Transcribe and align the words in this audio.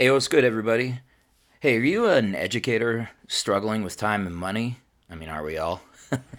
Hey, 0.00 0.12
what's 0.12 0.28
good, 0.28 0.44
everybody? 0.44 1.00
Hey, 1.58 1.76
are 1.76 1.80
you 1.80 2.06
an 2.06 2.36
educator 2.36 3.10
struggling 3.26 3.82
with 3.82 3.96
time 3.96 4.28
and 4.28 4.36
money? 4.36 4.78
I 5.10 5.16
mean, 5.16 5.28
are 5.28 5.42
we 5.42 5.58
all? 5.58 5.80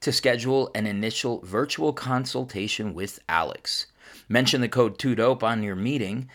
to 0.00 0.12
schedule 0.12 0.70
an 0.74 0.86
initial 0.86 1.40
virtual 1.44 1.92
consultation 1.92 2.94
with 2.94 3.20
Alex. 3.28 3.86
Mention 4.28 4.60
the 4.60 4.68
code 4.68 4.98
TOODOPE 4.98 5.42
on 5.42 5.62
your 5.62 5.76
meeting 5.76 6.28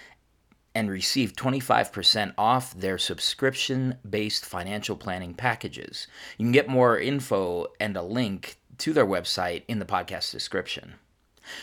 and 0.75 0.89
receive 0.89 1.33
25% 1.33 2.33
off 2.37 2.73
their 2.73 2.97
subscription 2.97 3.97
based 4.07 4.45
financial 4.45 4.95
planning 4.95 5.33
packages. 5.33 6.07
You 6.37 6.45
can 6.45 6.51
get 6.51 6.67
more 6.67 6.99
info 6.99 7.67
and 7.79 7.95
a 7.95 8.03
link 8.03 8.57
to 8.79 8.93
their 8.93 9.05
website 9.05 9.63
in 9.67 9.79
the 9.79 9.85
podcast 9.85 10.31
description. 10.31 10.95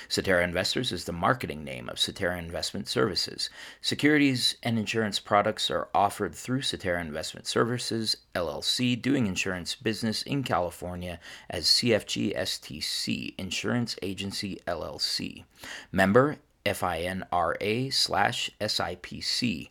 Cetera 0.09 0.45
Investors 0.45 0.93
is 0.93 1.05
the 1.05 1.13
marketing 1.13 1.65
name 1.65 1.89
of 1.89 1.99
Cetera 1.99 2.39
Investment 2.39 2.89
Services. 2.89 3.51
Securities 3.81 4.57
and 4.63 4.79
insurance 4.79 5.19
products 5.19 5.71
are 5.71 5.89
offered 5.95 6.35
through 6.35 6.63
Cetera 6.63 7.01
Investment 7.01 7.47
Services, 7.47 8.17
LLC, 8.35 9.01
doing 9.01 9.27
insurance 9.27 9.75
business 9.75 10.23
in 10.23 10.43
California 10.43 11.19
as 11.51 11.67
CFG 11.67 12.37
STC 12.37 13.35
Insurance 13.39 13.97
Agency, 14.03 14.61
LLC. 14.67 15.45
Member 15.91 16.37
FINRA 16.65 17.93
slash 17.93 18.51
SIPC. 18.61 19.69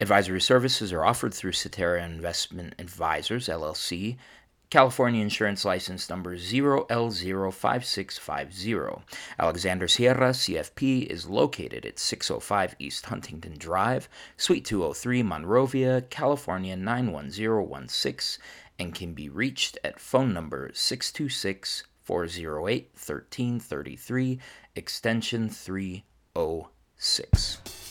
Advisory 0.00 0.40
services 0.40 0.92
are 0.92 1.04
offered 1.04 1.32
through 1.32 1.52
Cetera 1.52 2.04
Investment 2.04 2.74
Advisors, 2.78 3.48
LLC, 3.48 4.16
California 4.74 5.22
Insurance 5.22 5.64
License 5.64 6.10
Number 6.10 6.36
0L05650. 6.36 9.02
Alexander 9.38 9.86
Sierra, 9.86 10.30
CFP, 10.30 11.06
is 11.06 11.28
located 11.28 11.86
at 11.86 12.00
605 12.00 12.74
East 12.80 13.06
Huntington 13.06 13.54
Drive, 13.56 14.08
Suite 14.36 14.64
203, 14.64 15.22
Monrovia, 15.22 16.00
California 16.10 16.74
91016, 16.74 18.42
and 18.80 18.92
can 18.92 19.14
be 19.14 19.28
reached 19.28 19.78
at 19.84 20.00
phone 20.00 20.34
number 20.34 20.72
626 20.74 21.84
408 22.02 22.90
1333, 22.94 24.40
extension 24.74 25.48
306. 25.48 27.83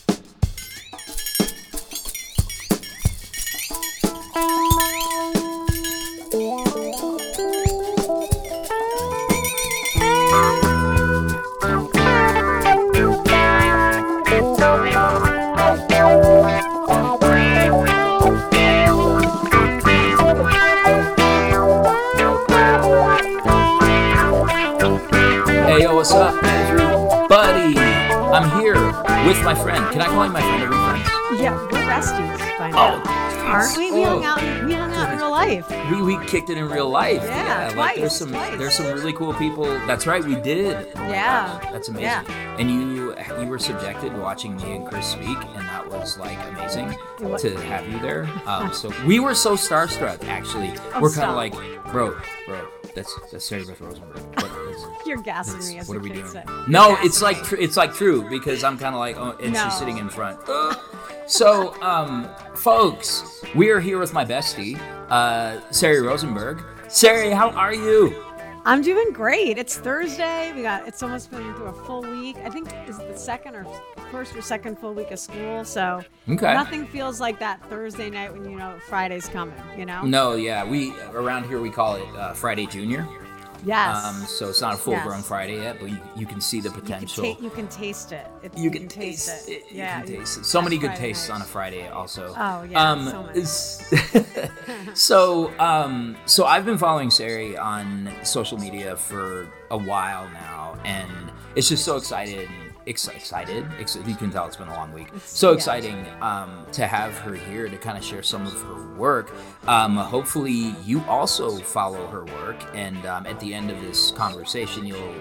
With 29.28 29.44
my 29.44 29.56
friend. 29.56 29.84
Can 29.92 30.02
I 30.02 30.06
call 30.08 30.24
him 30.24 30.34
my 30.34 30.42
friend? 30.42 30.64
Are 30.64 30.70
we 30.70 30.76
friends? 30.76 31.42
Yeah, 31.42 31.56
we're 31.64 31.80
besties 31.90 32.58
by 32.60 32.70
now. 32.72 33.02
Oh, 33.06 33.10
Aren't 33.46 33.78
we? 33.78 33.92
We 33.92 34.06
oh. 34.06 34.22
hung 34.22 34.24
out. 34.26 34.66
We 34.66 34.74
hung 34.74 34.92
out 34.94 35.12
in 35.14 35.18
real 35.20 35.30
life. 35.32 35.70
We, 35.92 36.02
we 36.02 36.26
kicked 36.26 36.50
it 36.50 36.58
in 36.58 36.70
real 36.70 36.90
life. 36.90 37.22
Yeah, 37.24 37.74
like 37.76 37.98
there's 37.98 38.16
some 38.16 38.30
twice. 38.30 38.58
there's 38.58 38.74
some 38.76 38.88
really 38.88 39.14
cool 39.14 39.34
people. 39.34 39.66
That's 39.86 40.08
right, 40.08 40.24
we 40.24 40.36
did. 40.36 40.76
Oh 40.96 41.08
Yeah, 41.08 41.60
gosh, 41.62 41.72
that's 41.72 41.88
amazing. 41.90 42.04
yeah. 42.06 42.56
And 42.58 42.70
you 42.72 43.16
you 43.40 43.48
were 43.48 43.60
subjected 43.60 44.14
to 44.14 44.20
watching 44.20 44.56
me 44.58 44.76
and 44.78 44.88
Chris 44.88 45.08
speak, 45.08 45.38
and 45.38 45.68
that 45.68 45.88
was 45.90 46.18
like 46.18 46.38
amazing 46.50 46.96
to 47.20 47.56
have 47.62 47.88
you 47.90 48.00
there. 48.00 48.30
Um, 48.46 48.74
so 48.74 48.92
we 49.06 49.20
were 49.20 49.36
so 49.36 49.56
starstruck. 49.56 50.24
Actually, 50.28 50.74
Oh, 50.94 51.02
we're 51.02 51.12
kind 51.12 51.30
of 51.30 51.36
like, 51.36 51.54
bro, 51.94 52.20
bro, 52.46 52.68
that's 52.94 53.18
that's 53.32 53.46
Sari 53.46 53.64
Beth 53.64 53.80
Rosenberg. 53.80 54.20
You're 55.06 55.22
gassing 55.22 55.60
me 55.68 55.80
as 55.80 55.88
what 55.88 55.96
are 55.98 56.02
we 56.02 56.10
doing? 56.10 56.28
say. 56.28 56.44
No, 56.68 56.98
it's 57.00 57.22
like 57.22 57.42
tr- 57.44 57.56
it's 57.56 57.78
like 57.78 57.94
true 57.94 58.28
because 58.30 58.64
I'm 58.66 58.78
kind 58.78 58.94
of 58.96 59.00
like, 59.00 59.16
oh, 59.18 59.38
and 59.42 59.54
No. 59.54 59.64
she's 59.64 59.78
sitting 59.78 59.98
in 59.98 60.10
front. 60.10 60.40
So, 61.26 61.82
um, 61.82 62.28
folks, 62.54 63.42
we 63.56 63.70
are 63.70 63.80
here 63.80 63.98
with 63.98 64.14
my 64.14 64.26
bestie, 64.26 64.78
uh, 65.10 65.62
Sari 65.72 66.02
Rosenberg. 66.02 66.62
Sari, 66.90 67.30
how 67.32 67.50
are 67.52 67.74
you? 67.74 68.26
I'm 68.66 68.82
doing 68.82 69.14
great. 69.14 69.58
It's 69.58 69.78
Thursday. 69.78 70.52
We 70.54 70.64
got. 70.64 70.86
It's 70.86 71.02
almost 71.02 71.32
been 71.32 71.54
through 71.56 71.68
a 71.68 71.74
full 71.86 72.02
week. 72.02 72.36
I 72.44 72.50
think 72.50 72.68
is 72.90 73.00
it 73.00 73.08
the 73.08 73.18
second 73.18 73.56
or 73.56 73.64
first 74.14 74.36
or 74.36 74.42
second 74.44 74.78
full 74.78 74.94
week 74.94 75.10
of 75.12 75.18
school. 75.20 75.66
So 75.66 76.02
Okay. 76.30 76.54
nothing 76.54 76.86
feels 76.88 77.20
like 77.20 77.40
that 77.40 77.58
Thursday 77.70 78.10
night 78.12 78.32
when 78.32 78.44
you 78.50 78.56
know 78.58 78.76
Friday's 78.88 79.28
coming. 79.28 79.56
You 79.78 79.86
know. 79.88 80.04
No, 80.04 80.36
yeah, 80.36 80.64
we 80.64 80.94
around 81.14 81.46
here 81.48 81.60
we 81.60 81.72
call 81.72 81.96
it 81.96 82.08
uh, 82.16 82.34
Friday 82.34 82.68
Junior. 82.68 83.08
Yes. 83.66 84.04
Um, 84.06 84.16
so 84.26 84.50
it's 84.50 84.60
not 84.60 84.74
a 84.74 84.78
full-grown 84.78 85.22
Friday 85.22 85.56
yet, 85.62 85.78
but 85.80 85.90
you, 85.90 85.98
you 86.18 86.26
can 86.26 86.42
see 86.42 86.60
the 86.60 86.68
you 86.68 86.74
can, 86.74 86.82
potential. 86.82 87.24
ta- 87.36 87.42
you 87.42 87.50
can 87.50 87.68
taste 87.70 88.12
it. 88.12 88.28
It- 88.44 88.58
you 88.58 88.70
can 88.70 88.90
taste 88.90 89.48
it. 89.48 89.64
You 89.72 89.78
Yeah. 89.78 90.02
can 90.02 90.08
taste 90.18 90.40
it. 90.40 90.46
So 90.46 90.62
many 90.62 90.78
good 90.78 90.88
Friday 90.90 91.02
tastes 91.14 91.30
night. 91.30 91.36
on 91.36 91.42
a 91.44 91.46
Friday, 91.46 91.88
also. 91.88 92.36
Oh, 92.38 92.64
yeah, 92.70 92.92
Um, 92.92 93.08
so 93.46 93.94
so, 94.94 95.60
um, 95.60 96.18
so 96.26 96.44
I've 96.46 96.66
been 96.66 96.78
following 96.78 97.10
Sari 97.10 97.58
on 97.58 98.12
social 98.24 98.58
media 98.58 98.98
for 98.98 99.48
a 99.72 99.78
while 99.78 100.28
now, 100.34 100.78
and 100.84 101.32
it's 101.56 101.70
just 101.70 101.86
so 101.86 101.96
excited. 101.96 102.50
Ex- 102.86 103.08
excited. 103.08 103.66
Ex- 103.80 103.98
you 104.06 104.16
can 104.16 104.30
tell 104.30 104.46
it's 104.46 104.56
been 104.58 104.68
a 104.68 104.74
long 104.76 104.92
week. 104.94 105.08
So 105.26 105.50
yeah. 105.52 105.56
exciting 105.56 106.06
um, 106.22 106.66
to 106.74 106.86
have 106.88 107.18
her 107.20 107.34
here 107.34 107.70
to 107.70 107.78
kind 107.78 107.98
of 107.98 108.04
share 108.04 108.24
some 108.24 108.46
of 108.46 108.54
her 108.62 108.94
work. 108.96 109.32
Um, 109.68 109.96
hopefully, 109.96 110.76
you 110.84 111.02
also 111.06 111.58
follow 111.60 112.08
her 112.08 112.26
work, 112.26 112.62
and 112.74 113.06
um, 113.06 113.26
at 113.26 113.40
the 113.40 113.54
end 113.54 113.72
of 113.72 113.80
this 113.82 114.12
conversation, 114.12 114.86
you'll 114.86 115.14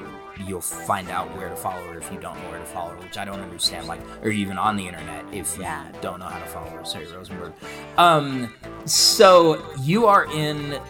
you'll 0.47 0.61
find 0.63 1.09
out 1.11 1.29
where 1.37 1.51
to 1.51 1.55
follow 1.57 1.83
her 1.93 1.99
if 1.99 2.11
you 2.11 2.19
don't 2.19 2.37
know 2.43 2.51
where 2.51 2.59
to 2.59 2.65
follow 2.65 2.91
her, 2.91 2.97
which 2.97 3.17
I 3.19 3.25
don't 3.25 3.39
understand. 3.41 3.87
Like, 3.87 4.01
or 4.23 4.31
even 4.31 4.59
on 4.59 4.77
the 4.77 4.87
internet 4.89 5.25
if 5.33 5.57
you 5.57 5.63
Yeah. 5.63 5.87
don't 6.01 6.19
know 6.19 6.27
how 6.27 6.39
to 6.41 6.47
follow 6.47 6.71
her, 6.71 6.85
Sari 6.85 7.07
Rosenberg. 7.13 7.53
Um, 7.99 8.53
so 8.87 9.63
you 9.81 10.07
are 10.07 10.25
in 10.33 10.81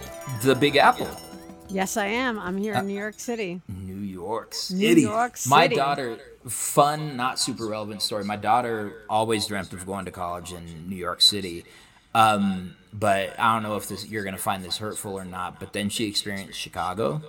the 0.43 0.55
Big 0.55 0.77
Apple. 0.77 1.09
Yes, 1.73 1.97
I 1.97 2.07
am. 2.07 2.39
I'm 2.39 2.59
here 2.59 2.75
Uh, 2.75 2.81
in 2.81 2.87
New 2.87 2.99
York 2.99 3.19
City. 3.19 3.61
New 3.69 3.95
York 3.97 4.55
New 4.71 4.89
City. 4.89 5.07
My 5.49 5.67
daughter, 5.67 6.19
fun, 6.47 7.17
not 7.17 7.39
super 7.39 7.67
relevant 7.67 8.03
story. 8.03 8.25
My 8.25 8.37
daughter 8.37 9.05
always 9.09 9.47
dreamt 9.47 9.73
of 9.73 9.87
going 9.87 10.05
to 10.05 10.11
college 10.11 10.53
in 10.53 10.89
New 10.89 10.97
York 10.97 11.23
City. 11.23 11.65
Um, 12.15 12.77
but 12.93 13.39
I 13.41 13.55
don't 13.55 13.63
know 13.63 13.77
if 13.77 13.89
this 13.89 14.07
you're 14.07 14.25
gonna 14.25 14.37
find 14.37 14.63
this 14.63 14.77
hurtful 14.79 15.15
or 15.19 15.25
not. 15.25 15.59
But 15.59 15.73
then 15.73 15.89
she 15.89 16.07
experienced 16.07 16.59
Chicago. 16.59 17.15
And 17.15 17.23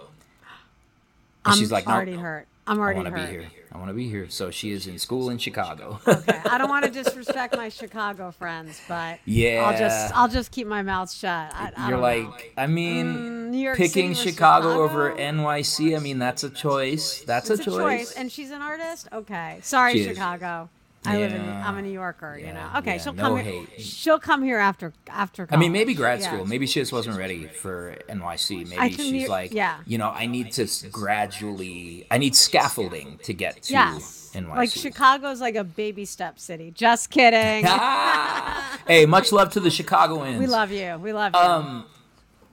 I'm 1.54 1.58
she's 1.58 1.72
like, 1.72 1.88
no, 1.88 1.94
already 1.94 2.16
hurt. 2.16 2.48
I'm 2.68 2.80
I 2.80 2.82
already 2.84 3.00
want 3.02 3.16
to 3.16 3.22
hurt. 3.22 3.28
be 3.30 3.32
here. 3.38 3.50
I 3.74 3.78
want 3.78 3.90
to 3.90 3.94
be 3.96 4.08
here. 4.08 4.30
So 4.30 4.52
she 4.52 4.72
is 4.72 4.86
in 4.88 5.00
school 5.00 5.30
in 5.30 5.38
Chicago. 5.40 6.00
Okay, 6.08 6.40
I 6.46 6.58
don't 6.60 6.70
want 6.70 6.86
to 6.86 6.92
disrespect 7.04 7.58
my 7.58 7.70
Chicago 7.70 8.30
friends, 8.32 8.80
but 8.88 9.20
Yeah. 9.26 9.64
I'll 9.66 9.78
just 9.78 10.16
I'll 10.16 10.28
just 10.28 10.52
keep 10.52 10.68
my 10.68 10.84
mouth 10.84 11.12
shut. 11.12 11.52
I, 11.54 11.72
I 11.76 11.90
You're 11.90 11.98
like, 11.98 12.24
know. 12.24 12.36
I 12.58 12.68
mean, 12.68 13.52
Mm, 13.54 13.76
picking 13.76 14.10
versus 14.10 14.24
Chicago, 14.24 14.84
over 14.84 15.12
NYC. 15.16 15.96
I 15.96 16.00
mean, 16.00 16.20
that's 16.20 16.44
a 16.44 16.50
choice. 16.50 17.24
That's 17.24 17.50
it's 17.50 17.62
a 17.62 17.64
choice. 17.64 18.12
and 18.14 18.32
she's 18.32 18.52
an 18.52 18.62
artist. 18.62 19.08
Okay, 19.12 19.60
sorry, 19.62 19.94
She 19.94 20.00
is. 20.02 20.18
Chicago. 21.04 21.18
I 21.18 21.22
live 21.22 21.34
in. 21.34 21.50
I'm 21.50 21.78
a 21.78 21.82
New 21.82 21.92
Yorker. 21.92 22.38
you 22.38 22.54
know. 22.54 22.70
Okay, 22.78 22.96
yeah, 22.96 23.02
she'll 23.02 23.14
no 23.14 23.22
come. 23.24 23.40
Here, 23.40 23.66
she'll 23.78 24.20
come 24.20 24.44
here 24.44 24.58
after 24.58 24.94
after. 25.08 25.48
I 25.52 25.58
mean, 25.58 25.72
maybe 25.72 25.94
grad 25.94 26.20
Yeah. 26.22 26.28
school. 26.34 26.46
Maybe 26.46 26.66
she 26.68 26.80
just 26.80 26.92
wasn't 26.94 27.18
ready 27.18 27.48
for 27.48 27.96
NYC. 28.10 28.66
Maybe 28.70 28.94
she's 28.94 29.12
you- 29.24 29.28
like, 29.28 29.54
yeah. 29.54 29.80
you 29.86 29.98
know, 29.98 30.10
I 30.10 30.26
need 30.26 30.52
to 30.54 30.68
gradually, 30.92 32.06
I 32.12 32.18
need 32.18 32.36
scaffolding 32.36 33.20
to 33.24 33.34
get 33.34 33.64
to 33.64 33.74
Yes. 33.74 34.32
NYC. 34.34 34.56
Like 34.56 34.70
Chicago's 34.72 35.42
like 35.42 35.56
a 35.56 35.64
baby 35.64 36.06
step 36.06 36.40
city. 36.40 36.72
Just 36.72 37.10
kidding. 37.10 37.66
Hey, 38.86 39.06
much 39.06 39.32
love 39.32 39.52
to 39.54 39.60
the 39.62 39.70
Chicagoans. 39.70 40.40
we 40.40 40.46
love 40.48 40.70
you. 40.72 40.98
We 40.98 41.14
love 41.14 41.34
you. 41.34 41.40
Um, 41.40 41.86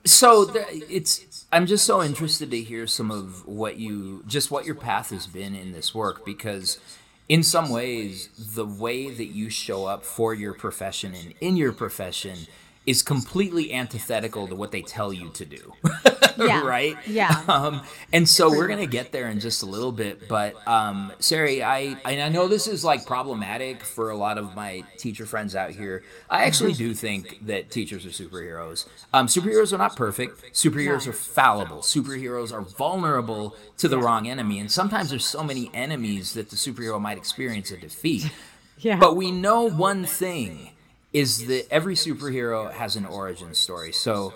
so 0.05 0.45
th- 0.45 0.65
it's 0.89 1.45
I'm 1.51 1.65
just 1.65 1.85
so 1.85 2.01
interested 2.01 2.49
to 2.51 2.61
hear 2.61 2.87
some 2.87 3.11
of 3.11 3.45
what 3.45 3.77
you 3.77 4.23
just 4.27 4.49
what 4.49 4.65
your 4.65 4.75
path 4.75 5.09
has 5.09 5.27
been 5.27 5.53
in 5.55 5.73
this 5.73 5.93
work 5.93 6.23
because 6.25 6.79
in 7.29 7.43
some 7.43 7.69
ways, 7.69 8.29
the 8.37 8.65
way 8.65 9.09
that 9.09 9.27
you 9.27 9.49
show 9.49 9.85
up 9.85 10.03
for 10.03 10.33
your 10.33 10.53
profession 10.53 11.13
and 11.13 11.33
in 11.39 11.55
your 11.57 11.71
profession 11.71 12.37
is 12.85 13.03
completely 13.03 13.73
antithetical 13.73 14.47
to 14.47 14.55
what 14.55 14.71
they 14.71 14.81
tell 14.81 15.13
you 15.13 15.29
to 15.29 15.45
do. 15.45 15.73
Yeah. 16.37 16.61
right? 16.65 16.97
Yeah. 17.05 17.43
Um, 17.47 17.81
and 18.11 18.27
so 18.27 18.49
we're 18.49 18.67
gonna 18.67 18.87
get 18.87 19.11
there 19.11 19.29
in 19.29 19.39
just 19.39 19.61
a 19.61 19.65
little 19.65 19.91
bit, 19.91 20.27
but 20.27 20.55
um, 20.67 21.11
Sari, 21.19 21.61
I 21.61 21.97
and 22.05 22.21
I 22.21 22.29
know 22.29 22.47
this 22.47 22.67
is 22.67 22.83
like 22.83 23.05
problematic 23.05 23.83
for 23.83 24.09
a 24.09 24.15
lot 24.15 24.37
of 24.37 24.55
my 24.55 24.83
teacher 24.97 25.25
friends 25.25 25.55
out 25.55 25.71
here. 25.71 26.03
I 26.29 26.45
actually 26.45 26.73
do 26.73 26.93
think 26.93 27.45
that 27.45 27.69
teachers 27.69 28.05
are 28.05 28.09
superheroes. 28.09 28.87
Um, 29.13 29.27
superheroes 29.27 29.73
are 29.73 29.77
not 29.77 29.95
perfect. 29.95 30.53
Superheroes 30.53 31.05
are 31.05 31.13
fallible. 31.13 31.79
Superheroes 31.79 32.51
are 32.51 32.61
vulnerable 32.61 33.55
to 33.77 33.87
the 33.87 33.99
wrong 33.99 34.27
enemy, 34.27 34.57
and 34.59 34.71
sometimes 34.71 35.09
there's 35.09 35.25
so 35.25 35.43
many 35.43 35.69
enemies 35.73 36.33
that 36.33 36.49
the 36.49 36.55
superhero 36.55 36.99
might 36.99 37.17
experience 37.17 37.71
a 37.71 37.77
defeat. 37.77 38.31
Yeah. 38.77 38.97
But 38.97 39.15
we 39.15 39.29
know 39.29 39.69
one 39.69 40.05
thing 40.05 40.70
is 41.13 41.47
that 41.47 41.67
every 41.71 41.95
superhero 41.95 42.71
has 42.71 42.95
an 42.95 43.05
origin 43.05 43.53
story. 43.53 43.91
So, 43.91 44.33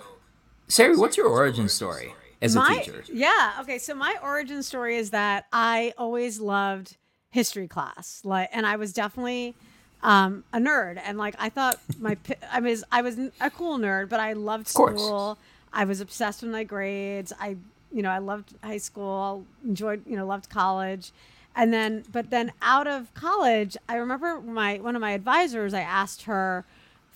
Sari, 0.68 0.96
what's 0.96 1.16
your 1.16 1.28
origin 1.28 1.68
story 1.68 2.14
as 2.42 2.54
a 2.54 2.58
my, 2.58 2.78
teacher? 2.78 3.04
Yeah. 3.12 3.58
Okay. 3.60 3.78
So 3.78 3.94
my 3.94 4.16
origin 4.22 4.62
story 4.62 4.96
is 4.96 5.10
that 5.10 5.46
I 5.52 5.94
always 5.96 6.40
loved 6.40 6.96
history 7.30 7.68
class, 7.68 8.20
like, 8.24 8.48
and 8.52 8.66
I 8.66 8.76
was 8.76 8.92
definitely 8.92 9.54
um, 10.02 10.44
a 10.52 10.58
nerd, 10.58 11.00
and 11.04 11.18
like 11.18 11.34
I 11.38 11.48
thought 11.48 11.78
my, 11.98 12.16
I 12.52 12.60
was, 12.60 12.84
I 12.92 13.02
was 13.02 13.18
a 13.40 13.50
cool 13.50 13.78
nerd, 13.78 14.08
but 14.08 14.20
I 14.20 14.34
loved 14.34 14.68
school. 14.68 15.38
I 15.72 15.84
was 15.84 16.00
obsessed 16.00 16.42
with 16.42 16.50
my 16.50 16.64
grades. 16.64 17.32
I, 17.38 17.56
you 17.92 18.02
know, 18.02 18.10
I 18.10 18.18
loved 18.18 18.54
high 18.62 18.78
school. 18.78 19.44
Enjoyed, 19.64 20.02
you 20.06 20.16
know, 20.16 20.26
loved 20.26 20.48
college. 20.48 21.12
And 21.58 21.72
then, 21.72 22.04
but 22.12 22.28
then 22.28 22.52
out 22.60 22.86
of 22.86 23.12
college, 23.14 23.78
I 23.88 23.96
remember 23.96 24.40
my 24.42 24.76
one 24.76 24.94
of 24.94 25.00
my 25.00 25.12
advisors. 25.12 25.72
I 25.72 25.80
asked 25.80 26.22
her 26.22 26.66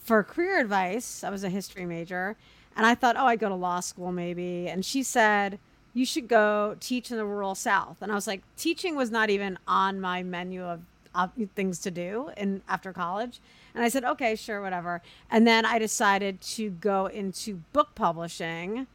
for 0.02 0.24
career 0.24 0.58
advice. 0.58 1.22
I 1.22 1.28
was 1.28 1.44
a 1.44 1.50
history 1.50 1.84
major, 1.84 2.36
and 2.74 2.86
I 2.86 2.94
thought, 2.94 3.16
oh, 3.18 3.26
I'd 3.26 3.38
go 3.38 3.50
to 3.50 3.54
law 3.54 3.80
school 3.80 4.12
maybe. 4.12 4.66
And 4.66 4.82
she 4.84 5.02
said, 5.02 5.58
you 5.92 6.06
should 6.06 6.26
go 6.28 6.76
teach 6.80 7.10
in 7.10 7.16
the 7.16 7.24
rural 7.24 7.54
South. 7.54 7.98
And 8.00 8.10
I 8.10 8.14
was 8.14 8.26
like, 8.26 8.42
teaching 8.56 8.96
was 8.96 9.10
not 9.10 9.28
even 9.28 9.58
on 9.68 10.00
my 10.00 10.22
menu 10.22 10.64
of, 10.64 10.80
of 11.14 11.32
things 11.54 11.78
to 11.80 11.90
do 11.90 12.30
in 12.36 12.62
after 12.68 12.92
college. 12.92 13.40
And 13.74 13.84
I 13.84 13.88
said, 13.88 14.04
okay, 14.04 14.36
sure, 14.36 14.62
whatever. 14.62 15.02
And 15.30 15.46
then 15.46 15.64
I 15.66 15.78
decided 15.78 16.40
to 16.42 16.70
go 16.70 17.06
into 17.06 17.56
book 17.72 17.94
publishing 17.94 18.86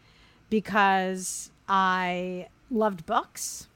because 0.50 1.52
I 1.68 2.48
loved 2.72 3.06
books. 3.06 3.68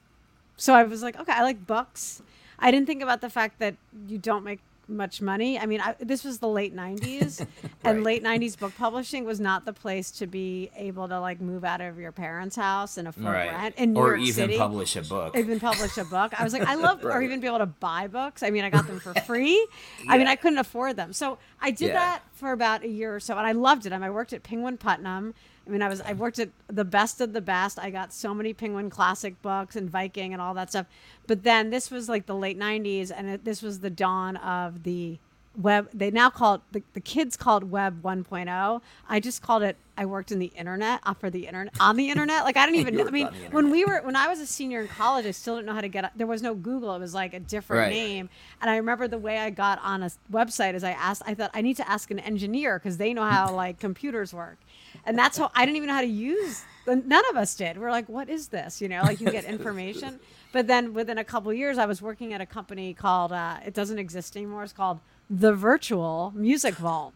So 0.60 0.74
I 0.74 0.82
was 0.82 1.02
like, 1.02 1.18
okay, 1.18 1.32
I 1.32 1.42
like 1.42 1.66
books. 1.66 2.20
I 2.58 2.70
didn't 2.70 2.86
think 2.86 3.02
about 3.02 3.22
the 3.22 3.30
fact 3.30 3.58
that 3.60 3.76
you 4.06 4.18
don't 4.18 4.44
make 4.44 4.60
much 4.86 5.22
money. 5.22 5.58
I 5.58 5.64
mean, 5.64 5.80
I, 5.80 5.94
this 6.00 6.22
was 6.22 6.40
the 6.40 6.48
late 6.48 6.76
90s, 6.76 7.46
and 7.84 8.04
late 8.04 8.22
90s 8.22 8.58
book 8.58 8.72
publishing 8.76 9.24
was 9.24 9.40
not 9.40 9.64
the 9.64 9.72
place 9.72 10.10
to 10.10 10.26
be 10.26 10.70
able 10.76 11.08
to 11.08 11.18
like 11.18 11.40
move 11.40 11.64
out 11.64 11.80
of 11.80 11.98
your 11.98 12.12
parents' 12.12 12.56
house 12.56 12.98
and 12.98 13.08
afford 13.08 13.32
rent 13.36 13.74
in 13.78 13.94
New 13.94 14.00
or 14.00 14.08
York 14.16 14.20
even 14.28 14.34
City. 14.34 14.58
publish 14.58 14.96
a 14.96 15.02
book. 15.02 15.34
even 15.34 15.60
publish 15.60 15.96
a 15.96 16.04
book. 16.04 16.38
I 16.38 16.44
was 16.44 16.52
like, 16.52 16.68
I 16.68 16.74
love, 16.74 17.02
or 17.04 17.22
even 17.22 17.40
be 17.40 17.46
able 17.46 17.58
to 17.60 17.66
buy 17.66 18.06
books. 18.08 18.42
I 18.42 18.50
mean, 18.50 18.64
I 18.64 18.68
got 18.68 18.86
them 18.86 19.00
for 19.00 19.14
free. 19.26 19.66
I 20.08 20.18
mean, 20.18 20.26
I 20.26 20.36
couldn't 20.36 20.58
afford 20.58 20.96
them. 20.96 21.14
So 21.14 21.38
I 21.62 21.70
did 21.70 21.88
Yeah. 21.88 21.94
that 21.94 22.22
for 22.34 22.52
about 22.52 22.82
a 22.84 22.88
year 22.88 23.14
or 23.14 23.20
so, 23.20 23.38
and 23.38 23.46
I 23.46 23.52
loved 23.52 23.86
it. 23.86 23.92
I, 23.94 23.96
mean, 23.96 24.04
I 24.04 24.10
worked 24.10 24.34
at 24.34 24.42
Penguin 24.42 24.76
Putnam. 24.76 25.32
I 25.70 25.72
mean, 25.72 25.82
I 25.82 25.88
was 25.88 26.00
I 26.00 26.14
worked 26.14 26.40
at 26.40 26.48
the 26.66 26.84
best 26.84 27.20
of 27.20 27.32
the 27.32 27.40
best. 27.40 27.78
I 27.78 27.90
got 27.90 28.12
so 28.12 28.34
many 28.34 28.52
Penguin 28.52 28.90
classic 28.90 29.40
books 29.40 29.76
and 29.76 29.88
Viking 29.88 30.32
and 30.32 30.42
all 30.42 30.52
that 30.54 30.70
stuff. 30.70 30.86
But 31.28 31.44
then 31.44 31.70
this 31.70 31.92
was 31.92 32.08
like 32.08 32.26
the 32.26 32.34
late 32.34 32.58
'90s, 32.58 33.12
and 33.16 33.28
it, 33.28 33.44
this 33.44 33.62
was 33.62 33.78
the 33.78 33.90
dawn 33.90 34.36
of 34.38 34.82
the 34.82 35.18
web. 35.56 35.88
They 35.94 36.10
now 36.10 36.28
call 36.30 36.54
it 36.56 36.60
the, 36.72 36.82
the 36.94 37.00
kids 37.00 37.36
called 37.36 37.70
Web 37.70 38.02
1.0. 38.02 38.80
I 39.08 39.20
just 39.20 39.42
called 39.42 39.62
it. 39.62 39.76
I 39.98 40.06
worked 40.06 40.32
in 40.32 40.38
the 40.38 40.46
internet 40.56 41.00
uh, 41.04 41.12
for 41.12 41.28
the 41.28 41.46
internet 41.46 41.74
on 41.78 41.96
the 41.96 42.08
internet. 42.08 42.44
Like 42.44 42.56
I 42.56 42.64
didn't 42.66 42.80
even. 42.86 42.94
You 42.94 43.06
I 43.06 43.10
mean, 43.10 43.26
on 43.26 43.32
the 43.32 43.36
internet. 43.38 43.52
when 43.54 43.70
we 43.70 43.84
were 43.84 44.00
when 44.02 44.16
I 44.16 44.28
was 44.28 44.40
a 44.40 44.46
senior 44.46 44.80
in 44.80 44.88
college, 44.88 45.26
I 45.26 45.30
still 45.32 45.56
didn't 45.56 45.66
know 45.66 45.74
how 45.74 45.82
to 45.82 45.88
get. 45.88 46.10
There 46.16 46.26
was 46.26 46.42
no 46.42 46.54
Google. 46.54 46.94
It 46.96 47.00
was 47.00 47.14
like 47.14 47.32
a 47.34 47.40
different 47.40 47.80
Right. 47.82 47.92
name. 47.92 48.28
And 48.60 48.70
I 48.70 48.76
remember 48.76 49.06
the 49.08 49.18
way 49.18 49.38
I 49.38 49.50
got 49.50 49.78
on 49.84 50.02
a 50.02 50.10
website 50.32 50.74
is 50.74 50.82
I 50.84 50.92
asked. 50.92 51.22
I 51.26 51.34
thought 51.34 51.50
I 51.54 51.60
need 51.60 51.76
to 51.76 51.88
ask 51.88 52.10
an 52.10 52.18
engineer 52.18 52.78
because 52.78 52.96
they 52.96 53.12
know 53.12 53.24
how 53.24 53.52
like 53.54 53.78
computers 53.78 54.32
work. 54.32 54.58
And 55.06 55.18
that's 55.18 55.38
how 55.38 55.50
I 55.54 55.64
didn't 55.64 55.76
even 55.76 55.88
know 55.88 55.94
how 55.94 56.00
to 56.02 56.06
use. 56.06 56.62
None 56.86 57.22
of 57.30 57.36
us 57.36 57.54
did. 57.54 57.78
We 57.78 57.84
are 57.84 57.90
like, 57.90 58.08
what 58.08 58.28
is 58.28 58.48
this? 58.48 58.80
You 58.80 58.88
know, 58.88 59.02
like 59.02 59.20
you 59.20 59.30
get 59.30 59.44
information. 59.56 60.18
But 60.52 60.66
then 60.66 60.92
within 60.94 61.18
a 61.18 61.24
couple 61.24 61.52
years, 61.52 61.78
I 61.78 61.86
was 61.86 62.02
working 62.02 62.32
at 62.32 62.40
a 62.40 62.46
company 62.46 62.92
called. 62.94 63.32
Uh, 63.32 63.58
it 63.64 63.74
doesn't 63.74 63.98
exist 63.98 64.36
anymore. 64.36 64.64
It's 64.64 64.72
called 64.72 64.98
the 65.28 65.52
Virtual 65.54 66.32
Music 66.34 66.74
Vault. 66.74 67.12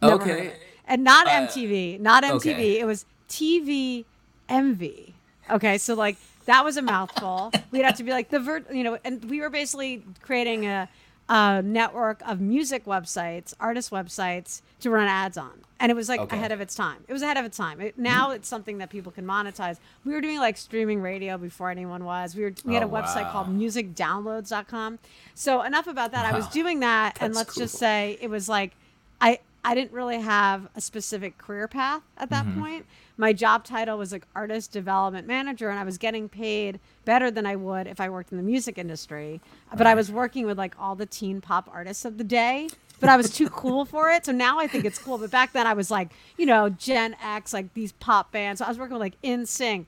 Never 0.00 0.14
Okay. 0.22 0.52
And 0.86 1.04
not 1.04 1.26
Uh, 1.26 1.30
MTV, 1.46 2.00
not 2.00 2.24
MTV. 2.24 2.34
okay. 2.36 2.80
It 2.80 2.86
was 2.86 3.04
TV 3.28 4.04
MV. 4.48 5.12
Okay, 5.50 5.76
so 5.78 5.94
like 5.94 6.16
that 6.46 6.64
was 6.64 6.76
a 6.78 6.82
mouthful. 6.82 7.52
We'd 7.70 7.84
have 7.84 7.96
to 7.98 8.04
be 8.04 8.10
like 8.10 8.30
the 8.30 8.40
ver, 8.40 8.64
you 8.72 8.82
know, 8.84 8.98
and 9.04 9.22
we 9.26 9.40
were 9.40 9.50
basically 9.50 10.02
creating 10.22 10.64
a, 10.66 10.88
a 11.28 11.60
network 11.62 12.22
of 12.26 12.40
music 12.40 12.86
websites, 12.86 13.52
artist 13.60 13.90
websites 13.90 14.62
to 14.80 14.88
run 14.90 15.08
ads 15.08 15.36
on, 15.36 15.60
and 15.80 15.90
it 15.90 15.94
was 15.94 16.08
like 16.08 16.20
Okay. 16.20 16.36
ahead 16.36 16.50
of 16.52 16.60
its 16.60 16.74
time. 16.74 17.04
It 17.06 17.12
was 17.12 17.22
ahead 17.22 17.36
of 17.36 17.44
its 17.44 17.56
time. 17.56 17.80
It, 17.80 17.96
now 17.98 18.30
it's 18.32 18.48
something 18.48 18.78
that 18.78 18.90
people 18.90 19.12
can 19.12 19.24
monetize. 19.24 19.78
We 20.04 20.12
were 20.12 20.20
doing 20.20 20.38
like 20.38 20.56
streaming 20.56 21.00
radio 21.02 21.38
before 21.38 21.70
anyone 21.70 22.04
was. 22.04 22.34
We 22.34 22.42
were 22.42 22.54
we 22.64 22.74
had 22.74 22.82
Oh, 22.82 22.86
a 22.86 22.90
website 22.90 23.24
wow. 23.24 23.32
called 23.32 23.48
musicdownloads.com. 23.48 24.98
So 25.34 25.62
enough 25.62 25.86
about 25.86 26.12
that. 26.12 26.24
I 26.26 26.36
was 26.36 26.48
doing 26.48 26.80
that, 26.80 27.18
and 27.20 27.34
let's 27.34 27.54
just 27.54 27.76
say 27.76 28.18
it 28.20 28.28
was 28.28 28.48
like 28.48 28.72
I 29.20 29.40
I 29.64 29.74
didn't 29.74 29.92
really 29.92 30.20
have 30.20 30.68
a 30.76 30.80
specific 30.80 31.36
career 31.38 31.68
path 31.68 32.02
at 32.16 32.30
that 32.30 32.46
Mm-hmm. 32.46 32.60
point. 32.60 32.86
My 33.20 33.32
job 33.32 33.64
title 33.64 33.98
was 33.98 34.12
like 34.12 34.24
artist 34.36 34.70
development 34.72 35.26
manager, 35.26 35.68
and 35.70 35.78
I 35.78 35.84
was 35.84 35.98
getting 35.98 36.28
paid 36.28 36.78
better 37.04 37.30
than 37.32 37.46
I 37.46 37.56
would 37.56 37.88
if 37.88 38.00
I 38.00 38.08
worked 38.08 38.30
in 38.30 38.38
the 38.38 38.44
music 38.44 38.78
industry. 38.78 39.40
But 39.76 39.86
I 39.88 39.94
was 39.94 40.10
working 40.10 40.46
with 40.46 40.56
like 40.56 40.74
all 40.78 40.94
the 40.94 41.06
teen 41.06 41.40
pop 41.40 41.68
artists 41.72 42.04
of 42.04 42.16
the 42.18 42.24
day. 42.24 42.68
But 43.00 43.08
I 43.10 43.16
was 43.16 43.30
too 43.30 43.48
cool 43.48 43.84
for 43.84 44.10
it, 44.10 44.26
so 44.26 44.32
now 44.32 44.58
I 44.58 44.66
think 44.66 44.84
it's 44.84 44.98
cool. 44.98 45.18
But 45.18 45.30
back 45.30 45.52
then, 45.52 45.66
I 45.66 45.74
was 45.74 45.90
like, 45.90 46.10
you 46.36 46.46
know, 46.46 46.68
Gen 46.68 47.14
X, 47.22 47.52
like 47.52 47.72
these 47.74 47.92
pop 47.92 48.32
bands. 48.32 48.58
So 48.58 48.64
I 48.64 48.68
was 48.68 48.78
working 48.78 48.94
with 48.94 49.00
like 49.00 49.20
NSYNC, 49.22 49.86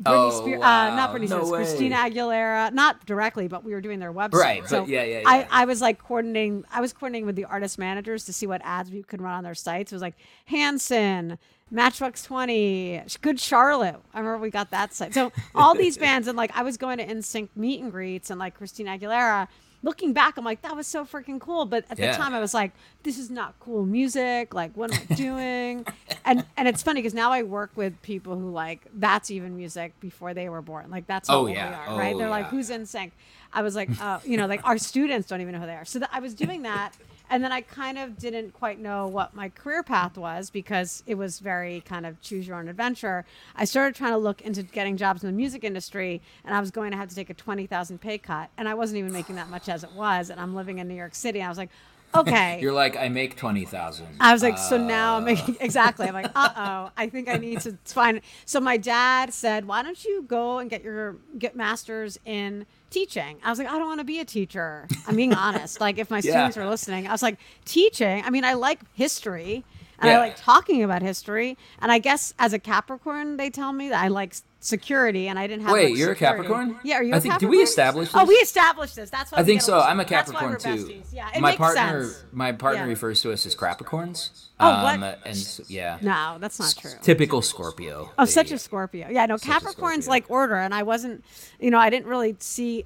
Britney 0.00 0.04
Oh, 0.06 0.30
Spears, 0.42 0.60
uh, 0.62 0.94
not. 0.94 1.14
Britney 1.14 1.28
No 1.28 1.38
Spears, 1.44 1.50
way. 1.50 1.58
Christina 1.58 1.96
Aguilera, 1.96 2.72
not 2.72 3.04
directly, 3.06 3.48
but 3.48 3.64
we 3.64 3.72
were 3.72 3.80
doing 3.80 3.98
their 4.00 4.12
website. 4.12 4.32
Right, 4.34 4.60
but 4.62 4.70
So 4.70 4.86
yeah, 4.86 5.02
yeah, 5.04 5.22
I, 5.26 5.38
yeah. 5.40 5.46
I 5.50 5.64
was 5.66 5.80
like 5.80 5.98
coordinating. 6.02 6.64
I 6.72 6.80
was 6.80 6.92
coordinating 6.92 7.26
with 7.26 7.36
the 7.36 7.44
artist 7.44 7.78
managers 7.78 8.24
to 8.26 8.32
see 8.32 8.46
what 8.46 8.60
ads 8.64 8.90
we 8.90 9.02
could 9.02 9.20
run 9.22 9.34
on 9.34 9.44
their 9.44 9.54
sites. 9.56 9.92
It 9.92 9.94
was 9.94 10.02
like 10.02 10.14
Hanson, 10.46 11.38
Matchbox 11.70 12.22
Twenty, 12.24 13.00
Good 13.20 13.38
Charlotte. 13.40 13.96
I 14.14 14.18
remember 14.18 14.38
we 14.38 14.50
got 14.50 14.70
that 14.70 14.94
site. 14.94 15.14
So 15.14 15.32
all 15.54 15.74
these 15.74 15.96
bands 16.06 16.26
and 16.28 16.36
like 16.36 16.56
I 16.56 16.62
was 16.62 16.76
going 16.76 16.98
to 16.98 17.06
NSYNC 17.06 17.50
meet 17.56 17.80
and 17.82 17.90
greets 17.92 18.30
and 18.30 18.38
like 18.40 18.54
Christina 18.56 18.98
Aguilera. 18.98 19.48
Looking 19.82 20.12
back, 20.12 20.36
I'm 20.36 20.44
like 20.44 20.62
that 20.62 20.74
was 20.74 20.86
so 20.86 21.04
freaking 21.04 21.38
cool. 21.40 21.64
But 21.64 21.84
at 21.90 21.98
Yeah. 21.98 22.10
the 22.10 22.16
time, 22.16 22.34
I 22.34 22.40
was 22.40 22.52
like, 22.52 22.72
this 23.04 23.16
is 23.18 23.30
not 23.30 23.54
cool 23.60 23.84
music. 23.86 24.52
Like 24.52 24.76
what 24.76 24.92
am 24.92 25.00
I 25.08 25.14
doing? 25.14 25.86
and 26.24 26.44
and 26.56 26.66
it's 26.66 26.82
funny 26.82 27.00
because 27.00 27.14
now 27.14 27.30
I 27.30 27.44
work 27.44 27.70
with 27.76 28.00
people 28.02 28.36
who 28.38 28.50
like 28.50 28.80
that's 28.94 29.30
even 29.30 29.56
music 29.56 29.98
before 30.00 30.34
they 30.34 30.48
were 30.48 30.62
born. 30.62 30.90
Like 30.90 31.06
that's 31.06 31.28
how 31.28 31.38
Oh, 31.40 31.46
yeah. 31.46 31.68
they 31.70 31.74
are, 31.92 31.98
right? 31.98 32.14
Oh, 32.14 32.18
They're 32.18 32.28
like 32.28 32.46
who's 32.46 32.70
NSYNC. 32.70 33.12
I 33.52 33.62
was 33.62 33.76
like, 33.76 33.88
uh, 34.02 34.18
you 34.24 34.36
know, 34.36 34.46
like 34.46 34.66
our 34.66 34.78
students 34.78 35.28
don't 35.28 35.40
even 35.40 35.52
know 35.54 35.60
who 35.60 35.66
they 35.66 35.74
are. 35.76 35.84
So 35.84 36.00
that 36.00 36.10
I 36.12 36.20
was 36.20 36.34
doing 36.34 36.62
that, 36.62 36.92
and 37.30 37.42
then 37.42 37.52
I 37.52 37.60
kind 37.60 37.98
of 37.98 38.18
didn't 38.18 38.52
quite 38.52 38.78
know 38.78 39.06
what 39.06 39.34
my 39.34 39.48
career 39.48 39.82
path 39.82 40.16
was 40.16 40.50
because 40.50 41.02
it 41.06 41.16
was 41.16 41.38
very 41.38 41.80
kind 41.82 42.06
of 42.06 42.20
choose 42.20 42.46
your 42.46 42.56
own 42.56 42.68
adventure. 42.68 43.24
I 43.56 43.64
started 43.64 43.94
trying 43.94 44.12
to 44.12 44.18
look 44.18 44.42
into 44.42 44.62
getting 44.62 44.96
jobs 44.96 45.22
in 45.22 45.30
the 45.30 45.36
music 45.36 45.64
industry, 45.64 46.20
and 46.44 46.54
I 46.54 46.60
was 46.60 46.70
going 46.70 46.90
to 46.92 46.96
have 46.96 47.08
to 47.08 47.14
take 47.14 47.30
a 47.30 47.34
twenty 47.34 47.66
thousand 47.66 48.00
pay 48.00 48.18
cut, 48.18 48.50
and 48.56 48.68
I 48.68 48.74
wasn't 48.74 48.98
even 48.98 49.12
making 49.12 49.36
that 49.36 49.50
much 49.50 49.68
as 49.68 49.84
it 49.84 49.92
was, 49.92 50.30
and 50.30 50.40
I'm 50.40 50.54
living 50.54 50.78
in 50.78 50.88
New 50.88 50.94
York 50.94 51.14
City. 51.14 51.42
I 51.42 51.48
was 51.48 51.58
like, 51.58 51.70
okay. 52.14 52.58
You're 52.62 52.72
like, 52.72 52.96
I 52.96 53.08
make 53.08 53.36
twenty 53.36 53.64
thousand. 53.64 54.06
I 54.20 54.32
was 54.32 54.42
like, 54.42 54.58
so 54.58 54.76
now 54.76 55.16
I'm 55.18 55.24
making 55.24 55.56
exactly. 55.60 56.06
I'm 56.06 56.14
like, 56.14 56.30
uh 56.34 56.50
oh, 56.56 56.90
I 56.96 57.08
think 57.08 57.28
I 57.28 57.36
need 57.36 57.60
to 57.62 57.76
find. 57.84 58.20
So 58.44 58.60
my 58.60 58.76
dad 58.76 59.32
said, 59.32 59.66
why 59.66 59.82
don't 59.82 60.02
you 60.04 60.22
go 60.22 60.58
and 60.58 60.68
get 60.70 60.82
your 60.82 61.16
get 61.38 61.56
masters 61.56 62.18
in 62.24 62.66
teaching? 62.90 63.38
I 63.44 63.50
was 63.50 63.58
like, 63.58 63.68
I 63.68 63.72
don't 63.78 63.86
want 63.86 64.00
to 64.00 64.04
be 64.04 64.20
a 64.20 64.24
teacher. 64.24 64.88
I'm 65.06 65.16
being 65.16 65.34
honest. 65.34 65.80
Like, 65.80 65.98
if 65.98 66.10
my 66.10 66.16
Yeah. 66.18 66.32
students 66.32 66.56
are 66.56 66.68
listening, 66.68 67.06
I 67.06 67.12
was 67.12 67.22
like, 67.22 67.38
teaching. 67.64 68.22
I 68.24 68.30
mean, 68.30 68.44
I 68.44 68.54
like 68.54 68.80
history 68.94 69.64
and 70.00 70.10
I 70.10 70.18
like 70.18 70.36
talking 70.36 70.82
about 70.82 71.02
history. 71.02 71.58
And 71.80 71.90
I 71.90 71.98
guess 71.98 72.32
as 72.38 72.52
a 72.52 72.58
Capricorn, 72.58 73.36
they 73.36 73.50
tell 73.50 73.72
me 73.72 73.88
that 73.90 74.02
I 74.02 74.08
like 74.08 74.34
security, 74.60 75.28
and 75.28 75.38
I 75.38 75.46
didn't 75.46 75.62
have. 75.62 75.70
To 75.70 75.74
wait, 75.74 75.96
you're 75.96 76.12
a. 76.12 76.16
Capricorn? 76.16 76.78
Yeah, 76.82 76.96
are 76.96 77.02
you? 77.02 77.14
I 77.14 77.18
a 77.18 77.20
think- 77.20 77.34
Capricorn? 77.34 77.56
we 77.56 77.62
establish 77.62 78.10
Oh, 78.14 78.20
this? 78.20 78.28
we 78.28 78.34
established 78.36 78.96
this. 78.96 79.10
That's 79.10 79.30
why 79.32 79.38
I 79.38 79.44
think 79.44 79.62
so. 79.62 79.80
I'm 79.80 80.00
a 80.00 80.04
Capricorn 80.04 80.58
too. 80.58 81.02
Yeah, 81.12 81.28
it 81.34 81.40
my 81.40 81.50
makes 81.50 81.58
partner, 81.58 82.04
sense. 82.04 82.24
my 82.32 82.52
partner 82.52 82.82
Yeah. 82.84 82.88
refers 82.88 83.22
to 83.22 83.32
us 83.32 83.46
as 83.46 83.54
Capricorns. 83.54 84.30
Oh, 84.60 84.82
what? 84.82 84.94
Um, 84.96 85.04
and 85.24 85.36
so, 85.36 85.62
yeah. 85.68 85.98
No, 86.02 86.36
that's 86.40 86.58
not 86.58 86.74
true. 86.78 86.90
Typical 87.02 87.42
Scorpio. 87.42 88.10
Oh, 88.18 88.24
such 88.24 88.50
a 88.50 88.58
Scorpio. 88.58 89.08
Yeah, 89.08 89.26
no, 89.26 89.38
Capricorn's 89.38 90.08
like 90.08 90.24
order, 90.28 90.56
and 90.56 90.74
I 90.74 90.82
wasn't, 90.82 91.24
you 91.60 91.70
know, 91.70 91.78
I 91.78 91.90
didn't 91.90 92.06
really 92.06 92.34
see, 92.40 92.84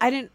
I 0.00 0.10
didn't, 0.10 0.32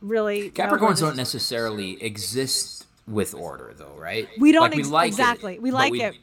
really. 0.00 0.50
Capricorns 0.50 1.00
don't 1.00 1.16
necessarily 1.16 2.02
exist 2.02 2.86
with 3.06 3.34
order, 3.34 3.74
though, 3.76 3.94
right? 3.98 4.28
We 4.38 4.52
don't 4.52 4.70
Like, 4.70 4.78
ex- 4.78 4.88
like 4.88 5.06
it, 5.08 5.08
exactly. 5.08 5.58
we 5.58 5.70
like 5.72 5.92
we- 5.92 6.02
it, 6.02 6.14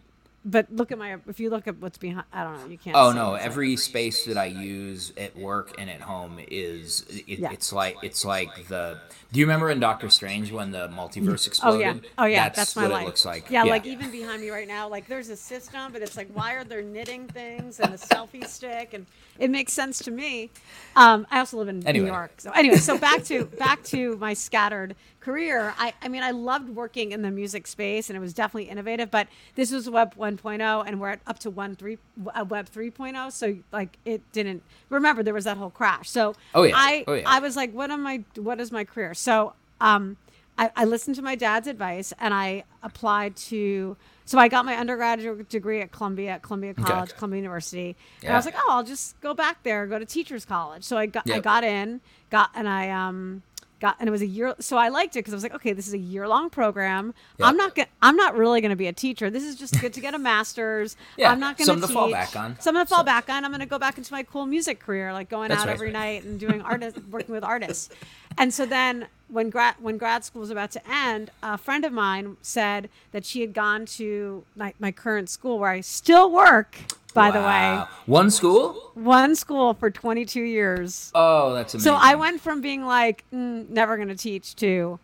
but 0.48 0.72
look 0.72 0.92
at 0.94 0.98
my. 0.98 1.18
If 1.28 1.40
you 1.40 1.50
look 1.50 1.68
at 1.68 1.78
what's 1.80 1.98
behind, 1.98 2.26
I 2.32 2.44
don't 2.44 2.60
know. 2.62 2.68
You 2.68 2.78
can't. 2.78 2.96
Oh 2.96 3.12
no! 3.12 3.34
Every 3.36 3.76
space 3.76 4.24
that 4.26 4.38
I 4.38 4.46
use 4.46 5.12
at 5.18 5.36
work 5.38 5.76
and 5.78 5.90
at 5.90 6.02
home 6.02 6.40
is 6.50 7.06
it, 7.10 7.40
Yeah. 7.40 7.52
it's 7.52 7.74
like 7.74 7.98
it's 8.02 8.24
like 8.24 8.68
the. 8.70 8.98
Do 9.34 9.40
you 9.42 9.46
remember 9.46 9.70
in 9.70 9.82
Doctor 9.82 10.10
Strange 10.10 10.54
when 10.54 10.72
the 10.72 10.88
multiverse 10.88 11.48
exploded 11.48 11.82
Oh 11.88 11.94
yeah, 11.94 12.10
oh 12.18 12.26
yeah, 12.26 12.44
that's, 12.46 12.58
that's, 12.58 12.76
my 12.78 12.84
what 12.84 12.92
life. 12.92 13.02
it 13.04 13.06
looks 13.08 13.26
like. 13.26 13.52
Yeah, 13.52 13.64
like 13.64 13.86
even 13.86 14.10
behind 14.10 14.42
me 14.42 14.50
right 14.50 14.68
now, 14.68 14.88
like 14.88 15.08
there's 15.08 15.28
a 15.30 15.36
system, 15.36 15.92
but 15.92 16.02
it's 16.02 16.16
like 16.16 16.30
why 16.34 16.54
are 16.54 16.64
there 16.64 16.82
knitting 16.82 17.28
things 17.28 17.82
and 17.82 17.94
a 17.94 17.98
selfie 17.98 18.48
stick, 18.48 18.94
and 18.94 19.06
it 19.38 19.50
makes 19.50 19.74
sense 19.74 20.00
to 20.00 20.12
me. 20.12 20.50
Um, 20.96 21.28
I 21.30 21.40
also 21.40 21.58
live 21.58 21.68
in 21.68 21.86
Anyway. 21.86 22.06
New 22.06 22.12
York, 22.12 22.32
so 22.38 22.52
anyway, 22.52 22.78
so 22.78 22.98
back 22.98 23.26
to 23.26 23.46
back 23.46 23.84
to 23.86 24.16
my 24.18 24.34
scattered 24.34 24.96
career. 25.28 25.74
I, 25.78 25.94
I 26.02 26.08
mean, 26.08 26.24
I 26.24 26.32
loved 26.32 26.70
working 26.70 27.12
in 27.12 27.22
the 27.22 27.32
music 27.32 27.68
space, 27.68 28.10
and 28.10 28.16
it 28.16 28.22
was 28.22 28.34
definitely 28.34 28.70
innovative. 28.70 29.12
But 29.12 29.28
this 29.56 29.72
was 29.72 29.90
Web 29.90 30.16
1.0, 30.16 30.84
and 30.88 31.02
we're 31.02 31.10
at 31.10 31.20
up 31.28 31.40
to 31.40 31.50
one 31.50 31.76
three 31.76 31.98
uh, 32.34 32.46
Web 32.46 32.70
3.0. 32.70 33.32
So 33.34 33.58
like 33.74 33.98
it 34.06 34.22
didn't. 34.32 34.64
Remember, 34.90 35.24
there 35.24 35.34
was 35.34 35.44
that 35.44 35.58
whole 35.58 35.70
crash. 35.70 36.10
So 36.10 36.34
Oh, 36.54 36.64
yeah. 36.64 36.74
I 36.76 37.04
Oh, 37.08 37.14
yeah. 37.14 37.24
I 37.26 37.40
was 37.40 37.58
like, 37.58 37.74
what 37.74 37.92
am 37.92 38.08
I? 38.08 38.24
What 38.36 38.62
is 38.62 38.72
my 38.72 38.86
career? 38.86 39.14
So 39.14 39.54
um, 39.82 40.16
I, 40.58 40.72
I 40.76 40.86
listened 40.86 41.18
to 41.18 41.22
my 41.22 41.36
dad's 41.36 41.68
advice 41.68 42.14
and 42.20 42.34
I 42.34 42.64
applied 42.82 43.36
to. 43.36 43.98
So 44.24 44.38
I 44.38 44.48
got 44.50 44.66
my 44.66 44.76
undergraduate 44.76 45.48
degree 45.48 45.82
at 45.82 45.92
Columbia, 45.92 46.32
at 46.32 46.42
Columbia 46.42 46.74
College, 46.74 47.16
Columbia 47.16 47.38
University, 47.38 47.96
yeah. 48.22 48.28
and 48.28 48.34
I 48.34 48.38
was 48.38 48.46
like, 48.46 48.56
oh, 48.58 48.68
I'll 48.70 48.84
just 48.84 49.20
go 49.22 49.34
back 49.34 49.64
there, 49.64 49.88
go 49.88 50.00
to 50.00 50.06
teachers 50.06 50.44
college. 50.44 50.84
So 50.84 50.98
I 50.98 51.06
got 51.06 51.30
I 51.30 51.40
got 51.40 51.64
in, 51.64 52.02
got 52.30 52.50
and 52.54 52.68
I 52.68 52.90
um 52.90 53.44
got 53.80 53.96
and 54.00 54.08
it 54.08 54.12
was 54.12 54.22
a 54.22 54.26
year. 54.28 54.56
So 54.60 54.78
I 54.78 54.90
liked 54.90 55.16
it 55.16 55.20
because 55.20 55.34
I 55.34 55.38
was 55.38 55.44
like, 55.44 55.56
okay, 55.56 55.74
this 55.74 55.88
is 55.88 55.94
a 55.94 55.98
year 56.00 56.28
long 56.28 56.50
program. 56.50 57.14
I'm 57.42 57.58
not 57.58 57.76
gonna, 57.76 57.88
I'm 58.02 58.16
not 58.16 58.36
really 58.36 58.62
going 58.62 58.72
to 58.72 58.76
be 58.76 58.88
a 58.88 58.94
teacher. 58.94 59.30
This 59.30 59.44
is 59.44 59.56
just 59.56 59.80
good 59.82 59.94
to 59.94 60.02
get 60.02 60.14
a 60.14 60.20
master's. 60.32 60.96
Yeah, 61.18 61.32
I'm 61.32 61.40
not 61.40 61.58
gonna 61.58 61.66
something 61.66 61.88
to 61.88 61.94
fall 61.94 62.12
back 62.12 62.36
on. 62.36 62.60
Something 62.60 62.84
to 62.84 62.88
fall 62.90 63.00
So- 63.00 63.06
back 63.06 63.30
on. 63.30 63.46
I'm 63.46 63.52
going 63.52 63.60
to 63.62 63.66
go 63.68 63.80
back 63.80 63.98
into 63.98 64.12
my 64.14 64.24
cool 64.24 64.46
music 64.46 64.80
career, 64.80 65.14
like 65.14 65.30
going 65.30 65.50
That's 65.50 65.62
out 65.62 65.68
right. 65.68 65.74
every 65.74 65.92
night 65.92 66.24
and 66.24 66.40
doing 66.40 66.62
artist, 66.62 66.98
working 67.12 67.34
with 67.34 67.44
artists. 67.44 67.90
And 68.38 68.54
so 68.54 68.66
then 68.66 69.08
when 69.30 69.50
grad 69.50 69.76
when 69.80 69.98
grad 69.98 70.24
school 70.24 70.42
was 70.42 70.52
about 70.52 70.72
to 70.72 70.82
end, 70.92 71.32
a 71.42 71.58
friend 71.58 71.84
of 71.86 71.92
mine 71.92 72.38
said 72.42 72.90
that 73.12 73.26
she 73.26 73.42
had 73.42 73.54
gone 73.54 73.86
to 73.86 74.44
my, 74.56 74.74
my 74.80 74.92
current 74.92 75.30
school 75.30 75.60
where 75.60 75.72
I 75.72 75.82
still 75.82 76.32
work. 76.32 76.78
By 77.14 77.32
the 77.32 77.40
way, 77.40 77.84
one 78.06 78.30
school. 78.30 78.92
one 78.94 79.36
school 79.36 79.74
for 79.74 79.90
22 79.90 80.42
years. 80.42 81.12
Oh, 81.16 81.54
that's 81.54 81.74
amazing. 81.74 81.92
So 81.92 81.98
I 82.00 82.16
went 82.16 82.42
from 82.42 82.62
being 82.62 82.86
like 82.86 83.24
mm, 83.34 83.68
never 83.70 83.96
going 83.96 84.10
to 84.10 84.16
teach 84.16 84.56
to 84.58 85.00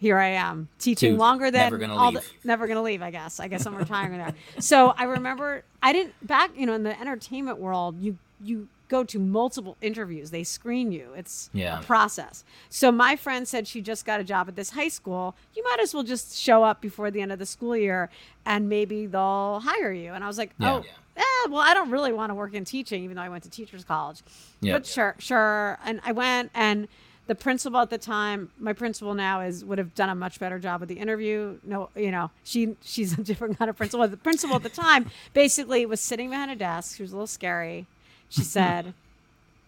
here 0.00 0.16
I 0.18 0.28
am 0.28 0.68
teaching 0.78 1.18
longer 1.18 1.50
than 1.50 1.62
never 1.64 1.76
gonna 1.78 1.96
all 1.96 2.12
leave. 2.12 2.22
The, 2.42 2.48
never 2.48 2.66
going 2.66 2.76
to 2.76 2.82
leave. 2.82 3.02
I 3.02 3.10
guess. 3.10 3.40
I 3.40 3.48
guess 3.48 3.66
I'm 3.66 3.74
retiring 3.74 4.18
there. 4.18 4.34
So 4.60 4.94
I 4.96 5.04
remember 5.04 5.64
I 5.82 5.92
didn't 5.92 6.14
back. 6.26 6.50
You 6.56 6.66
know, 6.66 6.74
in 6.74 6.84
the 6.84 6.98
entertainment 6.98 7.58
world, 7.58 7.96
you 8.00 8.16
you 8.42 8.68
go 8.88 9.04
to 9.04 9.18
multiple 9.18 9.76
interviews. 9.82 10.30
They 10.30 10.44
screen 10.44 10.92
you. 10.92 11.10
It's 11.14 11.50
Yeah. 11.52 11.80
a 11.80 11.82
process. 11.82 12.42
So 12.70 12.90
my 12.90 13.16
friend 13.16 13.46
said 13.46 13.68
she 13.68 13.82
just 13.82 14.06
got 14.06 14.18
a 14.18 14.24
job 14.24 14.48
at 14.48 14.56
this 14.56 14.70
high 14.70 14.88
school. 14.88 15.34
You 15.54 15.62
might 15.64 15.78
as 15.80 15.92
well 15.92 16.04
just 16.04 16.38
show 16.38 16.64
up 16.64 16.80
before 16.80 17.10
the 17.10 17.20
end 17.20 17.30
of 17.30 17.38
the 17.38 17.44
school 17.44 17.76
year, 17.76 18.08
and 18.46 18.66
maybe 18.70 19.04
they'll 19.04 19.60
hire 19.62 19.92
you. 19.92 20.12
And 20.14 20.24
I 20.24 20.26
was 20.26 20.38
like, 20.38 20.52
Yeah. 20.58 20.76
oh. 20.76 20.84
Eh, 21.18 21.48
well, 21.50 21.60
I 21.60 21.74
don't 21.74 21.90
really 21.90 22.12
want 22.12 22.30
to 22.30 22.34
work 22.34 22.54
in 22.54 22.64
teaching, 22.64 23.02
even 23.04 23.16
though 23.16 23.22
I 23.22 23.28
went 23.28 23.42
to 23.44 23.50
teachers 23.50 23.84
college. 23.84 24.22
Yeah. 24.60 24.74
But 24.74 24.86
sure, 24.86 25.16
sure. 25.18 25.78
And 25.84 26.00
I 26.04 26.12
went, 26.12 26.50
and 26.54 26.88
the 27.26 27.34
principal 27.34 27.80
at 27.80 27.90
the 27.90 27.98
time, 27.98 28.50
my 28.58 28.72
principal 28.72 29.14
now 29.14 29.40
is 29.40 29.64
would 29.64 29.78
have 29.78 29.94
done 29.94 30.08
a 30.08 30.14
much 30.14 30.40
better 30.40 30.58
job 30.58 30.80
with 30.80 30.88
the 30.88 30.98
interview. 30.98 31.58
No, 31.64 31.90
you 31.94 32.10
know, 32.10 32.30
she 32.44 32.76
she's 32.82 33.12
a 33.18 33.22
different 33.22 33.58
kind 33.58 33.68
of 33.68 33.76
principal. 33.76 34.06
The 34.08 34.16
principal 34.16 34.56
at 34.56 34.62
the 34.62 34.68
time 34.68 35.10
basically 35.34 35.84
was 35.86 36.00
sitting 36.00 36.30
behind 36.30 36.50
a 36.50 36.56
desk. 36.56 36.96
She 36.96 37.02
was 37.02 37.12
a 37.12 37.16
little 37.16 37.26
scary. 37.26 37.86
She 38.28 38.40
said, 38.56 38.94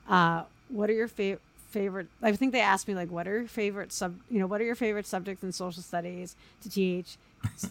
uh, 0.08 0.44
"What 0.68 0.90
are 0.90 0.94
your 0.94 1.08
favorite?" 1.08 1.42
favorite 1.70 2.08
i 2.20 2.32
think 2.32 2.50
they 2.50 2.60
asked 2.60 2.88
me 2.88 2.96
like 2.96 3.12
what 3.12 3.28
are 3.28 3.38
your 3.38 3.46
favorite 3.46 3.92
sub 3.92 4.16
you 4.28 4.40
know 4.40 4.46
what 4.48 4.60
are 4.60 4.64
your 4.64 4.74
favorite 4.74 5.06
subjects 5.06 5.44
in 5.44 5.52
social 5.52 5.80
studies 5.80 6.34
to 6.60 6.68
teach 6.68 7.16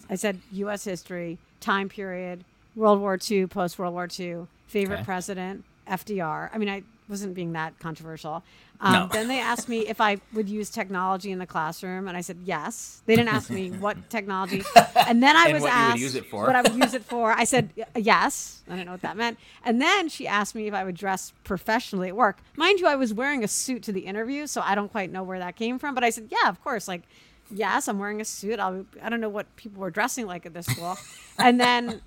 i 0.08 0.14
said 0.14 0.40
us 0.54 0.84
history 0.84 1.36
time 1.60 1.86
period 1.86 2.42
world 2.76 3.00
war 3.00 3.18
ii 3.30 3.46
post 3.46 3.78
world 3.78 3.94
war 3.94 4.08
ii 4.18 4.36
favorite 4.66 4.96
Okay. 5.00 5.04
president 5.04 5.64
fdr 5.88 6.50
i 6.52 6.58
mean 6.58 6.68
i 6.68 6.82
wasn't 7.08 7.34
being 7.34 7.54
that 7.54 7.76
controversial. 7.80 8.44
Um, 8.80 8.92
No. 8.92 9.08
then 9.10 9.26
they 9.26 9.40
asked 9.40 9.68
me 9.68 9.80
if 9.88 10.00
i 10.00 10.18
would 10.32 10.48
use 10.48 10.70
technology 10.70 11.32
in 11.32 11.40
the 11.40 11.46
classroom 11.46 12.06
and 12.06 12.16
i 12.16 12.20
said 12.20 12.38
yes. 12.44 13.02
They 13.06 13.16
didn't 13.16 13.34
ask 13.34 13.50
me 13.50 13.70
what 13.72 13.96
technology. 14.16 14.62
And 15.08 15.20
then 15.20 15.36
i 15.36 15.46
And 15.46 15.54
was 15.54 15.62
what 15.62 15.72
asked 15.72 15.98
use 15.98 16.14
it 16.14 16.26
for. 16.26 16.46
what 16.46 16.54
i 16.54 16.62
would 16.62 16.76
use 16.76 16.94
it 16.94 17.04
for. 17.04 17.32
I 17.32 17.42
said 17.42 17.70
yes. 17.96 18.62
I 18.68 18.74
didn't 18.76 18.86
know 18.86 18.92
what 18.92 19.02
that 19.02 19.16
meant. 19.16 19.38
And 19.64 19.82
then 19.82 20.08
she 20.08 20.28
asked 20.28 20.54
me 20.54 20.68
if 20.68 20.74
i 20.74 20.84
would 20.84 20.94
dress 20.94 21.32
professionally 21.42 22.08
at 22.08 22.16
work. 22.16 22.38
Mind 22.56 22.78
you 22.78 22.86
i 22.86 22.94
was 22.94 23.12
wearing 23.12 23.42
a 23.42 23.48
suit 23.48 23.82
to 23.82 23.92
the 23.92 24.06
interview 24.12 24.46
so 24.46 24.60
i 24.64 24.76
don't 24.76 24.92
quite 24.92 25.10
know 25.10 25.24
where 25.24 25.40
that 25.40 25.56
came 25.56 25.80
from 25.80 25.96
but 25.96 26.04
i 26.04 26.10
said 26.10 26.28
yeah 26.30 26.48
of 26.48 26.62
course. 26.62 26.86
Like 26.86 27.02
yes 27.50 27.88
i'm 27.88 27.98
wearing 27.98 28.20
a 28.20 28.24
suit. 28.24 28.60
I'll, 28.60 28.86
i 29.02 29.08
don't 29.08 29.20
know 29.20 29.28
what 29.38 29.46
people 29.56 29.80
were 29.80 29.90
dressing 29.90 30.26
like 30.28 30.46
at 30.46 30.54
this 30.54 30.66
school. 30.66 30.96
And 31.38 31.58
then 31.58 32.02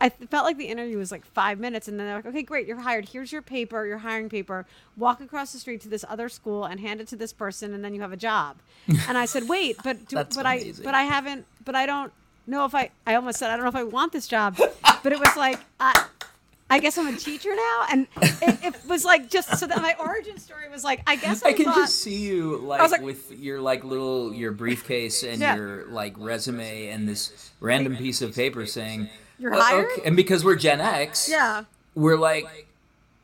I 0.00 0.08
felt 0.08 0.44
like 0.44 0.56
the 0.58 0.66
interview 0.66 0.98
was 0.98 1.10
like 1.12 1.24
five 1.24 1.58
minutes, 1.58 1.86
and 1.88 1.98
then 1.98 2.06
they're 2.06 2.16
like, 2.16 2.26
"Okay, 2.26 2.42
great, 2.42 2.66
you're 2.66 2.80
hired. 2.80 3.08
Here's 3.10 3.30
your 3.32 3.42
paper, 3.42 3.86
your 3.86 3.98
hiring 3.98 4.28
paper. 4.28 4.66
Walk 4.96 5.20
across 5.20 5.52
the 5.52 5.58
street 5.58 5.80
to 5.82 5.88
this 5.88 6.04
other 6.08 6.28
school 6.28 6.64
and 6.64 6.80
hand 6.80 7.00
it 7.00 7.08
to 7.08 7.16
this 7.16 7.32
person, 7.32 7.72
and 7.74 7.84
then 7.84 7.94
you 7.94 8.00
have 8.00 8.12
a 8.12 8.16
job." 8.16 8.56
And 9.08 9.16
I 9.18 9.24
said, 9.26 9.48
"Wait, 9.48 9.76
but 9.84 10.06
do, 10.08 10.16
but 10.16 10.46
I 10.46 10.72
but 10.84 10.94
I 10.94 11.02
haven't, 11.04 11.46
but 11.64 11.74
I 11.74 11.86
don't 11.86 12.12
know 12.46 12.64
if 12.64 12.74
I. 12.74 12.90
I 13.06 13.14
almost 13.14 13.38
said 13.38 13.50
I 13.50 13.56
don't 13.56 13.64
know 13.64 13.68
if 13.70 13.76
I 13.76 13.82
want 13.84 14.12
this 14.12 14.26
job, 14.28 14.56
but 14.56 15.12
it 15.12 15.18
was 15.18 15.36
like 15.36 15.58
I, 15.80 16.06
I 16.68 16.78
guess 16.80 16.98
I'm 16.98 17.06
a 17.12 17.16
teacher 17.16 17.54
now, 17.54 17.86
and 17.90 18.06
it, 18.22 18.58
it 18.64 18.74
was 18.88 19.04
like 19.04 19.30
just 19.30 19.56
so 19.58 19.66
that 19.66 19.80
my 19.82 19.94
origin 20.00 20.38
story 20.38 20.68
was 20.68 20.82
like 20.84 21.02
I 21.06 21.16
guess 21.16 21.44
I, 21.44 21.50
I 21.50 21.52
can 21.52 21.66
thought, 21.66 21.76
just 21.76 22.00
see 22.02 22.16
you 22.16 22.58
like, 22.58 22.90
like- 22.90 23.00
with 23.02 23.30
your 23.38 23.60
like 23.60 23.84
little 23.84 24.32
your 24.34 24.52
briefcase 24.52 25.22
and 25.22 25.40
Yeah. 25.40 25.54
your 25.56 25.86
like 25.86 26.14
resume 26.16 26.88
and 26.88 27.08
this 27.08 27.50
random 27.60 27.96
piece 27.96 28.20
of 28.22 28.34
paper 28.34 28.66
saying 28.66 29.08
You're 29.38 29.54
"Oh, 29.54 29.60
hired?" 29.60 29.90
okay." 29.92 30.02
and 30.04 30.16
because 30.16 30.44
we're 30.44 30.56
Gen 30.56 30.80
X, 30.80 31.28
yeah. 31.30 31.64
we're 31.94 32.18
like, 32.18 32.66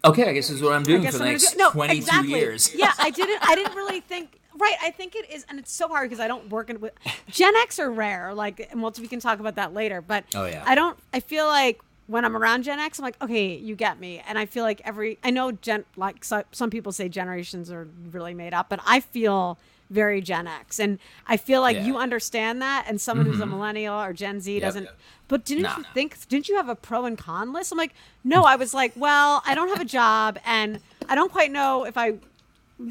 okay, 0.04 0.28
I 0.28 0.32
guess 0.32 0.48
this 0.48 0.56
is 0.56 0.62
what 0.62 0.72
I'm 0.72 0.82
doing 0.82 1.04
for 1.06 1.18
the 1.18 1.24
next 1.24 1.56
no, 1.56 1.70
22 1.70 1.96
exactly. 1.96 2.30
years. 2.30 2.74
yeah, 2.74 2.92
I 2.98 3.10
didn't. 3.10 3.38
I 3.48 3.54
didn't 3.54 3.74
really 3.74 4.00
think. 4.00 4.38
Right, 4.54 4.76
I 4.82 4.90
think 4.90 5.16
it 5.16 5.30
is, 5.30 5.46
and 5.48 5.58
it's 5.58 5.72
so 5.72 5.88
hard 5.88 6.10
because 6.10 6.20
I 6.20 6.28
don't 6.28 6.50
work 6.50 6.68
in 6.68 6.78
with 6.80 6.92
Gen 7.30 7.56
X 7.56 7.78
are 7.78 7.90
rare. 7.90 8.34
Like, 8.34 8.68
and 8.70 8.82
we'll, 8.82 8.92
we 9.00 9.08
can 9.08 9.18
talk 9.18 9.40
about 9.40 9.56
that 9.56 9.72
later. 9.72 10.02
But 10.02 10.24
Oh, 10.34 10.44
yeah. 10.44 10.62
I 10.66 10.74
don't. 10.74 10.98
I 11.14 11.20
feel 11.20 11.46
like 11.46 11.80
when 12.06 12.24
I'm 12.26 12.36
around 12.36 12.64
Gen 12.64 12.78
X, 12.78 12.98
I'm 12.98 13.02
like, 13.04 13.20
okay, 13.22 13.56
you 13.56 13.74
get 13.74 13.98
me, 13.98 14.22
and 14.28 14.38
I 14.38 14.44
feel 14.44 14.62
like 14.62 14.82
every. 14.84 15.18
I 15.24 15.30
know 15.30 15.52
Gen 15.52 15.84
like 15.96 16.22
so, 16.24 16.42
some 16.52 16.68
people 16.68 16.92
say 16.92 17.08
generations 17.08 17.70
are 17.72 17.88
really 18.10 18.34
made 18.34 18.52
up, 18.52 18.68
but 18.68 18.80
I 18.84 19.00
feel 19.00 19.58
very 19.90 20.20
Gen 20.20 20.46
X, 20.46 20.78
and 20.78 20.98
I 21.26 21.36
feel 21.36 21.60
like 21.60 21.76
Yeah. 21.76 21.84
you 21.86 21.98
understand 21.98 22.62
that, 22.62 22.86
and 22.88 23.00
someone 23.00 23.26
who's 23.26 23.40
a 23.40 23.46
millennial 23.46 24.00
or 24.00 24.12
Gen 24.12 24.40
Z 24.40 24.58
doesn't. 24.60 24.88
But 25.28 25.44
didn't 25.44 25.62
Nah. 25.64 25.78
you 25.78 25.84
think? 25.94 26.16
Didn't 26.28 26.48
you 26.48 26.56
have 26.56 26.68
a 26.68 26.74
pro 26.74 27.04
and 27.04 27.16
con 27.16 27.52
list? 27.52 27.72
I'm 27.72 27.78
like, 27.78 27.94
no. 28.24 28.42
I 28.44 28.56
was 28.56 28.72
like, 28.74 28.92
well, 28.96 29.42
I 29.46 29.54
don't 29.54 29.68
have 29.68 29.80
a 29.80 29.84
job, 29.86 30.38
and 30.44 30.80
I 31.08 31.14
don't 31.14 31.32
quite 31.32 31.50
know 31.50 31.84
if 31.84 31.96
I, 31.96 32.14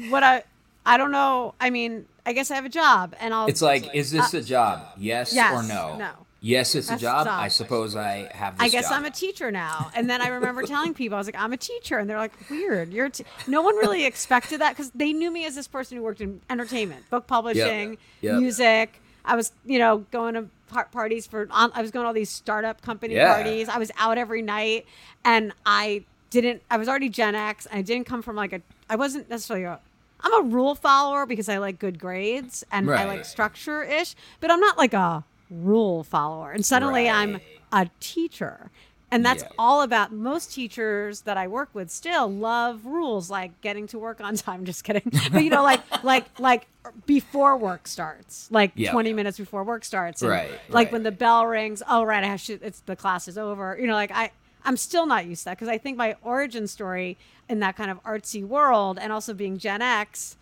what 0.08 0.22
I, 0.22 0.42
I 0.86 0.96
don't 0.96 1.12
know. 1.12 1.54
I 1.60 1.70
mean, 1.70 2.06
I 2.26 2.32
guess 2.32 2.50
I 2.50 2.54
have 2.56 2.64
a 2.64 2.68
job, 2.68 3.14
and 3.20 3.32
I'll. 3.34 3.46
It's 3.46 3.62
like, 3.62 3.94
is 3.94 4.10
this 4.10 4.34
a 4.34 4.42
job? 4.42 4.86
Yes, 4.96 5.32
Uh, 5.32 5.36
yes, 5.36 5.52
or 5.52 5.62
no? 5.68 5.96
no. 5.96 6.21
Yes, 6.44 6.74
it's 6.74 6.88
a 6.88 6.90
That's 6.90 7.02
a 7.02 7.06
job. 7.06 7.26
I 7.30 7.46
suppose 7.46 7.94
I 7.94 8.28
have 8.34 8.58
this 8.58 8.64
I 8.64 8.68
guess 8.68 8.88
job. 8.88 8.98
I'm 8.98 9.04
a 9.04 9.10
teacher 9.10 9.52
now. 9.52 9.92
And 9.94 10.10
then 10.10 10.20
I 10.20 10.26
remember 10.26 10.62
telling 10.64 10.92
people, 10.92 11.14
I 11.14 11.18
was 11.20 11.28
like, 11.28 11.38
I'm 11.38 11.52
a 11.52 11.56
teacher. 11.56 11.98
And 11.98 12.10
they're 12.10 12.18
like, 12.18 12.32
weird. 12.50 12.92
You're. 12.92 13.10
No 13.46 13.62
one 13.62 13.76
really 13.76 14.04
expected 14.12 14.60
that 14.60 14.70
because 14.70 14.90
they 14.90 15.12
knew 15.12 15.30
me 15.30 15.46
as 15.46 15.54
this 15.54 15.68
person 15.68 15.96
who 15.96 16.02
worked 16.02 16.20
in 16.20 16.40
entertainment, 16.50 17.08
book 17.10 17.28
publishing, 17.28 17.96
Yep. 18.22 18.40
music. 18.40 19.00
I 19.24 19.36
was, 19.36 19.52
you 19.64 19.78
know, 19.78 19.98
going 20.10 20.34
to 20.34 20.46
par- 20.68 20.88
parties 20.90 21.28
for, 21.28 21.46
I 21.52 21.80
was 21.80 21.92
going 21.92 22.02
to 22.02 22.08
all 22.08 22.12
these 22.12 22.28
startup 22.30 22.82
company 22.82 23.14
Yeah. 23.14 23.32
parties. 23.34 23.68
I 23.68 23.78
was 23.78 23.92
out 23.96 24.18
every 24.18 24.42
night. 24.42 24.84
And 25.24 25.52
I 25.64 26.04
didn't, 26.30 26.62
I 26.68 26.76
was 26.76 26.88
already 26.88 27.08
Gen 27.08 27.36
X. 27.36 27.66
And 27.66 27.78
I 27.78 27.82
didn't 27.82 28.06
come 28.08 28.20
from 28.20 28.34
like 28.34 28.52
a, 28.52 28.60
I 28.90 28.96
wasn't 28.96 29.30
necessarily 29.30 29.64
a, 29.64 29.78
I'm 30.24 30.44
a 30.44 30.48
rule 30.48 30.74
follower 30.74 31.24
because 31.24 31.48
I 31.48 31.58
like 31.58 31.78
good 31.78 32.00
grades 32.00 32.64
and 32.72 32.90
I 32.90 33.04
like 33.06 33.24
structure 33.24 33.82
ish, 33.84 34.14
but 34.40 34.50
I'm 34.50 34.60
not 34.60 34.76
like 34.76 34.92
a 34.94 35.24
rule 35.62 36.02
follower. 36.04 36.50
And 36.52 36.64
suddenly 36.64 37.08
I'm 37.08 37.40
a 37.72 37.88
teacher. 38.00 38.70
And 39.10 39.26
that's 39.26 39.42
Yeah. 39.42 39.48
all 39.58 39.82
about 39.82 40.10
most 40.10 40.54
teachers 40.54 41.22
that 41.22 41.36
I 41.36 41.46
work 41.46 41.68
with 41.74 41.90
still 41.90 42.30
love 42.30 42.86
rules 42.86 43.28
like 43.28 43.60
getting 43.60 43.86
to 43.88 43.98
work 43.98 44.22
on 44.22 44.36
time. 44.48 44.64
Just 44.64 44.84
kidding. 44.84 45.12
But 45.30 45.44
you 45.44 45.50
know, 45.50 45.62
like 45.62 45.80
like 46.02 46.24
like 46.40 46.66
before 47.04 47.58
work 47.58 47.86
starts, 47.86 48.48
like 48.50 48.72
Yeah. 48.74 48.90
20 48.92 49.12
minutes 49.12 49.36
before 49.36 49.64
work 49.64 49.84
starts. 49.84 50.22
and 50.22 50.30
Right, 50.30 50.50
Like 50.70 50.86
right. 50.86 50.92
when 50.92 51.02
the 51.02 51.12
bell 51.12 51.46
rings, 51.46 51.82
oh 51.86 52.04
right, 52.04 52.24
I 52.24 52.26
have 52.28 52.42
to, 52.44 52.54
it's 52.62 52.80
the 52.80 52.96
class 52.96 53.28
is 53.28 53.36
over. 53.36 53.76
You 53.78 53.86
know, 53.86 53.94
like 53.94 54.10
I 54.12 54.30
I'm 54.64 54.76
still 54.78 55.04
not 55.06 55.26
used 55.26 55.42
to 55.42 55.44
that 55.46 55.58
because 55.58 55.68
I 55.68 55.76
think 55.76 55.98
my 55.98 56.16
origin 56.22 56.66
story 56.66 57.18
in 57.50 57.58
that 57.60 57.76
kind 57.76 57.90
of 57.90 58.02
artsy 58.04 58.42
world 58.46 58.98
and 58.98 59.12
also 59.12 59.34
being 59.34 59.58
Gen 59.58 59.82
X 59.82 60.36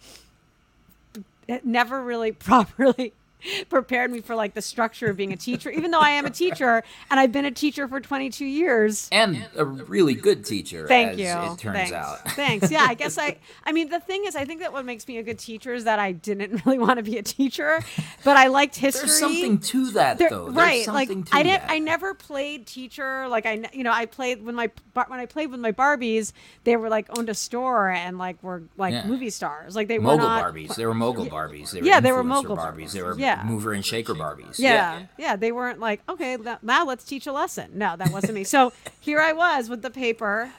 it 1.49 1.64
never 1.67 2.00
really 2.02 2.31
properly 2.49 3.12
prepared 3.68 4.11
me 4.11 4.20
for 4.20 4.35
like 4.35 4.54
the 4.54 4.62
structure 4.62 5.09
of 5.11 5.16
being 5.16 5.32
a 5.32 5.37
teacher, 5.37 5.70
even 5.70 5.90
though 5.90 6.00
I 6.00 6.11
am 6.11 6.26
a 6.26 6.30
teacher 6.30 6.82
and 7.11 7.20
I've 7.20 7.32
been 7.32 7.44
a 7.44 7.50
teacher 7.50 7.88
for 7.88 8.00
22 8.00 8.44
years. 8.44 9.09
And 9.12 9.47
a 9.56 9.64
really 9.64 10.14
good 10.14 10.44
teacher. 10.44 10.87
Thank 10.87 11.12
as 11.12 11.18
you. 11.18 11.52
It 11.52 11.59
turns 11.59 11.76
Thanks. 11.76 11.92
out. 11.92 12.18
Thanks. 12.32 12.70
Yeah, 12.70 12.87
I 12.88 12.94
guess 12.94 13.18
I. 13.18 13.38
I 13.64 13.73
mean, 13.73 13.88
the 13.88 14.00
thing 14.00 14.25
is, 14.26 14.37
I 14.37 14.44
think 14.44 14.61
that 14.61 14.73
what 14.73 14.85
makes 14.85 15.06
me 15.09 15.18
a 15.18 15.23
good 15.23 15.38
teacher 15.38 15.73
is 15.75 15.85
that 15.85 15.99
I 15.99 16.12
didn't 16.12 16.64
really 16.66 16.78
want 16.78 16.97
to 16.99 17.02
be 17.02 17.18
a 17.18 17.23
teacher, 17.23 17.82
but 18.25 18.37
I 18.37 18.47
liked 18.49 18.76
history. 18.76 19.06
There's 19.09 19.18
something 19.18 19.59
to 19.59 19.90
that, 19.92 20.18
There- 20.18 20.30
though. 20.30 20.44
There's 20.47 20.56
right 20.56 20.87
like 20.88 21.09
something 21.09 21.25
to 21.25 21.37
i 21.37 21.42
didn't 21.42 21.62
that. 21.62 21.70
i 21.70 21.78
never 21.78 22.14
played 22.14 22.66
teacher 22.66 23.26
like 23.28 23.47
i 23.47 23.62
you 23.73 23.82
know 23.85 23.92
i 23.92 24.06
played 24.06 24.44
when 24.44 24.54
my 24.54 24.70
when 24.94 25.20
i 25.20 25.26
played 25.26 25.50
with 25.50 25.61
my 25.61 25.73
barbies 25.73 26.32
they 26.64 26.76
were 26.76 26.88
like 26.88 27.06
owned 27.18 27.28
a 27.28 27.35
store 27.35 27.88
and 27.90 28.18
like 28.18 28.42
were 28.42 28.62
like 28.76 28.92
Yeah. 28.92 29.06
movie 29.06 29.30
stars 29.30 29.76
like 29.76 29.88
they 29.88 29.99
were 29.99 30.04
mogul 30.04 30.26
not 30.26 30.44
Barbies. 30.52 30.75
They 30.75 30.87
were 30.87 30.94
mogul 30.94 31.26
Barbies. 31.26 31.70
They 31.73 31.80
were 31.80 31.87
Yeah, 31.87 32.00
they 32.00 32.12
were 32.12 32.25
mogul 32.25 32.56
Barbies. 32.56 32.92
They 32.92 33.02
were 33.02 33.16
Yeah. 33.18 33.29
Mover 33.44 33.72
and 33.72 33.84
shaker 33.84 34.14
Barbies. 34.14 34.58
yeah, 34.58 35.06
yeah, 35.18 35.37
They 35.37 35.52
weren't 35.52 35.80
like, 35.80 36.00
okay, 36.08 36.37
now 36.62 36.84
let's 36.84 37.04
teach 37.04 37.26
a 37.26 37.32
lesson. 37.32 37.70
No, 37.75 37.96
that 37.96 38.10
wasn't 38.12 38.34
me. 38.34 38.44
So 38.44 38.72
here 39.00 39.20
I 39.20 39.32
was 39.32 39.68
with 39.68 39.82
the 39.82 39.90
paper, 39.90 40.52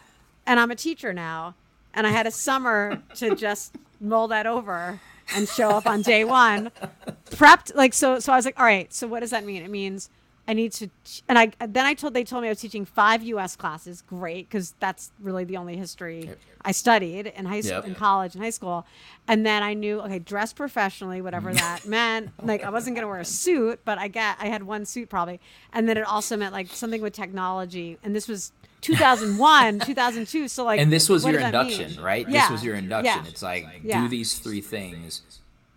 and 0.45 0.59
I'm 0.59 0.71
a 0.71 0.75
teacher 0.75 1.13
now, 1.13 1.55
and 1.93 2.05
I 2.07 2.11
had 2.11 2.27
a 2.27 2.31
summer 2.31 3.01
to 3.15 3.35
just 3.35 3.75
mull 3.99 4.27
that 4.29 4.45
over 4.45 4.99
and 5.35 5.47
show 5.47 5.69
up 5.69 5.85
on 5.87 6.01
day 6.01 6.23
one, 6.23 6.71
prepped. 7.31 7.73
Like 7.75 7.93
so, 7.93 8.19
so 8.19 8.33
I 8.33 8.35
was 8.35 8.45
like, 8.45 8.59
all 8.59 8.65
right. 8.65 8.93
So 8.93 9.07
what 9.07 9.21
does 9.21 9.29
that 9.31 9.45
mean? 9.45 9.61
It 9.63 9.69
means 9.69 10.09
I 10.51 10.53
need 10.53 10.73
to, 10.73 10.89
and 11.29 11.39
I 11.39 11.51
then 11.65 11.85
I 11.85 11.93
told 11.93 12.13
they 12.13 12.25
told 12.25 12.41
me 12.41 12.49
I 12.49 12.51
was 12.51 12.59
teaching 12.59 12.83
five 12.83 13.23
U.S. 13.23 13.55
classes. 13.55 14.01
Great, 14.05 14.49
because 14.49 14.73
that's 14.81 15.11
really 15.21 15.45
the 15.45 15.55
only 15.55 15.77
history 15.77 16.29
I 16.63 16.73
studied 16.73 17.27
in 17.27 17.45
high 17.45 17.61
school, 17.61 17.77
Yep. 17.77 17.85
in 17.87 17.95
college 17.95 18.35
and 18.35 18.43
high 18.43 18.49
school. 18.49 18.85
And 19.29 19.45
then 19.45 19.63
I 19.63 19.73
knew, 19.73 20.01
okay, 20.01 20.19
dress 20.19 20.51
professionally, 20.51 21.19
Mm. 21.19 21.23
whatever 21.23 21.53
that 21.53 21.85
meant. 21.85 22.31
Like 22.43 22.63
I 22.65 22.69
wasn't 22.69 22.97
gonna 22.97 23.07
wear 23.07 23.19
a 23.21 23.25
suit, 23.25 23.79
but 23.85 23.97
I 23.97 24.09
got 24.09 24.35
I 24.41 24.47
had 24.47 24.63
one 24.63 24.83
suit 24.85 25.07
probably. 25.09 25.39
And 25.71 25.87
then 25.87 25.95
it 25.97 26.05
also 26.05 26.35
meant 26.35 26.51
like 26.51 26.67
something 26.67 27.01
with 27.01 27.13
technology. 27.13 27.97
And 28.03 28.13
this 28.13 28.27
was 28.27 28.51
2001, 28.81 29.79
2002. 29.85 30.47
So 30.49 30.65
like, 30.65 30.81
And 30.81 30.91
this 30.91 31.07
was 31.07 31.23
your 31.25 31.39
induction, 31.39 32.01
right? 32.03 32.27
Yeah. 32.27 32.41
This 32.41 32.51
was 32.51 32.63
your 32.65 32.75
induction. 32.75 33.23
Yeah. 33.23 33.29
It's 33.31 33.41
like 33.41 33.65
Yeah. 33.83 34.01
do 34.01 34.09
these 34.09 34.37
three 34.37 34.59
things, 34.61 35.21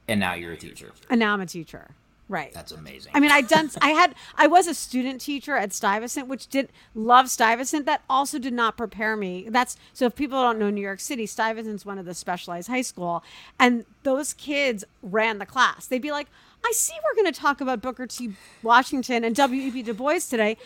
and 0.09 0.19
now 0.19 0.35
you're 0.35 0.52
a 0.52 0.57
teacher. 0.57 0.90
And 1.09 1.21
now 1.21 1.33
I'm 1.33 1.40
a 1.40 1.47
teacher. 1.47 1.90
Right. 2.26 2.52
That's 2.54 2.73
amazing. 2.73 3.12
I 3.14 3.21
mean, 3.21 3.31
I 3.31 3.43
done. 3.43 3.71
I 3.83 3.90
had. 3.90 4.14
I 4.37 4.47
was 4.47 4.66
a 4.66 4.73
student 4.73 5.21
teacher 5.21 5.57
at 5.57 5.75
Stuyvesant, 5.75 6.26
which 6.26 6.47
did 6.47 6.71
love 6.95 7.28
Stuyvesant. 7.28 7.85
That 7.85 8.02
also 8.09 8.38
did 8.38 8.54
not 8.54 8.78
prepare 8.78 9.14
me. 9.14 9.47
That's 9.50 9.76
so. 9.93 10.07
If 10.07 10.14
people 10.14 10.40
don't 10.40 10.59
know 10.59 10.71
New 10.71 10.81
York 10.81 11.00
City, 11.00 11.26
Stuyvesant's 11.26 11.85
one 11.85 11.99
of 11.99 12.07
the 12.07 12.14
specialized 12.14 12.69
high 12.69 12.83
school, 12.83 13.23
and 13.61 13.85
those 14.04 14.33
kids 14.33 14.85
ran 15.02 15.38
the 15.38 15.45
class. 15.45 15.87
They'd 15.87 16.00
be 16.00 16.12
like, 16.12 16.28
"I 16.64 16.73
see, 16.75 16.95
we're 17.04 17.14
going 17.14 17.31
to 17.31 17.38
talk 17.38 17.61
about 17.61 17.83
Booker 17.83 18.07
T. 18.07 18.33
Washington 18.62 19.23
and 19.23 19.37
W.E.B. 19.37 19.83
Du 19.83 19.93
Bois 19.93 20.21
today." 20.21 20.57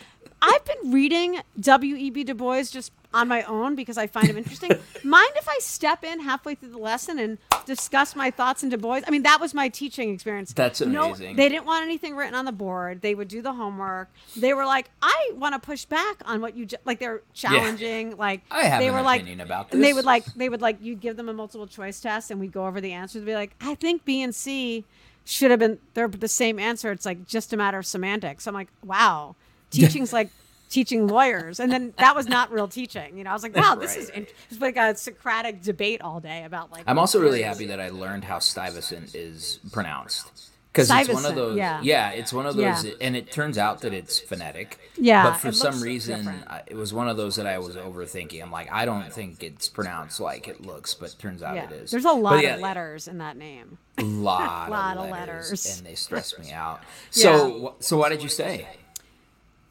I've 0.41 0.63
been 0.63 0.91
reading 0.91 1.41
W.E.B. 1.59 2.23
Du 2.23 2.33
Bois 2.33 2.63
just 2.63 2.93
on 3.13 3.27
my 3.27 3.41
own 3.43 3.75
because 3.75 3.97
I 3.97 4.05
find 4.07 4.27
them 4.29 4.37
interesting. 4.37 4.71
Mind 5.03 5.31
if 5.35 5.49
I 5.49 5.57
step 5.59 6.03
in 6.03 6.19
halfway 6.19 6.53
through 6.55 6.69
the 6.69 6.77
lesson 6.77 7.17
and 7.17 7.37
discuss 7.65 8.15
my 8.15 8.29
thoughts 8.29 8.61
in 8.61 8.69
Du 8.69 8.77
Bois? 8.77 9.01
I 9.07 9.09
mean, 9.09 9.23
that 9.23 9.41
was 9.41 9.53
my 9.53 9.67
teaching 9.67 10.13
experience. 10.13 10.53
That's 10.53 10.81
No, 10.81 11.07
amazing. 11.07 11.35
they 11.35 11.49
didn't 11.49 11.65
want 11.65 11.83
anything 11.83 12.15
written 12.15 12.35
on 12.35 12.45
the 12.45 12.51
board. 12.51 13.01
They 13.01 13.15
would 13.15 13.27
do 13.27 13.41
the 13.41 13.53
homework. 13.53 14.09
They 14.37 14.53
were 14.53 14.65
like, 14.65 14.89
I 15.01 15.31
want 15.35 15.53
to 15.53 15.59
push 15.59 15.85
back 15.85 16.21
on 16.25 16.39
what 16.41 16.55
you 16.55 16.67
ju-, 16.67 16.77
like. 16.85 16.99
They're 16.99 17.21
challenging. 17.33 18.15
Like 18.17 18.41
I 18.51 18.63
have 18.63 18.79
they 18.79 18.91
were 18.91 19.01
like, 19.01 19.27
about 19.39 19.73
and 19.73 19.83
they 19.83 19.93
would 19.93 20.05
like 20.05 20.25
they 20.35 20.49
would 20.49 20.61
like 20.61 20.77
you 20.81 20.95
give 20.95 21.17
them 21.17 21.29
a 21.29 21.33
multiple 21.33 21.65
choice 21.67 21.99
test 21.99 22.29
and 22.29 22.39
we 22.39 22.47
go 22.47 22.67
over 22.67 22.79
the 22.79 22.93
answers. 22.93 23.23
Be 23.23 23.33
like, 23.33 23.55
I 23.61 23.73
think 23.75 24.05
B 24.05 24.21
and 24.21 24.35
C 24.35 24.85
should 25.25 25.49
have 25.51 25.59
been 25.59 25.79
they're 25.95 26.07
the 26.07 26.27
same 26.27 26.59
answer. 26.59 26.91
It's 26.91 27.05
like 27.05 27.25
just 27.27 27.53
a 27.53 27.57
matter 27.57 27.79
of 27.79 27.85
semantics. 27.85 28.45
I'm 28.47 28.53
like, 28.53 28.69
wow, 28.83 29.35
teaching's 29.71 30.13
like. 30.13 30.29
Teaching 30.69 31.07
lawyers, 31.07 31.59
and 31.59 31.71
then 31.71 31.93
that 31.97 32.15
was 32.15 32.27
not 32.27 32.51
real 32.51 32.67
teaching. 32.67 33.17
You 33.17 33.23
know, 33.23 33.31
I 33.31 33.33
was 33.33 33.41
like, 33.41 33.55
"Wow, 33.55 33.73
this 33.75 33.91
Right. 33.95 34.03
is 34.03 34.09
in- 34.11 34.27
it's 34.51 34.61
like 34.61 34.77
a 34.77 34.95
Socratic 34.95 35.63
debate 35.63 36.01
all 36.01 36.19
day 36.19 36.43
about 36.43 36.71
like." 36.71 36.83
I'm 36.85 36.99
also 36.99 37.19
really 37.19 37.41
happy 37.41 37.65
that 37.67 37.79
I 37.79 37.89
learned 37.89 38.23
how 38.23 38.37
Stuyvesant 38.37 39.15
is 39.15 39.59
pronounced. 39.71 40.45
Because 40.71 40.91
it's 40.91 41.09
one 41.11 41.25
of 41.25 41.33
those, 41.33 41.57
yeah. 41.57 42.11
it's 42.11 42.31
one 42.31 42.45
of 42.45 42.55
those, 42.55 42.85
Yeah. 42.85 42.91
and 43.01 43.15
it 43.17 43.31
turns 43.31 43.57
out 43.57 43.81
that 43.81 43.91
it's 43.91 44.19
phonetic. 44.19 44.77
Yeah, 44.95 45.23
but 45.23 45.37
for 45.37 45.51
some 45.51 45.81
reason, 45.81 46.17
different. 46.17 46.47
I, 46.47 46.61
it 46.67 46.75
was 46.75 46.93
one 46.93 47.09
of 47.09 47.17
those 47.17 47.37
that 47.37 47.47
I 47.47 47.57
was 47.57 47.75
overthinking. 47.75 48.39
I'm 48.39 48.51
like, 48.51 48.71
I 48.71 48.85
don't 48.85 49.11
think 49.11 49.41
it's 49.41 49.67
pronounced 49.67 50.19
like 50.19 50.47
it 50.47 50.61
looks, 50.61 50.93
but 50.93 51.15
turns 51.17 51.41
out 51.41 51.55
Yeah, 51.55 51.63
it 51.63 51.71
is. 51.71 51.89
there's 51.89 52.05
a 52.05 52.11
lot 52.11 52.43
yeah, 52.43 52.53
of 52.53 52.61
letters 52.61 53.07
in 53.07 53.17
that 53.17 53.35
name. 53.35 53.79
A 53.97 54.03
lot, 54.29 54.69
Lot 54.69 54.97
of, 54.97 55.05
of 55.05 55.09
letters, 55.09 55.45
letters. 55.49 55.77
and 55.79 55.87
they 55.87 55.95
stress 55.95 56.37
me 56.37 56.51
out. 56.51 56.81
Yeah. 57.13 57.23
So, 57.23 57.75
wh- 57.79 57.83
so 57.83 57.97
why 57.97 58.09
did 58.09 58.21
you 58.21 58.29
say 58.29 58.67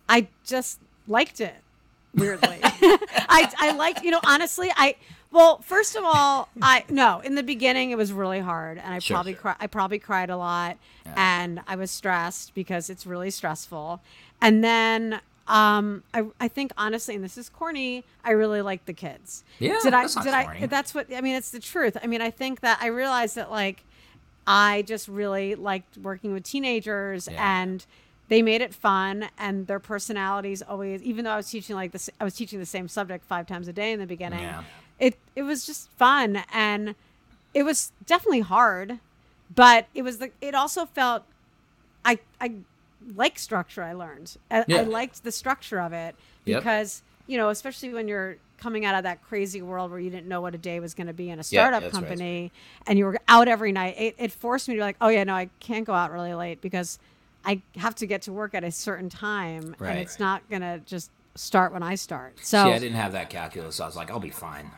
I 0.09 0.27
just 0.45 0.81
liked 1.09 1.41
it 1.41 1.55
weirdly. 2.15 2.59
I 2.63 3.53
I 3.59 3.73
liked, 3.73 4.03
you 4.05 4.11
know, 4.11 4.21
honestly, 4.25 4.71
I 4.77 4.97
well, 5.31 5.59
first 5.59 5.95
of 5.97 6.05
all, 6.05 6.49
I 6.63 6.85
no, 6.89 7.21
in 7.21 7.35
the 7.35 7.43
beginning 7.43 7.91
it 7.91 7.99
was 7.99 8.13
really 8.13 8.41
hard 8.41 8.79
and 8.79 8.95
I 8.95 8.99
Sure, 8.99 9.17
probably 9.17 9.35
sure. 9.35 9.57
I 9.61 9.67
probably 9.67 9.99
cried 9.99 10.31
a 10.31 10.37
lot 10.37 10.77
and 11.17 11.61
I 11.67 11.77
was 11.77 11.91
stressed 11.91 12.55
because 12.55 12.89
it's 12.91 13.07
really 13.07 13.31
stressful. 13.31 14.01
And 14.41 14.63
then 14.63 15.21
um, 15.47 16.03
I, 16.13 16.25
I 16.41 16.49
think 16.49 16.73
honestly, 16.77 17.15
and 17.15 17.25
this 17.25 17.39
is 17.39 17.49
corny, 17.49 18.05
I 18.25 18.33
really 18.33 18.61
like 18.63 18.85
the 18.85 18.93
kids. 18.93 19.45
Yeah, 19.59 19.79
did 19.83 19.95
I? 19.95 20.03
did 20.07 20.15
corny. 20.15 20.63
I? 20.63 20.67
That's 20.67 20.95
what 20.95 21.07
I 21.15 21.21
mean. 21.23 21.35
It's 21.37 21.51
the 21.51 21.61
truth. 21.61 21.97
I 22.03 22.07
mean, 22.07 22.21
I 22.21 22.31
think 22.31 22.61
that 22.61 22.79
I 22.83 22.87
realized 22.89 23.35
that 23.37 23.51
like 23.51 23.83
I 24.47 24.83
just 24.83 25.09
really 25.09 25.55
liked 25.55 25.97
working 25.99 26.33
with 26.33 26.43
teenagers 26.45 27.29
Yeah. 27.31 27.61
and 27.63 27.85
they 28.29 28.43
made 28.43 28.61
it 28.61 28.75
fun 28.75 29.29
and 29.39 29.67
their 29.67 29.79
personalities 29.81 30.63
always 30.63 31.03
even 31.03 31.25
though 31.25 31.31
I 31.33 31.37
was 31.37 31.49
teaching 31.51 31.75
like 31.77 31.93
this 31.93 32.11
I 32.21 32.25
was 32.25 32.35
teaching 32.35 32.59
the 32.59 32.67
same 32.67 32.89
subject 32.89 33.25
five 33.25 33.47
times 33.47 33.69
a 33.69 33.73
day 33.73 33.93
in 33.93 33.99
the 34.01 34.07
beginning. 34.07 34.41
Yeah. 34.41 34.63
It 34.99 35.17
it 35.37 35.43
was 35.43 35.65
just 35.67 35.91
fun 35.93 36.43
and 36.53 36.95
it 37.55 37.63
was 37.63 37.93
definitely 38.07 38.41
hard, 38.41 38.99
but 39.55 39.87
it 39.95 40.03
was 40.03 40.19
the 40.19 40.31
it 40.41 40.55
also 40.55 40.87
felt 40.87 41.23
I 42.05 42.19
I 42.41 42.53
like 43.17 43.39
structure 43.39 43.83
I 43.83 43.93
learned. 43.93 44.37
I, 44.51 44.65
Yeah. 44.67 44.79
I 44.79 44.83
liked 44.83 45.25
the 45.25 45.33
structure 45.33 45.81
of 45.81 45.93
it 45.93 46.15
Yep. 46.45 46.61
because, 46.61 47.03
you 47.27 47.37
know, 47.37 47.49
especially 47.51 47.93
when 47.95 48.09
you're 48.09 48.37
coming 48.59 48.85
out 48.85 48.95
of 48.97 49.05
that 49.05 49.23
crazy 49.23 49.63
world 49.63 49.91
where 49.91 50.01
you 50.01 50.11
didn't 50.11 50.27
know 50.27 50.41
what 50.41 50.55
a 50.55 50.59
day 50.59 50.81
was 50.81 50.93
going 50.95 51.07
to 51.07 51.13
be 51.13 51.31
in 51.31 51.35
a 51.39 51.45
Yeah, 51.49 51.61
startup 51.63 51.83
right. 51.85 51.93
company 51.93 52.51
and 52.87 52.99
you 52.99 53.05
were 53.05 53.19
out 53.29 53.47
every 53.49 53.71
night. 53.71 53.95
It, 53.99 54.15
it 54.19 54.33
forced 54.33 54.67
me 54.69 54.75
to 54.75 54.79
be 54.79 54.83
like, 54.83 54.97
oh 55.01 55.09
yeah, 55.09 55.23
no, 55.25 55.35
I 55.35 55.49
can't 55.61 55.87
go 55.87 55.95
out 55.95 56.11
really 56.11 56.35
late 56.35 56.61
because 56.61 56.99
I 57.45 57.63
have 57.77 57.95
to 57.97 58.07
get 58.07 58.23
to 58.23 58.33
work 58.33 58.55
at 58.55 58.65
a 58.65 58.71
certain 58.71 59.09
time 59.09 59.75
Right. 59.79 59.91
and 59.91 59.99
it's 59.99 60.19
not 60.19 60.49
going 60.51 60.63
to 60.63 60.81
just 60.85 61.11
start 61.35 61.73
when 61.73 61.83
I 61.83 61.95
start. 61.95 62.39
So 62.41 62.65
See, 62.65 62.73
I 62.73 62.79
didn't 62.79 62.97
have 62.97 63.13
that 63.13 63.31
calculus. 63.31 63.77
So 63.77 63.85
I 63.85 63.87
was 63.87 63.97
like, 63.97 64.11
I'll 64.11 64.19
be 64.21 64.31
fine. 64.31 64.71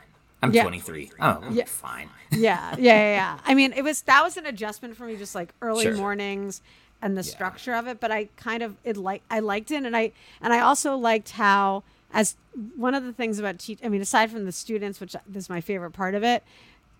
I'm 0.42 0.52
Yeah. 0.52 0.62
23. 0.62 1.10
Oh, 1.20 1.24
I'll 1.42 1.52
Yeah. 1.52 1.64
fine. 1.66 2.08
yeah, 2.30 2.76
yeah, 2.76 2.78
yeah, 2.78 3.14
yeah. 3.14 3.38
I 3.44 3.54
mean, 3.54 3.72
it 3.72 3.82
was 3.82 4.02
that 4.02 4.22
was 4.22 4.36
an 4.36 4.46
adjustment 4.46 4.96
for 4.96 5.04
me, 5.04 5.16
just 5.16 5.34
like 5.34 5.52
early 5.60 5.84
Sure. 5.84 5.96
mornings 5.96 6.62
and 7.02 7.16
the 7.16 7.22
Yeah. 7.22 7.30
structure 7.30 7.74
of 7.74 7.86
it. 7.88 7.98
But 8.00 8.10
I 8.10 8.28
kind 8.36 8.62
of 8.62 8.76
it 8.84 8.96
like 8.96 9.22
I 9.30 9.40
liked 9.40 9.70
it, 9.70 9.84
and 9.84 9.96
I 9.96 10.12
and 10.40 10.52
I 10.52 10.60
also 10.60 10.96
liked 10.96 11.30
how 11.30 11.82
as 12.12 12.36
one 12.76 12.94
of 12.94 13.04
the 13.04 13.12
things 13.12 13.38
about 13.38 13.58
teach. 13.58 13.78
I 13.84 13.88
mean, 13.88 14.00
aside 14.00 14.30
from 14.30 14.44
the 14.44 14.52
students, 14.52 15.00
which 15.00 15.14
is 15.34 15.48
my 15.48 15.60
favorite 15.60 15.92
part 15.92 16.14
of 16.14 16.22
it, 16.24 16.42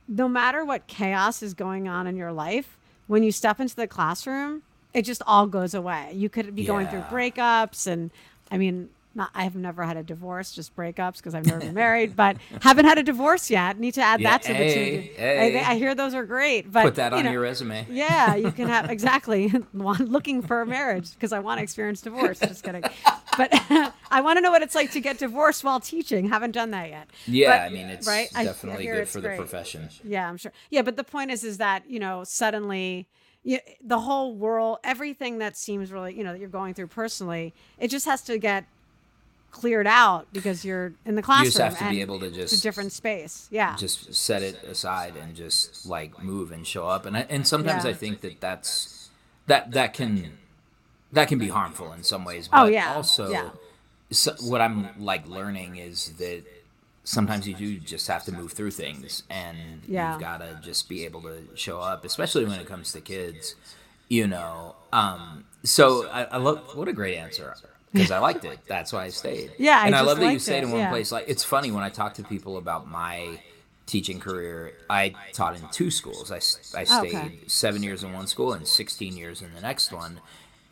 no 0.09 0.29
matter 0.29 0.65
what 0.65 0.87
chaos 0.87 1.43
is 1.43 1.55
going 1.55 1.89
on 1.89 2.07
in 2.07 2.17
your 2.17 2.33
life, 2.33 2.77
when 3.07 3.23
you 3.23 3.33
step 3.33 3.59
into 3.61 3.75
the 3.77 3.87
classroom, 3.87 4.63
it 4.95 5.03
just 5.03 5.23
all 5.27 5.47
goes 5.47 5.75
away. 5.75 6.13
You 6.15 6.29
could 6.29 6.55
be 6.55 6.65
going 6.65 6.87
through 6.89 7.03
breakups, 7.03 7.87
and 7.87 8.11
I 8.51 8.59
mean. 8.59 8.91
Not, 9.13 9.31
I 9.35 9.43
have 9.43 9.57
never 9.57 9.83
had 9.83 9.97
a 9.97 10.05
divorce, 10.05 10.53
just 10.53 10.77
breakups 10.77 11.17
because 11.17 11.35
I've 11.35 11.45
never 11.45 11.59
been 11.59 11.75
married, 11.75 12.15
but 12.15 12.37
haven't 12.63 12.85
had 12.85 12.97
a 12.97 13.03
divorce 13.03 13.51
yet. 13.51 13.77
Need 13.77 13.95
to 13.95 14.03
add 14.03 14.21
Yeah, 14.21 14.31
that 14.31 14.43
to 14.43 14.49
the 14.53 14.55
hey, 14.55 14.75
to 15.09 15.15
hey. 15.21 15.59
I, 15.59 15.73
I 15.73 15.75
hear 15.75 15.97
those 15.97 16.15
are 16.15 16.25
great, 16.25 16.71
but 16.71 16.85
Put 16.85 16.95
that 16.95 17.11
you 17.11 17.19
on 17.19 17.25
know, 17.25 17.33
your 17.33 17.41
resume. 17.41 17.89
Yeah, 17.91 18.37
you 18.37 18.53
can 18.59 18.69
have 18.69 18.89
exactly 18.89 19.49
one 19.73 20.07
looking 20.07 20.43
for 20.43 20.61
a 20.61 20.67
marriage 20.67 21.13
because 21.15 21.33
I 21.33 21.41
want 21.41 21.59
to 21.59 21.65
experience 21.65 22.01
divorce. 22.03 22.39
Just 22.39 22.63
kidding, 22.63 22.85
but 23.37 23.49
I 24.13 24.21
want 24.21 24.37
to 24.37 24.43
know 24.43 24.53
what 24.53 24.63
it's 24.63 24.77
like 24.77 24.93
to 24.93 25.01
get 25.01 25.19
divorced 25.19 25.65
while 25.65 25.81
teaching. 25.81 26.29
Haven't 26.29 26.53
done 26.53 26.71
that 26.71 26.89
yet. 26.91 27.11
Yeah, 27.27 27.51
But- 27.51 27.63
I 27.63 27.69
mean, 27.75 27.89
it's 27.89 28.07
right? 28.07 28.29
Definitely 28.33 28.87
good 28.87 29.09
for 29.09 29.21
the 29.21 29.31
profession. 29.31 29.89
Yeah, 30.05 30.29
I'm 30.29 30.37
sure. 30.37 30.53
Yeah, 30.71 30.83
but 30.83 30.97
the 30.97 31.03
point 31.03 31.33
is, 31.33 31.43
is 31.43 31.59
that 31.59 31.83
you 31.91 31.99
know 31.99 32.23
suddenly. 32.23 33.09
You, 33.43 33.59
the 33.83 34.01
whole 34.01 34.35
world, 34.35 34.79
everything 34.85 35.39
that 35.39 35.57
seems 35.57 35.91
really, 35.91 36.15
you 36.15 36.23
know, 36.25 36.33
that 36.33 36.39
you're 36.41 36.49
going 36.49 36.75
through 36.75 36.89
personally, 36.89 37.55
it 37.79 37.89
just 37.89 38.05
has 38.07 38.21
to 38.23 38.37
get 38.39 38.67
cleared 39.51 39.87
out 39.87 40.27
because 40.33 40.65
you're 40.65 40.93
in 41.05 41.15
the 41.17 41.23
classroom. 41.23 41.45
You 41.47 41.51
just 41.51 41.59
have 41.59 41.79
to 41.79 41.89
be 41.89 42.01
able 42.03 42.21
to 42.21 42.27
it's 42.27 42.53
a 42.53 42.61
different 42.61 42.93
space. 42.93 43.49
Yeah. 43.51 43.77
just 43.77 44.15
set 44.15 44.43
it 44.43 44.63
aside 44.65 45.15
and 45.17 45.35
just 45.35 45.87
like 45.87 46.23
move 46.23 46.53
and 46.53 46.67
show 46.67 46.87
up. 46.87 47.07
And 47.07 47.17
I, 47.17 47.27
and 47.29 47.47
sometimes 47.47 47.85
Yeah. 47.85 47.91
I 47.91 47.95
think 47.95 48.21
that 48.21 48.41
that's 48.41 49.09
that 49.47 49.73
that 49.73 49.95
can 49.95 50.39
that 51.13 51.29
can 51.29 51.39
be 51.39 51.49
harmful 51.49 51.93
in 51.93 52.03
some 52.05 52.25
ways. 52.25 52.49
Oh, 52.53 52.59
but 52.59 52.63
Oh, 52.63 52.67
yeah, 52.67 52.95
Also, 52.95 53.31
yeah. 53.31 53.51
so, 54.13 54.35
what 54.43 54.61
I'm 54.61 54.89
like 54.99 55.27
learning 55.27 55.77
is 55.77 56.13
that 56.19 56.45
sometimes 57.05 57.47
you 57.49 57.55
do 57.55 57.79
just 57.79 58.07
have 58.09 58.25
to 58.25 58.33
move 58.33 58.53
through 58.53 58.71
things, 58.73 59.23
and 59.31 59.83
Yeah. 59.87 60.13
you've 60.13 60.21
got 60.21 60.39
to 60.39 60.59
just 60.63 60.89
be 60.89 61.05
able 61.05 61.23
to 61.23 61.49
show 61.55 61.81
up, 61.81 62.05
especially 62.05 62.45
when 62.45 62.61
it 62.61 62.67
comes 62.67 62.93
to 62.93 63.01
kids. 63.01 63.55
You 64.09 64.27
know, 64.27 64.75
um, 64.93 65.45
so 65.63 66.09
I, 66.09 66.25
I 66.25 66.37
love 66.39 66.75
what 66.75 66.89
a 66.89 66.93
great 66.93 67.17
answer 67.17 67.55
because 67.93 68.11
I 68.11 68.19
liked 68.19 68.45
it. 68.45 68.59
That's 68.67 68.93
why 68.93 69.05
I 69.05 69.09
stayed. 69.11 69.53
Yeah, 69.59 69.79
I 69.81 69.87
and 69.87 69.95
I 69.95 69.99
just 69.99 70.09
love 70.09 70.19
that 70.19 70.33
you 70.33 70.39
stayed 70.41 70.59
it, 70.59 70.65
in 70.65 70.71
one 70.73 70.81
yeah. 70.81 70.91
place. 70.91 71.13
Like 71.13 71.27
it's 71.29 71.45
funny 71.45 71.71
when 71.71 71.85
I 71.85 71.91
talk 71.91 72.15
to 72.15 72.25
people 72.25 72.57
about 72.57 72.89
my 72.89 73.41
teaching 73.87 74.19
career. 74.19 74.73
I 74.89 75.15
taught 75.33 75.57
in 75.57 75.63
two 75.73 75.91
schools. 75.91 76.31
i, 76.33 76.37
Oh, 76.37 76.39
stayed 76.39 77.15
okay. 77.15 77.39
seven 77.47 77.83
years 77.85 78.03
in 78.03 78.13
one 78.13 78.27
school 78.27 78.53
and 78.53 78.67
16 78.67 79.17
years 79.17 79.43
in 79.43 79.55
the 79.55 79.61
next 79.61 79.93
one. 79.93 80.21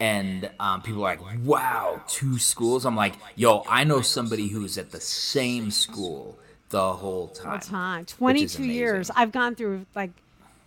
And 0.00 0.48
um, 0.60 0.82
people 0.82 1.04
are 1.04 1.16
like, 1.16 1.20
wow, 1.44 2.00
two 2.06 2.38
schools? 2.38 2.86
I'm 2.86 2.94
like, 2.94 3.14
yo, 3.34 3.64
I 3.68 3.82
know 3.84 4.00
somebody 4.00 4.46
who's 4.48 4.78
at 4.78 4.92
the 4.92 5.00
same 5.00 5.70
school 5.70 6.38
the 6.68 6.92
whole 6.92 7.28
time. 7.28 7.52
All 7.52 7.58
time. 7.58 8.04
22 8.04 8.64
years. 8.64 9.10
I've 9.16 9.32
gone 9.32 9.54
through 9.54 9.86
like 9.94 10.10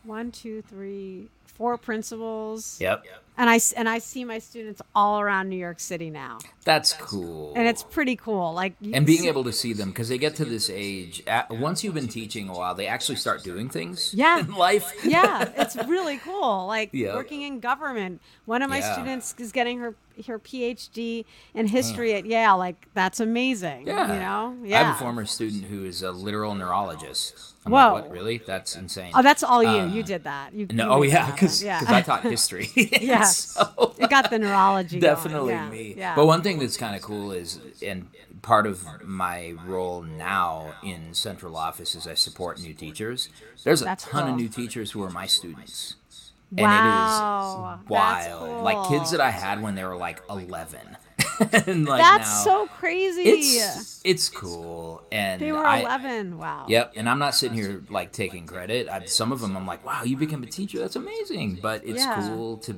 one, 0.04 0.32
two, 0.32 0.62
three, 0.63 1.28
four 1.46 1.78
principals. 1.78 2.78
Yep. 2.82 3.06
And 3.38 3.50
I, 3.50 3.56
s- 3.56 3.72
and 3.72 3.89
I 3.89 3.98
see 4.00 4.24
my 4.24 4.38
students 4.39 4.82
all 4.94 5.20
around 5.20 5.50
New 5.50 5.56
York 5.58 5.80
City 5.80 6.10
now. 6.12 6.38
That's 6.63 6.94
cool. 6.94 7.54
And 7.56 7.67
it's 7.67 7.82
pretty 7.82 8.15
cool. 8.15 8.54
Like 8.54 8.74
and 8.94 9.06
being 9.06 9.22
see- 9.22 9.28
able 9.28 9.44
to 9.46 9.54
see 9.54 9.74
them 9.74 9.89
because 9.89 10.10
they 10.10 10.17
get 10.20 10.36
to 10.36 10.46
this 10.46 10.70
age 10.70 11.24
at, 11.26 11.50
once 11.50 11.84
you've 11.84 11.96
been 11.96 12.08
teaching 12.10 12.50
a 12.50 12.54
while 12.54 12.76
they 12.76 12.86
actually 12.88 13.15
start 13.15 13.44
doing 13.44 13.67
things 13.70 14.13
Yeah. 14.13 14.39
in 14.39 14.54
life 14.54 14.94
yeah, 15.04 15.50
it's 15.58 15.76
really 15.88 16.17
cool. 16.17 16.67
Like 16.67 16.89
Yeah. 16.91 17.15
working 17.15 17.41
in 17.41 17.60
government. 17.62 18.22
One 18.46 18.62
of 18.62 18.70
my 18.70 18.80
Yeah. 18.80 18.94
students 18.94 19.34
is 19.39 19.52
getting 19.52 19.80
her 19.80 19.96
her 20.28 20.38
PhD 20.38 21.26
in 21.56 21.65
history 21.67 22.13
at 22.13 22.26
Yale. 22.26 22.58
Like 22.58 22.88
that's 22.94 23.20
amazing. 23.20 23.88
yeah 23.88 24.13
You 24.13 24.20
know? 24.20 24.58
Yeah, 24.63 24.82
i 24.82 24.84
have 24.84 24.96
a 24.96 25.00
former 25.00 25.26
student 25.26 25.63
who 25.63 25.84
is 25.86 26.04
a 26.04 26.12
literal 26.12 26.54
neurologist 26.54 27.56
I'm 27.65 27.72
Whoa. 27.72 27.94
like, 27.94 28.04
what 28.06 28.12
really 28.12 28.38
that's 28.46 28.76
insane 28.76 29.12
Oh, 29.15 29.22
that's 29.24 29.41
all 29.44 29.63
you. 29.63 29.70
Uh, 29.70 29.86
you 29.88 30.04
did 30.04 30.24
that. 30.26 30.54
You, 30.54 30.67
no 30.72 30.84
you 30.86 30.91
oh 30.91 31.00
made 31.02 31.10
yeah 31.12 31.26
that 31.28 31.34
because 31.36 31.62
happen. 31.62 31.94
i 31.94 32.02
taught 32.02 32.24
history 32.24 32.70
Yeah. 32.76 33.21
So- 33.28 33.96
it 33.98 34.10
got 34.10 34.30
the 34.30 34.40
neurology. 34.40 35.00
definitely 35.00 35.54
Yeah, 35.54 35.70
me 35.70 35.94
Yeah. 35.98 36.16
but 36.16 36.26
one 36.26 36.42
thing 36.42 36.60
that's 36.60 36.78
kind 36.78 36.96
of 36.96 37.02
cool 37.02 37.32
is 37.32 37.60
and 37.86 38.08
part 38.42 38.66
of 38.66 38.84
my 39.04 39.54
role 39.68 40.02
now 40.02 40.74
in 40.84 41.14
central 41.14 41.56
office 41.56 41.94
is 41.94 42.08
i 42.08 42.16
support 42.16 42.60
new 42.60 42.74
teachers 42.74 43.30
there's 43.64 43.82
a 43.84 43.86
That's 43.86 44.04
ton 44.06 44.24
cool. 44.24 44.32
of 44.32 44.38
new 44.40 44.48
teachers 44.50 44.92
who 44.92 45.04
are 45.04 45.12
my 45.12 45.28
students 45.28 45.96
Wow, 46.52 46.66
and 46.66 47.82
it 47.84 47.84
is 47.86 47.90
wild 47.90 48.64
like 48.64 48.90
kids 48.90 49.12
that 49.12 49.22
i 49.22 49.30
had 49.30 49.62
when 49.62 49.76
they 49.76 49.84
were 49.84 49.96
like 49.96 50.22
11 50.30 50.80
and 51.68 51.86
like 51.88 52.02
That's 52.02 52.30
now, 52.30 52.44
so 52.44 52.68
crazy. 52.68 53.22
it's 53.24 54.02
it's 54.04 54.28
cool 54.30 55.04
and 55.12 55.40
they 55.42 55.52
were 55.52 55.66
I, 55.66 55.80
11. 55.82 56.38
Wow. 56.38 56.66
Yep, 56.68 56.94
and 56.96 57.08
I'm 57.10 57.20
not 57.20 57.36
sitting 57.36 57.58
here 57.58 57.84
like 57.90 58.12
taking 58.12 58.46
credit. 58.46 58.90
I, 58.90 59.06
some 59.06 59.32
of 59.32 59.40
them 59.40 59.56
I'm 59.56 59.66
like, 59.66 59.84
wow, 59.86 60.04
you 60.04 60.18
became 60.18 60.44
a 60.44 60.48
teacher. 60.48 60.80
That's 60.80 60.96
amazing. 60.96 61.60
But 61.62 61.84
it's 61.86 62.04
Yeah. 62.04 62.16
cool 62.28 62.58
to 62.58 62.76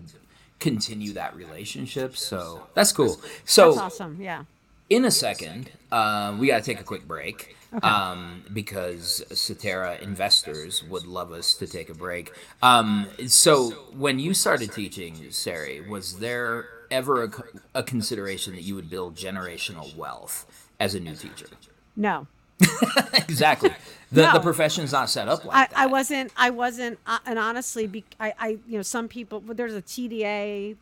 continue 0.63 1.11
that 1.13 1.35
relationship. 1.35 2.15
So 2.15 2.67
that's 2.73 2.91
cool. 2.91 3.19
So 3.45 3.73
That's 3.73 3.81
awesome. 3.87 4.17
Yeah. 4.21 4.45
in 4.89 5.03
a 5.05 5.11
second, 5.11 5.69
uh, 5.91 6.35
we 6.39 6.47
got 6.47 6.59
to 6.63 6.65
take 6.71 6.79
a 6.79 6.83
quick 6.83 7.05
break 7.07 7.55
um, 7.81 8.43
because 8.53 9.23
Cetera 9.31 9.97
investors 10.01 10.83
would 10.91 11.05
love 11.17 11.31
us 11.31 11.55
to 11.55 11.65
take 11.67 11.89
a 11.89 11.93
break. 12.05 12.31
Um, 12.61 13.07
so, 13.27 13.71
when 14.05 14.19
you 14.19 14.33
started 14.33 14.71
teaching, 14.71 15.13
Sari, 15.31 15.81
was 15.81 16.19
there 16.19 16.65
ever 16.91 17.23
a, 17.23 17.31
a 17.73 17.83
consideration 17.83 18.53
that 18.53 18.61
you 18.61 18.75
would 18.75 18.89
build 18.89 19.15
generational 19.15 19.95
wealth 19.95 20.45
as 20.79 20.93
a 20.93 20.99
new 20.99 21.15
teacher? 21.15 21.47
No. 21.95 22.27
exactly. 23.13 23.69
The, 24.11 24.21
the 24.21 24.33
No. 24.33 24.39
profession's 24.39 24.91
not 24.91 25.09
set 25.09 25.27
up 25.27 25.43
like 25.45 25.55
I, 25.55 25.59
that. 25.67 25.71
I 25.77 25.85
wasn't. 25.87 26.31
I 26.37 26.49
wasn't. 26.51 26.99
Uh, 27.07 27.17
and 27.25 27.39
honestly, 27.39 27.87
be, 27.87 28.03
I, 28.19 28.33
I, 28.39 28.47
you 28.67 28.77
know, 28.77 28.81
some 28.83 29.07
people. 29.07 29.39
but 29.39 29.57
There's 29.57 29.73
a 29.73 29.81
TDA. 29.81 30.75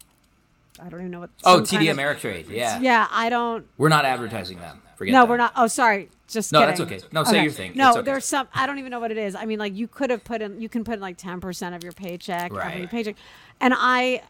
I 0.82 0.89
don't 0.89 1.00
even 1.02 1.12
know 1.12 1.22
what. 1.22 1.30
oh, 1.44 1.62
TD 1.62 1.72
kind 1.78 1.88
of- 1.89 1.98
Ameritrade. 1.98 2.50
Yeah. 2.50 2.80
Yeah, 2.80 3.08
I 3.12 3.30
don't. 3.30 3.65
We're 3.78 3.89
not 3.89 4.06
advertising 4.06 4.58
them. 4.60 4.82
Forget 4.96 5.13
No, 5.13 5.22
that. 5.22 5.30
we're 5.30 5.38
not. 5.38 5.54
Oh, 5.56 5.67
sorry. 5.67 6.10
Just 6.28 6.52
No, 6.54 6.60
kidding. 6.60 6.70
that's 6.70 6.82
okay. 6.82 7.02
No, 7.12 7.24
say 7.26 7.44
your 7.44 7.52
thing. 7.52 7.74
No, 7.76 7.91
okay. 7.91 8.02
there's 8.04 8.26
some. 8.26 8.48
I 8.54 8.65
don't 8.65 8.80
even 8.80 8.89
know 8.91 9.00
what 9.00 9.12
it 9.12 9.17
is. 9.17 9.36
I 9.36 9.46
mean, 9.46 9.60
like 9.60 9.76
you 9.76 9.88
could 9.88 10.10
have 10.10 10.24
put 10.24 10.41
in. 10.41 10.62
You 10.62 10.70
can 10.70 10.84
put 10.84 10.96
in 10.96 11.00
like 11.02 11.17
ten 11.17 11.41
percent 11.41 11.76
of 11.76 11.84
your 11.84 11.91
paycheck 11.94 12.54
Right. 12.54 12.74
every 12.76 12.88
paycheck, 12.88 13.15
and 13.60 13.74
I 13.78 14.22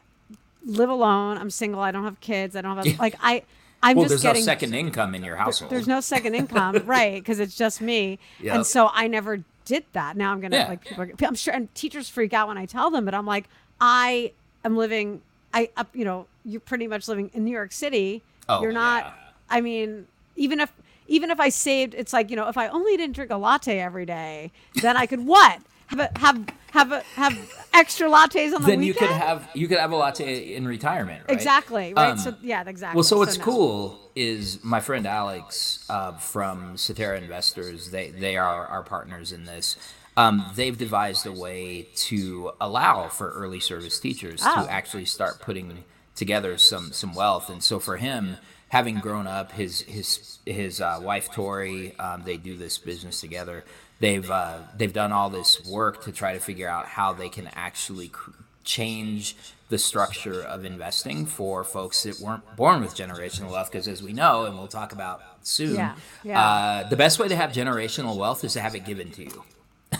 live 0.66 0.90
alone. 0.90 1.38
I'm 1.38 1.50
single. 1.52 1.80
I 1.82 1.92
don't 1.92 2.04
have 2.06 2.20
kids. 2.20 2.56
I 2.56 2.62
don't 2.62 2.76
have 2.78 3.00
like 3.00 3.16
I. 3.22 3.44
I'm 3.84 3.98
Well, 3.98 4.04
just 4.06 4.10
there's 4.10 4.22
getting. 4.24 4.42
no 4.42 4.46
second 4.46 4.74
income 4.76 5.16
in 5.16 5.24
your 5.24 5.36
household. 5.36 5.72
There's 5.72 5.88
no 5.88 6.02
second 6.02 6.36
income, 6.42 6.84
right? 6.86 7.16
Because 7.22 7.40
it's 7.40 7.56
just 7.56 7.82
me, 7.82 8.20
Yep. 8.40 8.56
and 8.56 8.66
so 8.66 8.90
I 8.94 9.08
never 9.08 9.44
did 9.66 9.86
that. 9.94 10.18
Now 10.18 10.32
I'm 10.32 10.42
gonna 10.42 10.56
Yeah. 10.58 10.68
like 10.68 10.84
people. 10.86 11.04
Are, 11.04 11.12
I'm 11.28 11.36
sure, 11.36 11.54
and 11.54 11.74
teachers 11.76 12.10
freak 12.10 12.34
out 12.34 12.48
when 12.48 12.58
I 12.58 12.66
tell 12.66 12.90
them, 12.92 13.06
but 13.06 13.14
I'm 13.14 13.26
like, 13.26 13.46
I 13.80 14.32
am 14.64 14.78
living. 14.78 15.22
I, 15.54 15.70
up, 15.76 15.90
you 15.94 16.06
know, 16.06 16.28
you're 16.46 16.62
pretty 16.62 16.88
much 16.88 17.08
living 17.08 17.30
in 17.34 17.44
New 17.44 17.52
York 17.52 17.72
City. 17.74 18.22
Oh, 18.48 18.62
you're 18.62 18.72
not. 18.72 19.04
yeah. 19.06 19.14
I 19.50 19.62
mean, 19.62 20.08
even 20.36 20.60
if 20.60 20.72
even 21.08 21.30
if 21.30 21.40
I 21.40 21.50
saved, 21.50 21.94
it's 21.94 22.14
like 22.14 22.30
you 22.30 22.36
know, 22.36 22.48
if 22.48 22.58
I 22.58 22.68
only 22.70 22.96
didn't 22.98 23.16
drink 23.16 23.32
a 23.32 23.38
latte 23.38 23.80
every 23.80 24.06
day, 24.06 24.52
then 24.82 24.96
I 24.96 25.06
could 25.08 25.26
what 25.26 25.60
have 25.88 26.00
a 26.00 26.10
have 26.20 26.46
have 26.72 26.92
a 26.92 27.02
have 27.16 27.38
extra 27.74 28.10
lattes 28.10 28.54
on 28.54 28.62
the 28.64 28.68
weekend 28.68 28.68
then 28.68 28.80
weekend. 28.80 28.86
you 28.86 28.94
could 28.94 29.10
have 29.10 29.50
you 29.54 29.68
could 29.68 29.80
have 29.80 29.92
a 29.92 29.96
latte 29.96 30.54
in 30.56 30.68
retirement, 30.68 31.24
right? 31.28 31.34
exactly 31.34 31.94
right. 31.94 32.12
Um, 32.12 32.18
so 32.18 32.36
yeah, 32.42 32.64
exactly. 32.68 32.98
Well, 32.98 33.04
so 33.04 33.18
what's 33.18 33.38
no. 33.38 33.44
cool 33.44 34.00
is 34.16 34.64
my 34.64 34.80
friend 34.80 35.06
Alex 35.06 35.86
uh, 35.90 36.14
from 36.14 36.78
Cetera 36.78 37.18
Investors. 37.18 37.92
They 37.92 38.10
they 38.12 38.36
are 38.38 38.66
our 38.68 38.84
partners 38.84 39.32
in 39.32 39.46
this. 39.46 39.78
Um, 40.18 40.46
they've 40.56 40.78
devised 40.78 41.26
a 41.26 41.32
way 41.32 41.88
to 41.96 42.52
allow 42.60 43.08
for 43.08 43.32
early 43.32 43.62
service 43.62 43.98
teachers 44.00 44.42
Oh. 44.44 44.66
to 44.66 44.72
actually 44.72 45.06
start 45.06 45.40
putting 45.40 45.86
together 46.16 46.58
some 46.58 46.92
some 46.92 47.14
wealth. 47.14 47.50
And 47.50 47.64
so 47.64 47.80
for 47.80 47.96
him, 47.98 48.38
having 48.70 49.00
grown 49.00 49.26
up, 49.28 49.54
his 49.54 49.82
his 49.82 50.40
his 50.46 50.82
uh, 50.82 51.00
wife 51.02 51.32
Tori, 51.32 51.98
um, 51.98 52.24
they 52.26 52.38
do 52.38 52.58
this 52.58 52.78
business 52.78 53.22
together. 53.22 53.64
They've 54.02 54.30
uh, 54.30 54.58
they've 54.78 54.92
done 54.92 55.12
all 55.14 55.30
this 55.30 55.66
work 55.66 56.04
to 56.06 56.12
try 56.12 56.34
to 56.34 56.40
figure 56.40 56.68
out 56.68 56.86
how 56.88 57.14
they 57.14 57.30
can 57.30 57.48
actually 57.54 58.10
cr- 58.10 58.32
change 58.66 59.36
the 59.70 59.78
structure 59.78 60.42
of 60.42 60.66
investing 60.66 61.26
for 61.26 61.64
folks 61.64 62.04
that 62.04 62.20
weren't 62.20 62.44
born 62.58 62.82
with 62.82 62.96
generational 62.96 63.52
wealth. 63.52 63.72
Because 63.72 63.88
as 63.88 64.04
we 64.04 64.12
know, 64.12 64.46
and 64.46 64.58
we'll 64.58 64.68
talk 64.68 64.92
about 64.92 65.22
soon, 65.44 65.76
Yeah, 65.76 65.96
yeah. 66.24 66.42
Uh, 66.44 66.90
the 66.90 66.98
best 66.98 67.20
way 67.20 67.28
to 67.30 67.36
have 67.36 67.52
generational 67.52 68.18
wealth 68.18 68.44
is 68.44 68.54
to 68.54 68.60
have 68.62 68.76
it 68.76 68.86
given 68.86 69.12
to 69.12 69.24
you. 69.24 69.44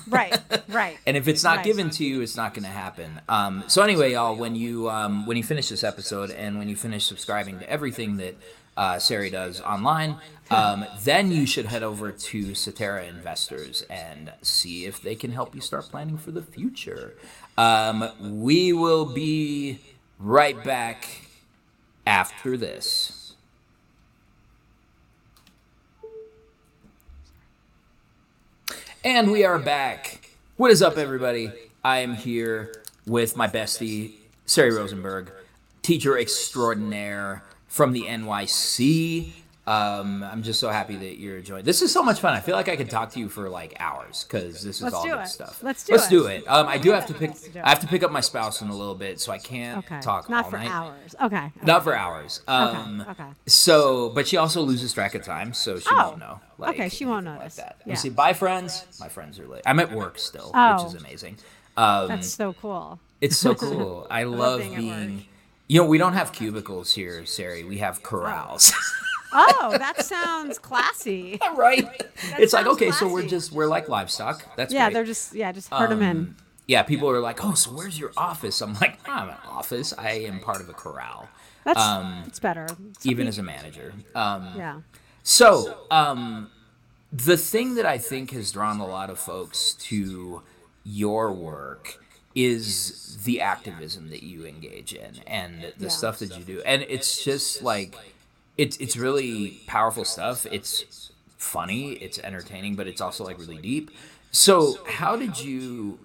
Right, 0.08 0.38
right. 0.70 0.98
And 1.06 1.16
if 1.16 1.28
it's 1.28 1.44
not 1.44 1.58
Right. 1.58 1.66
given 1.66 1.90
to 1.92 2.04
you, 2.04 2.22
it's 2.22 2.36
not 2.36 2.54
going 2.54 2.64
to 2.64 2.70
happen. 2.72 3.22
Um, 3.30 3.64
so 3.68 3.82
anyway, 3.84 4.14
y'all, 4.14 4.36
when 4.36 4.56
you 4.56 4.90
um, 4.90 5.26
when 5.28 5.38
you 5.38 5.44
finish 5.44 5.70
this 5.70 5.84
episode 5.84 6.32
and 6.32 6.58
when 6.58 6.68
you 6.70 6.76
finish 6.76 7.06
subscribing 7.06 7.60
to 7.60 7.70
everything 7.70 8.18
that 8.18 8.36
uh, 8.78 9.00
Sari 9.00 9.30
does 9.30 9.62
online, 9.62 10.18
um, 10.50 10.86
then 11.04 11.32
you 11.32 11.46
should 11.46 11.66
head 11.66 11.84
over 11.84 12.12
to 12.12 12.56
Cetera 12.56 13.06
Investors 13.06 13.84
and 13.90 14.32
see 14.42 14.86
if 14.86 15.02
they 15.02 15.16
can 15.16 15.32
help 15.32 15.56
you 15.56 15.62
start 15.62 15.86
planning 15.86 16.18
for 16.18 16.32
the 16.32 16.42
future. 16.42 17.16
Um, 17.58 18.10
we 18.42 18.74
will 18.74 19.06
be 19.06 19.80
right 20.20 20.62
back 20.64 21.28
after 22.06 22.58
this. 22.58 23.34
And 29.04 29.32
we 29.32 29.44
are 29.44 29.58
back. 29.58 30.30
What 30.58 30.70
is 30.70 30.82
up, 30.82 30.98
everybody? 30.98 31.52
I 31.84 32.00
am 32.00 32.14
here 32.14 32.72
with 33.08 33.36
my 33.36 33.48
bestie, 33.48 34.14
Sari 34.46 34.72
Rosenberg, 34.72 35.32
teacher 35.82 36.18
extraordinaire 36.18 37.44
from 37.72 37.94
the 37.94 38.04
NYC. 38.04 39.32
Um, 39.68 40.24
I'm 40.24 40.42
just 40.42 40.60
so 40.60 40.70
happy 40.70 40.96
that 40.98 41.20
you're 41.20 41.40
joining. 41.40 41.64
This 41.66 41.82
is 41.84 41.94
so 41.94 42.02
much 42.04 42.20
fun. 42.20 42.34
I 42.34 42.40
feel 42.40 42.56
like 42.56 42.68
I 42.68 42.76
could 42.76 42.90
talk 42.90 43.12
to 43.12 43.20
you 43.20 43.30
for 43.30 43.48
like 43.48 43.76
hours 43.80 44.26
because 44.28 44.64
this 44.64 44.78
is 44.78 44.82
Let's 44.82 44.96
all 44.96 45.04
good 45.06 45.20
it. 45.20 45.28
stuff. 45.28 45.62
Let's 45.64 45.84
do 45.86 45.94
it. 45.94 45.96
Let's 45.98 46.08
it. 46.08 46.10
do 46.10 46.26
it. 46.26 46.44
Um, 46.48 46.68
I 46.68 46.78
do 46.80 46.92
have 46.92 47.06
to 47.06 47.14
pick. 47.14 47.30
Let's 47.30 47.48
do 47.48 47.60
it. 47.60 47.64
I 47.64 47.70
have 47.70 47.80
to 47.82 47.88
pick 47.88 48.02
up 48.02 48.12
my 48.12 48.22
spouse 48.22 48.62
in 48.62 48.70
a 48.70 48.76
little 48.76 48.96
bit, 48.96 49.20
so 49.22 49.32
I 49.32 49.38
can't 49.38 49.86
Okay. 49.86 50.02
talk 50.02 50.30
Not 50.30 50.46
all 50.46 50.52
for 50.52 50.58
night. 50.58 50.70
hours. 50.70 51.16
Okay. 51.22 51.52
Not 51.64 51.84
for 51.84 51.96
hours. 51.96 52.42
Um, 52.48 53.06
okay. 53.12 53.30
So, 53.46 54.10
but 54.10 54.28
she 54.28 54.36
also 54.36 54.62
loses 54.62 54.94
track 54.94 55.14
of 55.16 55.24
time, 55.24 55.54
so 55.54 55.80
she 55.80 55.88
Oh, 55.92 56.08
won't 56.10 56.20
know. 56.20 56.42
okay, 56.64 56.90
she 56.90 57.06
won't 57.06 57.26
notice. 57.26 57.58
Like 57.60 57.68
that. 57.68 57.76
Yeah. 57.86 57.92
You 57.94 57.98
see, 57.98 58.10
bye, 58.10 58.34
friends. 58.34 58.84
My 59.00 59.10
friends 59.10 59.40
are 59.40 59.48
late. 59.48 59.62
I'm 59.68 59.80
at 59.80 59.92
work 59.94 60.18
still, 60.18 60.48
which 60.48 60.54
Oh. 60.56 60.86
is 60.88 60.96
amazing. 60.96 61.38
Um, 61.78 62.08
That's 62.08 62.28
so 62.30 62.54
cool. 62.54 63.00
it's 63.22 63.38
so 63.38 63.54
cool. 63.56 64.08
I 64.10 64.24
love 64.24 64.60
being 64.60 64.76
being. 64.76 64.92
at 64.92 65.10
work. 65.12 65.26
You 65.72 65.80
know, 65.80 65.88
we 65.88 65.98
don't 65.98 66.16
have 66.16 66.34
cubicles 66.34 66.92
here, 66.92 67.26
Sari. 67.26 67.64
We 67.64 67.78
have 67.78 68.04
corrals. 68.04 68.74
Oh, 69.34 69.74
that 69.78 70.04
sounds 70.04 70.60
classy. 70.60 71.40
right? 71.56 71.88
it's 72.38 72.52
like 72.52 72.66
sounds 72.66 72.76
okay, 72.76 72.92
so 72.92 73.08
we're 73.08 73.26
just 73.26 73.54
we're 73.54 73.68
like 73.68 73.88
livestock. 73.88 74.44
That's 74.58 74.74
Yeah, 74.74 74.88
great. 74.88 74.94
they're 74.94 75.06
just 75.06 75.34
yeah, 75.34 75.54
just 75.54 75.70
herd 75.70 75.90
them 75.90 76.02
in. 76.02 76.18
Um, 76.18 76.36
Yeah, 76.68 76.84
people 76.84 77.10
are 77.10 77.22
like, 77.22 77.42
"Oh, 77.42 77.54
so 77.54 77.72
where's 77.72 77.98
your 77.98 78.12
office?" 78.18 78.60
I'm 78.60 78.74
like, 78.82 79.00
"I'm 79.08 79.30
an 79.30 79.38
office. 79.48 79.94
I 79.98 80.12
am 80.28 80.42
part 80.42 80.60
of 80.60 80.68
a 80.68 80.74
corral, 80.74 81.30
That's 81.64 81.80
um, 81.80 82.24
it's 82.28 82.40
better. 82.40 82.68
It's 82.90 83.06
even 83.06 83.26
as 83.26 83.38
a 83.38 83.44
manager." 83.44 83.94
Um, 84.16 84.50
yeah. 84.58 84.82
So, 85.24 85.78
um, 85.90 86.52
the 87.14 87.38
thing 87.38 87.76
that 87.76 87.86
I 87.86 87.98
think 88.00 88.32
has 88.32 88.52
drawn 88.52 88.82
a 88.82 88.86
lot 88.86 89.10
of 89.10 89.18
folks 89.18 89.76
to 89.88 90.42
your 90.84 91.32
work 91.32 92.04
is 92.36 93.18
the 93.24 93.42
activism 93.42 94.10
that 94.10 94.24
you 94.24 94.46
engage 94.46 94.94
in 94.94 95.20
and 95.28 95.74
the 95.78 95.86
Yeah. 95.86 95.90
stuff 95.90 96.20
that 96.20 96.38
you 96.38 96.44
do. 96.44 96.62
And 96.66 96.84
it's 96.88 97.24
just 97.24 97.62
like 97.62 97.96
it's 98.58 98.78
it's 98.78 98.98
really 98.98 99.62
powerful 99.68 100.06
stuff. 100.06 100.46
It's 100.52 101.12
funny, 101.38 101.94
it's 101.94 102.20
entertaining, 102.20 102.76
but 102.76 102.88
it's 102.88 103.02
also 103.02 103.24
like 103.24 103.38
really 103.40 103.58
deep. 103.58 103.92
So, 104.32 104.84
how 104.86 105.16
did 105.16 105.40
you 105.40 106.00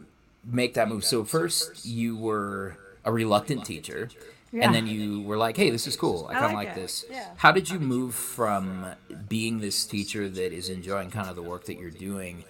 make 0.45 0.75
that 0.75 0.89
move? 0.89 1.05
So, 1.05 1.25
first 1.25 1.85
you 1.87 2.17
were 2.17 2.77
a 3.05 3.13
reluctant 3.13 3.65
teacher. 3.65 4.09
Yeah. 4.53 4.65
And 4.65 4.75
then 4.75 4.87
you 4.87 5.21
were 5.23 5.37
like, 5.37 5.57
"Hey, 5.57 5.71
this 5.71 5.87
is 5.87 5.97
cool. 5.97 6.29
I, 6.31 6.35
kind 6.35 6.47
of 6.47 6.53
like 6.53 6.69
like 6.69 6.75
this." 6.77 7.05
Yeah. 7.11 7.29
How 7.37 7.51
did 7.53 7.69
you 7.69 7.79
move 7.81 8.15
from 8.15 8.87
being 9.29 9.59
this 9.61 9.85
teacher 9.85 10.29
that 10.29 10.53
is 10.53 10.69
enjoying 10.69 11.11
kind 11.11 11.29
of 11.29 11.37
the 11.37 11.43
work 11.43 11.65
that 11.67 11.79
you're 11.79 11.91
doing 11.91 12.45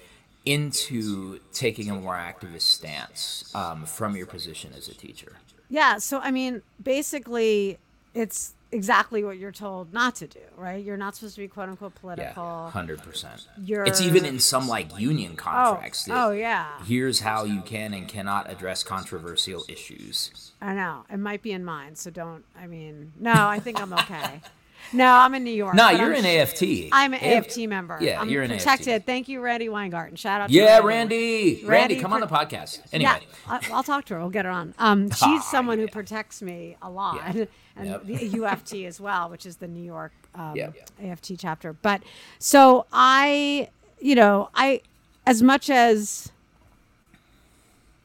into 0.47 1.41
taking 1.53 1.91
a 1.91 1.95
more 1.95 2.15
activist 2.15 2.63
stance 2.63 3.51
um, 3.55 3.85
from 3.85 4.17
your 4.17 4.27
position 4.27 4.73
as 4.77 4.89
a 4.89 4.95
teacher? 4.95 5.33
Yeah. 5.69 5.99
So, 5.99 6.21
I 6.21 6.31
mean, 6.31 6.63
basically, 6.83 7.79
it's 8.15 8.55
exactly 8.73 9.23
what 9.23 9.39
you're 9.39 9.53
told 9.53 9.93
not 9.93 10.15
to 10.17 10.27
do, 10.27 10.41
right? 10.57 10.85
You're 10.85 10.97
not 10.97 11.15
supposed 11.15 11.35
to 11.37 11.41
be 11.41 11.49
quote 11.49 11.69
unquote 11.69 11.95
political. 11.97 12.69
hundred 12.71 13.03
percent. 13.03 13.47
You're- 13.63 13.89
It's 13.89 14.01
even 14.01 14.25
in 14.25 14.39
some 14.41 14.67
like 14.69 14.99
union 14.99 15.33
Oh, 15.35 15.37
contracts. 15.37 16.05
that 16.05 16.25
oh, 16.25 16.31
yeah. 16.31 16.67
Here's 16.85 17.21
how 17.21 17.45
you 17.45 17.61
can 17.63 17.93
and 17.95 18.09
cannot 18.09 18.51
address 18.51 18.83
controversial 18.83 19.65
issues. 19.69 20.53
I 20.61 20.75
know. 20.75 21.05
It 21.13 21.19
might 21.19 21.43
be 21.43 21.53
in 21.53 21.65
mine. 21.65 21.95
So 21.97 22.11
don't, 22.11 22.45
I 22.59 22.67
mean, 22.67 23.13
no, 23.21 23.33
I 23.47 23.59
think 23.61 23.81
I'm 23.81 23.93
okay. 23.93 24.41
no, 24.93 25.07
I'm 25.13 25.35
in 25.35 25.45
New 25.45 25.51
York. 25.53 25.75
No, 25.75 25.91
you're 25.91 26.15
I'm 26.15 26.25
an 26.25 26.27
AFT. 26.27 26.63
I'm 26.93 27.15
an 27.15 27.21
Yeah. 27.23 27.39
AFT 27.39 27.59
member. 27.69 27.99
Yeah, 28.01 28.21
I'm 28.21 28.29
you're 28.29 28.43
an 28.43 28.51
AFT. 28.53 28.65
protected. 28.65 29.07
Thank 29.07 29.29
you, 29.29 29.41
Randi 29.41 29.69
Weingarten. 29.69 30.17
Shout 30.17 30.41
out 30.43 30.47
to 30.49 30.53
Yeah, 30.55 30.79
Randi. 30.79 30.87
Randi. 30.87 31.55
Randi, 31.55 31.67
Randi 31.67 31.97
come 32.01 32.13
on 32.13 32.21
the 32.21 32.27
podcast. 32.27 32.81
Anyway. 32.93 33.11
Yeah, 33.11 33.21
I- 33.49 33.61
I'll 33.73 33.83
talk 33.83 34.05
to 34.07 34.15
her. 34.15 34.21
We'll 34.21 34.31
get 34.31 34.45
her 34.45 34.51
on. 34.51 34.75
Um, 34.79 35.11
she's 35.11 35.21
Ah, 35.23 35.49
someone 35.51 35.79
who 35.79 35.89
protects 35.89 36.43
me 36.43 36.77
a 36.83 36.91
lot, 36.91 37.35
Yeah. 37.35 37.45
and 37.77 37.89
Yep. 37.89 38.05
the 38.07 38.29
UFT 38.39 38.87
as 38.87 39.01
well, 39.01 39.29
which 39.29 39.45
is 39.47 39.57
the 39.57 39.69
New 39.69 39.83
York 39.85 40.13
um, 40.35 40.55
Yeah. 40.55 40.71
AFT 41.03 41.37
chapter. 41.39 41.73
But 41.73 42.03
so 42.39 42.87
I, 42.93 43.69
you 44.01 44.15
know, 44.15 44.51
I, 44.55 44.81
as 45.27 45.43
much 45.43 45.71
as 45.71 46.31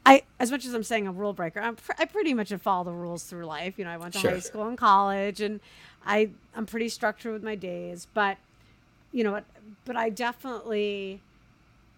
I, 0.05 0.23
as 0.39 0.49
much 0.49 0.65
as 0.65 0.73
I'm 0.73 0.83
saying 0.83 1.07
a 1.07 1.11
rule 1.11 1.31
breaker, 1.33 1.59
I'm 1.59 1.75
pr- 1.75 1.91
I 1.99 2.05
pretty 2.05 2.33
much 2.33 2.49
have 2.49 2.61
followed 2.61 2.87
the 2.87 2.91
rules 2.91 3.23
through 3.23 3.45
life. 3.45 3.77
You 3.77 3.85
know, 3.85 3.91
I 3.91 3.97
went 3.97 4.13
to 4.13 4.19
Sure. 4.19 4.31
high 4.31 4.39
school 4.39 4.67
and 4.67 4.75
college, 4.77 5.41
and 5.41 5.59
I 6.05 6.29
I'm 6.55 6.65
pretty 6.65 6.89
structured 6.89 7.33
with 7.33 7.43
my 7.43 7.55
days. 7.55 8.07
But 8.13 8.37
you 9.11 9.23
know, 9.23 9.31
what? 9.33 9.45
but 9.85 9.95
I 9.97 10.09
definitely, 10.09 11.21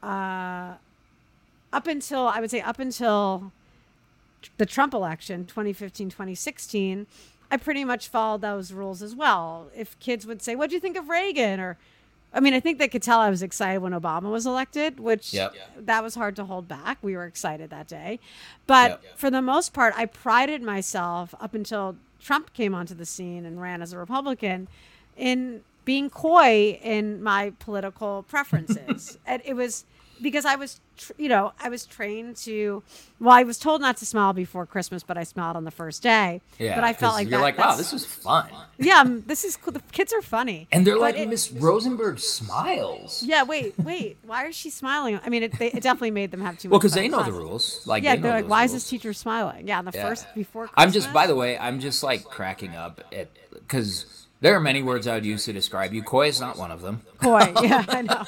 uh, 0.01 0.73
up 1.71 1.87
until 1.87 2.27
I 2.27 2.39
would 2.39 2.51
say 2.51 2.61
up 2.61 2.79
until 2.79 3.51
the 4.57 4.65
Trump 4.65 4.93
election, 4.93 5.45
2015, 5.45 6.09
2016, 6.09 7.07
I 7.51 7.57
pretty 7.57 7.85
much 7.85 8.07
followed 8.09 8.41
those 8.41 8.71
rules 8.73 9.01
as 9.01 9.15
well. 9.15 9.69
If 9.75 9.97
kids 9.99 10.25
would 10.25 10.41
say, 10.41 10.55
"What 10.55 10.69
do 10.69 10.75
you 10.75 10.79
think 10.79 10.97
of 10.97 11.07
Reagan?" 11.09 11.59
or 11.59 11.77
I 12.35 12.39
mean, 12.39 12.55
I 12.55 12.59
think 12.59 12.79
they 12.79 12.87
could 12.87 13.03
tell 13.03 13.19
I 13.19 13.29
was 13.29 13.43
excited 13.43 13.79
when 13.83 13.93
Obama 13.93 14.31
was 14.31 14.47
elected, 14.47 14.99
which 14.99 15.33
Yep. 15.35 15.53
that 15.85 16.01
was 16.03 16.15
hard 16.15 16.35
to 16.37 16.45
hold 16.45 16.67
back. 16.67 16.97
We 17.03 17.15
were 17.15 17.25
excited 17.25 17.69
that 17.69 17.87
day. 17.87 18.19
But 18.65 19.03
Yep. 19.03 19.17
for 19.17 19.29
the 19.29 19.41
most 19.41 19.71
part, 19.71 19.93
I 19.95 20.07
prided 20.07 20.63
myself 20.63 21.35
up 21.39 21.53
until 21.53 21.95
Trump 22.23 22.53
came 22.53 22.73
onto 22.73 22.95
the 22.95 23.05
scene 23.05 23.45
and 23.45 23.61
ran 23.61 23.81
as 23.81 23.93
a 23.93 23.97
Republican 23.97 24.67
in 25.17 25.61
being 25.85 26.09
coy 26.09 26.79
in 26.81 27.21
my 27.21 27.51
political 27.59 28.23
preferences. 28.23 29.19
and 29.25 29.41
it 29.45 29.53
was 29.55 29.85
because 30.23 30.45
I 30.45 30.55
was, 30.55 30.79
tr- 30.97 31.11
you 31.19 31.29
know, 31.29 31.53
I 31.59 31.69
was 31.69 31.85
trained 31.85 32.37
to, 32.37 32.81
well, 33.19 33.35
I 33.35 33.43
was 33.43 33.59
told 33.59 33.81
not 33.81 33.97
to 33.97 34.05
smile 34.07 34.33
before 34.33 34.65
Christmas, 34.65 35.03
but 35.03 35.17
I 35.17 35.23
smiled 35.23 35.55
on 35.55 35.65
the 35.65 35.71
first 35.71 36.01
day. 36.01 36.41
Yeah. 36.57 36.73
but 36.75 36.83
I 36.83 36.93
felt 36.93 37.13
like 37.13 37.29
you're 37.29 37.37
that, 37.37 37.43
like, 37.43 37.57
wow, 37.59 37.75
this 37.75 37.91
was 37.93 38.05
fun. 38.05 38.49
yeah, 38.79 39.01
um, 39.01 39.23
this 39.27 39.43
is 39.43 39.55
cool. 39.57 39.73
The 39.73 39.81
kids 39.91 40.11
are 40.13 40.21
funny. 40.23 40.67
And 40.71 40.87
they're 40.87 40.95
But 40.95 41.15
like, 41.17 41.27
Miss 41.27 41.51
Rosenberg 41.51 42.17
smiles. 42.19 43.21
Yeah, 43.23 43.43
wait, 43.43 43.77
wait. 43.77 44.17
Why 44.25 44.47
is 44.47 44.55
she 44.55 44.69
smiling? 44.69 45.19
I 45.23 45.29
mean, 45.29 45.43
it, 45.43 45.59
they, 45.59 45.67
it 45.67 45.83
definitely 45.83 46.11
made 46.11 46.31
them 46.31 46.41
have 46.41 46.57
too 46.57 46.69
Well, 46.69 46.79
because 46.79 46.93
they 46.93 47.07
know 47.07 47.23
the 47.23 47.31
rules. 47.31 47.85
Like, 47.85 48.03
Yeah, 48.03 48.15
they 48.15 48.21
they're 48.23 48.31
like, 48.41 48.47
why 48.49 48.63
is 48.63 48.71
this 48.73 48.89
teacher 48.89 49.13
smiling? 49.13 49.67
Yeah, 49.67 49.81
the 49.81 49.91
Yeah. 49.93 50.07
first 50.09 50.25
before. 50.33 50.69
I'm 50.75 50.91
just, 50.91 51.11
by 51.13 51.27
the 51.27 51.35
way, 51.35 51.57
I'm 51.57 51.79
just 51.79 52.01
like 52.01 52.23
cracking 52.23 52.75
up 52.75 53.01
at 53.11 53.29
because 53.51 54.22
there 54.43 54.57
are 54.57 54.59
many 54.59 54.83
words 54.83 55.07
I 55.07 55.15
would 55.15 55.25
use 55.25 55.45
to 55.45 55.53
describe 55.53 55.93
you. 55.93 56.03
Coy 56.03 56.27
is 56.27 56.41
not 56.41 56.57
one 56.57 56.69
of 56.69 56.81
them. 56.81 57.01
Coy. 57.19 57.53
Yeah, 57.63 57.85
I 57.89 58.01
know. 58.01 58.25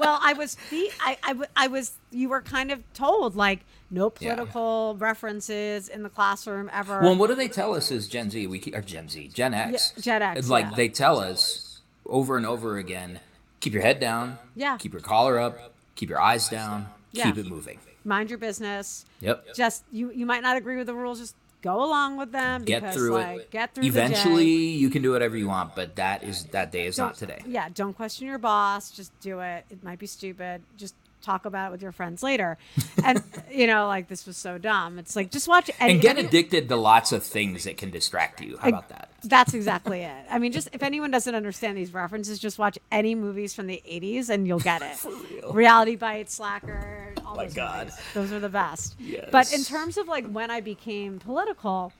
Well, 0.00 0.18
I 0.20 0.32
was 0.32 0.56
the 0.70 0.90
I, 1.00 1.16
I, 1.22 1.34
I 1.54 1.66
was 1.68 1.92
you 2.10 2.28
were 2.28 2.42
kind 2.42 2.72
of 2.72 2.82
told 2.92 3.36
like 3.36 3.60
no 3.88 4.12
Yeah. 4.18 4.34
political 4.34 4.96
references 4.98 5.88
in 5.88 6.02
the 6.02 6.08
classroom 6.08 6.68
ever. 6.72 7.00
Well, 7.00 7.14
what 7.14 7.28
do 7.28 7.36
they 7.36 7.46
tell 7.46 7.72
us 7.72 7.92
as 7.92 8.08
Gen 8.08 8.30
Z? 8.30 8.48
We 8.48 8.58
keep, 8.58 8.74
or 8.74 8.80
Gen 8.80 9.08
Z, 9.08 9.28
Gen 9.32 9.54
X. 9.54 9.92
Yeah, 9.96 10.02
Gen 10.02 10.22
X, 10.22 10.48
like 10.48 10.64
yeah. 10.64 10.74
they 10.74 10.88
tell 10.88 11.20
us 11.20 11.80
over 12.04 12.36
and 12.36 12.44
over 12.44 12.76
again: 12.78 13.20
keep 13.60 13.72
your 13.72 13.82
head 13.82 14.00
down. 14.00 14.38
Yeah. 14.56 14.76
Keep 14.76 14.92
your 14.92 15.02
collar 15.02 15.38
up. 15.38 15.72
Keep 15.94 16.10
your 16.10 16.20
eyes 16.20 16.48
down. 16.48 16.88
Yeah. 17.12 17.26
Keep 17.26 17.38
it 17.38 17.46
moving. 17.46 17.78
Mind 18.04 18.28
your 18.28 18.40
business. 18.40 19.06
Yep. 19.20 19.54
Just 19.54 19.84
you 19.92 20.10
you 20.10 20.26
might 20.26 20.42
not 20.42 20.56
agree 20.56 20.76
with 20.76 20.88
the 20.88 20.94
rules. 20.94 21.20
Just 21.20 21.36
go 21.64 21.82
along 21.82 22.18
with 22.18 22.30
them. 22.30 22.64
Get 22.64 22.82
because, 22.82 22.94
through 22.94 23.14
like, 23.14 23.40
it. 23.40 23.50
Get 23.50 23.74
through. 23.74 23.84
Eventually, 23.84 24.44
you 24.46 24.90
can 24.90 25.00
do 25.02 25.10
whatever 25.10 25.36
you 25.36 25.48
want, 25.48 25.74
but 25.74 25.96
that 25.96 26.22
is 26.22 26.44
that 26.46 26.70
day 26.70 26.86
is 26.86 26.98
not 26.98 27.16
Don't- 27.16 27.28
today. 27.30 27.42
Yeah, 27.46 27.68
don't 27.72 27.94
question 27.94 28.26
your 28.26 28.38
boss. 28.38 28.90
Just 28.90 29.18
do 29.20 29.40
it. 29.40 29.64
It 29.70 29.82
might 29.82 29.98
be 29.98 30.06
stupid. 30.06 30.62
Just 30.76 30.94
talk 31.24 31.44
about 31.46 31.68
it 31.68 31.72
with 31.72 31.82
your 31.82 31.92
friends 31.92 32.22
later. 32.22 32.58
And 33.02 33.22
you 33.50 33.66
know, 33.66 33.86
like 33.86 34.08
this 34.08 34.26
was 34.26 34.36
so 34.36 34.58
dumb. 34.58 34.98
It's 34.98 35.16
like 35.16 35.30
just 35.30 35.48
watch 35.48 35.70
And 35.80 35.92
if 35.92 36.02
get 36.02 36.18
any- 36.18 36.26
addicted 36.28 36.68
to 36.68 36.76
lots 36.76 37.12
of 37.12 37.22
things 37.24 37.64
that 37.64 37.76
can 37.78 37.90
distract 37.90 38.40
you. 38.40 38.56
How 38.58 38.68
about 38.68 38.88
that? 38.90 39.08
That's 39.24 39.54
exactly 39.54 40.02
it. 40.02 40.24
I 40.30 40.38
mean, 40.38 40.52
just 40.52 40.68
if 40.72 40.82
anyone 40.82 41.10
doesn't 41.10 41.34
understand 41.34 41.78
these 41.78 41.94
references, 41.94 42.38
just 42.38 42.58
watch 42.58 42.78
any 42.92 43.14
movies 43.14 43.54
from 43.54 43.66
the 43.66 43.82
'80s 43.88 44.28
and 44.28 44.46
you'll 44.46 44.58
get 44.60 44.82
it. 44.82 44.96
real. 45.30 45.52
Reality 45.52 45.96
Bites, 45.96 46.34
Slacker, 46.34 47.14
all 47.24 47.34
My 47.36 47.44
those 47.46 47.54
God. 47.54 47.78
movies. 47.86 48.00
those 48.12 48.32
are 48.32 48.40
the 48.40 48.48
best. 48.50 48.96
But 49.32 49.52
in 49.52 49.64
terms 49.64 49.96
of 49.96 50.08
like 50.08 50.26
when 50.28 50.50
I 50.50 50.60
became 50.60 51.18
political, 51.18 51.92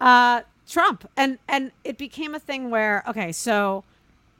uh, 0.00 0.42
Trump, 0.68 1.08
and 1.16 1.38
and 1.48 1.72
it 1.84 1.98
became 1.98 2.34
a 2.34 2.38
thing 2.40 2.70
where 2.70 3.02
okay, 3.08 3.32
so 3.32 3.84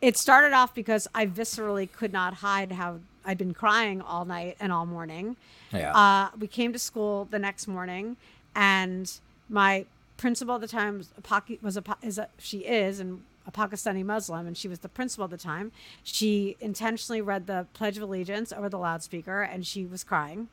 it 0.01 0.17
started 0.17 0.53
off 0.53 0.75
because 0.75 1.09
I 1.15 1.27
viscerally 1.27 1.91
could 1.91 2.13
not 2.13 2.35
hide 2.35 2.73
how 2.73 3.01
I'd 3.29 3.37
been 3.37 3.53
crying 3.53 4.01
all 4.01 4.25
night 4.25 4.57
and 4.59 4.73
all 4.73 4.87
morning. 4.87 5.37
Yeah. 5.71 5.95
Uh, 5.95 6.31
we 6.41 6.47
came 6.47 6.73
to 6.73 6.79
school 6.79 7.29
the 7.31 7.39
next 7.39 7.69
morning, 7.69 8.17
and 8.55 9.13
my 9.51 9.85
principal 10.17 10.55
at 10.55 10.63
the 10.63 10.67
time 10.67 10.97
was 10.97 11.11
a, 11.17 11.21
Paki- 11.21 11.63
was 11.63 11.77
a 11.77 11.85
is 12.03 12.17
a 12.17 12.29
she 12.39 12.61
is 12.61 12.99
and 13.01 13.23
a 13.47 13.53
Pakistani 13.53 14.03
Muslim, 14.03 14.47
and 14.47 14.57
she 14.57 14.67
was 14.67 14.79
the 14.79 14.89
principal 14.89 15.25
at 15.25 15.31
the 15.31 15.37
time. 15.37 15.73
She 16.03 16.57
intentionally 16.59 17.21
read 17.21 17.47
the 17.47 17.67
Pledge 17.75 17.99
of 17.99 18.03
Allegiance 18.03 18.51
over 18.51 18.71
the 18.71 18.79
loudspeaker, 18.79 19.43
and 19.43 19.67
she 19.67 19.85
was 19.85 20.05
crying, 20.05 20.49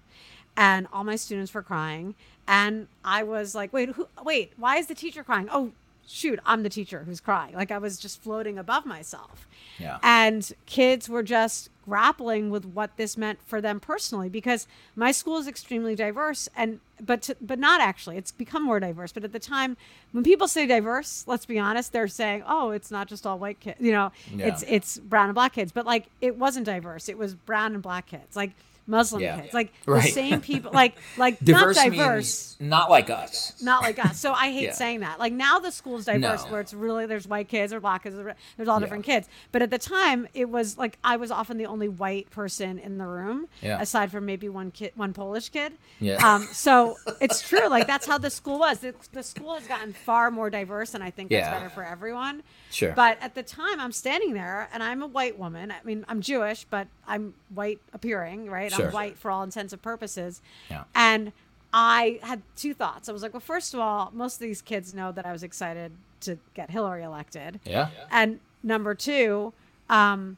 and 0.57 0.85
all 0.91 1.05
my 1.05 1.15
students 1.15 1.53
were 1.53 1.63
crying, 1.63 2.13
and 2.45 2.89
I 3.05 3.23
was 3.23 3.55
like, 3.55 3.71
"Wait, 3.71 3.89
who? 3.91 4.09
Wait, 4.21 4.51
why 4.57 4.75
is 4.75 4.87
the 4.87 4.95
teacher 4.95 5.23
crying? 5.23 5.47
Oh." 5.49 5.71
Shoot, 6.07 6.39
I'm 6.45 6.61
the 6.61 6.69
teacher 6.69 7.03
who's 7.03 7.19
crying. 7.19 7.55
Like 7.55 7.71
I 7.71 7.79
was 7.79 7.97
just 7.97 8.21
floating 8.21 8.59
above 8.59 8.85
myself. 8.85 9.47
Yeah. 9.79 9.97
And 10.03 10.53
kids 10.67 11.09
were 11.09 11.23
just 11.23 11.71
grappling 11.87 12.49
with 12.49 12.65
what 12.65 12.97
this 12.97 13.15
meant 13.17 13.39
for 13.45 13.61
them 13.61 13.79
personally 13.79 14.29
because 14.29 14.67
my 14.95 15.11
school 15.11 15.37
is 15.37 15.47
extremely 15.47 15.95
diverse 15.95 16.49
and 16.55 16.79
but 17.01 17.21
to, 17.23 17.35
but 17.41 17.59
not 17.59 17.81
actually. 17.81 18.17
It's 18.17 18.31
become 18.31 18.63
more 18.63 18.79
diverse, 18.79 19.11
but 19.11 19.23
at 19.23 19.33
the 19.33 19.39
time 19.39 19.75
when 20.13 20.23
people 20.23 20.47
say 20.47 20.65
diverse, 20.65 21.25
let's 21.27 21.45
be 21.45 21.59
honest, 21.59 21.91
they're 21.91 22.07
saying, 22.07 22.43
"Oh, 22.47 22.71
it's 22.71 22.89
not 22.89 23.07
just 23.07 23.25
all 23.27 23.37
white 23.37 23.59
kids." 23.59 23.79
You 23.81 23.91
know, 23.91 24.11
Yeah. 24.33 24.47
it's 24.47 24.63
it's 24.67 24.97
brown 24.99 25.25
and 25.25 25.35
black 25.35 25.53
kids, 25.53 25.71
but 25.71 25.85
like 25.85 26.05
it 26.21 26.37
wasn't 26.37 26.65
diverse. 26.65 27.09
It 27.09 27.17
was 27.17 27.35
brown 27.35 27.73
and 27.73 27.83
black 27.83 28.07
kids. 28.07 28.35
Like 28.35 28.51
Muslim 28.87 29.21
Yeah. 29.21 29.41
kids. 29.41 29.53
Like 29.53 29.73
Right. 29.85 30.03
the 30.03 30.09
same 30.11 30.41
people 30.41 30.71
like 30.71 30.95
like 31.17 31.39
diverse 31.39 31.75
not 31.77 31.85
diverse 31.91 32.55
not 32.59 32.89
like 32.89 33.09
us. 33.09 33.61
not 33.61 33.81
like 33.81 33.97
us. 34.03 34.19
So 34.19 34.31
I 34.33 34.51
hate 34.51 34.63
Yeah. 34.65 34.71
saying 34.73 34.99
that. 35.01 35.19
Like 35.19 35.33
now 35.33 35.59
the 35.59 35.71
school's 35.71 36.05
diverse 36.05 36.45
No. 36.45 36.51
where 36.51 36.61
it's 36.61 36.73
really 36.73 37.05
there's 37.05 37.27
white 37.27 37.47
kids 37.49 37.73
or 37.73 37.79
black 37.79 38.03
kids, 38.03 38.15
there's 38.57 38.67
all 38.69 38.77
Yeah. 38.77 38.79
different 38.79 39.05
kids. 39.05 39.27
But 39.51 39.61
at 39.61 39.71
the 39.71 39.77
time 39.79 40.27
it 40.33 40.49
was 40.49 40.77
like 40.77 40.97
I 41.03 41.17
was 41.17 41.31
often 41.31 41.57
the 41.57 41.65
only 41.65 41.89
white 41.89 42.29
person 42.29 42.77
in 42.79 42.97
the 42.97 43.05
room, 43.07 43.47
Yeah. 43.61 43.81
aside 43.81 44.11
from 44.11 44.25
maybe 44.25 44.49
one 44.49 44.71
kid, 44.71 44.91
one 44.95 45.13
Polish 45.13 45.49
kid. 45.49 45.73
Yeah. 45.99 46.15
Um, 46.25 46.43
so 46.51 46.95
it's 47.19 47.41
true. 47.47 47.67
Like 47.67 47.87
that's 47.87 48.05
how 48.05 48.17
the 48.17 48.29
school 48.29 48.59
was. 48.59 48.79
The, 48.79 48.93
the 49.13 49.23
school 49.23 49.55
has 49.55 49.67
gotten 49.67 49.93
far 49.93 50.29
more 50.31 50.49
diverse, 50.49 50.93
and 50.93 51.03
I 51.03 51.09
think 51.09 51.29
that's 51.31 51.49
better 51.49 51.69
for 51.69 51.83
everyone. 51.83 52.43
Sure. 52.71 52.91
But 52.93 53.17
at 53.21 53.35
the 53.35 53.43
time, 53.43 53.79
I'm 53.79 53.91
standing 53.91 54.33
there, 54.33 54.69
and 54.73 54.83
I'm 54.83 55.01
a 55.01 55.07
white 55.07 55.39
woman. 55.39 55.71
I 55.71 55.77
mean, 55.83 56.05
I'm 56.07 56.21
Jewish, 56.21 56.65
but 56.69 56.87
I'm 57.07 57.33
white 57.53 57.79
appearing, 57.93 58.49
right? 58.49 58.71
Sure. 58.71 58.87
I'm 58.87 58.93
white 58.93 59.17
for 59.17 59.31
all 59.31 59.43
intents 59.43 59.73
and 59.73 59.81
purposes. 59.81 60.41
Yeah. 60.69 60.83
And 60.93 61.31
I 61.73 62.19
had 62.23 62.41
two 62.55 62.73
thoughts. 62.73 63.09
I 63.09 63.11
was 63.11 63.21
like, 63.21 63.33
well, 63.33 63.41
first 63.41 63.73
of 63.73 63.79
all, 63.79 64.11
most 64.13 64.35
of 64.35 64.39
these 64.39 64.61
kids 64.61 64.93
know 64.93 65.11
that 65.11 65.25
I 65.25 65.31
was 65.31 65.43
excited 65.43 65.91
to 66.21 66.37
get 66.53 66.71
Hillary 66.71 67.03
elected. 67.03 67.59
Yeah. 67.65 67.89
And 68.09 68.39
number 68.63 68.95
two, 68.95 69.53
um, 69.89 70.37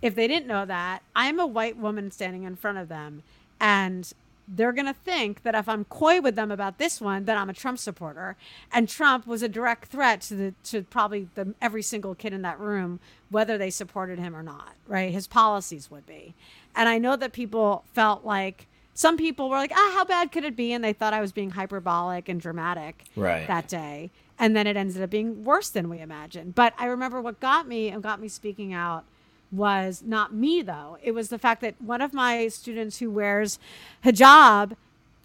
if 0.00 0.14
they 0.14 0.28
didn't 0.28 0.46
know 0.46 0.64
that, 0.64 1.02
I'm 1.16 1.40
a 1.40 1.46
white 1.46 1.76
woman 1.76 2.10
standing 2.10 2.44
in 2.44 2.56
front 2.56 2.78
of 2.78 2.88
them, 2.88 3.22
and 3.60 4.12
they're 4.50 4.72
going 4.72 4.86
to 4.86 4.94
think 4.94 5.42
that 5.42 5.54
if 5.54 5.68
I'm 5.68 5.84
coy 5.84 6.20
with 6.20 6.34
them 6.34 6.50
about 6.50 6.78
this 6.78 7.00
one, 7.00 7.26
that 7.26 7.36
I'm 7.36 7.50
a 7.50 7.52
Trump 7.54 7.78
supporter. 7.78 8.36
And 8.72 8.88
Trump 8.88 9.26
was 9.26 9.42
a 9.42 9.48
direct 9.48 9.88
threat 9.90 10.22
to 10.22 10.34
the 10.34 10.54
to 10.64 10.82
probably 10.82 11.28
the 11.34 11.54
every 11.60 11.82
single 11.82 12.14
kid 12.14 12.32
in 12.32 12.42
that 12.42 12.58
room, 12.58 12.98
whether 13.30 13.58
they 13.58 13.70
supported 13.70 14.18
him 14.18 14.34
or 14.34 14.42
not. 14.42 14.74
Right? 14.86 15.12
His 15.12 15.26
policies 15.26 15.90
would 15.90 16.06
be. 16.06 16.34
And 16.74 16.88
I 16.88 16.98
know 16.98 17.14
that 17.16 17.32
people 17.32 17.84
felt 17.92 18.24
like 18.24 18.66
some 18.94 19.16
people 19.16 19.48
were 19.48 19.56
like, 19.56 19.72
ah, 19.74 19.92
how 19.94 20.04
bad 20.04 20.32
could 20.32 20.44
it 20.44 20.56
be? 20.56 20.72
And 20.72 20.82
they 20.82 20.92
thought 20.92 21.12
I 21.14 21.20
was 21.20 21.30
being 21.32 21.50
hyperbolic 21.50 22.28
and 22.28 22.40
dramatic 22.40 23.04
Right. 23.14 23.46
that 23.46 23.68
day. 23.68 24.10
And 24.40 24.56
then 24.56 24.66
it 24.66 24.76
ended 24.76 25.02
up 25.02 25.10
being 25.10 25.44
worse 25.44 25.68
than 25.68 25.88
we 25.88 25.98
imagined. 26.00 26.54
But 26.54 26.72
I 26.78 26.86
remember 26.86 27.20
what 27.20 27.38
got 27.38 27.68
me 27.68 27.88
and 27.90 28.02
got 28.02 28.20
me 28.20 28.28
speaking 28.28 28.72
out 28.72 29.04
was 29.50 30.02
not 30.04 30.34
me 30.34 30.62
though. 30.62 30.98
It 31.02 31.12
was 31.12 31.28
the 31.28 31.38
fact 31.38 31.60
that 31.62 31.80
one 31.80 32.00
of 32.00 32.12
my 32.12 32.48
students 32.48 32.98
who 32.98 33.10
wears 33.10 33.58
hijab 34.04 34.76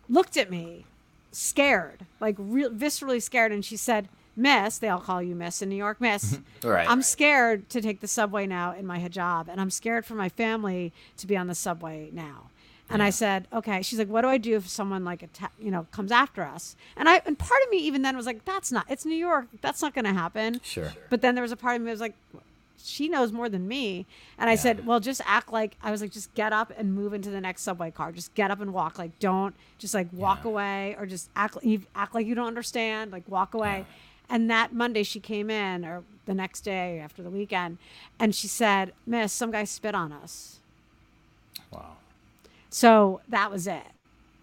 looked 0.10 0.38
at 0.38 0.50
me 0.50 0.86
scared, 1.32 2.06
like 2.20 2.36
real 2.38 2.70
viscerally 2.70 3.22
scared, 3.22 3.52
and 3.52 3.66
she 3.66 3.76
said, 3.76 4.08
"Miss, 4.36 4.78
they 4.78 4.88
all 4.90 5.00
call 5.00 5.22
you 5.22 5.36
Miss 5.36 5.62
in 5.62 5.70
New 5.70 5.76
York, 5.76 6.00
Miss. 6.00 6.40
Right. 6.64 6.90
I'm 6.90 7.02
scared 7.02 7.70
to 7.72 7.82
take 7.82 8.00
the 8.00 8.08
subway 8.08 8.48
now 8.48 8.74
in 8.74 8.86
my 8.86 8.98
hijab, 9.00 9.50
and 9.50 9.60
I'm 9.60 9.70
scared 9.70 10.06
for 10.06 10.16
my 10.16 10.30
family 10.30 10.94
to 11.18 11.28
be 11.28 11.36
on 11.36 11.48
the 11.48 11.56
subway 11.56 12.10
now." 12.14 12.50
And 12.90 13.02
I 13.02 13.10
said, 13.10 13.48
"Okay." 13.52 13.82
She's 13.82 13.98
like, 13.98 14.08
"What 14.08 14.22
do 14.22 14.28
I 14.28 14.38
do 14.38 14.56
if 14.56 14.70
someone 14.70 15.04
like 15.04 15.24
atta- 15.24 15.52
you 15.60 15.72
know 15.72 15.88
comes 15.92 16.12
after 16.12 16.44
us?" 16.44 16.76
And 16.96 17.10
I 17.10 17.22
and 17.26 17.38
part 17.40 17.62
of 17.64 17.70
me 17.72 17.78
even 17.80 18.04
then 18.04 18.16
was 18.16 18.26
like, 18.28 18.46
"That's 18.46 18.72
not. 18.72 18.86
It's 18.88 19.04
New 19.06 19.16
York. 19.16 19.48
That's 19.62 19.82
not 19.82 19.94
going 19.96 20.06
to 20.06 20.14
happen." 20.14 20.62
Sure. 20.64 20.94
But 21.10 21.22
then 21.22 21.34
there 21.34 21.42
was 21.42 21.52
a 21.52 21.56
part 21.58 21.76
of 21.76 21.82
me 21.82 21.86
that 21.88 21.92
was 21.92 22.02
like, 22.02 22.14
she 22.82 23.10
knows 23.10 23.32
more 23.32 23.50
than 23.50 23.68
me. 23.68 24.06
And 24.38 24.50
I 24.50 24.56
said, 24.56 24.86
well, 24.86 25.00
just 25.00 25.22
act 25.26 25.52
like, 25.52 25.78
I 25.82 25.92
was 25.92 26.02
like, 26.02 26.12
just 26.12 26.34
get 26.34 26.54
up 26.54 26.72
and 26.78 26.94
move 26.94 27.14
into 27.14 27.30
the 27.30 27.42
next 27.42 27.62
subway 27.64 27.92
car. 27.92 28.12
Just 28.12 28.34
get 28.36 28.52
up 28.52 28.60
and 28.62 28.74
walk. 28.74 28.98
Like, 29.00 29.18
don't 29.20 29.56
just 29.78 29.94
like 29.94 30.08
walk 30.12 30.42
Yeah. 30.44 30.50
away 30.52 30.96
or 31.00 31.06
just 31.06 31.30
act, 31.36 31.58
act 31.96 32.14
like 32.16 32.28
you 32.28 32.36
don't 32.36 32.48
understand. 32.48 33.12
Like, 33.12 33.24
walk 33.28 33.54
away. 33.54 33.86
And 34.30 34.50
that 34.50 34.74
Monday 34.74 35.04
she 35.04 35.20
came 35.20 35.50
in 35.50 35.86
or 35.86 36.04
the 36.26 36.34
next 36.34 36.62
day 36.62 37.00
after 37.00 37.22
the 37.22 37.30
weekend 37.30 37.78
and 38.20 38.34
she 38.34 38.48
said, 38.48 38.94
Miss, 39.06 39.32
some 39.34 39.52
guy 39.52 39.64
spit 39.66 39.94
on 39.96 40.12
us. 40.12 40.60
Wow. 41.72 41.98
So 42.70 43.22
that 43.30 43.52
was 43.52 43.68
it. 43.68 43.84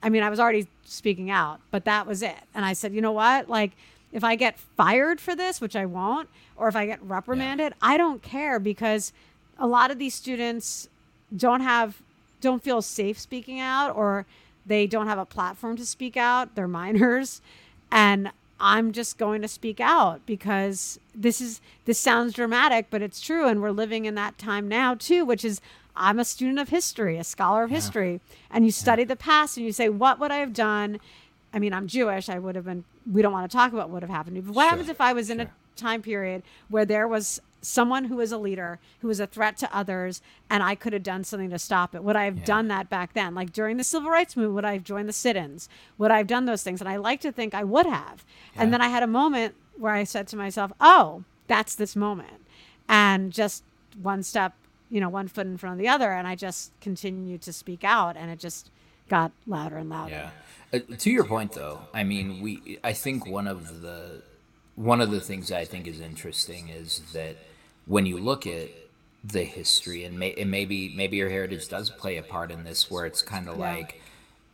I 0.03 0.09
mean, 0.09 0.23
I 0.23 0.31
was 0.31 0.41
already 0.41 0.67
speaking 0.85 1.31
out, 1.31 1.61
but 1.71 1.85
that 1.85 2.07
was 2.07 2.23
it. 2.23 2.37
And 2.55 2.65
I 2.65 2.73
said, 2.73 2.95
you 2.95 3.01
know 3.01 3.13
what? 3.13 3.49
Like, 3.49 3.73
if 4.13 4.25
I 4.25 4.35
get 4.37 4.59
fired 4.59 5.21
for 5.21 5.37
this, 5.37 5.61
which 5.61 5.77
I 5.77 5.87
won't, 5.87 6.29
or 6.57 6.69
if 6.69 6.77
I 6.77 6.87
get 6.87 7.03
reprimanded, 7.03 7.75
I 7.81 7.97
don't 7.97 8.23
care 8.23 8.59
because 8.59 9.13
a 9.59 9.67
lot 9.67 9.91
of 9.91 9.99
these 9.99 10.15
students 10.15 10.89
don't 11.37 11.61
have, 11.61 12.03
don't 12.41 12.63
feel 12.63 12.83
safe 12.83 13.19
speaking 13.19 13.61
out, 13.61 13.95
or 13.95 14.27
they 14.67 14.87
don't 14.87 15.07
have 15.07 15.19
a 15.19 15.25
platform 15.25 15.77
to 15.77 15.87
speak 15.87 16.17
out. 16.17 16.55
They're 16.55 16.69
minors. 16.81 17.41
And 17.93 18.31
I'm 18.61 18.93
just 18.93 19.17
going 19.17 19.43
to 19.43 19.49
speak 19.49 19.81
out 19.81 20.27
because 20.27 21.01
this 21.15 21.41
is 21.41 21.61
this 21.87 21.99
sounds 21.99 22.35
dramatic, 22.35 22.87
but 22.91 23.01
it's 23.01 23.21
true, 23.21 23.49
and 23.49 23.63
we're 23.63 23.71
living 23.71 24.05
in 24.05 24.15
that 24.17 24.37
time 24.37 24.69
now 24.69 24.95
too, 24.95 25.25
which 25.25 25.45
is 25.45 25.61
I'm 25.97 26.19
a 26.19 26.25
student 26.25 26.59
of 26.59 26.69
history, 26.69 27.19
a 27.19 27.25
scholar 27.25 27.65
of 27.65 27.71
history, 27.71 28.21
and 28.51 28.65
you 28.65 28.71
study 28.71 29.05
the 29.05 29.17
past 29.17 29.57
and 29.57 29.67
you 29.67 29.73
say, 29.73 29.89
what 29.89 30.19
would 30.21 30.31
I 30.31 30.37
have 30.37 30.53
done? 30.53 31.01
I 31.53 31.59
mean, 31.59 31.73
I'm 31.73 31.87
Jewish. 31.87 32.29
I 32.29 32.39
would 32.39 32.55
have 32.55 32.65
been. 32.65 32.85
We 33.11 33.23
don't 33.23 33.33
want 33.33 33.51
to 33.51 33.57
talk 33.57 33.73
about 33.73 33.89
what 33.89 33.95
would 33.95 34.03
have 34.03 34.11
happened 34.11 34.37
to 34.37 34.43
me. 34.43 34.47
But 34.47 34.55
what 34.55 34.63
Sure, 34.65 34.71
happens 34.71 34.89
if 34.89 35.01
I 35.01 35.13
was 35.13 35.31
in 35.31 35.41
a 35.41 35.51
time 35.77 36.03
period 36.03 36.43
where 36.69 36.85
there 36.85 37.09
was 37.09 37.41
someone 37.63 38.05
who 38.05 38.17
was 38.17 38.33
a 38.33 38.39
leader, 38.39 38.79
who 39.01 39.09
was 39.09 39.21
a 39.21 39.27
threat 39.27 39.57
to 39.59 39.77
others, 39.77 40.23
and 40.49 40.63
I 40.63 40.75
could 40.75 40.93
have 40.93 41.03
done 41.03 41.25
something 41.25 41.51
to 41.51 41.59
stop 41.59 41.95
it? 41.95 42.03
Would 42.03 42.17
I 42.17 42.25
have 42.25 42.39
Yeah. 42.39 42.45
done 42.45 42.69
that 42.69 42.89
back 42.89 43.13
then? 43.13 43.35
Like 43.35 43.53
during 43.53 43.77
the 43.77 43.85
civil 43.85 44.11
rights 44.11 44.37
movement, 44.37 44.55
would 44.55 44.65
I 44.65 44.75
have 44.75 44.85
joined 44.85 45.09
the 45.09 45.13
sit-ins? 45.13 45.69
Would 45.99 46.11
I 46.11 46.19
have 46.19 46.27
done 46.27 46.47
those 46.47 46.63
things? 46.63 46.81
And 46.81 46.89
I 46.89 46.97
like 46.97 47.21
to 47.23 47.33
think 47.33 47.53
I 47.55 47.65
would 47.65 47.87
have. 47.87 48.25
And 48.57 48.73
then 48.73 48.81
I 48.81 48.89
had 48.89 49.03
a 49.03 49.07
moment 49.07 49.55
where 49.77 49.93
I 49.93 50.05
said 50.05 50.27
to 50.29 50.37
myself, 50.37 50.73
"Oh, 50.81 51.25
that's 51.49 51.75
this 51.75 51.95
moment," 51.97 52.47
and 52.89 53.33
just 53.33 53.63
one 54.01 54.23
step, 54.23 54.55
you 54.89 55.01
know, 55.01 55.09
one 55.09 55.29
foot 55.29 55.47
in 55.47 55.57
front 55.57 55.75
of 55.75 55.79
the 55.79 55.89
other, 55.89 56.13
and 56.13 56.27
I 56.27 56.37
just 56.37 56.73
continued 56.81 57.43
to 57.43 57.53
speak 57.53 57.83
out, 57.85 58.17
and 58.17 58.31
it 58.31 58.39
just 58.39 58.71
got 59.11 59.33
louder 59.47 59.77
and 59.77 59.91
louder. 59.91 60.11
Yeah. 60.13 60.31
Uh, 60.73 60.97
to 60.97 61.11
your 61.11 61.25
point, 61.25 61.53
though, 61.53 61.81
I 61.93 62.05
mean, 62.05 62.41
we. 62.41 62.79
I 62.83 62.93
think 62.95 63.27
one 63.27 63.47
of 63.49 63.83
the 63.83 64.23
one 64.77 65.01
of 65.03 65.11
the 65.11 65.21
things 65.21 65.53
I 65.53 65.65
think 65.67 65.87
is 65.87 66.01
interesting 66.01 66.69
is 66.69 67.03
that 67.13 67.37
when 67.87 68.07
you 68.07 68.19
look 68.19 68.47
at 68.47 68.69
the 69.23 69.43
history 69.43 70.05
and, 70.05 70.19
may, 70.19 70.33
and 70.35 70.51
maybe 70.51 70.95
maybe 70.97 71.19
your 71.19 71.29
heritage 71.29 71.69
does 71.69 71.91
play 71.91 72.17
a 72.17 72.23
part 72.23 72.51
in 72.51 72.65
this, 72.65 72.91
where 72.91 73.05
it's 73.05 73.21
kind 73.21 73.49
of 73.49 73.59
Yeah. 73.59 73.75
like 73.75 74.01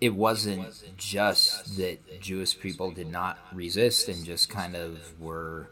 it 0.01 0.15
wasn't 0.15 0.67
just 0.97 1.77
that 1.77 2.21
Jewish 2.21 2.59
people 2.59 2.91
did 2.91 3.11
not 3.11 3.39
resist 3.53 4.09
and 4.09 4.25
just 4.25 4.49
kind 4.49 4.75
of 4.75 5.19
were 5.21 5.69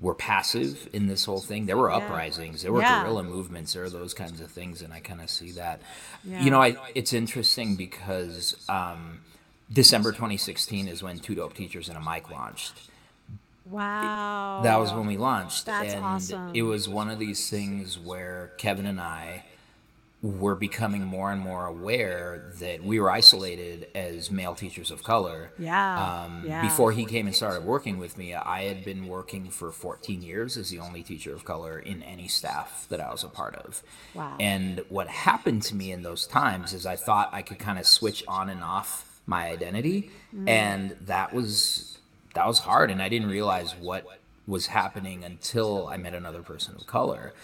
were 0.00 0.14
passive 0.14 0.88
in 0.92 1.08
this 1.08 1.24
whole 1.24 1.40
thing. 1.40 1.66
There 1.66 1.76
were 1.76 1.90
Yeah. 1.90 1.96
uprisings, 1.96 2.62
there 2.62 2.72
were 2.72 2.80
Yeah. 2.82 3.02
guerrilla 3.02 3.24
movements, 3.24 3.72
there 3.72 3.82
are 3.84 3.90
those 3.90 4.14
kinds 4.14 4.40
of 4.40 4.50
things, 4.50 4.80
and 4.80 4.92
I 4.92 5.00
kind 5.00 5.20
of 5.20 5.28
see 5.28 5.50
that. 5.52 5.80
Yeah. 6.24 6.40
You 6.42 6.50
know, 6.50 6.62
I 6.62 6.76
it's 6.94 7.12
interesting 7.12 7.74
because 7.76 8.54
um, 8.68 9.20
December 9.72 10.12
2016 10.12 10.86
is 10.88 11.02
when 11.02 11.18
Two 11.18 11.34
Dope 11.34 11.54
Teachers 11.54 11.88
and 11.88 11.98
a 11.98 12.00
Mic 12.00 12.30
launched. 12.30 12.74
Wow. 13.66 14.60
That 14.62 14.76
was 14.78 14.92
when 14.92 15.06
we 15.06 15.16
launched, 15.16 15.66
That's 15.66 15.92
and 15.92 16.04
awesome. 16.04 16.52
it 16.54 16.62
was 16.62 16.88
one 16.88 17.10
of 17.10 17.18
these 17.18 17.50
things 17.50 17.98
where 17.98 18.52
Kevin 18.56 18.86
and 18.86 19.00
I 19.00 19.44
were 20.20 20.56
becoming 20.56 21.04
more 21.04 21.30
and 21.30 21.40
more 21.40 21.66
aware 21.66 22.52
that 22.58 22.82
we 22.82 22.98
were 22.98 23.08
isolated 23.08 23.86
as 23.94 24.32
male 24.32 24.54
teachers 24.54 24.90
of 24.90 25.04
color. 25.04 25.52
Yeah, 25.58 26.24
Um, 26.24 26.42
yeah. 26.44 26.60
Before 26.60 26.90
he 26.90 27.04
came 27.04 27.26
and 27.28 27.36
started 27.36 27.62
working 27.64 27.98
with 27.98 28.18
me, 28.18 28.34
I 28.34 28.64
had 28.64 28.84
been 28.84 29.06
working 29.06 29.48
for 29.48 29.70
14 29.70 30.20
years 30.20 30.56
as 30.56 30.70
the 30.70 30.80
only 30.80 31.04
teacher 31.04 31.32
of 31.32 31.44
color 31.44 31.78
in 31.78 32.02
any 32.02 32.26
staff 32.26 32.86
that 32.88 33.00
I 33.00 33.12
was 33.12 33.22
a 33.22 33.28
part 33.28 33.54
of. 33.54 33.80
Wow. 34.12 34.36
And 34.40 34.82
what 34.88 35.06
happened 35.06 35.62
to 35.64 35.76
me 35.76 35.92
in 35.92 36.02
those 36.02 36.26
times 36.26 36.72
is 36.72 36.84
I 36.84 36.96
thought 36.96 37.28
I 37.32 37.42
could 37.42 37.60
kind 37.60 37.78
of 37.78 37.86
switch 37.86 38.24
on 38.26 38.48
and 38.48 38.62
off 38.64 39.20
my 39.24 39.46
identity, 39.48 40.10
Mm. 40.34 40.48
and 40.48 40.96
that 41.02 41.32
was 41.32 41.98
that 42.34 42.46
was 42.46 42.60
hard, 42.60 42.90
and 42.90 43.00
I 43.02 43.08
didn't 43.08 43.28
realize 43.28 43.74
what 43.76 44.04
was 44.46 44.66
happening 44.66 45.24
until 45.24 45.86
I 45.88 45.96
met 45.96 46.14
another 46.14 46.42
person 46.42 46.74
of 46.74 46.86
color. 46.86 47.34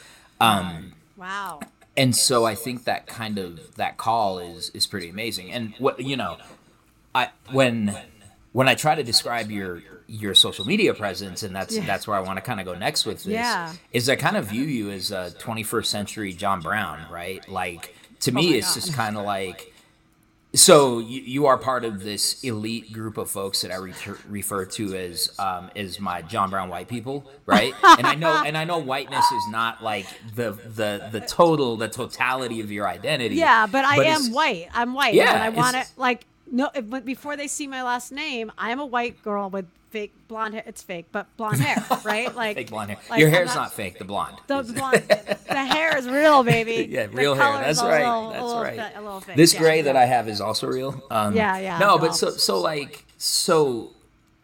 Um, 0.40 0.94
Wow. 1.16 1.60
And 1.96 2.14
so 2.16 2.44
I 2.44 2.54
think 2.54 2.85
that 2.85 3.07
kind 3.07 3.38
of 3.38 3.76
that 3.76 3.96
call 3.96 4.38
is 4.38 4.70
is 4.70 4.87
pretty 4.87 5.09
amazing. 5.09 5.52
And 5.52 5.74
what 5.78 6.00
you 6.00 6.16
know, 6.16 6.38
I 7.14 7.28
when 7.52 7.96
when 8.52 8.68
I 8.68 8.74
try 8.74 8.94
to 8.94 9.02
describe 9.02 9.50
your 9.50 9.83
your 10.07 10.35
social 10.35 10.66
media 10.66 10.92
presence, 10.94 11.42
and 11.42 11.54
that's 11.54 11.74
Yeah. 11.76 11.87
that's 11.87 12.07
where 12.07 12.16
I 12.16 12.20
want 12.20 12.37
to 12.37 12.42
kind 12.42 12.61
of 12.61 12.66
go 12.66 12.74
next 12.74 13.04
with 13.07 13.18
this. 13.24 13.33
Yeah. 13.33 13.72
Is 13.92 14.09
I 14.09 14.16
kind 14.16 14.37
of 14.37 14.46
view 14.46 14.64
you 14.64 14.90
as 14.90 15.11
a 15.11 15.33
21st 15.38 15.87
century 15.87 16.33
John 16.33 16.61
Brown, 16.61 17.07
right? 17.11 17.46
Like 17.48 17.94
to 18.20 18.30
oh 18.30 18.35
me, 18.35 18.54
Oh 18.54 18.59
it's 18.59 18.68
God. 18.68 18.74
just 18.74 18.94
kind 18.94 19.16
of 19.16 19.24
like. 19.24 19.70
So 20.55 21.01
you, 21.01 21.21
you 21.23 21.47
are 21.47 21.59
part 21.59 21.85
of 21.85 22.05
this 22.05 22.43
elite 22.45 22.93
group 22.93 23.19
of 23.19 23.29
folks 23.29 23.62
that 23.62 23.73
I 23.73 23.77
re- 23.77 23.93
refer 24.29 24.64
to 24.67 24.95
as 24.97 25.31
um, 25.38 25.71
as 25.75 25.99
my 25.99 26.23
John 26.23 26.51
Brown 26.51 26.69
white 26.69 26.87
people, 26.87 27.29
right? 27.45 27.75
and 27.99 28.07
I 28.07 28.14
know 28.14 28.43
and 28.47 28.57
I 28.57 28.64
know 28.64 28.79
whiteness 28.79 29.25
is 29.33 29.49
not 29.51 29.83
like 29.83 30.07
the 30.37 30.53
the 30.53 31.09
the 31.11 31.21
total 31.21 31.77
the 31.77 31.88
totality 31.88 32.61
of 32.61 32.71
your 32.71 32.87
identity. 32.88 33.35
Yeah, 33.37 33.67
but 33.67 33.85
I 33.85 34.01
it's- 34.01 34.27
am 34.29 34.33
white. 34.33 34.69
I'm 34.73 34.95
white. 34.95 35.14
Yeah, 35.14 35.35
and 35.35 35.43
I 35.43 35.49
want 35.49 35.77
to 35.77 35.85
like 35.97 36.25
no. 36.50 36.70
If, 36.74 36.88
but 36.88 37.04
before 37.04 37.37
they 37.37 37.48
see 37.48 37.66
my 37.66 37.83
last 37.83 38.12
name, 38.12 38.52
I'm 38.59 38.80
a 38.80 38.87
white 38.87 39.22
girl 39.22 39.50
with 39.50 39.66
fake 39.90 40.12
blonde 40.28 40.54
hair. 40.54 40.62
It's 40.66 40.83
fake, 40.83 41.07
but 41.12 41.26
blonde 41.37 41.61
hair, 41.61 41.85
right? 42.04 42.35
Like 42.35 42.57
Fake 42.57 42.70
blonde 42.70 42.90
hair. 42.90 43.00
like, 43.09 43.20
your 43.20 43.28
hair's 43.30 43.54
not, 43.54 43.72
fake. 43.72 43.98
The 43.98 44.04
blonde. 44.04 44.37
The 44.48 44.59
is- 44.59 44.72
blonde, 44.72 45.02
the 45.07 45.64
hair 45.64 45.96
is 45.96 46.09
real, 46.09 46.42
baby. 46.42 46.87
yeah, 46.90 47.07
real 47.12 47.35
hair. 47.35 47.52
That's 47.52 47.80
right. 47.83 48.04
little- 48.04 48.30
That's 48.30 48.42
little 48.42 48.62
right. 48.62 48.92
a 48.96 49.00
little 49.00 49.21
fake. 49.21 49.37
This 49.37 49.54
Yeah, 49.54 49.60
gray 49.60 49.83
that 49.83 49.94
yeah. 49.94 50.00
I 50.00 50.04
have 50.06 50.29
is 50.29 50.40
also 50.40 50.66
real. 50.66 51.02
Um, 51.10 51.37
Yeah, 51.37 51.58
yeah, 51.58 51.79
No, 51.79 51.90
no. 51.90 51.98
but 51.98 52.14
so 52.16 52.31
so 52.31 52.60
like 52.60 53.04
so. 53.19 53.90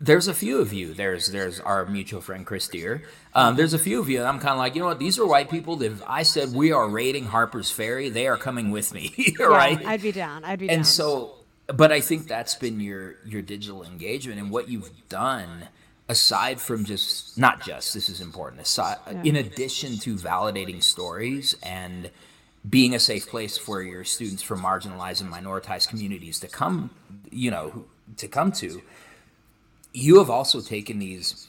There's 0.02 0.28
a 0.28 0.32
few 0.34 0.60
of 0.62 0.72
you. 0.72 0.94
There's 0.94 1.26
there's 1.26 1.60
our 1.60 1.84
mutual 1.84 2.22
friend 2.22 2.46
Chris 2.46 2.66
Dier. 2.68 3.02
Um, 3.34 3.56
there's 3.56 3.74
a 3.74 3.78
few 3.78 4.00
of 4.00 4.08
you. 4.08 4.18
And 4.20 4.26
I'm 4.26 4.38
kind 4.38 4.52
of 4.52 4.56
like, 4.58 4.74
you 4.74 4.80
know 4.80 4.86
what? 4.86 4.98
These 4.98 5.18
are 5.18 5.26
white 5.26 5.50
people. 5.50 5.76
That 5.76 5.92
if 5.92 6.02
I 6.06 6.22
said 6.22 6.54
we 6.54 6.72
are 6.72 6.88
raiding 6.88 7.26
Harper's 7.26 7.70
Ferry, 7.70 8.08
they 8.08 8.26
are 8.26 8.38
coming 8.38 8.70
with 8.70 8.94
me, 8.94 9.12
Yeah, 9.38 9.44
right? 9.46 9.84
I'd 9.84 10.00
be 10.00 10.10
down. 10.10 10.42
I'd 10.44 10.58
be 10.58 10.68
down. 10.68 10.76
and 10.76 10.86
so 10.86 11.34
but 11.74 11.92
i 11.92 12.00
think 12.00 12.26
that's 12.26 12.54
been 12.54 12.80
your 12.80 13.16
your 13.24 13.42
digital 13.42 13.84
engagement 13.84 14.38
and 14.38 14.50
what 14.50 14.68
you've 14.68 14.90
done 15.08 15.68
aside 16.08 16.60
from 16.60 16.84
just 16.84 17.38
not 17.38 17.64
just 17.64 17.94
this 17.94 18.08
is 18.08 18.20
important 18.20 18.60
aside 18.60 18.98
in 19.24 19.36
addition 19.36 19.96
to 19.98 20.16
validating 20.16 20.82
stories 20.82 21.56
and 21.62 22.10
being 22.68 22.94
a 22.94 22.98
safe 22.98 23.26
place 23.28 23.56
for 23.56 23.82
your 23.82 24.04
students 24.04 24.42
from 24.42 24.60
marginalized 24.60 25.20
and 25.20 25.32
minoritized 25.32 25.88
communities 25.88 26.40
to 26.40 26.48
come 26.48 26.90
you 27.30 27.50
know 27.50 27.84
to 28.16 28.26
come 28.26 28.50
to 28.50 28.82
you 29.92 30.18
have 30.18 30.30
also 30.30 30.60
taken 30.60 30.98
these 30.98 31.48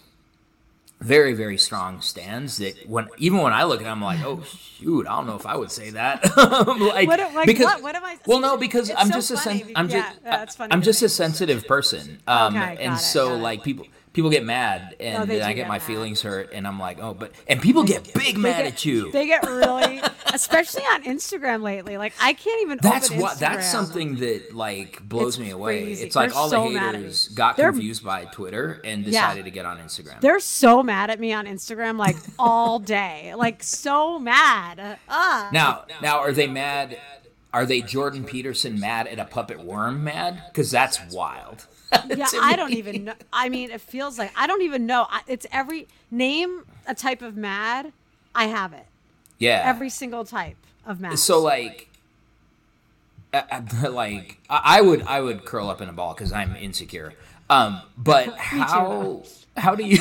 very 1.01 1.33
very 1.33 1.57
strong 1.57 1.99
stands 2.01 2.57
that 2.57 2.75
when 2.87 3.07
even 3.17 3.39
when 3.39 3.53
I 3.53 3.63
look 3.63 3.81
at 3.81 3.87
it, 3.87 3.89
I'm 3.89 4.01
like, 4.03 4.23
oh 4.23 4.43
shoot, 4.43 5.07
I 5.07 5.15
don't 5.17 5.27
know 5.27 5.35
if 5.35 5.45
I 5.45 5.55
would 5.57 5.71
say 5.71 5.89
that. 5.91 6.23
like, 6.37 7.07
What- 7.07 7.33
like 7.33 7.47
because 7.47 7.65
what? 7.65 7.81
What 7.81 7.95
am 7.95 8.05
I- 8.05 8.17
well, 8.27 8.39
no, 8.39 8.55
because 8.57 8.91
I'm 8.95 9.07
so 9.07 9.13
just 9.15 9.31
a 9.31 9.37
sen- 9.37 9.71
I'm 9.75 9.89
yeah, 9.89 10.03
just 10.11 10.23
that's 10.23 10.55
funny 10.55 10.71
I'm 10.71 10.81
just 10.81 11.01
a 11.01 11.09
sensitive 11.09 11.65
person, 11.67 12.21
um, 12.27 12.55
Okay, 12.55 12.77
and 12.79 12.93
it, 12.95 12.99
so 12.99 13.35
like 13.35 13.63
people 13.63 13.87
people 14.13 14.29
get 14.29 14.43
mad 14.43 14.95
and 14.99 15.23
Oh, 15.23 15.25
then 15.25 15.41
I 15.41 15.49
get 15.53 15.61
get 15.61 15.67
my 15.67 15.75
mad. 15.75 15.83
feelings 15.83 16.21
hurt 16.21 16.51
and 16.53 16.67
I'm 16.67 16.79
like, 16.79 16.97
oh, 17.01 17.13
but 17.13 17.31
and 17.47 17.61
people 17.61 17.83
get 17.83 18.13
big 18.13 18.37
mad 18.37 18.63
get- 18.63 18.73
at 18.73 18.85
you. 18.85 19.11
They 19.11 19.25
get 19.27 19.43
really, 19.45 20.01
especially 20.33 20.83
on 20.83 21.03
Instagram 21.03 21.61
lately. 21.61 21.97
Like 21.97 22.13
I 22.21 22.33
can't 22.33 22.61
even. 22.63 22.79
That's 22.81 23.09
what. 23.11 23.39
That's 23.39 23.69
something 23.71 24.15
that 24.17 24.53
like 24.55 25.01
blows 25.07 25.35
It's 25.35 25.39
me 25.39 25.49
away. 25.51 25.83
crazy. 25.83 26.03
It's 26.05 26.15
like 26.15 26.29
They're 26.31 26.37
all 26.39 26.49
so 26.49 26.63
the 26.67 26.71
mad 26.75 26.89
at 26.89 26.91
me. 26.95 26.97
haters 27.03 27.27
got 27.29 27.57
They're- 27.57 27.71
confused 27.71 28.03
by 28.03 28.25
Twitter 28.25 28.81
and 28.83 29.05
Yeah. 29.05 29.11
decided 29.11 29.45
to 29.45 29.51
get 29.51 29.65
on 29.65 29.77
Instagram. 29.77 30.19
They're 30.21 30.39
so 30.39 30.83
mad 30.83 31.09
at 31.09 31.19
me 31.19 31.31
on 31.33 31.45
Instagram, 31.45 31.97
like 31.97 32.17
all 32.37 32.79
day, 32.79 33.33
like 33.35 33.63
so 33.63 34.19
mad. 34.19 34.97
Ah. 35.09 35.49
Now, 35.53 35.85
now, 36.01 36.19
are 36.19 36.31
they 36.31 36.47
mad? 36.47 36.97
Are 37.53 37.65
they 37.65 37.81
Jordan 37.81 38.23
Peterson 38.23 38.79
mad 38.79 39.07
at 39.07 39.19
a 39.19 39.25
puppet 39.25 39.59
worm 39.59 40.03
mad? 40.05 40.41
Because 40.47 40.71
that's 40.71 40.99
wild. 41.11 41.65
yeah, 42.15 42.27
I 42.41 42.55
don't 42.55 42.73
even 42.73 43.05
know. 43.05 43.13
I 43.33 43.49
mean, 43.49 43.71
it 43.71 43.81
feels 43.81 44.17
like 44.17 44.31
I 44.35 44.47
don't 44.47 44.61
even 44.61 44.85
know. 44.85 45.07
It's 45.27 45.45
every 45.51 45.87
name 46.09 46.63
a 46.87 46.95
type 46.95 47.21
of 47.21 47.35
mad. 47.35 47.91
I 48.33 48.45
have 48.45 48.73
it. 48.73 48.85
Yeah. 49.39 49.61
Every 49.65 49.89
single 49.89 50.23
type 50.23 50.55
of 50.85 50.99
mad. 51.01 51.19
so 51.19 51.41
like, 51.41 51.89
uh, 53.33 53.41
like 53.91 54.37
I 54.49 54.77
I 54.77 54.81
would 54.81 55.01
I 55.03 55.21
would 55.21 55.45
curl 55.45 55.69
up 55.69 55.81
in 55.81 55.89
a 55.89 55.93
ball 55.93 56.13
because 56.13 56.31
I'm 56.31 56.55
insecure. 56.55 57.13
Um, 57.49 57.81
but 57.97 58.35
how 58.37 59.23
how 59.57 59.75
do 59.75 59.83
you 59.83 59.99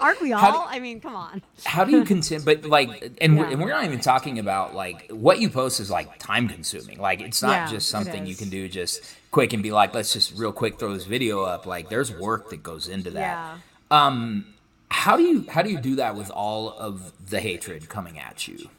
aren't 0.00 0.20
we 0.20 0.30
how 0.30 0.50
do- 0.50 0.56
all? 0.58 0.66
I 0.68 0.80
mean, 0.80 1.00
come 1.00 1.14
on. 1.14 1.42
how 1.64 1.84
do 1.84 1.92
you 1.92 2.04
consider? 2.04 2.42
But 2.44 2.64
like, 2.64 3.12
and 3.20 3.38
we're, 3.38 3.46
and 3.46 3.60
we're 3.60 3.68
not 3.70 3.84
even 3.84 4.00
talking 4.00 4.38
about 4.38 4.74
like 4.74 5.10
what 5.10 5.40
you 5.40 5.50
post 5.50 5.80
is 5.80 5.90
like 5.90 6.18
time 6.18 6.48
consuming. 6.48 6.98
Like 6.98 7.20
it's 7.20 7.42
not 7.42 7.50
Yeah, 7.50 7.68
just 7.70 7.88
something 7.88 8.26
you 8.26 8.34
can 8.34 8.48
do 8.48 8.68
just 8.68 9.02
quick 9.34 9.52
and 9.52 9.62
be 9.62 9.70
like, 9.72 9.92
let's 9.94 10.12
just 10.12 10.36
real 10.38 10.52
quick 10.52 10.78
throw 10.78 10.94
this 10.94 11.04
video 11.04 11.42
up. 11.42 11.66
Like 11.66 11.88
there's 11.90 12.10
work 12.12 12.50
that 12.50 12.62
goes 12.62 12.88
into 12.88 13.10
that. 13.10 13.20
Yeah. 13.20 13.58
Um, 13.90 14.46
How 14.90 15.16
do 15.16 15.22
you 15.24 15.44
how 15.50 15.62
do 15.62 15.70
you 15.70 15.80
do 15.80 15.96
that 15.96 16.14
with 16.16 16.30
all 16.30 16.70
of 16.70 17.12
the 17.30 17.40
hatred 17.40 17.88
coming 17.88 18.18
at 18.18 18.46
you? 18.48 18.70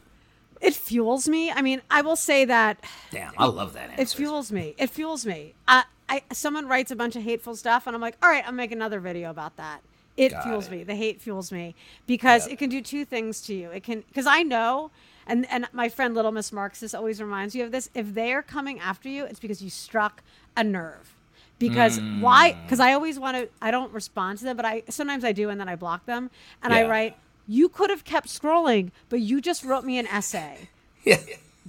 It 0.61 0.73
fuels 0.73 1.27
me. 1.27 1.51
I 1.51 1.61
mean, 1.61 1.81
I 1.91 2.01
will 2.01 2.15
say 2.15 2.45
that 2.45 2.83
Damn, 3.11 3.33
I 3.37 3.45
love 3.45 3.73
that 3.73 3.89
answer. 3.91 4.01
it 4.01 4.09
fuels 4.09 4.51
me. 4.51 4.73
It 4.77 4.89
fuels 4.89 5.25
me. 5.25 5.53
I, 5.67 5.83
I 6.07 6.23
someone 6.31 6.67
writes 6.67 6.89
a 6.91 6.95
bunch 6.95 7.15
of 7.17 7.23
hateful 7.23 7.55
stuff, 7.55 7.85
and 7.85 7.95
I'm 7.95 8.01
like, 8.01 8.15
all 8.23 8.29
right, 8.29 8.43
I'll 8.47 8.53
make 8.53 8.71
another 8.71 8.99
video 9.01 9.29
about 9.29 9.57
that. 9.57 9.81
It 10.17 10.31
Got 10.31 10.43
fuels 10.45 10.67
it. 10.67 10.71
me. 10.71 10.83
The 10.85 10.95
hate 10.95 11.21
fuels 11.21 11.51
me 11.51 11.75
because 12.07 12.45
Yep. 12.45 12.53
it 12.53 12.57
can 12.59 12.69
do 12.69 12.81
two 12.81 13.03
things 13.03 13.41
to 13.41 13.53
you. 13.53 13.69
It 13.71 13.83
can 13.83 14.03
because 14.07 14.25
I 14.25 14.41
know, 14.43 14.89
and 15.27 15.45
and 15.51 15.67
my 15.73 15.89
friend 15.89 16.13
Little 16.13 16.31
Miss 16.31 16.51
Marxis 16.51 16.93
always 16.93 17.21
reminds 17.21 17.55
you 17.55 17.63
of 17.63 17.71
this. 17.71 17.89
If 17.93 18.13
they 18.13 18.33
are 18.33 18.41
coming 18.41 18.79
after 18.79 19.09
you, 19.09 19.25
it's 19.25 19.39
because 19.39 19.61
you 19.61 19.69
struck 19.69 20.23
a 20.55 20.63
nerve. 20.63 21.15
Because 21.57 21.99
why? 22.19 22.51
Mm. 22.51 22.63
Because 22.63 22.79
I 22.79 22.93
always 22.93 23.17
want 23.17 23.37
to. 23.37 23.49
I 23.61 23.71
don't 23.71 23.91
respond 23.93 24.39
to 24.39 24.45
them, 24.45 24.57
but 24.57 24.65
I 24.65 24.83
sometimes 24.89 25.23
I 25.23 25.31
do, 25.31 25.49
and 25.49 25.59
then 25.59 25.69
I 25.69 25.75
block 25.75 26.05
them, 26.05 26.29
and 26.61 26.73
I 26.73 26.87
write. 26.87 27.17
You 27.47 27.69
could 27.69 27.91
have 27.91 28.03
kept 28.03 28.27
scrolling, 28.27 28.89
but 29.07 29.19
you 29.19 29.39
just 29.39 29.63
wrote 29.63 29.85
me 29.85 29.99
an 29.99 30.07
essay, 30.07 30.69
Yeah. 31.05 31.17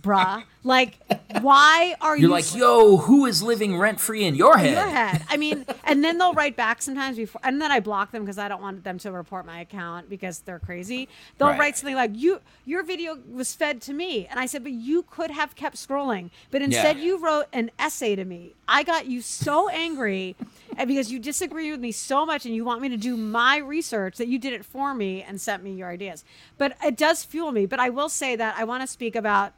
Bruh. 0.01 0.43
Like, 0.63 0.99
why 1.43 1.95
are 2.01 2.17
You're 2.17 2.29
you? 2.29 2.35
like, 2.35 2.45
so- 2.45 2.59
yo, 2.59 2.97
who 2.97 3.25
is 3.27 3.41
living 3.43 3.79
rent 3.79 4.01
free 4.01 4.25
in 4.25 4.35
your 4.35 4.59
head? 4.59 4.73
your 4.73 4.89
head. 4.89 5.23
I 5.29 5.37
mean, 5.37 5.65
and 5.85 6.03
then 6.03 6.19
they'll 6.19 6.33
write 6.35 6.57
back 6.57 6.83
sometimes 6.83 7.17
before, 7.17 7.41
and 7.45 7.63
then 7.63 7.71
I 7.71 7.79
block 7.81 8.11
them 8.11 8.23
because 8.25 8.37
I 8.39 8.49
don't 8.49 8.61
want 8.61 8.83
them 8.83 8.99
to 8.99 9.13
report 9.13 9.47
my 9.47 9.61
account 9.61 10.11
because 10.11 10.41
they're 10.41 10.59
crazy. 10.59 11.09
They'll 11.39 11.49
Right. 11.51 11.59
write 11.59 11.77
something 11.77 11.95
like, 11.95 12.11
"You, 12.15 12.41
your 12.65 12.83
video 12.83 13.17
was 13.31 13.55
fed 13.55 13.81
to 13.83 13.93
me," 13.93 14.27
and 14.27 14.41
I 14.41 14.47
said, 14.47 14.65
"But 14.65 14.73
you 14.73 15.05
could 15.09 15.31
have 15.31 15.55
kept 15.55 15.77
scrolling, 15.77 16.31
but 16.51 16.63
instead 16.63 16.97
Yeah. 16.99 17.05
you 17.05 17.19
wrote 17.19 17.47
an 17.53 17.71
essay 17.79 18.17
to 18.17 18.25
me. 18.25 18.55
I 18.67 18.83
got 18.83 19.07
you 19.07 19.23
so 19.23 19.69
angry." 19.69 20.35
And 20.77 20.89
because 20.89 21.11
you 21.13 21.19
disagree 21.21 21.71
with 21.71 21.81
me 21.81 21.93
so 21.93 22.27
much 22.27 22.45
and 22.45 22.55
you 22.55 22.65
want 22.65 22.83
me 22.83 22.89
to 22.91 22.97
do 22.99 23.17
my 23.17 23.57
research 23.59 24.17
that 24.19 24.27
you 24.29 24.39
did 24.39 24.53
it 24.53 24.65
for 24.65 24.93
me 24.95 25.23
and 25.23 25.41
sent 25.41 25.63
me 25.63 25.71
your 25.73 25.89
ideas. 25.89 26.23
But 26.59 26.77
it 26.85 26.97
does 26.99 27.25
fuel 27.25 27.51
me. 27.53 27.65
But 27.67 27.79
I 27.81 27.89
will 27.89 28.09
say 28.11 28.37
that 28.37 28.57
I 28.59 28.65
want 28.65 28.83
to 28.83 28.87
speak 28.87 29.15
about 29.17 29.53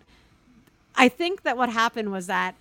I 0.99 1.09
think 1.09 1.43
that 1.43 1.57
what 1.57 1.71
happened 1.71 2.13
was 2.13 2.27
that 2.27 2.55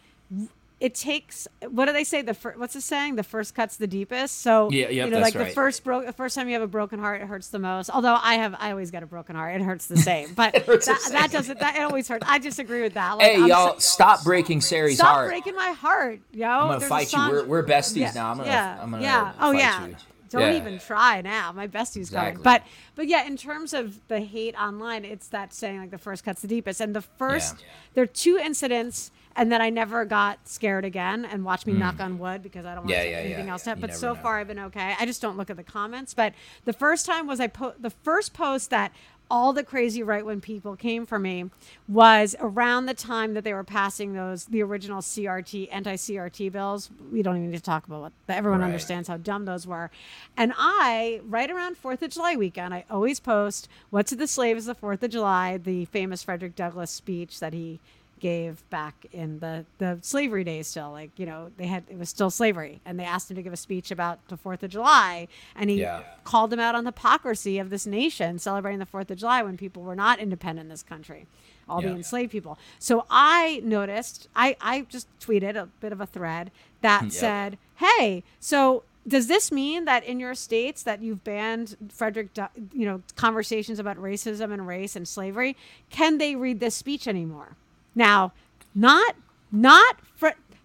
it 0.79 0.93
takes 0.93 1.47
what 1.71 1.85
do 1.85 1.93
they 1.93 2.03
say 2.03 2.21
the 2.21 2.33
fir- 2.35 2.53
what's 2.57 2.75
the 2.75 2.81
saying 2.81 3.15
the 3.15 3.23
first 3.23 3.55
cuts 3.55 3.77
the 3.77 3.87
deepest 3.87 4.41
so 4.41 4.69
Yeah, 4.69 4.89
yep, 4.89 5.05
you 5.05 5.11
know 5.11 5.19
like 5.19 5.33
the 5.33 5.47
first 5.47 5.83
broke 5.83 6.05
the 6.05 6.13
first 6.13 6.35
time 6.35 6.47
you 6.47 6.53
have 6.53 6.61
a 6.61 6.67
broken 6.67 6.99
heart 6.99 7.19
it 7.21 7.25
hurts 7.25 7.47
the 7.47 7.57
most 7.57 7.89
although 7.89 8.15
i 8.21 8.35
have 8.35 8.55
i 8.59 8.69
always 8.69 8.91
get 8.91 9.01
a 9.01 9.07
broken 9.07 9.35
heart 9.35 9.55
it 9.59 9.63
hurts 9.63 9.87
the 9.87 9.97
same 9.97 10.33
but 10.35 10.55
hurts 10.67 10.85
the 10.85 10.93
that, 10.93 11.11
that 11.13 11.31
doesn't 11.31 11.59
that 11.59 11.77
it 11.77 11.81
always 11.81 12.07
hurts 12.07 12.25
i 12.29 12.37
disagree 12.37 12.83
with 12.83 12.93
that 12.93 13.13
like, 13.17 13.25
Hey, 13.25 13.35
I'm 13.37 13.47
y'all, 13.47 13.73
so- 13.73 13.79
stop 13.79 14.23
breaking 14.23 14.61
Sari's 14.61 14.97
stop 14.97 15.15
heart. 15.15 15.29
breaking 15.29 15.55
my 15.55 15.71
heart 15.71 16.19
yo 16.31 16.47
I'm 16.47 16.67
gonna 16.67 16.79
There's 16.79 16.89
fight 16.89 17.11
you. 17.13 17.19
We're, 17.29 17.45
we're 17.45 17.63
besties 17.63 17.95
yeah, 17.97 18.11
now. 18.13 18.29
I'm 18.31 18.37
gonna, 18.37 18.49
yeah, 18.49 18.79
I'm 18.79 18.91
gonna 18.91 19.03
yeah. 19.03 19.33
Oh 19.39 19.51
fight 19.53 19.59
yeah. 19.59 19.87
you. 19.87 19.95
Don't 20.29 20.41
Yeah. 20.53 20.57
even 20.57 20.79
try 20.79 21.21
now. 21.21 21.51
My 21.51 21.67
bestie's 21.67 22.07
Exactly. 22.09 22.33
going. 22.35 22.43
But 22.43 22.63
but 22.95 23.07
yeah, 23.07 23.25
in 23.25 23.37
terms 23.37 23.73
of 23.73 23.99
the 24.07 24.19
hate 24.21 24.55
online, 24.59 25.05
it's 25.05 25.27
that 25.29 25.53
saying 25.53 25.79
like 25.79 25.91
the 25.91 25.97
first 25.97 26.23
cuts 26.23 26.41
the 26.41 26.47
deepest. 26.47 26.81
And 26.81 26.95
the 26.95 27.01
first 27.01 27.55
Yeah. 27.59 27.65
there 27.93 28.03
are 28.03 28.07
two 28.07 28.37
incidents 28.37 29.11
and 29.35 29.51
then 29.51 29.61
I 29.61 29.69
never 29.69 30.03
got 30.03 30.47
scared 30.47 30.83
again 30.83 31.23
and 31.23 31.45
watch 31.45 31.67
me 31.67 31.73
knock 31.73 31.99
on 31.99 32.17
wood 32.17 32.41
because 32.41 32.65
I 32.65 32.69
don't 32.73 32.85
want 32.85 32.89
Mm. 32.97 33.11
Yeah, 33.11 33.17
anything 33.17 33.49
else 33.49 33.63
to 33.65 33.69
You 33.71 33.75
But 33.75 33.95
so 33.95 34.13
know. 34.13 34.19
far 34.19 34.39
I've 34.39 34.47
been 34.47 34.57
okay. 34.59 34.95
I 34.99 35.05
just 35.05 35.21
don't 35.21 35.37
look 35.37 35.51
at 35.51 35.57
the 35.57 35.63
comments. 35.63 36.13
But 36.15 36.33
the 36.65 36.73
first 36.73 37.05
time 37.05 37.27
was 37.27 37.39
I 37.39 37.45
po- 37.47 37.75
the 37.79 37.91
first 37.91 38.33
post 38.33 38.71
that 38.71 38.91
all 39.29 39.53
the 39.53 39.63
crazy 39.63 40.01
right 40.03 40.25
wing 40.25 40.41
people 40.41 40.75
came 40.75 41.05
for 41.05 41.19
me 41.19 41.49
was 41.87 42.35
around 42.39 42.85
the 42.85 42.93
time 42.93 43.33
that 43.33 43.43
they 43.43 43.53
were 43.53 43.63
passing 43.63 44.13
those 44.13 44.45
the 44.45 44.61
original 44.63 45.01
CRT 45.01 45.67
anti 45.71 45.95
CRT 45.95 46.51
bills. 46.51 46.89
We 47.11 47.21
don't 47.21 47.37
even 47.37 47.51
need 47.51 47.57
to 47.57 47.63
talk 47.63 47.85
about 47.87 48.01
what 48.01 48.13
everyone 48.29 48.61
Right. 48.61 48.67
understands 48.67 49.07
how 49.07 49.17
dumb 49.17 49.45
those 49.45 49.67
were. 49.67 49.91
And 50.35 50.53
I 50.57 51.21
right 51.25 51.49
around 51.51 51.77
Fourth 51.77 52.01
of 52.01 52.11
July 52.11 52.35
weekend, 52.35 52.73
I 52.73 52.85
always 52.89 53.19
post 53.19 53.67
"What 53.89 54.07
to 54.07 54.15
the 54.15 54.27
slave 54.27 54.57
is 54.57 54.65
the 54.65 54.75
Fourth 54.75 55.03
of 55.03 55.11
July," 55.11 55.57
the 55.57 55.85
famous 55.85 56.23
Frederick 56.23 56.55
Douglass 56.55 56.91
speech 56.91 57.39
that 57.39 57.53
he 57.53 57.79
gave 58.19 58.67
back 58.69 59.05
in 59.11 59.39
the 59.39 59.65
the 59.77 59.97
slavery 60.01 60.43
days 60.43 60.67
still 60.67 60.91
like 60.91 61.11
you 61.17 61.25
know 61.25 61.51
they 61.57 61.67
had 61.67 61.83
it 61.89 61.97
was 61.97 62.09
still 62.09 62.29
slavery 62.29 62.81
and 62.85 62.99
they 62.99 63.03
asked 63.03 63.29
him 63.29 63.35
to 63.35 63.41
give 63.43 63.53
a 63.53 63.57
speech 63.57 63.91
about 63.91 64.19
the 64.29 64.37
fourth 64.37 64.63
of 64.63 64.69
july 64.69 65.27
and 65.55 65.69
he 65.69 65.81
Yeah. 65.81 66.03
called 66.23 66.49
them 66.49 66.59
out 66.59 66.75
on 66.75 66.83
the 66.83 66.89
hypocrisy 66.91 67.59
of 67.59 67.69
this 67.69 67.85
nation 67.85 68.39
celebrating 68.39 68.79
the 68.79 68.85
Fourth 68.85 69.09
of 69.11 69.17
July 69.17 69.41
when 69.43 69.57
people 69.57 69.83
were 69.83 69.95
not 69.95 70.19
independent 70.19 70.65
in 70.65 70.69
this 70.69 70.83
country, 70.83 71.25
all 71.69 71.81
the 71.81 71.89
enslaved 71.89 72.31
people. 72.31 72.57
So 72.79 73.05
I 73.09 73.61
noticed, 73.63 74.27
I, 74.35 74.55
I 74.61 74.81
just 74.89 75.07
tweeted 75.19 75.55
a 75.55 75.67
bit 75.79 75.91
of 75.91 76.01
a 76.01 76.05
thread 76.05 76.51
that 76.81 77.03
Yep. 77.03 77.11
said, 77.11 77.57
"Hey, 77.77 78.23
so." 78.39 78.83
Does 79.07 79.27
this 79.27 79.53
mean 79.53 79.85
that 79.85 80.03
in 80.03 80.19
your 80.19 80.35
states 80.35 80.83
that 80.83 81.01
you've 81.01 81.23
banned 81.23 81.77
Frederick, 81.93 82.33
Du- 82.33 82.49
you 82.73 82.85
know, 82.85 83.01
conversations 83.15 83.79
about 83.79 83.95
racism 83.95 84.51
and 84.51 84.67
race 84.67 84.97
and 84.97 85.07
slavery? 85.07 85.55
Can 85.89 86.17
they 86.17 86.35
read 86.35 86.59
this 86.59 86.75
speech 86.75 87.07
anymore? 87.07 87.55
Now, 87.97 88.31
not 88.75 89.15
not 89.51 89.95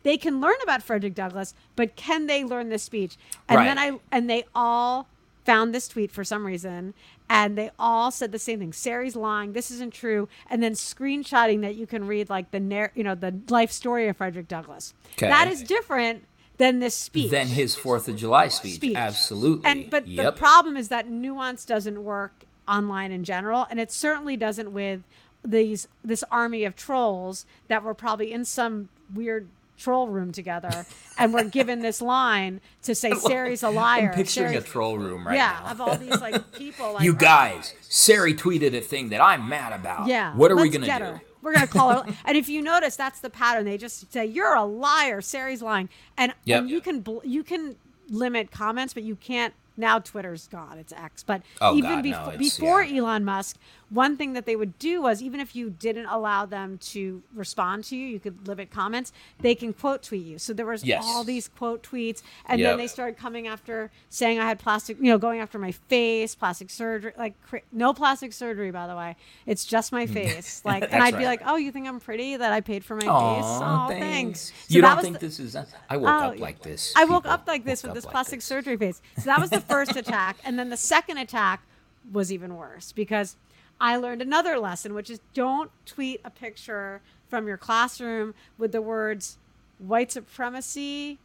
they 0.03 0.17
can 0.17 0.41
learn 0.41 0.57
about 0.63 0.83
Frederick 0.83 1.15
Douglass, 1.15 1.55
but 1.77 1.95
can 1.97 2.27
they 2.27 2.45
learn 2.45 2.69
this 2.71 2.83
speech? 2.83 3.17
And 3.49 3.61
then 3.61 3.79
I 3.79 3.99
and 4.11 4.29
they 4.29 4.45
all 4.55 5.07
found 5.45 5.75
this 5.75 5.89
tweet 5.89 6.11
for 6.11 6.23
some 6.23 6.47
reason 6.47 6.95
and 7.29 7.59
they 7.59 7.71
all 7.79 8.13
said 8.13 8.31
the 8.31 8.39
same 8.39 8.61
thing 8.61 8.73
sari's 8.73 9.17
lying 9.17 9.55
this 9.55 9.73
isn't 9.73 9.93
true 9.93 10.29
and 10.49 10.63
then 10.63 10.71
screenshotting 10.73 11.63
that 11.63 11.75
you 11.75 11.85
can 11.85 12.07
read 12.07 12.31
like 12.31 12.53
the 12.53 12.61
narr- 12.61 12.93
you 12.95 13.03
know 13.03 13.17
the 13.17 13.35
life 13.49 13.73
story 13.73 14.07
of 14.07 14.17
frederick 14.17 14.47
douglass 14.47 14.95
Okay. 15.15 15.27
that 15.27 15.49
is 15.49 15.65
different 15.65 16.25
than 16.59 16.79
this 16.79 16.95
speech 16.95 17.33
than 17.33 17.49
his 17.49 17.75
Fourth 17.75 18.07
of 18.07 18.15
July 18.15 18.47
speech. 18.47 18.77
Speech. 18.77 18.95
Absolutely. 18.97 19.69
and 19.69 19.91
but 19.91 20.07
the 20.07 20.31
problem 20.31 20.77
is 20.77 20.87
that 20.91 21.09
nuance 21.09 21.65
doesn't 21.65 22.05
work 22.05 22.45
online 22.69 23.11
in 23.11 23.25
general 23.25 23.67
and 23.69 23.81
it 23.81 23.91
certainly 23.91 24.37
doesn't 24.37 24.73
with 24.73 25.03
these 25.45 25.89
this 26.05 26.25
army 26.31 26.65
of 26.65 26.77
trolls 26.77 27.47
that 27.69 27.83
were 27.83 27.95
probably 27.95 28.33
in 28.33 28.45
some 28.45 28.89
weird 29.13 29.49
troll 29.77 30.09
room 30.09 30.31
together 30.31 30.87
and 31.19 31.35
were 31.35 31.45
given 31.45 31.81
this 31.81 32.01
line 32.01 32.61
to 32.83 32.95
say 32.95 33.13
Sari's 33.13 33.63
a 33.63 33.71
liar. 33.71 34.11
I'm 34.11 34.15
picturing 34.15 34.57
a 34.57 34.61
troll 34.61 34.99
room 34.99 35.27
right 35.27 35.37
yeah, 35.37 35.61
now. 35.65 35.71
of 35.73 35.81
all 35.81 35.97
these 35.97 36.21
like 36.21 36.53
people. 36.57 36.95
Like, 36.95 37.03
you 37.03 37.15
guys, 37.15 37.75
Sari 37.81 38.35
tweeted 38.35 38.75
a 38.75 38.81
thing 38.81 39.09
that 39.09 39.21
I'm 39.23 39.49
mad 39.49 39.73
about. 39.73 40.07
Yeah. 40.07 40.35
What 40.37 40.51
are 40.53 40.57
we 40.57 40.69
gonna 40.69 40.87
do? 40.87 40.93
her. 40.93 41.21
We're 41.43 41.55
gonna 41.55 41.67
call 41.67 42.03
her. 42.03 42.13
and 42.25 42.37
if 42.37 42.49
you 42.49 42.63
notice, 42.63 42.95
that's 42.95 43.19
the 43.21 43.31
pattern. 43.31 43.65
They 43.65 43.77
just 43.77 44.13
say 44.13 44.25
you're 44.27 44.55
a 44.55 44.65
liar. 44.65 45.21
Sari's 45.21 45.63
lying, 45.63 45.89
and, 46.17 46.33
Yep. 46.45 46.61
and 46.61 46.71
you 46.71 46.81
can 46.81 47.01
bl- 47.01 47.19
you 47.25 47.43
can 47.43 47.77
limit 48.09 48.51
comments, 48.53 48.95
but 48.95 49.03
you 49.03 49.17
can't 49.17 49.55
now 49.77 49.99
Twitter's 49.99 50.49
gone, 50.49 50.79
it's 50.79 50.93
X. 50.93 51.23
But 51.23 51.43
Oh, 51.61 51.77
even 51.77 52.03
God, 52.03 52.33
no, 52.33 52.39
before 52.39 52.83
yeah. 52.83 53.01
Elon 53.01 53.25
Musk, 53.25 53.57
one 53.93 54.17
thing 54.17 54.33
that 54.33 54.47
they 54.47 54.57
would 54.57 54.79
do 54.79 55.03
was 55.03 55.21
even 55.23 55.39
if 55.39 55.55
you 55.55 55.69
didn't 55.69 56.07
allow 56.07 56.47
them 56.47 56.79
to 56.79 57.23
respond 57.35 57.85
to 57.85 57.97
you, 57.97 58.07
you 58.07 58.19
could 58.19 58.49
limit 58.49 58.71
comments. 58.71 59.13
They 59.41 59.55
can 59.55 59.73
quote 59.75 60.03
tweet 60.03 60.25
you. 60.25 60.39
So 60.39 60.55
there 60.55 60.65
was 60.65 60.83
Yes. 60.83 61.03
all 61.07 61.25
these 61.25 61.49
quote 61.49 61.83
tweets, 61.83 62.23
and 62.47 62.59
Yep. 62.59 62.71
then 62.71 62.79
they 62.79 62.87
started 62.87 63.19
coming 63.19 63.47
after 63.47 63.91
saying 64.09 64.39
I 64.39 64.47
had 64.47 64.59
plastic, 64.59 64.97
you 64.99 65.05
know, 65.05 65.19
going 65.19 65.41
after 65.41 65.59
my 65.59 65.73
face, 65.73 66.35
plastic 66.35 66.71
surgery, 66.71 67.13
like 67.19 67.35
no 67.71 67.93
plastic 67.93 68.33
surgery, 68.33 68.71
by 68.71 68.87
the 68.87 68.97
way. 68.97 69.15
It's 69.47 69.65
just 69.67 69.93
my 69.93 70.07
face. 70.07 70.63
Like, 70.73 70.85
and 70.85 70.93
Mm. 70.93 71.01
I'd 71.03 71.19
be 71.19 71.25
like, 71.25 71.43
oh, 71.45 71.57
you 71.57 71.71
think 71.73 71.87
I'm 71.87 72.01
pretty 72.01 72.37
that 72.37 72.53
I 72.53 72.61
paid 72.63 72.85
for 72.85 72.95
my 72.95 73.01
face? 73.01 73.09
Oh, 73.11 73.87
thanks. 73.89 74.01
thanks. 74.01 74.53
So 74.69 74.75
you 74.75 74.81
don't 74.81 75.01
think 75.03 75.19
the- 75.19 75.27
this 75.27 75.39
is? 75.39 75.55
I 75.55 75.97
woke 75.97 76.09
Oh, 76.09 76.27
up 76.29 76.39
like 76.39 76.63
this. 76.63 76.93
I 76.97 77.05
woke 77.05 77.25
people. 77.25 77.33
up 77.33 77.47
like 77.47 77.65
this 77.65 77.83
with 77.83 77.93
this 77.95 78.05
like 78.05 78.13
plastic 78.13 78.39
this. 78.39 78.45
surgery 78.47 78.77
face. 78.77 79.03
So 79.19 79.25
that 79.25 79.39
was 79.41 79.51
the 79.51 79.61
first 79.61 79.97
attack. 79.97 80.39
And 80.45 80.59
then 80.59 80.71
the 80.71 80.77
second 80.77 81.19
attack 81.19 81.63
was 82.11 82.33
even 82.33 82.57
worse 82.57 82.93
because 82.93 83.37
I 83.83 83.97
learned 83.97 84.23
another 84.23 84.59
lesson, 84.59 84.95
which 84.95 85.11
is 85.11 85.21
don't 85.35 85.71
tweet 85.85 86.21
a 86.25 86.31
picture 86.31 87.03
from 87.29 87.47
your 87.49 87.57
classroom 87.57 88.33
with 88.57 88.71
the 88.73 88.81
words 88.81 89.39
white 89.79 90.13
supremacy 90.13 91.19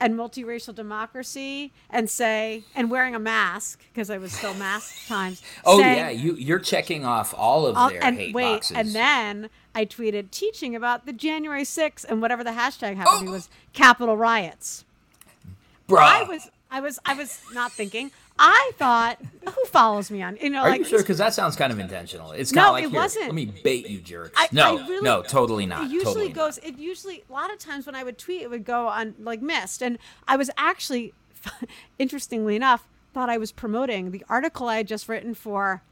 and 0.00 0.14
multiracial 0.18 0.74
democracy 0.74 1.72
and 1.90 2.08
say, 2.10 2.64
and 2.74 2.90
wearing 2.90 3.14
a 3.14 3.18
mask 3.18 3.80
because 3.92 4.10
I 4.10 4.18
was 4.18 4.32
still 4.32 4.54
mask 4.54 5.06
times. 5.06 5.40
Oh 5.64 5.78
saying- 5.78 5.96
yeah, 5.98 6.10
you 6.10 6.34
you're 6.34 6.58
checking 6.58 7.04
off 7.04 7.32
all 7.36 7.66
of 7.66 7.76
I'll- 7.76 7.90
their 7.90 8.02
and 8.04 8.16
hate 8.16 8.34
wait, 8.34 8.54
boxes. 8.54 8.76
and 8.76 8.88
then 8.94 9.50
I 9.74 9.84
tweeted 9.84 10.30
teaching 10.32 10.74
about 10.74 11.06
the 11.06 11.12
January 11.12 11.62
6th 11.64 12.04
and 12.08 12.20
whatever 12.20 12.42
the 12.42 12.50
hashtag 12.50 12.96
happened 12.96 13.18
to 13.20 13.24
be 13.26 13.28
Oh! 13.28 13.32
was 13.34 13.48
Capitol 13.72 14.16
riots. 14.16 14.84
Bruh. 15.88 15.98
I 15.98 16.22
was 16.24 16.50
I 16.70 16.80
was 16.80 16.98
I 17.04 17.14
was 17.14 17.40
not 17.52 17.72
thinking. 17.72 18.10
I 18.38 18.72
thought 18.78 19.18
who 19.44 19.64
follows 19.66 20.10
me 20.10 20.22
on 20.22 20.38
you 20.40 20.48
know 20.50 20.60
Are 20.62 20.70
like 20.70 20.78
you 20.80 20.84
sure? 20.86 20.98
Because 21.00 21.18
that 21.18 21.34
sounds 21.34 21.56
kind 21.56 21.72
of 21.72 21.78
intentional. 21.78 22.32
It's 22.32 22.52
No, 22.52 22.72
like 22.72 22.84
it 22.84 22.92
wasn't. 22.92 23.26
Let 23.26 23.34
me 23.34 23.46
bait 23.46 23.88
you, 23.88 24.00
jerks. 24.00 24.32
I- 24.36 24.48
no, 24.52 24.78
I 24.78 24.86
really- 24.88 25.02
no, 25.02 25.22
totally 25.22 25.66
not. 25.66 25.84
It 25.84 25.90
usually 25.90 26.04
totally 26.04 26.28
not. 26.28 26.34
goes. 26.36 26.58
It 26.58 26.78
usually 26.78 27.22
a 27.28 27.32
lot 27.32 27.52
of 27.52 27.58
times 27.58 27.84
when 27.86 27.94
I 27.94 28.02
would 28.04 28.16
tweet, 28.18 28.42
it 28.42 28.50
would 28.50 28.64
go 28.64 28.86
on 28.88 29.14
like 29.20 29.42
missed, 29.42 29.82
and 29.82 29.98
I 30.26 30.36
was 30.36 30.50
actually, 30.56 31.12
interestingly 31.98 32.56
enough, 32.56 32.86
thought 33.12 33.28
I 33.28 33.36
was 33.36 33.52
promoting 33.52 34.10
the 34.10 34.24
article 34.28 34.68
I 34.68 34.76
had 34.78 34.88
just 34.88 35.08
written 35.08 35.34
for, 35.34 35.82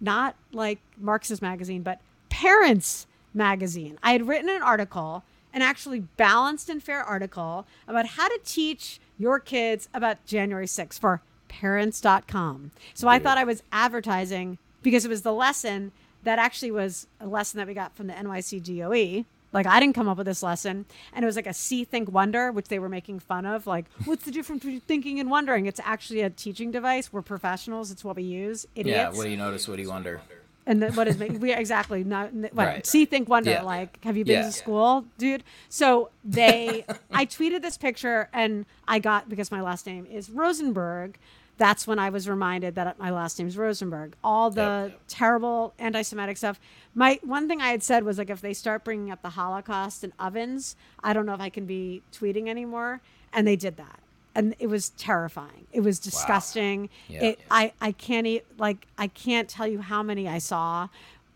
not 0.00 0.36
like 0.52 0.78
Marxist 0.98 1.42
magazine, 1.42 1.82
but 1.82 2.00
Parents 2.28 3.06
magazine. 3.34 3.98
I 4.02 4.12
had 4.12 4.28
written 4.28 4.48
an 4.50 4.62
article, 4.62 5.24
an 5.56 5.62
actually 5.62 6.00
balanced 6.00 6.68
and 6.68 6.82
fair 6.82 7.02
article 7.02 7.66
about 7.88 8.06
how 8.06 8.28
to 8.28 8.38
teach 8.44 9.00
your 9.18 9.40
kids 9.40 9.88
about 9.94 10.24
January 10.26 10.66
6th 10.66 10.98
for 10.98 11.22
parents.com. 11.48 12.72
So 12.92 13.08
I 13.08 13.18
thought 13.18 13.38
I 13.38 13.44
was 13.44 13.62
advertising 13.72 14.58
because 14.82 15.06
it 15.06 15.08
was 15.08 15.22
the 15.22 15.32
lesson 15.32 15.92
that 16.24 16.38
actually 16.38 16.70
was 16.72 17.06
a 17.20 17.26
lesson 17.26 17.56
that 17.56 17.66
we 17.66 17.72
got 17.72 17.96
from 17.96 18.06
the 18.06 18.12
NYC 18.12 18.62
DOE. 18.62 19.24
Like 19.50 19.66
I 19.66 19.80
didn't 19.80 19.94
come 19.94 20.08
up 20.08 20.18
with 20.18 20.26
this 20.26 20.42
lesson, 20.42 20.84
and 21.14 21.22
it 21.22 21.26
was 21.26 21.36
like 21.36 21.46
a 21.46 21.54
see, 21.54 21.84
think, 21.84 22.12
wonder, 22.12 22.52
which 22.52 22.68
they 22.68 22.78
were 22.78 22.90
making 22.90 23.20
fun 23.20 23.46
of. 23.46 23.66
Like, 23.66 23.86
what's 24.04 24.24
the 24.24 24.30
difference 24.30 24.62
between 24.62 24.80
thinking 24.80 25.18
and 25.18 25.30
wondering? 25.30 25.64
It's 25.64 25.80
actually 25.82 26.20
a 26.20 26.28
teaching 26.28 26.70
device. 26.70 27.10
We're 27.10 27.22
professionals. 27.22 27.90
It's 27.90 28.04
what 28.04 28.16
we 28.16 28.24
use. 28.24 28.66
Idiots. 28.74 28.94
Yeah. 28.94 29.16
What 29.16 29.24
do 29.24 29.30
you 29.30 29.38
notice? 29.38 29.66
What 29.66 29.76
do 29.76 29.82
you 29.82 29.88
wonder? 29.88 30.20
And 30.68 30.82
then 30.82 30.94
what 30.96 31.06
is 31.08 31.18
ma- 31.20 31.26
we 31.26 31.52
exactly 31.52 32.02
not 32.04 32.32
what 32.34 32.54
Right. 32.54 32.86
see 32.86 33.04
think 33.04 33.28
wonder 33.28 33.50
Yeah. 33.50 33.62
like 33.62 34.02
have 34.04 34.16
you 34.16 34.24
been 34.24 34.40
Yeah. 34.40 34.46
to 34.46 34.52
school 34.52 35.04
dude 35.18 35.44
so 35.68 36.10
they 36.24 36.84
I 37.12 37.24
tweeted 37.26 37.62
this 37.62 37.78
picture 37.78 38.28
and 38.32 38.66
I 38.88 38.98
got 38.98 39.28
because 39.28 39.50
my 39.52 39.60
last 39.60 39.86
name 39.86 40.06
is 40.06 40.28
Rosenberg 40.30 41.18
that's 41.58 41.86
when 41.86 41.98
I 41.98 42.10
was 42.10 42.28
reminded 42.28 42.74
that 42.74 42.98
my 42.98 43.10
last 43.10 43.38
name 43.38 43.48
is 43.48 43.56
Rosenberg 43.56 44.14
all 44.24 44.50
the 44.50 44.60
Yep, 44.60 44.90
yep. 44.90 45.00
terrible 45.08 45.72
anti-Semitic 45.78 46.36
stuff 46.36 46.58
my 46.94 47.18
one 47.22 47.46
thing 47.48 47.60
I 47.60 47.68
had 47.68 47.82
said 47.82 48.02
was 48.04 48.18
like 48.18 48.28
if 48.30 48.40
they 48.40 48.52
start 48.52 48.84
bringing 48.84 49.10
up 49.10 49.22
the 49.22 49.30
Holocaust 49.30 50.02
and 50.04 50.12
ovens 50.18 50.76
I 51.02 51.12
don't 51.12 51.26
know 51.26 51.34
if 51.34 51.40
I 51.40 51.48
can 51.48 51.64
be 51.66 52.02
tweeting 52.12 52.48
anymore 52.48 53.00
and 53.32 53.46
they 53.46 53.56
did 53.56 53.76
that 53.76 54.00
and 54.36 54.54
it 54.60 54.68
was 54.68 54.90
terrifying 54.90 55.66
it 55.72 55.80
was 55.80 55.98
disgusting 55.98 56.88
Yeah. 57.08 57.24
it 57.24 57.40
I 57.50 57.72
I 57.80 57.90
can't 57.92 58.26
e- 58.26 58.42
like 58.58 58.86
I 58.96 59.08
can't 59.08 59.48
tell 59.48 59.66
you 59.66 59.80
how 59.80 60.02
many 60.02 60.28
I 60.28 60.38
saw, 60.38 60.88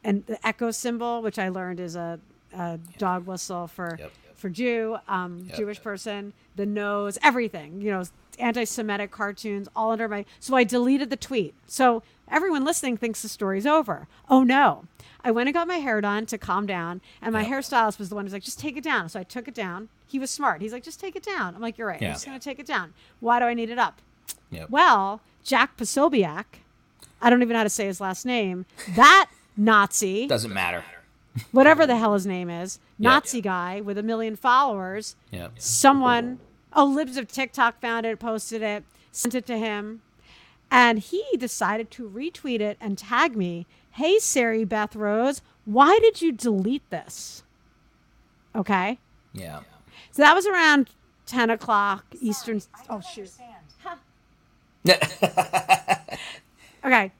and 0.05 0.25
the 0.27 0.39
echo 0.47 0.71
symbol, 0.71 1.23
which 1.23 1.39
I 1.39 1.49
learned 1.49 1.81
is 1.81 1.97
a, 1.97 2.21
a 2.55 2.79
dog 2.99 3.27
whistle 3.27 3.67
for 3.67 3.97
Yep. 3.99 4.13
for 4.37 4.49
Jew, 4.49 4.97
um, 5.09 5.45
Yep. 5.49 5.57
Jewish 5.57 5.83
person, 5.83 6.33
the 6.57 6.67
nose, 6.67 7.19
everything. 7.23 7.81
You 7.83 7.91
know, 7.93 8.05
anti-Semitic 8.39 9.11
cartoons 9.11 9.69
all 9.77 9.91
under 9.93 10.09
my. 10.09 10.25
So 10.39 10.55
I 10.57 10.65
deleted 10.65 11.11
the 11.11 11.17
tweet. 11.17 11.55
So 11.67 12.03
everyone 12.31 12.65
listening 12.65 12.97
thinks 12.97 13.23
the 13.23 13.29
story's 13.29 13.67
over. 13.67 14.07
Oh 14.29 14.43
no. 14.43 14.85
I 15.23 15.31
went 15.31 15.49
and 15.49 15.55
got 15.55 15.69
my 15.69 15.77
hair 15.77 16.01
done 16.01 16.25
to 16.27 16.39
calm 16.39 16.65
down, 16.67 17.03
and 17.21 17.33
my 17.35 17.43
Yep. 17.43 17.51
hairstylist 17.51 17.99
was 17.99 18.09
the 18.09 18.15
one 18.15 18.25
who's 18.25 18.33
like, 18.33 18.43
"Just 18.43 18.59
take 18.59 18.77
it 18.79 18.85
down." 18.85 19.09
So 19.11 19.21
I 19.21 19.23
took 19.23 19.47
it 19.49 19.55
down. 19.55 19.91
He 20.07 20.19
was 20.19 20.31
smart. 20.31 20.63
He's 20.63 20.73
like, 20.73 20.83
"Just 20.83 20.99
take 20.99 21.15
it 21.15 21.23
down." 21.23 21.55
I'm 21.55 21.61
like, 21.61 21.77
"You're 21.77 21.89
right. 21.89 22.01
Yeah. 22.01 22.09
I'm 22.09 22.15
just 22.15 22.25
gonna 22.25 22.39
take 22.39 22.59
it 22.59 22.67
down. 22.67 22.95
Why 23.21 23.39
do 23.39 23.45
I 23.45 23.53
need 23.55 23.69
it 23.69 23.79
up?" 23.79 24.01
Yep. 24.51 24.71
Well, 24.71 25.21
Jack 25.45 25.77
Posobiec, 25.77 26.45
I 27.21 27.29
don't 27.29 27.43
even 27.43 27.53
know 27.53 27.59
how 27.59 27.65
to 27.65 27.69
say 27.71 27.85
his 27.87 28.01
last 28.01 28.25
name. 28.25 28.65
That 28.97 29.29
Nazi, 29.59 30.27
Doesn't 30.27 30.55
matter. 30.55 30.85
whatever 31.53 31.87
the 31.87 31.97
hell 31.97 32.15
his 32.15 32.27
name 32.27 32.49
is, 32.49 32.79
Yeah. 32.99 33.11
Nazi 33.11 33.41
guy 33.43 33.81
with 33.83 33.99
a 33.99 34.03
million 34.03 34.37
followers, 34.37 35.17
Yep. 35.33 35.53
someone, 35.61 36.39
oh, 36.73 36.87
Libs 36.87 37.17
of 37.19 37.29
TikTok 37.29 37.79
found 37.81 38.07
it, 38.07 38.19
posted 38.19 38.63
it, 38.63 38.85
sent 39.13 39.35
it 39.35 39.45
to 39.47 39.59
him, 39.59 40.01
and 40.71 40.99
he 40.99 41.25
decided 41.39 41.91
to 41.93 42.09
retweet 42.09 42.61
it 42.61 42.77
and 42.81 42.97
tag 42.97 43.37
me. 43.37 43.67
Hey, 43.93 44.19
Sari 44.19 44.65
Beth 44.65 44.95
Rose, 44.95 45.43
why 45.65 45.99
did 46.01 46.23
you 46.23 46.33
delete 46.33 46.89
this? 46.91 47.43
Okay. 48.55 48.99
Yeah. 49.33 49.61
So 50.13 50.23
that 50.23 50.35
was 50.35 50.47
around 50.47 50.91
10 51.27 51.51
o'clock 51.51 52.05
Eastern. 52.21 52.61
Oh, 52.89 53.01
shoot. 53.01 53.31
Okay. 56.83 57.13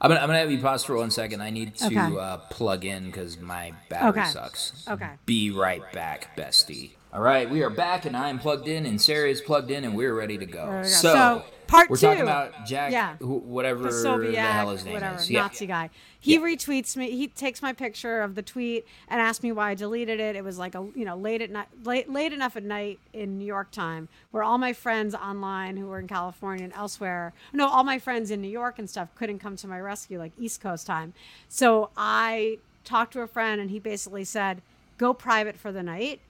I'm 0.00 0.10
gonna, 0.10 0.20
I'm 0.20 0.28
gonna 0.28 0.38
have 0.38 0.50
you 0.52 0.60
pause 0.60 0.84
for 0.84 0.96
one 0.96 1.10
second. 1.10 1.40
I 1.40 1.50
need 1.50 1.74
to 1.76 1.86
Okay. 1.86 2.16
uh, 2.16 2.36
plug 2.50 2.84
in 2.84 3.06
because 3.06 3.36
my 3.40 3.72
battery 3.88 4.20
Okay. 4.20 4.30
sucks. 4.30 4.84
Okay. 4.88 5.10
Be 5.26 5.50
right 5.50 5.82
back, 5.92 6.36
bestie. 6.36 6.92
All 7.12 7.20
right, 7.20 7.50
we 7.50 7.62
are 7.64 7.70
back, 7.70 8.04
and 8.04 8.16
I'm 8.16 8.38
plugged 8.38 8.68
in, 8.68 8.86
and 8.86 9.00
Sari 9.00 9.32
is 9.32 9.40
plugged 9.40 9.72
in, 9.72 9.82
and 9.82 9.96
we're 9.96 10.14
ready 10.14 10.38
to 10.38 10.46
go. 10.46 10.66
Go. 10.66 10.82
So, 10.84 11.12
So, 11.12 11.44
part 11.68 11.88
we're 11.88 11.96
two. 11.96 12.06
talking 12.06 12.22
about 12.22 12.66
Jack, 12.66 12.90
Yeah. 12.90 13.16
who, 13.18 13.38
whatever 13.38 13.84
the 13.84 14.40
hell 14.40 14.70
his 14.70 14.84
name 14.84 14.94
whatever, 14.94 15.16
is. 15.16 15.30
Yeah. 15.30 15.42
Nazi 15.42 15.66
guy. 15.66 15.90
He 16.18 16.34
Yeah. 16.34 16.40
retweets 16.40 16.96
me. 16.96 17.12
He 17.12 17.28
takes 17.28 17.62
my 17.62 17.72
picture 17.72 18.22
of 18.22 18.34
the 18.34 18.42
tweet 18.42 18.84
and 19.06 19.20
asks 19.20 19.42
me 19.44 19.52
why 19.52 19.70
I 19.70 19.74
deleted 19.74 20.18
it. 20.18 20.34
It 20.34 20.42
was 20.42 20.58
like 20.58 20.74
a 20.74 20.88
you 20.96 21.04
know 21.04 21.16
late 21.16 21.40
at 21.42 21.50
night, 21.50 21.68
late 21.84 22.10
late 22.10 22.32
enough 22.32 22.56
at 22.56 22.64
night 22.64 22.98
in 23.12 23.38
New 23.38 23.44
York 23.44 23.70
time, 23.70 24.08
where 24.32 24.42
all 24.42 24.58
my 24.58 24.72
friends 24.72 25.14
online 25.14 25.76
who 25.76 25.86
were 25.86 26.00
in 26.00 26.08
California 26.08 26.64
and 26.64 26.72
elsewhere, 26.74 27.32
no, 27.52 27.68
all 27.68 27.84
my 27.84 27.98
friends 28.00 28.30
in 28.32 28.40
New 28.42 28.48
York 28.50 28.78
and 28.80 28.90
stuff 28.90 29.08
couldn't 29.14 29.38
come 29.38 29.54
to 29.56 29.68
my 29.68 29.78
rescue 29.80 30.18
like 30.18 30.32
East 30.38 30.60
Coast 30.60 30.86
time. 30.86 31.12
So 31.48 31.90
I 31.96 32.58
talked 32.84 33.12
to 33.12 33.20
a 33.20 33.26
friend 33.26 33.60
and 33.60 33.70
he 33.70 33.78
basically 33.78 34.24
said, 34.24 34.62
"Go 34.96 35.12
private 35.14 35.56
for 35.56 35.70
the 35.70 35.82
night." 35.82 36.20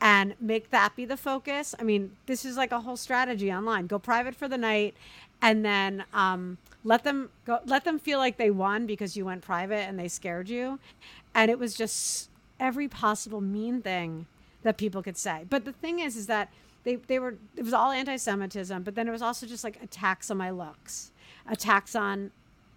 And 0.00 0.34
make 0.40 0.70
that 0.70 0.94
be 0.94 1.04
the 1.04 1.16
focus. 1.16 1.74
I 1.78 1.82
mean, 1.82 2.16
this 2.26 2.44
is 2.44 2.56
like 2.56 2.72
a 2.72 2.80
whole 2.80 2.96
strategy 2.96 3.52
online. 3.52 3.86
Go 3.86 3.98
private 3.98 4.34
for 4.34 4.48
the 4.48 4.58
night, 4.58 4.94
and 5.40 5.64
then 5.64 6.04
um, 6.12 6.58
let 6.84 7.04
them 7.04 7.30
go. 7.46 7.60
Let 7.66 7.84
them 7.84 7.98
feel 7.98 8.18
like 8.18 8.36
they 8.36 8.50
won 8.50 8.86
because 8.86 9.16
you 9.16 9.24
went 9.24 9.42
private 9.42 9.88
and 9.88 9.98
they 9.98 10.08
scared 10.08 10.48
you. 10.48 10.78
And 11.34 11.50
it 11.50 11.58
was 11.58 11.74
just 11.74 12.30
every 12.58 12.88
possible 12.88 13.40
mean 13.40 13.82
thing 13.82 14.26
that 14.62 14.76
people 14.76 15.02
could 15.02 15.16
say. 15.16 15.44
But 15.48 15.64
the 15.64 15.72
thing 15.72 15.98
is, 15.98 16.16
is 16.16 16.26
that 16.26 16.50
they 16.84 16.96
they 16.96 17.18
were 17.18 17.36
it 17.56 17.64
was 17.64 17.72
all 17.72 17.90
anti-Semitism, 17.90 18.82
but 18.82 18.94
then 18.94 19.08
it 19.08 19.12
was 19.12 19.22
also 19.22 19.46
just 19.46 19.64
like 19.64 19.82
attacks 19.82 20.30
on 20.30 20.36
my 20.36 20.50
looks, 20.50 21.10
attacks 21.48 21.94
on 21.94 22.30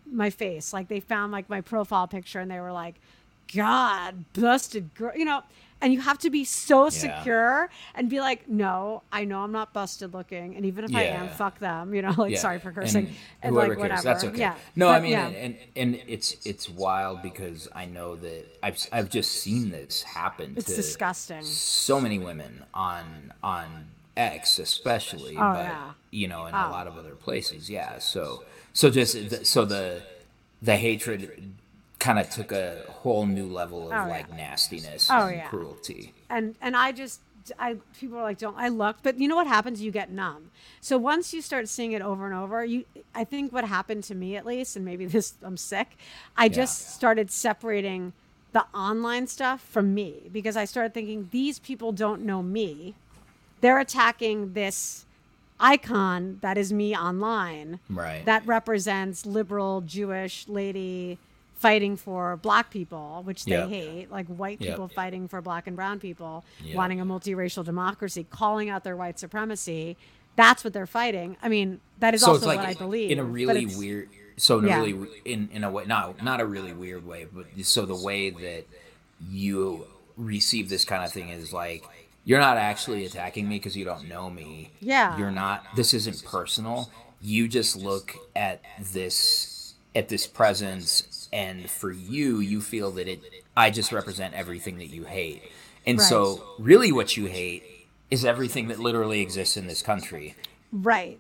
my 0.10 0.30
face. 0.30 0.74
Like 0.74 0.88
they 0.88 1.00
found 1.00 1.32
like 1.32 1.50
my 1.50 1.62
profile 1.62 2.08
picture 2.08 2.40
and 2.40 2.50
they 2.50 2.60
were 2.60 2.72
like, 2.72 2.96
God, 3.54 4.26
busted 4.34 4.94
girl, 4.96 5.12
you 5.16 5.26
know. 5.26 5.44
And 5.82 5.94
you 5.94 6.02
have 6.02 6.18
to 6.20 6.30
be 6.30 6.44
so 6.44 6.90
secure 6.90 7.70
and 7.96 8.10
be 8.10 8.20
like, 8.20 8.50
no, 8.50 9.04
I 9.14 9.24
know 9.24 9.42
I'm 9.44 9.52
not 9.54 9.74
busted 9.74 10.14
looking, 10.14 10.56
and 10.58 10.66
even 10.66 10.84
if 10.84 10.94
I 10.94 11.04
am, 11.04 11.30
fuck 11.30 11.60
them, 11.60 11.94
you 11.94 12.02
know. 12.02 12.14
Like, 12.18 12.34
Yeah, 12.34 12.40
sorry 12.40 12.60
for 12.60 12.72
cursing, 12.72 13.06
and 13.08 13.16
and, 13.44 13.56
whoever 13.56 13.70
like 13.70 13.78
cares, 13.90 14.04
whatever. 14.04 14.04
That's 14.04 14.24
okay. 14.26 14.40
Yeah. 14.40 14.56
No, 14.76 14.90
I 14.90 15.00
mean, 15.00 15.12
yeah. 15.12 15.28
and, 15.28 15.36
and 15.36 15.58
and 15.96 16.02
it's 16.08 16.36
it's 16.46 16.70
wild 16.70 17.22
because 17.22 17.70
I 17.74 17.86
know 17.86 18.16
that 18.18 18.46
I've 18.62 18.78
I've 18.92 19.10
just 19.10 19.32
seen 19.32 19.72
this 19.72 20.04
happen. 20.04 20.54
It's 20.58 20.66
to 20.68 20.76
disgusting. 20.76 21.44
So 21.44 22.02
many 22.02 22.20
women 22.20 22.66
on 22.74 23.32
on 23.42 23.86
X, 24.18 24.60
especially, 24.60 25.38
Oh, 25.38 25.54
but 25.54 25.64
yeah. 25.64 25.92
you 26.12 26.28
know, 26.28 26.46
in 26.48 26.54
Oh. 26.54 26.58
a 26.58 26.72
lot 26.72 26.88
of 26.88 26.98
other 26.98 27.16
places. 27.16 27.70
Yeah. 27.70 28.00
So 28.00 28.44
so 28.74 28.90
just 28.90 29.46
so 29.46 29.64
the 29.64 30.02
the 30.62 30.76
hatred 30.76 31.54
kind 32.00 32.18
of 32.20 32.30
took 32.30 32.52
a 32.52 32.84
whole 32.90 33.26
new 33.26 33.46
level 33.48 33.88
of 33.92 33.94
Oh, 33.94 34.10
like 34.10 34.28
yeah. 34.30 34.36
nastiness 34.38 35.10
Oh, 35.12 35.28
and 35.28 35.38
yeah. 35.38 35.48
cruelty. 35.48 36.14
and 36.30 36.56
and 36.62 36.76
I 36.78 36.92
just 36.92 37.22
I 37.58 37.78
people 38.00 38.18
are 38.18 38.24
like, 38.24 38.38
don't 38.38 38.58
I 38.58 38.68
looked, 38.70 39.02
but 39.04 39.18
you 39.20 39.28
know 39.28 39.36
what 39.36 39.48
happens? 39.48 39.82
You 39.82 39.92
get 39.92 40.12
numb. 40.12 40.52
So 40.82 40.98
once 40.98 41.34
you 41.34 41.42
start 41.42 41.68
seeing 41.68 41.94
it 41.94 42.02
over 42.02 42.26
and 42.26 42.36
over, 42.36 42.64
you 42.64 42.86
I 43.16 43.24
think 43.24 43.52
what 43.52 43.66
happened 43.66 44.04
to 44.06 44.16
me 44.16 44.36
at 44.36 44.46
least, 44.46 44.76
and 44.76 44.86
maybe 44.86 45.06
this 45.16 45.34
I'm 45.44 45.58
sick. 45.58 45.98
I 46.38 46.48
just 46.50 46.92
started 46.94 47.32
separating 47.32 48.14
the 48.52 48.66
online 48.74 49.28
stuff 49.28 49.62
from 49.62 49.94
me 49.94 50.30
because 50.32 50.56
I 50.58 50.66
started 50.66 50.94
thinking 50.94 51.28
these 51.32 51.60
people 51.60 51.92
don't 51.92 52.22
know 52.24 52.42
me. 52.42 52.96
They're 53.62 53.80
attacking 53.80 54.54
this 54.54 55.06
icon 55.60 56.40
that 56.42 56.58
is 56.58 56.72
me 56.72 56.96
online 56.96 57.80
Right. 57.90 58.26
that 58.26 58.46
represents 58.46 59.26
liberal 59.26 59.82
Jewish 59.82 60.48
lady 60.48 61.18
fighting 61.60 61.96
for 61.98 62.38
black 62.38 62.70
people, 62.72 63.22
which 63.26 63.46
they 63.46 63.52
Yep. 63.52 63.70
hate, 63.70 64.12
like 64.12 64.26
white 64.28 64.60
Yep. 64.62 64.70
people 64.72 64.88
fighting 64.88 65.28
for 65.28 65.42
black 65.42 65.68
and 65.68 65.76
brown 65.76 66.00
people, 66.00 66.44
Yep. 66.64 66.76
wanting 66.76 67.00
a 67.02 67.06
multiracial 67.06 67.64
democracy, 67.64 68.26
calling 68.30 68.70
out 68.70 68.84
their 68.84 68.96
white 68.96 69.20
supremacy. 69.20 69.98
That's 70.36 70.64
what 70.64 70.72
they're 70.74 70.88
fighting. 70.88 71.36
I 71.42 71.50
mean, 71.50 71.82
that 72.00 72.14
is 72.14 72.22
so 72.22 72.32
also 72.32 72.48
like 72.48 72.60
what 72.60 72.68
I 72.70 72.74
believe. 72.74 73.12
in 73.12 73.20
a 73.20 73.24
really 73.24 73.66
weird 73.66 74.10
so 74.38 74.60
in 74.60 74.68
Yeah. 74.68 74.80
a 74.80 74.94
really 74.94 75.10
in 75.26 75.50
in 75.52 75.66
a 75.66 75.70
way 75.70 75.84
not 75.86 76.24
not 76.24 76.40
a 76.40 76.46
really 76.46 76.72
weird 76.72 77.06
way 77.06 77.28
but 77.30 77.46
so 77.66 77.86
the 77.86 77.94
way 77.94 78.30
that 78.30 78.66
you 79.30 79.86
receive 80.16 80.70
this 80.70 80.86
kind 80.86 81.04
of 81.04 81.12
thing 81.12 81.28
is 81.28 81.52
like 81.52 81.84
you're 82.24 82.40
not 82.40 82.56
actually 82.56 83.06
attacking 83.06 83.50
me 83.50 83.58
because 83.58 83.76
you 83.76 83.84
don't 83.84 84.08
know 84.08 84.30
me 84.30 84.72
Yeah. 84.80 85.18
you're 85.18 85.32
not 85.32 85.66
this 85.76 85.94
isn't 85.94 86.24
personal 86.24 86.90
you 87.22 87.50
just 87.50 87.76
look 87.76 88.16
at 88.34 88.62
this 88.94 89.74
at 89.94 90.08
this 90.08 90.26
presence 90.26 91.04
and 91.32 91.70
for 91.70 91.92
you 91.92 92.40
you 92.40 92.62
feel 92.62 92.92
that 92.92 93.08
it 93.08 93.22
i 93.56 93.70
just 93.70 93.92
represent 93.92 94.34
everything 94.34 94.78
that 94.78 94.88
you 94.88 95.04
hate 95.04 95.44
and 95.86 96.02
so 96.02 96.44
really 96.60 96.92
what 96.92 97.16
you 97.18 97.26
hate 97.28 97.64
is 98.12 98.26
everything 98.26 98.68
that 98.68 98.80
literally 98.80 99.22
exists 99.22 99.56
in 99.58 99.68
this 99.68 99.82
country 99.82 100.36
Right. 100.72 101.20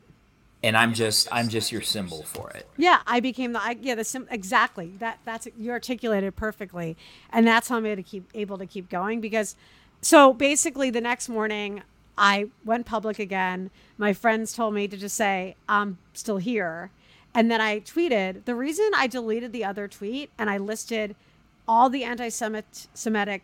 and 0.64 0.76
I'm 0.78 0.93
just 0.93 1.28
I'm 1.32 1.47
just 1.49 1.72
your 1.72 1.82
symbol 1.82 2.22
for 2.24 2.49
it. 2.51 2.68
Yeah, 2.78 2.99
I 3.07 3.20
became 3.20 3.53
the 3.53 3.62
I, 3.62 3.78
yeah 3.82 3.95
the 3.95 4.03
sim, 4.03 4.28
exactly 4.30 4.91
that 4.99 5.20
that's 5.26 5.47
you 5.57 5.72
articulated 5.72 6.36
perfectly, 6.36 6.97
and 7.32 7.47
that's 7.47 7.70
how 7.70 7.78
I'm 7.78 7.86
able 7.86 8.03
to 8.03 8.07
keep 8.07 8.30
able 8.34 8.57
to 8.60 8.66
keep 8.68 8.89
going 8.89 9.22
because, 9.22 9.55
so 10.01 10.34
basically 10.34 10.89
the 10.91 11.01
next 11.01 11.30
morning 11.30 11.82
I 12.18 12.49
went 12.66 12.86
public 12.86 13.18
again. 13.20 13.72
My 13.97 14.14
friends 14.14 14.53
told 14.53 14.74
me 14.74 14.88
to 14.89 14.97
just 14.97 15.16
say 15.16 15.55
I'm 15.68 15.97
still 16.14 16.38
here, 16.38 16.91
and 17.34 17.50
then 17.52 17.62
I 17.62 17.80
tweeted 17.80 18.46
the 18.46 18.56
reason 18.56 18.90
I 18.96 19.08
deleted 19.08 19.52
the 19.52 19.66
other 19.66 19.88
tweet 19.88 20.30
and 20.38 20.50
I 20.50 20.58
listed 20.58 21.16
all 21.68 21.90
the 21.90 22.04
anti-Semitic 22.04 23.44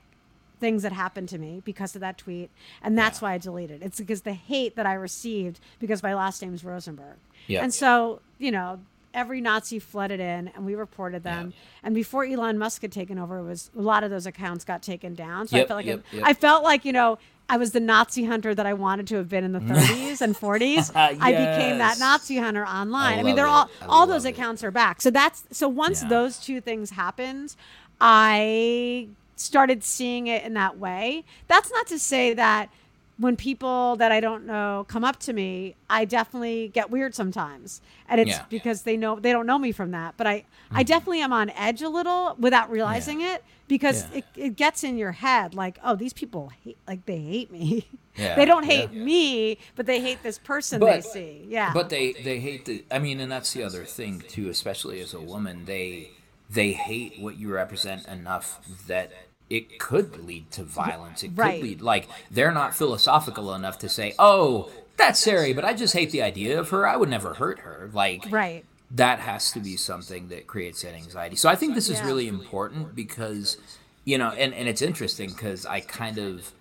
things 0.59 0.83
that 0.83 0.91
happened 0.91 1.29
to 1.29 1.37
me 1.37 1.61
because 1.65 1.95
of 1.95 2.01
that 2.01 2.17
tweet, 2.17 2.49
and 2.81 2.97
that's 2.97 3.21
why 3.21 3.33
I 3.33 3.37
deleted. 3.37 3.83
It's 3.83 3.99
because 3.99 4.21
the 4.21 4.33
hate 4.33 4.75
that 4.77 4.85
I 4.85 4.93
received 4.93 5.59
because 5.79 6.01
my 6.01 6.15
last 6.15 6.41
name's 6.41 6.63
Rosenberg. 6.63 7.17
Yeah. 7.47 7.61
And 7.61 7.73
so, 7.73 8.21
you 8.39 8.51
know, 8.51 8.79
every 9.13 9.41
Nazi 9.41 9.79
flooded 9.79 10.19
in 10.19 10.49
and 10.49 10.65
we 10.65 10.75
reported 10.75 11.23
them. 11.23 11.53
And 11.83 11.93
before 11.95 12.25
Elon 12.25 12.57
Musk 12.57 12.81
had 12.81 12.91
taken 12.91 13.17
over, 13.17 13.37
it 13.39 13.43
was 13.43 13.69
a 13.77 13.81
lot 13.81 14.03
of 14.03 14.09
those 14.09 14.25
accounts 14.25 14.65
got 14.65 14.81
taken 14.81 15.13
down. 15.15 15.47
So 15.47 15.57
I 15.57 15.65
felt 15.65 15.77
like 15.77 15.85
yep, 15.85 15.99
it- 16.11 16.17
yep. 16.17 16.23
I 16.25 16.33
felt 16.33 16.63
like, 16.63 16.83
you 16.83 16.91
know, 16.91 17.17
I 17.47 17.57
was 17.57 17.71
the 17.73 17.79
Nazi 17.79 18.25
hunter 18.25 18.55
that 18.55 18.65
I 18.65 18.73
wanted 18.73 19.07
to 19.07 19.15
have 19.17 19.29
been 19.29 19.43
in 19.43 19.51
the 19.51 19.59
30s 19.59 20.21
and 20.21 20.35
40s. 20.35 20.91
I 20.95 21.13
became 21.13 21.77
that 21.77 21.99
Nazi 21.99 22.37
hunter 22.37 22.65
online. 22.65 23.19
I, 23.19 23.23
mean, 23.23 23.35
they're 23.35 23.45
it. 23.45 23.49
all 23.49 23.69
I 23.81 23.85
all 23.85 24.07
those 24.07 24.25
it. 24.25 24.29
accounts 24.29 24.63
are 24.63 24.71
back. 24.71 25.01
So 25.01 25.11
that's 25.11 25.43
so 25.51 25.67
once 25.67 26.01
Yeah. 26.01 26.09
those 26.09 26.39
two 26.39 26.59
things 26.59 26.89
happened, 26.91 27.55
I 28.01 29.07
started 29.35 29.83
seeing 29.83 30.27
it 30.27 30.43
in 30.43 30.53
that 30.53 30.77
way. 30.79 31.23
That's 31.47 31.71
not 31.71 31.87
to 31.87 31.99
say 31.99 32.33
that 32.33 32.69
when 33.17 33.35
people 33.37 33.95
that 33.95 34.11
I 34.11 34.19
don't 34.19 34.45
know 34.45 34.85
come 34.89 35.03
up 35.05 35.19
to 35.21 35.33
me, 35.33 35.75
I 35.89 36.03
definitely 36.05 36.69
get 36.73 36.91
weird 36.91 37.15
sometimes. 37.15 37.81
And 38.09 38.19
it's 38.19 38.29
Yeah. 38.31 38.43
because 38.49 38.81
they 38.83 38.97
know 38.97 39.19
they 39.19 39.31
don't 39.31 39.45
know 39.45 39.57
me 39.57 39.71
from 39.71 39.91
that. 39.91 40.15
But 40.17 40.27
I 40.27 40.43
I 40.71 40.83
definitely 40.83 41.21
am 41.21 41.31
on 41.31 41.49
edge 41.51 41.81
a 41.81 41.89
little 41.89 42.35
without 42.37 42.69
realizing 42.69 43.21
it 43.21 43.43
because 43.67 44.03
Mm-hmm. 44.03 44.13
Yeah. 44.15 44.19
it, 44.35 44.41
it 44.47 44.55
gets 44.57 44.83
in 44.83 44.97
your 44.97 45.13
head 45.13 45.55
like, 45.55 45.79
oh, 45.83 45.95
these 45.95 46.13
people 46.13 46.51
hate 46.63 46.77
like 46.87 47.05
they 47.05 47.19
hate 47.19 47.51
me. 47.51 47.87
Yeah, 48.17 48.35
they 48.39 48.45
don't 48.45 48.65
hate 48.65 48.91
yeah. 48.91 49.03
me, 49.03 49.57
but 49.75 49.85
they 49.85 50.01
hate 50.01 50.21
this 50.21 50.37
person 50.37 50.79
they 50.81 51.01
see. 51.01 51.45
Yeah. 51.47 51.71
But 51.73 51.89
they 51.89 52.13
they 52.13 52.39
hate 52.39 52.65
the 52.65 52.83
I 52.91 52.99
mean 52.99 53.19
and 53.21 53.31
that's 53.31 53.53
the 53.53 53.63
other 53.63 53.85
thing 53.85 54.23
too 54.27 54.49
especially 54.49 54.99
as 54.99 55.13
a 55.13 55.21
woman 55.21 55.63
they 55.65 56.11
they 56.49 56.73
hate 56.73 57.19
what 57.19 57.37
you 57.37 57.51
represent 57.51 58.05
enough 58.07 58.59
that 58.87 59.11
it 59.49 59.77
could 59.79 60.25
lead 60.25 60.49
to 60.51 60.63
violence. 60.63 61.23
It 61.23 61.31
Right. 61.35 61.59
could 61.59 61.63
lead 61.69 61.81
like 61.81 62.07
they're 62.31 62.51
not 62.51 62.73
philosophical 62.75 63.53
enough 63.53 63.77
to 63.79 63.89
say, 63.89 64.13
"Oh, 64.17 64.71
that's 64.97 65.19
Sari, 65.19 65.53
but 65.53 65.63
I 65.65 65.73
just 65.73 65.93
hate 65.93 66.11
the 66.11 66.21
idea 66.23 66.59
of 66.59 66.69
her. 66.69 66.87
I 66.87 66.95
would 66.95 67.09
never 67.09 67.35
hurt 67.35 67.59
her." 67.59 67.89
Like 67.93 68.25
right. 68.29 68.65
that 68.91 69.19
has 69.19 69.51
to 69.51 69.59
be 69.59 69.75
something 69.77 70.29
that 70.29 70.47
creates 70.47 70.81
that 70.81 70.93
anxiety. 70.95 71.35
So 71.35 71.49
I 71.49 71.55
think 71.55 71.75
this 71.75 71.89
is 71.89 71.99
Yeah. 71.99 72.05
really 72.07 72.27
important 72.27 72.95
because, 72.95 73.57
you 74.03 74.17
know, 74.17 74.29
and, 74.29 74.53
and 74.53 74.67
it's 74.67 74.81
interesting 74.81 75.29
because 75.29 75.65
I 75.65 75.79
kind 75.81 76.17
of 76.17 76.51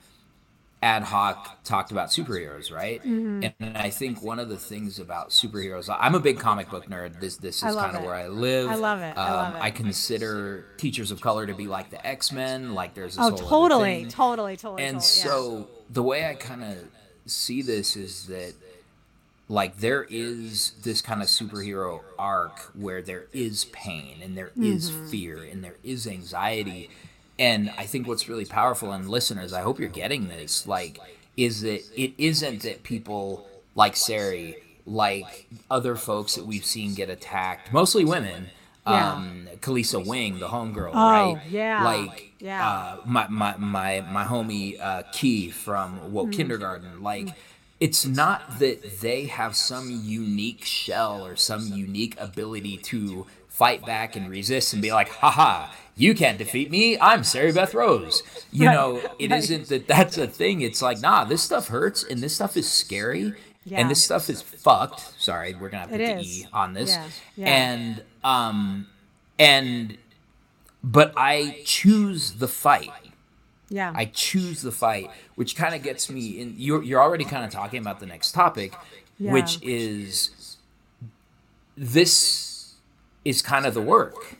ad 0.85 1.03
hoc 1.03 1.64
talked 1.64 1.91
about 1.91 2.11
superheroes, 2.11 2.70
right? 2.70 3.01
Mm-hmm. 3.03 3.49
And 3.59 3.76
I 3.78 3.89
think 3.91 4.22
one 4.22 4.39
of 4.39 4.49
the 4.51 4.59
things 4.59 4.99
about 4.99 5.30
superheroes, 5.30 5.89
I'm 5.99 6.14
a 6.14 6.20
big 6.20 6.39
comic 6.39 6.68
book 6.68 6.87
nerd. 6.89 7.20
This 7.20 7.37
this 7.39 7.62
is 7.62 7.74
kind 7.74 7.97
of 7.97 8.03
where 8.05 8.14
I 8.14 8.28
live. 8.28 8.68
I 8.70 8.74
love 8.74 9.01
it. 9.01 9.16
I 9.16 9.30
love 9.32 9.49
Um, 9.55 9.57
it. 9.57 9.62
I 9.64 9.70
consider 9.70 10.66
teachers 10.76 11.11
of 11.11 11.20
color 11.20 11.47
to 11.47 11.55
be 11.55 11.66
like 11.66 11.89
the 11.91 12.07
X 12.07 12.30
Men. 12.32 12.74
Like 12.74 12.95
there's 12.95 13.16
this 13.16 13.24
Oh, 13.24 13.30
totally, 13.35 14.07
totally, 14.11 14.57
totally. 14.57 14.82
And 14.85 15.01
totally, 15.01 15.18
yeah. 15.18 15.24
so 15.24 15.68
the 15.91 16.03
way 16.03 16.28
I 16.28 16.35
kind 16.35 16.62
of 16.62 16.76
see 17.26 17.62
this 17.62 17.97
is 17.97 18.26
that 18.26 18.53
like 19.49 19.78
there 19.78 20.07
is 20.11 20.72
this 20.82 21.01
kind 21.03 21.22
of 21.22 21.28
superhero 21.28 22.01
arc 22.18 22.59
where 22.74 23.03
there 23.03 23.26
is 23.32 23.64
pain 23.66 24.18
and 24.22 24.37
there 24.37 24.53
is 24.57 24.91
Mm-hmm. 24.91 25.09
fear 25.11 25.43
and 25.51 25.62
there 25.64 25.76
is 25.82 26.07
anxiety 26.07 26.91
and 27.39 27.70
i 27.78 27.85
think 27.85 28.07
what's 28.07 28.28
really 28.28 28.45
powerful 28.45 28.93
and 28.93 29.09
listeners 29.09 29.53
i 29.53 29.61
hope 29.61 29.78
you're 29.80 29.89
getting 29.89 30.28
this 30.28 30.66
like 30.66 30.99
is 31.37 31.62
that 31.62 31.82
it 32.01 32.12
isn't 32.18 32.62
that 32.62 32.82
people 32.82 33.47
like 33.74 33.97
sari 33.97 34.57
like 34.87 35.49
other 35.70 35.97
folks 35.97 36.35
that 36.37 36.47
we've 36.47 36.64
seen 36.64 36.95
get 36.95 37.09
attacked 37.11 37.72
mostly 37.72 38.05
women 38.05 38.49
Yeah. 38.87 39.12
um 39.12 39.49
kalisa 39.61 40.05
wing 40.05 40.39
the 40.41 40.49
homegirl 40.49 40.91
Oh, 40.95 41.11
right 41.35 41.43
yeah. 41.49 41.82
like 41.85 42.32
Yeah. 42.39 42.68
uh, 42.68 42.97
my 43.07 43.26
my 43.28 43.57
my 43.57 44.01
my 44.03 44.24
homie 44.24 44.78
uh, 44.80 45.03
Ki 45.12 45.51
from 45.51 46.12
Woke 46.12 46.28
Mm. 46.28 46.32
Kindergarten. 46.37 47.03
Like, 47.03 47.28
it's 47.80 48.05
not 48.05 48.59
that 48.59 49.01
they 49.01 49.24
have 49.24 49.57
some 49.57 49.89
unique 50.05 50.64
shell 50.64 51.24
or 51.26 51.35
some 51.37 51.62
unique 51.72 52.14
ability 52.20 52.76
to 52.93 53.26
fight 53.55 53.86
back 53.86 54.16
and 54.16 54.28
resist 54.28 54.72
and 54.72 54.82
be 54.82 54.92
like, 54.92 55.09
haha, 55.09 55.72
you 55.94 56.12
can't 56.12 56.38
defeat 56.38 56.72
me. 56.72 56.98
I'm 56.98 57.22
Sari 57.22 57.52
Beth 57.52 57.72
Rose. 57.72 58.20
You 58.50 58.64
know, 58.64 59.00
it 59.20 59.28
not 59.28 59.42
that 59.68 59.84
that's 59.86 60.18
a 60.18 60.26
thing. 60.26 60.61
It's 60.61 60.82
like, 60.82 61.00
nah, 61.00 61.24
this 61.24 61.40
stuff 61.42 61.68
hurts 61.68 62.02
and 62.02 62.20
this 62.20 62.34
stuff 62.34 62.57
is 62.57 62.68
scary. 62.68 63.34
Yeah. 63.64 63.78
And 63.80 63.88
this 63.88 64.05
stuff 64.05 64.28
is 64.28 64.42
fucked. 64.42 65.14
Sorry, 65.22 65.55
we're 65.55 65.68
gonna 65.68 65.82
have 65.82 65.90
to 65.90 66.02
It 66.02 66.16
put 66.16 66.24
the. 66.24 66.28
E 66.28 66.46
on 66.52 66.74
this. 66.74 66.90
Yeah, 66.90 67.07
yeah. 67.36 67.46
And 67.46 68.02
um 68.24 68.88
and 69.38 69.98
but 70.82 71.14
I 71.16 71.62
choose 71.64 72.32
the 72.32 72.48
fight. 72.48 72.90
yeah. 73.70 73.92
I 73.94 74.07
choose 74.07 74.62
the 74.62 74.72
fight, 74.72 75.11
which 75.36 75.55
kind 75.55 75.76
of 75.76 75.82
gets 75.82 76.11
me 76.11 76.40
in. 76.40 76.55
You're, 76.59 76.82
you're 76.82 77.00
already 77.00 77.24
kind 77.24 77.44
of 77.44 77.50
talking 77.50 77.80
about 77.80 78.00
the 78.00 78.07
next 78.07 78.32
topic, 78.32 78.74
which 79.18 79.62
is 79.62 80.57
this 81.76 82.53
is 83.25 83.43
kind 83.43 83.66
of 83.66 83.75
the 83.75 83.83
work, 83.83 84.37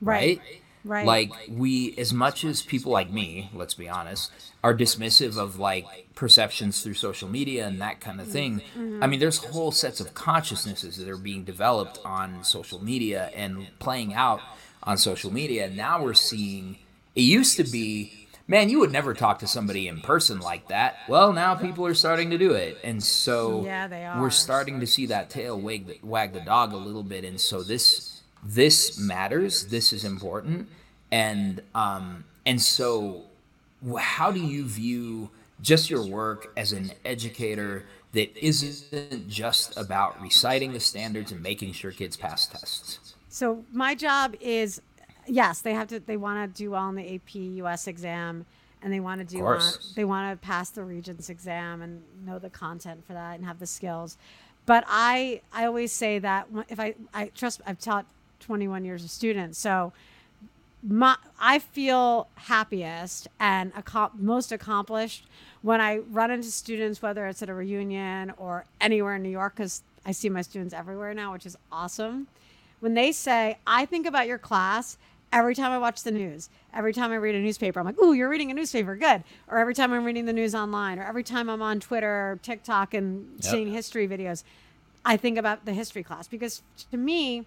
Right. 0.00 0.38
right? 0.38 0.62
Right. 0.84 1.04
Like, 1.06 1.32
we, 1.50 1.94
as 1.98 2.14
much 2.14 2.44
as 2.44 2.62
people 2.62 2.92
like 2.92 3.10
me, 3.10 3.50
let's 3.52 3.74
be 3.74 3.88
honest, 3.88 4.30
are 4.64 4.74
dismissive 4.74 5.36
of 5.36 5.58
like 5.58 5.86
perceptions 6.14 6.82
through 6.82 6.94
social 6.94 7.28
media 7.28 7.66
and 7.66 7.80
that 7.80 8.00
kind 8.00 8.20
of 8.20 8.28
thing. 8.28 8.62
Mm-hmm. 8.76 9.02
I 9.02 9.06
mean, 9.06 9.20
there's 9.20 9.38
whole 9.38 9.70
sets 9.72 10.00
of 10.00 10.14
consciousnesses 10.14 10.96
that 10.96 11.08
are 11.08 11.18
being 11.18 11.44
developed 11.44 11.98
on 12.04 12.42
social 12.42 12.82
media 12.82 13.30
and 13.34 13.66
playing 13.80 14.14
out 14.14 14.40
on 14.82 14.96
social 14.96 15.32
media. 15.32 15.66
And 15.66 15.76
Now 15.76 16.02
we're 16.02 16.14
seeing 16.14 16.78
it 17.14 17.22
used 17.22 17.56
to 17.56 17.64
be, 17.64 18.28
man, 18.46 18.70
you 18.70 18.78
would 18.78 18.92
never 18.92 19.12
talk 19.12 19.40
to 19.40 19.46
somebody 19.46 19.88
in 19.88 20.00
person 20.00 20.40
like 20.40 20.68
that. 20.68 20.96
Well, 21.08 21.32
now 21.32 21.54
people 21.54 21.84
are 21.86 21.94
starting 21.94 22.30
to 22.30 22.38
do 22.38 22.52
it. 22.52 22.78
And 22.82 23.02
so 23.02 23.64
Yeah, 23.64 23.88
they 23.88 24.08
we're 24.18 24.30
starting 24.30 24.80
to 24.80 24.86
see 24.86 25.06
that 25.06 25.28
tail 25.28 25.60
wag 25.60 25.86
the, 25.86 25.98
wag 26.02 26.32
the 26.32 26.40
dog 26.40 26.72
a 26.72 26.76
little 26.76 27.02
bit. 27.02 27.24
And 27.24 27.40
so 27.40 27.62
this 27.62 28.17
this 28.42 28.98
matters. 28.98 29.66
This 29.66 29.92
is 29.92 30.04
important. 30.04 30.68
And 31.10 31.62
um 31.74 32.24
and 32.46 32.60
so 32.60 33.24
how 33.98 34.30
do 34.30 34.40
you 34.40 34.64
view 34.64 35.30
just 35.60 35.90
your 35.90 36.06
work 36.06 36.52
as 36.56 36.72
an 36.72 36.92
educator 37.04 37.84
that 38.12 38.36
isn't 38.36 39.28
just 39.28 39.76
about 39.76 40.20
reciting 40.20 40.72
the 40.72 40.80
standards 40.80 41.32
and 41.32 41.42
making 41.42 41.72
sure 41.72 41.90
kids 41.90 42.16
pass 42.16 42.46
tests? 42.46 43.14
So 43.28 43.64
my 43.72 43.94
job 43.94 44.34
is, 44.40 44.80
yes, 45.26 45.60
they 45.60 45.74
have 45.74 45.88
to. 45.88 46.00
They 46.00 46.16
want 46.16 46.54
to 46.54 46.62
do 46.62 46.70
well 46.70 46.82
on 46.82 46.94
the 46.94 47.14
AP 47.14 47.34
US 47.34 47.86
exam, 47.86 48.46
and 48.82 48.92
they 48.92 49.00
want 49.00 49.20
to 49.20 49.26
do 49.26 49.44
on, 49.44 49.60
they 49.94 50.04
want 50.04 50.40
to 50.40 50.46
pass 50.46 50.70
the 50.70 50.84
regents 50.84 51.28
exam 51.28 51.82
and 51.82 52.02
know 52.24 52.38
the 52.38 52.50
content 52.50 53.04
for 53.06 53.12
that 53.12 53.36
and 53.36 53.44
have 53.44 53.58
the 53.58 53.66
skills 53.66 54.16
but 54.66 54.84
i 54.86 55.40
i 55.52 55.64
always 55.64 55.92
say 55.92 56.18
that 56.18 56.46
if 56.68 56.78
i 56.78 56.94
i 57.14 57.26
trust 57.34 57.60
i've 57.66 57.78
taught 57.78 58.06
21 58.40 58.84
years 58.84 59.04
of 59.04 59.10
students 59.10 59.58
so 59.58 59.92
my 60.82 61.16
I 61.40 61.58
feel 61.58 62.28
happiest 62.34 63.28
and 63.40 63.72
most 64.16 64.52
accomplished 64.52 65.26
when 65.62 65.80
I 65.80 65.98
run 65.98 66.30
into 66.30 66.50
students, 66.50 67.02
whether 67.02 67.26
it's 67.26 67.42
at 67.42 67.48
a 67.48 67.54
reunion 67.54 68.32
or 68.36 68.64
anywhere 68.80 69.16
in 69.16 69.22
New 69.22 69.28
York, 69.28 69.56
because 69.56 69.82
I 70.06 70.12
see 70.12 70.28
my 70.28 70.42
students 70.42 70.72
everywhere 70.72 71.14
now, 71.14 71.32
which 71.32 71.46
is 71.46 71.56
awesome. 71.72 72.28
When 72.80 72.94
they 72.94 73.10
say, 73.12 73.58
"I 73.66 73.86
think 73.86 74.06
about 74.06 74.26
your 74.26 74.38
class." 74.38 74.98
Every 75.30 75.54
time 75.54 75.72
I 75.72 75.78
watch 75.78 76.04
the 76.04 76.10
news, 76.10 76.48
every 76.72 76.94
time 76.94 77.10
I 77.10 77.16
read 77.16 77.34
a 77.34 77.40
newspaper, 77.40 77.78
I'm 77.80 77.84
like, 77.84 77.98
"Ooh, 77.98 78.14
you're 78.14 78.30
reading 78.30 78.50
a 78.50 78.54
newspaper, 78.54 78.96
good." 78.96 79.24
Or 79.46 79.58
every 79.58 79.74
time 79.74 79.92
I'm 79.92 80.04
reading 80.04 80.24
the 80.24 80.32
news 80.32 80.54
online, 80.54 80.98
or 80.98 81.04
every 81.04 81.22
time 81.24 81.50
I'm 81.50 81.60
on 81.60 81.80
Twitter, 81.80 82.32
or 82.32 82.40
TikTok, 82.42 82.94
and 82.94 83.32
Yep. 83.34 83.44
seeing 83.44 83.72
history 83.72 84.08
videos, 84.08 84.42
I 85.04 85.16
think 85.18 85.36
about 85.36 85.66
the 85.66 85.74
history 85.74 86.02
class 86.02 86.28
because 86.28 86.62
to 86.90 86.96
me, 86.96 87.44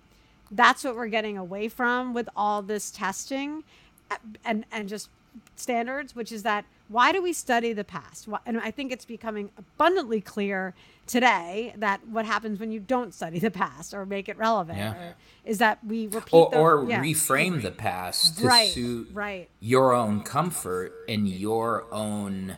that's 0.52 0.84
what 0.84 0.96
we're 0.96 1.08
getting 1.08 1.38
away 1.38 1.68
from 1.70 2.14
with 2.14 2.28
all 2.36 2.62
this 2.62 2.92
testing 2.92 3.64
and 4.44 4.66
and 4.72 4.90
just 4.90 5.10
standards 5.56 6.16
which 6.16 6.32
is 6.32 6.44
that 6.44 6.66
why 6.90 7.12
do 7.14 7.22
we 7.22 7.32
study 7.32 7.72
the 7.72 7.84
past 7.86 8.28
and 8.46 8.60
i 8.60 8.70
think 8.70 8.92
it's 8.92 9.06
becoming 9.06 9.50
abundantly 9.58 10.20
clear 10.20 10.74
today 11.08 11.74
that 11.78 12.06
what 12.08 12.26
happens 12.26 12.60
when 12.60 12.72
you 12.72 12.80
don't 12.80 13.14
study 13.14 13.40
the 13.40 13.52
past 13.52 13.94
or 13.94 14.06
make 14.06 14.28
it 14.28 14.38
relevant 14.38 14.78
Yeah. 14.78 14.94
or- 14.94 15.16
is 15.46 15.58
that 15.60 15.80
we 15.86 16.08
repeat 16.08 16.34
or, 16.34 16.50
the, 16.52 16.58
or 16.60 16.86
yeah. 16.90 17.02
reframe 17.02 17.62
the 17.62 17.72
past 17.72 18.40
to 18.40 18.46
Right, 18.48 18.70
suit 18.70 19.10
right. 19.14 19.50
your 19.60 19.94
own 19.94 20.22
comfort 20.22 20.94
and 21.10 21.28
your 21.28 21.86
own 21.92 22.58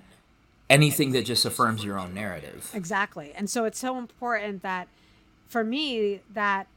anything 0.69 1.11
that 1.11 1.23
just 1.25 1.45
affirms 1.45 1.83
your 1.83 1.99
own 1.99 2.13
narrative. 2.13 2.71
Exactly. 2.73 3.31
And 3.35 3.49
so 3.49 3.65
it's 3.65 3.77
so 3.79 3.97
important 3.97 4.63
that 4.63 4.87
for 5.47 5.63
me 5.63 6.21
that 6.33 6.67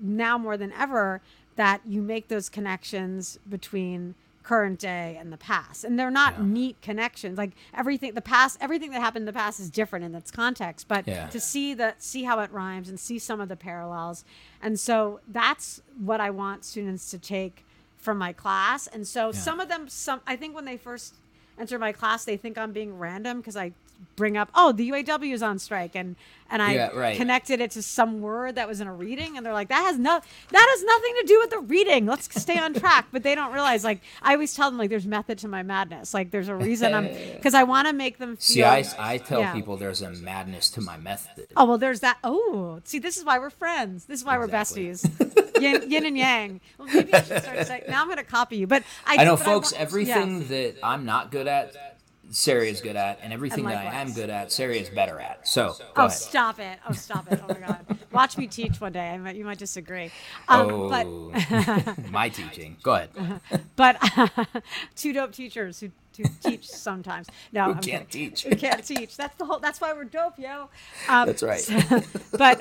now 0.00 0.38
more 0.38 0.56
than 0.56 0.72
ever 0.72 1.20
that 1.56 1.80
you 1.86 2.00
make 2.02 2.28
those 2.28 2.48
connections 2.48 3.38
between 3.48 4.14
current 4.42 4.78
day 4.78 5.16
and 5.20 5.30
the 5.30 5.36
past. 5.36 5.84
And 5.84 5.98
they're 5.98 6.10
not 6.10 6.38
Yeah. 6.38 6.44
neat 6.46 6.80
connections. 6.80 7.36
Like 7.36 7.50
everything 7.74 8.14
the 8.14 8.22
past 8.22 8.56
everything 8.60 8.90
that 8.92 9.00
happened 9.00 9.22
in 9.22 9.26
the 9.26 9.32
past 9.38 9.60
is 9.60 9.68
different 9.70 10.04
in 10.04 10.14
its 10.14 10.30
context, 10.30 10.88
but 10.88 11.06
Yeah. 11.06 11.26
to 11.28 11.38
see 11.38 11.74
the 11.74 11.94
see 11.98 12.24
how 12.24 12.40
it 12.40 12.50
rhymes 12.50 12.88
and 12.88 12.98
see 12.98 13.18
some 13.18 13.40
of 13.40 13.48
the 13.48 13.56
parallels. 13.56 14.24
And 14.62 14.80
so 14.80 15.20
that's 15.28 15.82
what 15.98 16.20
I 16.20 16.30
want 16.30 16.64
students 16.64 17.10
to 17.10 17.18
take 17.18 17.64
from 17.98 18.16
my 18.16 18.32
class. 18.32 18.86
And 18.86 19.06
so 19.06 19.30
some 19.30 19.60
of 19.60 19.68
them 19.68 19.88
some 19.88 20.20
I 20.26 20.36
think 20.36 20.54
when 20.54 20.64
they 20.64 20.78
first 20.78 21.14
enter 21.58 21.78
my 21.78 21.92
class 21.92 22.24
they 22.24 22.38
think 22.38 22.56
I'm 22.56 22.72
being 22.72 22.98
random 22.98 23.38
because 23.38 23.56
I 23.58 23.72
bring 24.16 24.36
up 24.36 24.50
oh 24.54 24.72
the 24.72 24.90
UAW 24.90 25.32
is 25.32 25.42
on 25.42 25.58
strike 25.58 25.94
and 25.94 26.16
and 26.52 26.60
I 26.60 26.74
Yeah, 26.74 26.88
right. 26.88 27.16
connected 27.16 27.60
it 27.60 27.70
to 27.72 27.82
some 27.82 28.20
word 28.20 28.56
that 28.56 28.66
was 28.66 28.80
in 28.80 28.86
a 28.88 28.92
reading 28.92 29.36
and 29.36 29.46
they're 29.46 29.52
like 29.52 29.68
that 29.68 29.82
has 29.84 29.98
no 29.98 30.20
that 30.50 30.66
has 30.74 30.84
nothing 30.84 31.14
to 31.20 31.26
do 31.26 31.38
with 31.38 31.50
the 31.50 31.58
reading 31.60 32.06
let's 32.06 32.28
stay 32.40 32.58
on 32.58 32.74
track 32.74 33.06
but 33.12 33.22
they 33.22 33.34
don't 33.34 33.52
realize 33.52 33.84
like 33.84 34.00
I 34.22 34.32
always 34.34 34.54
tell 34.54 34.70
them 34.70 34.78
like 34.78 34.90
there's 34.90 35.06
method 35.06 35.38
to 35.38 35.48
my 35.48 35.62
madness 35.62 36.12
like 36.12 36.30
there's 36.30 36.48
a 36.48 36.54
reason 36.56 36.92
I'm 36.94 37.04
because 37.36 37.54
I 37.54 37.62
want 37.62 37.88
to 37.88 37.92
make 37.94 38.18
them 38.18 38.36
feel 38.36 38.40
See, 38.40 38.64
I, 38.64 38.84
I 38.98 39.18
tell 39.18 39.40
Yeah. 39.40 39.52
people 39.54 39.76
there's 39.76 40.02
a 40.02 40.10
madness 40.10 40.70
to 40.70 40.80
my 40.80 40.96
method. 40.96 41.46
Oh 41.56 41.64
well, 41.64 41.78
there's 41.78 42.00
that. 42.00 42.18
Oh, 42.24 42.80
see, 42.84 42.98
this 42.98 43.16
is 43.16 43.24
why 43.24 43.38
we're 43.38 43.50
friends. 43.50 44.04
This 44.06 44.20
is 44.20 44.24
why 44.26 44.42
Exactly. 44.42 44.86
we're 44.86 44.94
besties. 44.94 45.60
yin, 45.60 45.90
yin 45.90 46.06
and 46.06 46.16
yang. 46.18 46.60
Well, 46.78 46.88
maybe 46.88 47.10
you 47.12 47.18
should 47.24 47.42
start 47.42 47.66
saying. 47.66 47.82
Now 47.88 48.00
I'm 48.02 48.06
going 48.06 48.16
to 48.18 48.24
copy 48.24 48.56
you, 48.56 48.66
but 48.66 48.82
I. 49.06 49.16
I 49.22 49.24
know, 49.24 49.36
but 49.36 49.44
folks, 49.44 49.72
wa- 49.72 49.78
everything 49.78 50.42
yeah. 50.42 50.48
that 50.48 50.74
I'm 50.82 51.04
not 51.04 51.30
good 51.30 51.46
at, 51.46 51.89
Sari 52.30 52.70
is 52.70 52.80
good 52.80 52.96
at, 52.96 53.18
and 53.22 53.32
everything 53.32 53.64
And 53.66 53.72
that 53.74 53.86
I 53.92 54.00
am 54.00 54.12
good 54.12 54.30
at, 54.30 54.52
Sari 54.52 54.78
is 54.78 54.88
better 54.88 55.18
at. 55.20 55.46
So, 55.48 55.74
go 55.78 55.84
Oh, 55.96 56.04
ahead. 56.06 56.12
stop 56.18 56.58
it! 56.60 56.78
Oh, 56.88 56.92
stop 56.92 57.30
it! 57.30 57.40
Oh 57.42 57.48
my 57.52 57.66
God! 57.66 57.98
Watch 58.12 58.38
me 58.38 58.46
teach 58.46 58.80
one 58.80 58.92
day. 58.92 59.10
I 59.10 59.18
might, 59.18 59.36
you 59.36 59.44
might 59.44 59.58
disagree. 59.58 60.10
Um, 60.48 60.70
oh, 60.70 61.32
my 62.10 62.28
teaching. 62.28 62.76
Go 62.82 62.94
ahead. 62.94 63.10
But 63.76 63.98
but 64.16 64.62
two 64.96 65.12
dope 65.12 65.32
teachers 65.32 65.80
who, 65.80 65.90
who 66.16 66.24
teach 66.42 66.68
sometimes. 66.68 67.28
No, 67.52 67.64
Who 67.64 67.70
I'm 67.72 67.80
can't 67.80 68.08
kidding. 68.08 68.30
teach. 68.30 68.42
Who 68.44 68.54
can't 68.56 68.84
teach? 68.84 69.16
That's 69.16 69.36
the 69.36 69.44
whole. 69.46 69.58
That's 69.58 69.80
why 69.80 69.92
we're 69.92 70.04
dope, 70.04 70.38
yo. 70.38 70.68
Um, 71.08 71.26
That's 71.26 71.42
right. 71.42 71.66
but 72.32 72.60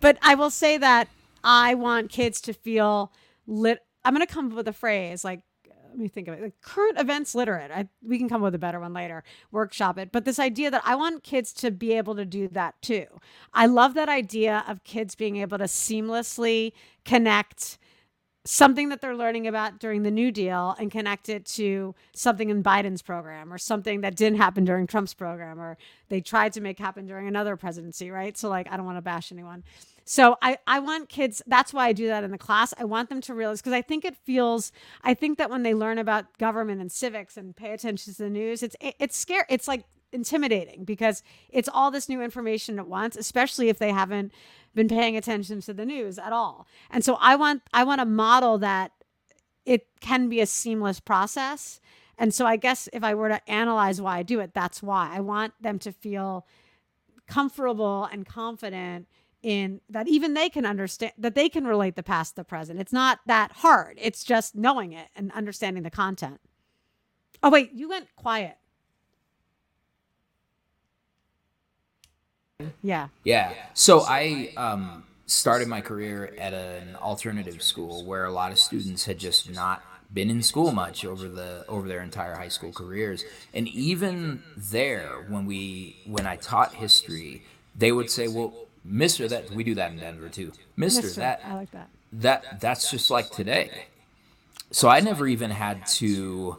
but 0.00 0.18
I 0.22 0.34
will 0.34 0.50
say 0.50 0.76
that 0.78 1.08
I 1.44 1.74
want 1.74 2.10
kids 2.10 2.40
to 2.42 2.52
feel 2.52 3.12
lit. 3.46 3.80
I'm 4.04 4.14
going 4.14 4.26
to 4.26 4.32
come 4.32 4.48
up 4.48 4.54
with 4.54 4.66
a 4.68 4.72
phrase 4.72 5.24
like 5.24 5.42
let 5.92 5.98
me 5.98 6.08
think 6.08 6.26
of 6.26 6.34
it. 6.34 6.54
Current 6.62 6.98
events 6.98 7.34
literate. 7.34 7.70
I, 7.70 7.86
we 8.02 8.16
can 8.16 8.26
come 8.26 8.42
up 8.42 8.46
with 8.46 8.54
a 8.54 8.58
better 8.58 8.80
one 8.80 8.94
later. 8.94 9.22
Workshop 9.50 9.98
it. 9.98 10.10
But 10.10 10.24
this 10.24 10.38
idea 10.38 10.70
that 10.70 10.80
I 10.86 10.94
want 10.94 11.22
kids 11.22 11.52
to 11.54 11.70
be 11.70 11.92
able 11.92 12.14
to 12.16 12.24
do 12.24 12.48
that 12.48 12.80
too. 12.80 13.04
I 13.52 13.66
love 13.66 13.92
that 13.94 14.08
idea 14.08 14.64
of 14.66 14.84
kids 14.84 15.14
being 15.14 15.36
able 15.36 15.58
to 15.58 15.64
seamlessly 15.64 16.72
connect 17.04 17.78
something 18.44 18.88
that 18.88 19.00
they're 19.02 19.14
learning 19.14 19.46
about 19.46 19.78
during 19.78 20.02
the 20.02 20.10
New 20.10 20.32
Deal 20.32 20.74
and 20.78 20.90
connect 20.90 21.28
it 21.28 21.44
to 21.44 21.94
something 22.14 22.48
in 22.48 22.62
Biden's 22.62 23.02
program 23.02 23.52
or 23.52 23.58
something 23.58 24.00
that 24.00 24.16
didn't 24.16 24.38
happen 24.38 24.64
during 24.64 24.86
Trump's 24.86 25.14
program 25.14 25.60
or 25.60 25.76
they 26.08 26.22
tried 26.22 26.54
to 26.54 26.62
make 26.62 26.78
happen 26.78 27.06
during 27.06 27.28
another 27.28 27.56
presidency, 27.56 28.10
right? 28.10 28.36
So 28.36 28.48
like 28.48 28.66
I 28.72 28.78
don't 28.78 28.86
want 28.86 28.98
to 28.98 29.02
bash 29.02 29.30
anyone. 29.30 29.62
So 30.04 30.36
I 30.42 30.58
I 30.66 30.78
want 30.80 31.08
kids 31.08 31.42
that's 31.46 31.72
why 31.72 31.86
I 31.88 31.92
do 31.92 32.06
that 32.08 32.24
in 32.24 32.30
the 32.30 32.38
class. 32.38 32.74
I 32.78 32.84
want 32.84 33.08
them 33.08 33.20
to 33.22 33.34
realize 33.34 33.60
because 33.60 33.72
I 33.72 33.82
think 33.82 34.04
it 34.04 34.16
feels 34.16 34.72
I 35.02 35.14
think 35.14 35.38
that 35.38 35.50
when 35.50 35.62
they 35.62 35.74
learn 35.74 35.98
about 35.98 36.38
government 36.38 36.80
and 36.80 36.90
civics 36.90 37.36
and 37.36 37.54
pay 37.54 37.72
attention 37.72 38.12
to 38.14 38.22
the 38.22 38.30
news, 38.30 38.62
it's 38.62 38.76
it's 38.80 39.16
scary. 39.16 39.44
It's 39.48 39.68
like 39.68 39.84
intimidating 40.12 40.84
because 40.84 41.22
it's 41.48 41.68
all 41.72 41.90
this 41.90 42.08
new 42.08 42.20
information 42.22 42.78
at 42.78 42.86
once, 42.86 43.16
especially 43.16 43.68
if 43.68 43.78
they 43.78 43.90
haven't 43.92 44.32
been 44.74 44.88
paying 44.88 45.16
attention 45.16 45.60
to 45.62 45.72
the 45.72 45.86
news 45.86 46.18
at 46.18 46.32
all. 46.32 46.66
And 46.90 47.04
so 47.04 47.16
I 47.20 47.36
want 47.36 47.62
I 47.72 47.84
want 47.84 48.00
to 48.00 48.04
model 48.06 48.58
that 48.58 48.92
it 49.64 49.86
can 50.00 50.28
be 50.28 50.40
a 50.40 50.46
seamless 50.46 51.00
process. 51.00 51.80
And 52.18 52.34
so 52.34 52.46
I 52.46 52.56
guess 52.56 52.88
if 52.92 53.02
I 53.02 53.14
were 53.14 53.28
to 53.28 53.50
analyze 53.50 54.00
why 54.00 54.18
I 54.18 54.22
do 54.22 54.40
it, 54.40 54.52
that's 54.54 54.82
why. 54.82 55.10
I 55.12 55.20
want 55.20 55.54
them 55.60 55.78
to 55.80 55.92
feel 55.92 56.46
comfortable 57.26 58.08
and 58.12 58.26
confident 58.26 59.06
in 59.42 59.80
that 59.90 60.08
even 60.08 60.34
they 60.34 60.48
can 60.48 60.64
understand 60.64 61.12
that 61.18 61.34
they 61.34 61.48
can 61.48 61.66
relate 61.66 61.96
the 61.96 62.02
past 62.02 62.32
to 62.32 62.36
the 62.36 62.44
present. 62.44 62.80
It's 62.80 62.92
not 62.92 63.20
that 63.26 63.52
hard. 63.52 63.98
It's 64.00 64.24
just 64.24 64.54
knowing 64.54 64.92
it 64.92 65.08
and 65.16 65.32
understanding 65.32 65.82
the 65.82 65.90
content. 65.90 66.40
Oh 67.42 67.50
wait, 67.50 67.72
you 67.72 67.88
went 67.88 68.08
quiet. 68.16 68.56
Yeah. 72.82 73.08
Yeah. 73.24 73.52
So 73.74 74.04
I 74.06 74.52
um, 74.56 75.04
started 75.26 75.66
my 75.66 75.80
career 75.80 76.34
at 76.38 76.54
an 76.54 76.96
alternative 76.96 77.62
school 77.62 78.04
where 78.04 78.24
a 78.24 78.30
lot 78.30 78.52
of 78.52 78.58
students 78.58 79.04
had 79.04 79.18
just 79.18 79.50
not 79.50 79.82
been 80.12 80.30
in 80.30 80.42
school 80.42 80.72
much 80.72 81.04
over 81.04 81.28
the 81.28 81.64
over 81.68 81.88
their 81.88 82.02
entire 82.02 82.34
high 82.34 82.48
school 82.48 82.72
careers. 82.72 83.24
And 83.54 83.66
even 83.68 84.42
there, 84.56 85.24
when 85.28 85.46
we 85.46 85.96
when 86.06 86.26
I 86.26 86.36
taught 86.36 86.74
history, 86.74 87.42
they 87.74 87.92
would 87.92 88.10
say, 88.10 88.28
"Well, 88.28 88.52
Mister, 88.84 89.28
that 89.28 89.50
we 89.50 89.64
do 89.64 89.74
that 89.74 89.92
in 89.92 89.98
Denver 89.98 90.28
too, 90.28 90.52
Mister, 90.76 91.08
that 91.20 91.42
I 91.44 91.54
like 91.54 91.70
that. 91.72 91.88
that 92.12 92.60
that's 92.60 92.90
just 92.90 93.10
like 93.10 93.30
today." 93.30 93.86
So 94.70 94.88
I 94.88 95.00
never 95.00 95.26
even 95.26 95.50
had 95.50 95.86
to 95.98 96.56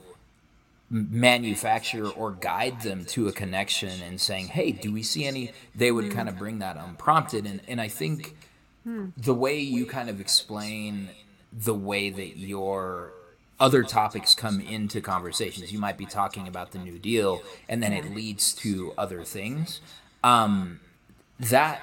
manufacture 0.89 2.07
or 2.07 2.31
guide 2.31 2.81
them 2.81 3.03
to 3.05 3.27
a 3.27 3.31
connection 3.31 4.01
and 4.01 4.21
saying, 4.21 4.47
"Hey, 4.47 4.71
do 4.71 4.93
we 4.93 5.03
see 5.03 5.25
any?" 5.25 5.51
They 5.75 5.91
would 5.91 6.11
kind 6.11 6.29
of 6.29 6.37
bring 6.37 6.59
that 6.59 6.77
unprompted, 6.77 7.45
and 7.45 7.61
and 7.67 7.81
I 7.81 7.87
think 7.87 8.35
the 8.85 9.33
way 9.33 9.59
you 9.59 9.85
kind 9.85 10.09
of 10.09 10.19
explain 10.19 11.09
the 11.51 11.73
way 11.73 12.09
that 12.09 12.37
your 12.37 13.13
other 13.59 13.83
topics 13.83 14.35
come 14.35 14.59
into 14.59 14.99
conversations, 14.99 15.71
you 15.71 15.79
might 15.79 15.97
be 15.97 16.05
talking 16.05 16.47
about 16.47 16.71
the 16.71 16.79
New 16.79 16.99
Deal, 16.99 17.41
and 17.69 17.81
then 17.81 17.93
it 17.93 18.13
leads 18.13 18.53
to 18.53 18.93
other 18.97 19.23
things. 19.23 19.79
Um, 20.23 20.79
that 21.39 21.81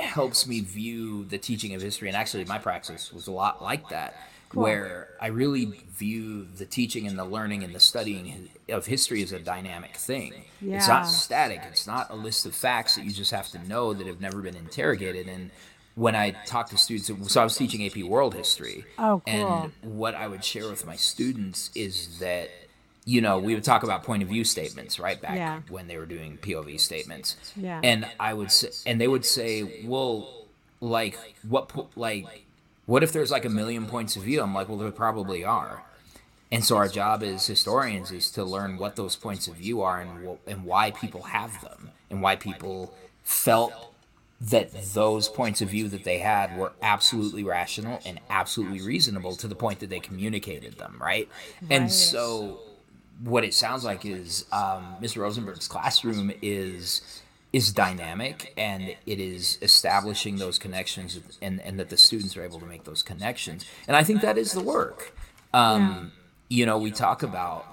helps 0.00 0.46
me 0.46 0.60
view 0.60 1.24
the 1.24 1.38
teaching 1.38 1.74
of 1.74 1.82
history, 1.82 2.08
and 2.08 2.16
actually, 2.16 2.44
my 2.44 2.58
practice 2.58 3.12
was 3.12 3.26
a 3.26 3.32
lot 3.32 3.62
like 3.62 3.88
that 3.90 4.16
where 4.52 5.10
I 5.20 5.28
really 5.28 5.66
view 5.96 6.44
the 6.56 6.66
teaching 6.66 7.06
and 7.06 7.16
the 7.16 7.24
learning 7.24 7.62
and 7.62 7.72
the 7.72 7.80
studying 7.80 8.48
of 8.68 8.86
history 8.86 9.22
as 9.22 9.30
a 9.30 9.38
dynamic 9.38 9.96
thing. 9.96 10.44
yeah. 10.60 10.78
It's 10.78 10.88
not 10.88 11.04
static. 11.04 11.60
It's 11.68 11.86
not 11.86 12.10
a 12.10 12.16
list 12.16 12.46
of 12.46 12.54
facts 12.54 12.96
that 12.96 13.04
you 13.04 13.12
just 13.12 13.30
have 13.30 13.48
to 13.50 13.68
know 13.68 13.94
that 13.94 14.06
have 14.08 14.20
never 14.20 14.40
been 14.40 14.56
interrogated. 14.56 15.28
And 15.28 15.52
when 15.94 16.16
I 16.16 16.32
talk 16.46 16.70
to 16.70 16.78
students, 16.78 17.32
so 17.32 17.40
I 17.40 17.44
was 17.44 17.56
teaching 17.56 17.86
AP 17.86 18.02
World 18.02 18.34
History. 18.34 18.84
Oh, 18.98 19.22
cool. 19.24 19.72
And 19.72 19.72
what 19.82 20.16
I 20.16 20.26
would 20.26 20.44
share 20.44 20.68
with 20.68 20.84
my 20.84 20.96
students 20.96 21.70
is 21.76 22.18
that, 22.18 22.50
you 23.04 23.20
know, 23.20 23.38
we 23.38 23.54
would 23.54 23.64
talk 23.64 23.82
about 23.82 24.02
point 24.04 24.22
of 24.22 24.28
view 24.28 24.44
statements, 24.44 24.98
right? 25.00 25.20
Back 25.20 25.36
Yeah. 25.36 25.60
when 25.68 25.88
they 25.88 25.96
were 25.96 26.06
doing 26.06 26.38
POV 26.38 26.78
statements. 26.78 27.36
Yeah. 27.56 27.80
And 27.82 28.06
I 28.20 28.34
would 28.34 28.52
say, 28.52 28.68
and 28.86 29.00
they 29.00 29.08
would 29.08 29.24
say, 29.24 29.82
well, 29.84 30.46
like, 30.80 31.18
what, 31.48 31.68
po- 31.68 31.88
like, 31.96 32.44
what 32.86 33.02
if 33.02 33.12
there's 33.12 33.30
like 33.30 33.44
a 33.44 33.50
million 33.50 33.86
points 33.86 34.16
of 34.16 34.22
view? 34.24 34.42
I'm 34.42 34.54
like, 34.54 34.68
well, 34.68 34.78
there 34.78 34.90
probably 34.90 35.44
are. 35.44 35.82
and 36.52 36.64
so 36.64 36.76
our 36.76 36.88
job 36.88 37.22
as 37.22 37.46
historians 37.46 38.10
is 38.10 38.28
to 38.32 38.42
learn 38.44 38.76
what 38.76 38.96
those 38.96 39.14
points 39.16 39.46
of 39.46 39.54
view 39.54 39.80
are 39.82 40.00
and 40.00 40.26
wh- 40.26 40.50
and 40.50 40.64
why 40.64 40.90
people 40.90 41.22
have 41.22 41.60
them 41.62 41.90
and 42.10 42.20
why 42.22 42.34
people 42.34 42.92
felt 43.22 43.72
that 44.40 44.72
those 44.94 45.28
points 45.28 45.60
of 45.60 45.68
view 45.68 45.86
that 45.88 46.02
they 46.02 46.18
had 46.18 46.56
were 46.58 46.72
absolutely 46.82 47.44
rational 47.44 48.00
and 48.04 48.18
absolutely 48.30 48.80
reasonable 48.80 49.36
to 49.36 49.46
the 49.46 49.54
point 49.54 49.78
that 49.78 49.90
they 49.90 50.00
communicated 50.00 50.76
them, 50.78 50.96
right? 51.00 51.28
And 51.70 51.92
so 51.92 52.58
what 53.22 53.44
it 53.44 53.52
sounds 53.54 53.84
like 53.84 54.04
is 54.06 54.44
um, 54.52 54.96
Mr. 55.00 55.18
Rosenberg's 55.18 55.68
classroom 55.68 56.32
is 56.42 57.22
is 57.52 57.72
dynamic 57.72 58.52
and 58.56 58.94
it 59.06 59.18
is 59.18 59.58
establishing 59.60 60.36
those 60.36 60.56
connections 60.56 61.18
and, 61.42 61.60
and 61.62 61.80
that 61.80 61.88
the 61.90 61.96
students 61.96 62.36
are 62.36 62.44
able 62.44 62.60
to 62.60 62.66
make 62.66 62.84
those 62.84 63.02
connections. 63.02 63.66
And 63.88 63.96
I 63.96 64.04
think 64.04 64.20
that 64.20 64.38
is 64.38 64.52
the 64.52 64.62
work. 64.62 65.12
Um, 65.52 66.12
You 66.48 66.64
know, 66.66 66.78
we 66.78 66.92
talk 66.92 67.22
about 67.24 67.66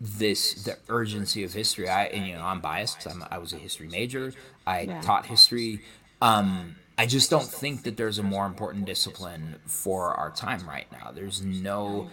this 0.00 0.54
the 0.64 0.76
urgency 0.88 1.44
of 1.44 1.52
history. 1.52 1.88
I 1.88 2.04
and 2.06 2.26
you 2.26 2.34
know 2.34 2.44
I'm 2.44 2.60
biased. 2.60 3.06
I'm, 3.06 3.24
I 3.30 3.38
was 3.38 3.52
a 3.52 3.56
history 3.56 3.88
major. 3.88 4.32
I 4.66 4.80
Yeah. 4.82 5.00
taught 5.00 5.26
history. 5.26 5.80
Um, 6.20 6.76
I 6.96 7.06
just 7.06 7.28
don't 7.28 7.46
think 7.46 7.82
that 7.82 7.96
there's 7.96 8.18
a 8.18 8.22
more 8.22 8.46
important 8.46 8.84
discipline 8.84 9.56
for 9.66 10.14
our 10.14 10.30
time 10.30 10.68
right 10.68 10.86
now. 10.92 11.10
There's 11.12 11.42
no 11.42 12.08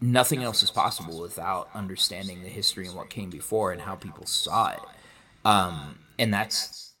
nothing 0.00 0.42
else 0.42 0.62
is 0.62 0.70
possible 0.70 1.20
without 1.20 1.68
understanding 1.74 2.42
the 2.42 2.48
history 2.48 2.86
and 2.86 2.96
what 2.96 3.10
came 3.10 3.28
before 3.28 3.72
and 3.72 3.82
how 3.82 3.94
people 3.94 4.24
saw 4.24 4.70
it. 4.70 4.80
Um, 5.44 5.98
and 6.18 6.32
that's 6.32 6.92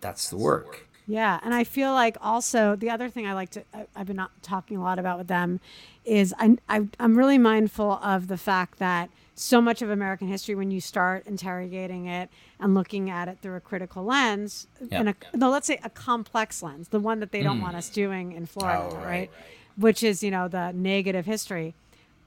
that's 0.00 0.28
the 0.28 0.36
work. 0.36 0.86
Yeah, 1.06 1.40
and 1.42 1.54
I 1.54 1.64
feel 1.64 1.92
like 1.92 2.18
also 2.20 2.76
the 2.76 2.90
other 2.90 3.08
thing 3.08 3.26
I 3.26 3.32
like 3.32 3.50
to 3.50 3.62
I, 3.72 3.86
I've 3.96 4.06
been 4.06 4.16
not 4.16 4.42
talking 4.42 4.76
a 4.76 4.82
lot 4.82 4.98
about 4.98 5.16
with 5.16 5.28
them 5.28 5.60
is 6.04 6.34
I, 6.38 6.58
I 6.68 6.88
I'm 7.00 7.16
really 7.16 7.38
mindful 7.38 7.92
of 8.02 8.28
the 8.28 8.36
fact 8.36 8.78
that 8.80 9.08
so 9.38 9.60
much 9.60 9.82
of 9.82 9.90
American 9.90 10.28
history 10.28 10.54
when 10.54 10.70
you 10.70 10.80
start 10.80 11.26
interrogating 11.26 12.06
it 12.06 12.30
and 12.58 12.74
looking 12.74 13.10
at 13.10 13.28
it 13.28 13.38
through 13.42 13.54
a 13.54 13.60
critical 13.60 14.02
lens 14.02 14.66
Yeah. 14.90 15.00
and 15.00 15.08
a 15.10 15.14
no 15.34 15.50
let's 15.50 15.66
say 15.66 15.78
a 15.84 15.90
complex 15.90 16.62
lens 16.62 16.88
the 16.88 16.98
one 17.00 17.20
that 17.20 17.32
they 17.32 17.42
don't 17.42 17.58
mm. 17.58 17.62
want 17.62 17.76
us 17.76 17.90
doing 17.90 18.32
in 18.32 18.46
Florida 18.46 18.88
Oh, 18.90 18.96
right, 18.96 19.04
right. 19.04 19.30
which 19.76 20.02
is 20.02 20.22
you 20.22 20.30
know 20.30 20.48
the 20.48 20.72
negative 20.72 21.26
history 21.26 21.74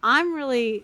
I'm 0.04 0.34
really 0.36 0.84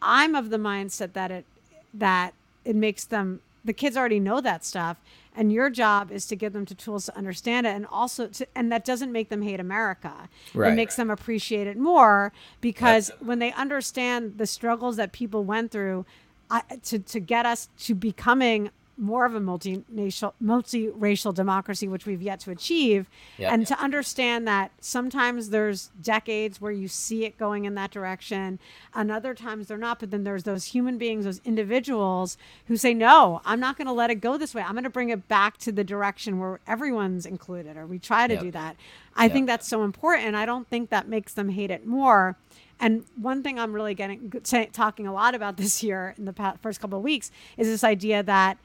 I'm 0.00 0.34
of 0.36 0.50
the 0.50 0.56
mindset 0.58 1.12
that 1.14 1.30
it 1.32 1.44
that 1.92 2.32
it 2.64 2.76
makes 2.76 3.04
them 3.04 3.40
the 3.64 3.72
kids 3.72 3.96
already 3.96 4.20
know 4.20 4.40
that 4.40 4.64
stuff 4.64 4.98
and 5.36 5.52
your 5.52 5.70
job 5.70 6.10
is 6.10 6.26
to 6.26 6.36
give 6.36 6.52
them 6.52 6.64
to 6.66 6.74
tools 6.74 7.06
to 7.06 7.16
understand 7.16 7.66
it 7.66 7.70
and 7.70 7.86
also 7.86 8.26
to 8.28 8.46
and 8.54 8.72
that 8.72 8.84
doesn't 8.84 9.12
make 9.12 9.28
them 9.28 9.42
hate 9.42 9.60
America. 9.60 10.28
Right. 10.54 10.72
It 10.72 10.76
makes 10.76 10.96
them 10.96 11.10
appreciate 11.10 11.66
it 11.66 11.76
more 11.76 12.32
because 12.60 13.10
when 13.20 13.38
they 13.38 13.52
understand 13.52 14.38
the 14.38 14.46
struggles 14.46 14.96
that 14.96 15.12
people 15.12 15.44
went 15.44 15.70
through 15.70 16.06
I, 16.50 16.62
to 16.84 16.98
to 16.98 17.20
get 17.20 17.46
us 17.46 17.68
to 17.80 17.94
becoming 17.94 18.70
more 18.98 19.24
of 19.26 19.34
a 19.34 19.40
multinational 19.40 20.32
multiracial 20.42 21.34
democracy 21.34 21.86
which 21.88 22.06
we've 22.06 22.22
yet 22.22 22.40
to 22.40 22.50
achieve. 22.50 23.08
Yeah. 23.38 23.52
and 23.52 23.66
to 23.66 23.78
understand 23.78 24.46
that 24.48 24.70
sometimes 24.80 25.50
there's 25.50 25.90
decades 26.00 26.60
where 26.60 26.72
you 26.72 26.88
see 26.88 27.24
it 27.24 27.36
going 27.38 27.64
in 27.66 27.74
that 27.74 27.90
direction 27.90 28.58
and 28.94 29.10
other 29.10 29.34
times 29.34 29.68
they're 29.68 29.76
not 29.76 30.00
but 30.00 30.10
then 30.10 30.24
there's 30.24 30.44
those 30.44 30.64
human 30.66 30.96
beings 30.98 31.24
those 31.24 31.40
individuals 31.44 32.38
who 32.66 32.76
say 32.76 32.94
no 32.94 33.40
i'm 33.44 33.60
not 33.60 33.76
going 33.76 33.86
to 33.86 33.92
let 33.92 34.10
it 34.10 34.16
go 34.16 34.36
this 34.38 34.54
way. 34.54 34.62
I'm 34.62 34.72
going 34.72 34.84
to 34.84 34.90
bring 34.90 35.10
it 35.10 35.28
back 35.28 35.58
to 35.58 35.72
the 35.72 35.84
direction 35.84 36.38
where 36.38 36.60
everyone's 36.66 37.26
included 37.26 37.76
or 37.76 37.86
we 37.86 37.98
try 37.98 38.26
to 38.26 38.34
Yep. 38.34 38.42
do 38.42 38.50
that. 38.52 38.76
I 39.14 39.28
think 39.28 39.46
that's 39.46 39.66
so 39.68 39.82
important 39.84 40.34
i 40.34 40.44
don't 40.46 40.68
think 40.68 40.90
that 40.90 41.08
makes 41.08 41.32
them 41.34 41.48
hate 41.50 41.70
it 41.70 41.86
more. 41.86 42.36
And 42.78 43.04
one 43.16 43.42
thing 43.42 43.58
i'm 43.58 43.72
really 43.72 43.94
getting 43.94 44.32
say, 44.44 44.66
talking 44.72 45.06
a 45.06 45.12
lot 45.12 45.34
about 45.34 45.56
this 45.56 45.82
year 45.82 46.14
in 46.18 46.24
the 46.26 46.32
past, 46.32 46.60
first 46.60 46.80
couple 46.80 46.98
of 46.98 47.04
weeks 47.04 47.30
is 47.56 47.66
this 47.66 47.82
idea 47.84 48.22
that 48.22 48.58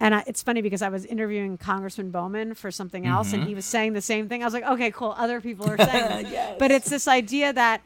and 0.00 0.14
I, 0.14 0.24
it's 0.26 0.42
funny 0.42 0.60
because 0.60 0.82
I 0.82 0.88
was 0.88 1.04
interviewing 1.04 1.56
Congressman 1.56 2.10
Bowman 2.10 2.54
for 2.54 2.70
something 2.70 3.06
else, 3.06 3.32
and 3.32 3.42
mm-hmm. 3.42 3.48
he 3.50 3.54
was 3.54 3.64
saying 3.64 3.92
the 3.92 4.00
same 4.00 4.28
thing. 4.28 4.42
I 4.42 4.44
was 4.46 4.54
like, 4.54 4.64
okay, 4.64 4.90
cool. 4.90 5.14
Other 5.16 5.40
people 5.40 5.68
are 5.70 5.78
saying 5.84 6.24
this. 6.24 6.56
But 6.58 6.70
it's 6.70 6.90
this 6.90 7.06
idea 7.06 7.52
that 7.52 7.80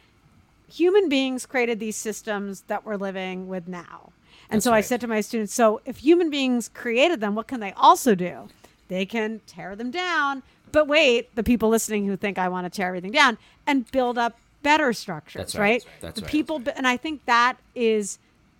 human 0.70 1.08
beings 1.08 1.46
created 1.46 1.80
these 1.80 1.96
systems 1.96 2.62
that 2.62 2.84
we're 2.84 2.96
living 2.96 3.48
with 3.48 3.68
now. 3.68 4.12
And 4.50 4.58
That's 4.58 4.64
so 4.64 4.72
I 4.72 4.80
said 4.80 5.00
to 5.02 5.06
my 5.06 5.20
students, 5.20 5.52
so 5.52 5.80
if 5.84 5.98
human 5.98 6.30
beings 6.30 6.70
created 6.72 7.20
them, 7.20 7.34
what 7.34 7.46
can 7.46 7.60
they 7.60 7.72
also 7.72 8.14
do? 8.14 8.48
They 8.88 9.04
can 9.04 9.40
tear 9.46 9.76
them 9.76 9.90
down. 9.90 10.42
But 10.72 10.88
wait, 10.88 11.34
the 11.34 11.42
people 11.42 11.68
listening 11.68 12.06
who 12.06 12.16
think 12.16 12.38
I 12.38 12.48
want 12.48 12.64
to 12.64 12.70
tear 12.74 12.88
everything 12.88 13.12
down 13.12 13.36
and 13.66 13.90
build 13.90 14.16
up 14.16 14.38
better 14.62 14.92
structures, 14.92 15.40
That's 15.40 15.54
right. 15.54 15.60
right? 15.60 15.84
That's 16.00 16.20
the 16.20 16.22
right. 16.22 16.30
people, 16.30 16.62
and 16.74 16.86
I 16.86 16.96
think 16.96 17.24
that 17.26 17.58
is 17.74 18.18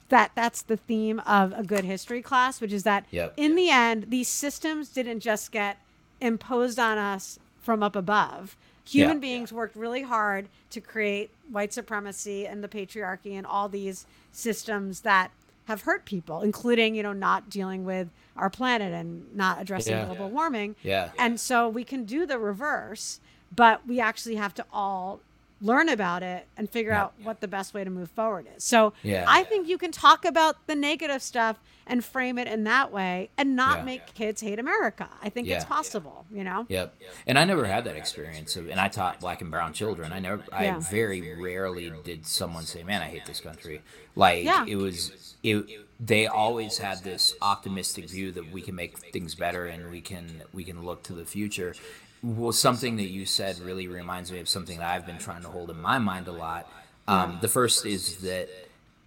that 0.09 0.31
that's 0.35 0.63
the 0.63 0.77
theme 0.77 1.21
of 1.21 1.53
a 1.57 1.63
good 1.63 1.85
history 1.85 2.23
class, 2.23 2.61
which 2.61 2.73
is 2.73 2.83
that 2.85 3.05
Yep. 3.11 3.35
in 3.37 3.55
the 3.55 3.71
end, 3.71 4.07
these 4.09 4.29
systems 4.29 4.89
didn't 4.89 5.21
just 5.21 5.53
get 5.53 5.79
imposed 6.21 6.79
on 6.79 6.99
us 6.99 7.39
from 7.61 7.83
up 7.83 7.95
above. 7.95 8.57
Human 8.87 9.17
Yeah. 9.17 9.21
beings 9.21 9.53
worked 9.53 9.77
really 9.77 10.03
hard 10.03 10.49
to 10.71 10.81
create 10.81 11.31
white 11.51 11.73
supremacy 11.75 12.47
and 12.47 12.65
the 12.65 12.69
patriarchy 12.69 13.33
and 13.37 13.47
all 13.47 13.69
these 13.69 14.07
systems 14.33 15.01
that 15.01 15.31
have 15.67 15.83
hurt 15.83 16.07
people, 16.07 16.41
including, 16.41 16.95
you 16.95 17.03
know, 17.03 17.13
not 17.13 17.51
dealing 17.51 17.85
with 17.85 18.09
our 18.37 18.49
planet 18.49 18.95
and 18.95 19.27
not 19.37 19.61
addressing 19.61 19.93
Yeah. 19.95 20.07
global 20.07 20.31
warming. 20.31 20.75
Yeah. 20.83 21.11
And 21.19 21.39
so 21.39 21.69
we 21.69 21.85
can 21.85 22.05
do 22.05 22.25
the 22.25 22.39
reverse, 22.39 23.21
but 23.55 23.87
we 23.87 24.01
actually 24.01 24.37
have 24.37 24.55
to 24.55 24.65
all 24.73 25.21
learn 25.61 25.89
about 25.89 26.23
it 26.23 26.47
and 26.57 26.71
figure 26.71 26.93
Yeah. 26.93 27.03
out 27.05 27.15
what 27.23 27.41
the 27.41 27.49
best 27.49 27.75
way 27.75 27.83
to 27.85 27.91
move 27.91 28.11
forward 28.11 28.47
is. 28.57 28.63
So 28.65 28.93
Yeah. 29.03 29.25
I 29.27 29.43
think 29.43 29.67
you 29.69 29.77
can 29.79 29.91
talk 29.91 30.25
about 30.25 30.67
the 30.69 30.77
negative 30.77 31.21
stuff 31.23 31.59
and 31.87 32.05
frame 32.05 32.39
it 32.39 32.47
in 32.47 32.65
that 32.65 32.93
way 32.93 33.31
and 33.37 33.57
not 33.57 33.79
Yeah. 33.79 33.85
make 33.85 34.15
kids 34.15 34.41
hate 34.41 34.59
America. 34.59 35.09
I 35.23 35.31
think 35.31 35.49
it's 35.49 35.65
possible, 35.65 36.27
you 36.31 36.45
know? 36.45 36.67
Yep. 36.69 36.95
And 37.27 37.39
I 37.39 37.45
never 37.45 37.65
had 37.65 37.85
that 37.85 37.97
experience. 37.97 38.55
Of, 38.57 38.69
and 38.69 38.79
I 38.79 38.89
taught 38.89 39.21
black 39.21 39.41
and 39.41 39.51
brown 39.51 39.73
children. 39.73 40.13
I 40.13 40.21
never, 40.21 40.45
I 40.53 40.71
very 40.79 41.35
rarely 41.35 41.91
did 42.05 42.27
someone 42.27 42.65
say, 42.65 42.83
man, 42.85 43.03
I 43.03 43.07
hate 43.07 43.27
this 43.27 43.41
country. 43.41 43.83
Like 44.15 44.45
it 44.69 44.77
was, 44.77 45.35
it, 45.43 45.67
they 45.99 46.27
always 46.29 46.79
had 46.79 47.03
this 47.03 47.35
optimistic 47.43 48.09
view 48.09 48.31
that 48.33 48.53
we 48.53 48.61
can 48.63 48.75
make 48.77 48.99
things 49.13 49.35
better 49.35 49.67
and 49.67 49.91
we 49.91 50.01
can, 50.01 50.43
we 50.53 50.63
can 50.63 50.85
look 50.85 51.03
to 51.05 51.15
the 51.15 51.25
future. 51.25 51.75
Well, 52.23 52.53
something 52.53 52.97
that 52.97 53.09
you 53.09 53.27
said 53.27 53.61
really 53.61 53.87
reminds 53.87 54.33
me 54.33 54.41
of 54.41 54.49
something 54.49 54.79
that 54.79 54.89
I've 54.89 55.07
been 55.07 55.19
trying 55.19 55.43
to 55.43 55.49
hold 55.49 55.71
in 55.71 55.81
my 55.81 55.99
mind 55.99 56.27
a 56.27 56.33
lot. 56.33 56.71
Um, 57.07 57.39
the 57.41 57.49
first 57.49 57.87
is 57.87 58.19
that 58.19 58.49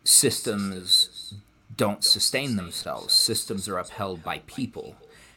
systems 0.03 1.33
don't 1.75 2.03
sustain 2.03 2.55
themselves. 2.55 3.13
Systems 3.13 3.67
are 3.67 3.77
upheld 3.77 4.23
by 4.23 4.39
people. 4.47 4.95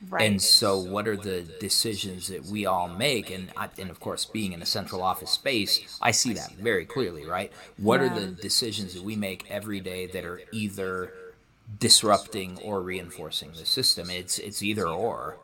Right. 0.09 0.25
And 0.25 0.43
so, 0.43 0.79
what 0.79 1.09
are 1.09 1.17
the 1.17 1.43
decisions 1.61 2.29
that 2.29 2.45
we 2.45 2.67
all 2.67 2.89
make? 2.89 3.31
And 3.31 3.51
I, 3.57 3.69
and 3.79 3.91
of 3.91 4.01
course, 4.01 4.25
being 4.25 4.53
in 4.53 4.61
a 4.61 4.67
central 4.67 5.03
office 5.03 5.31
space, 5.31 5.99
I 6.03 6.11
see 6.11 6.35
that 6.35 6.53
very 6.53 6.85
clearly, 6.85 7.25
right? 7.25 7.51
What 7.79 8.01
are 8.01 8.11
the 8.11 8.27
decisions 8.27 8.95
that 8.95 9.03
we 9.03 9.17
make 9.17 9.51
every 9.51 9.81
day 9.81 10.07
that 10.09 10.25
are 10.25 10.43
either 10.53 11.13
disrupting 11.79 12.59
or 12.59 12.83
reinforcing 12.83 13.53
the 13.53 13.65
system? 13.65 14.11
It's 14.11 14.39
it's 14.39 14.63
either 14.63 14.87
or. 14.87 15.39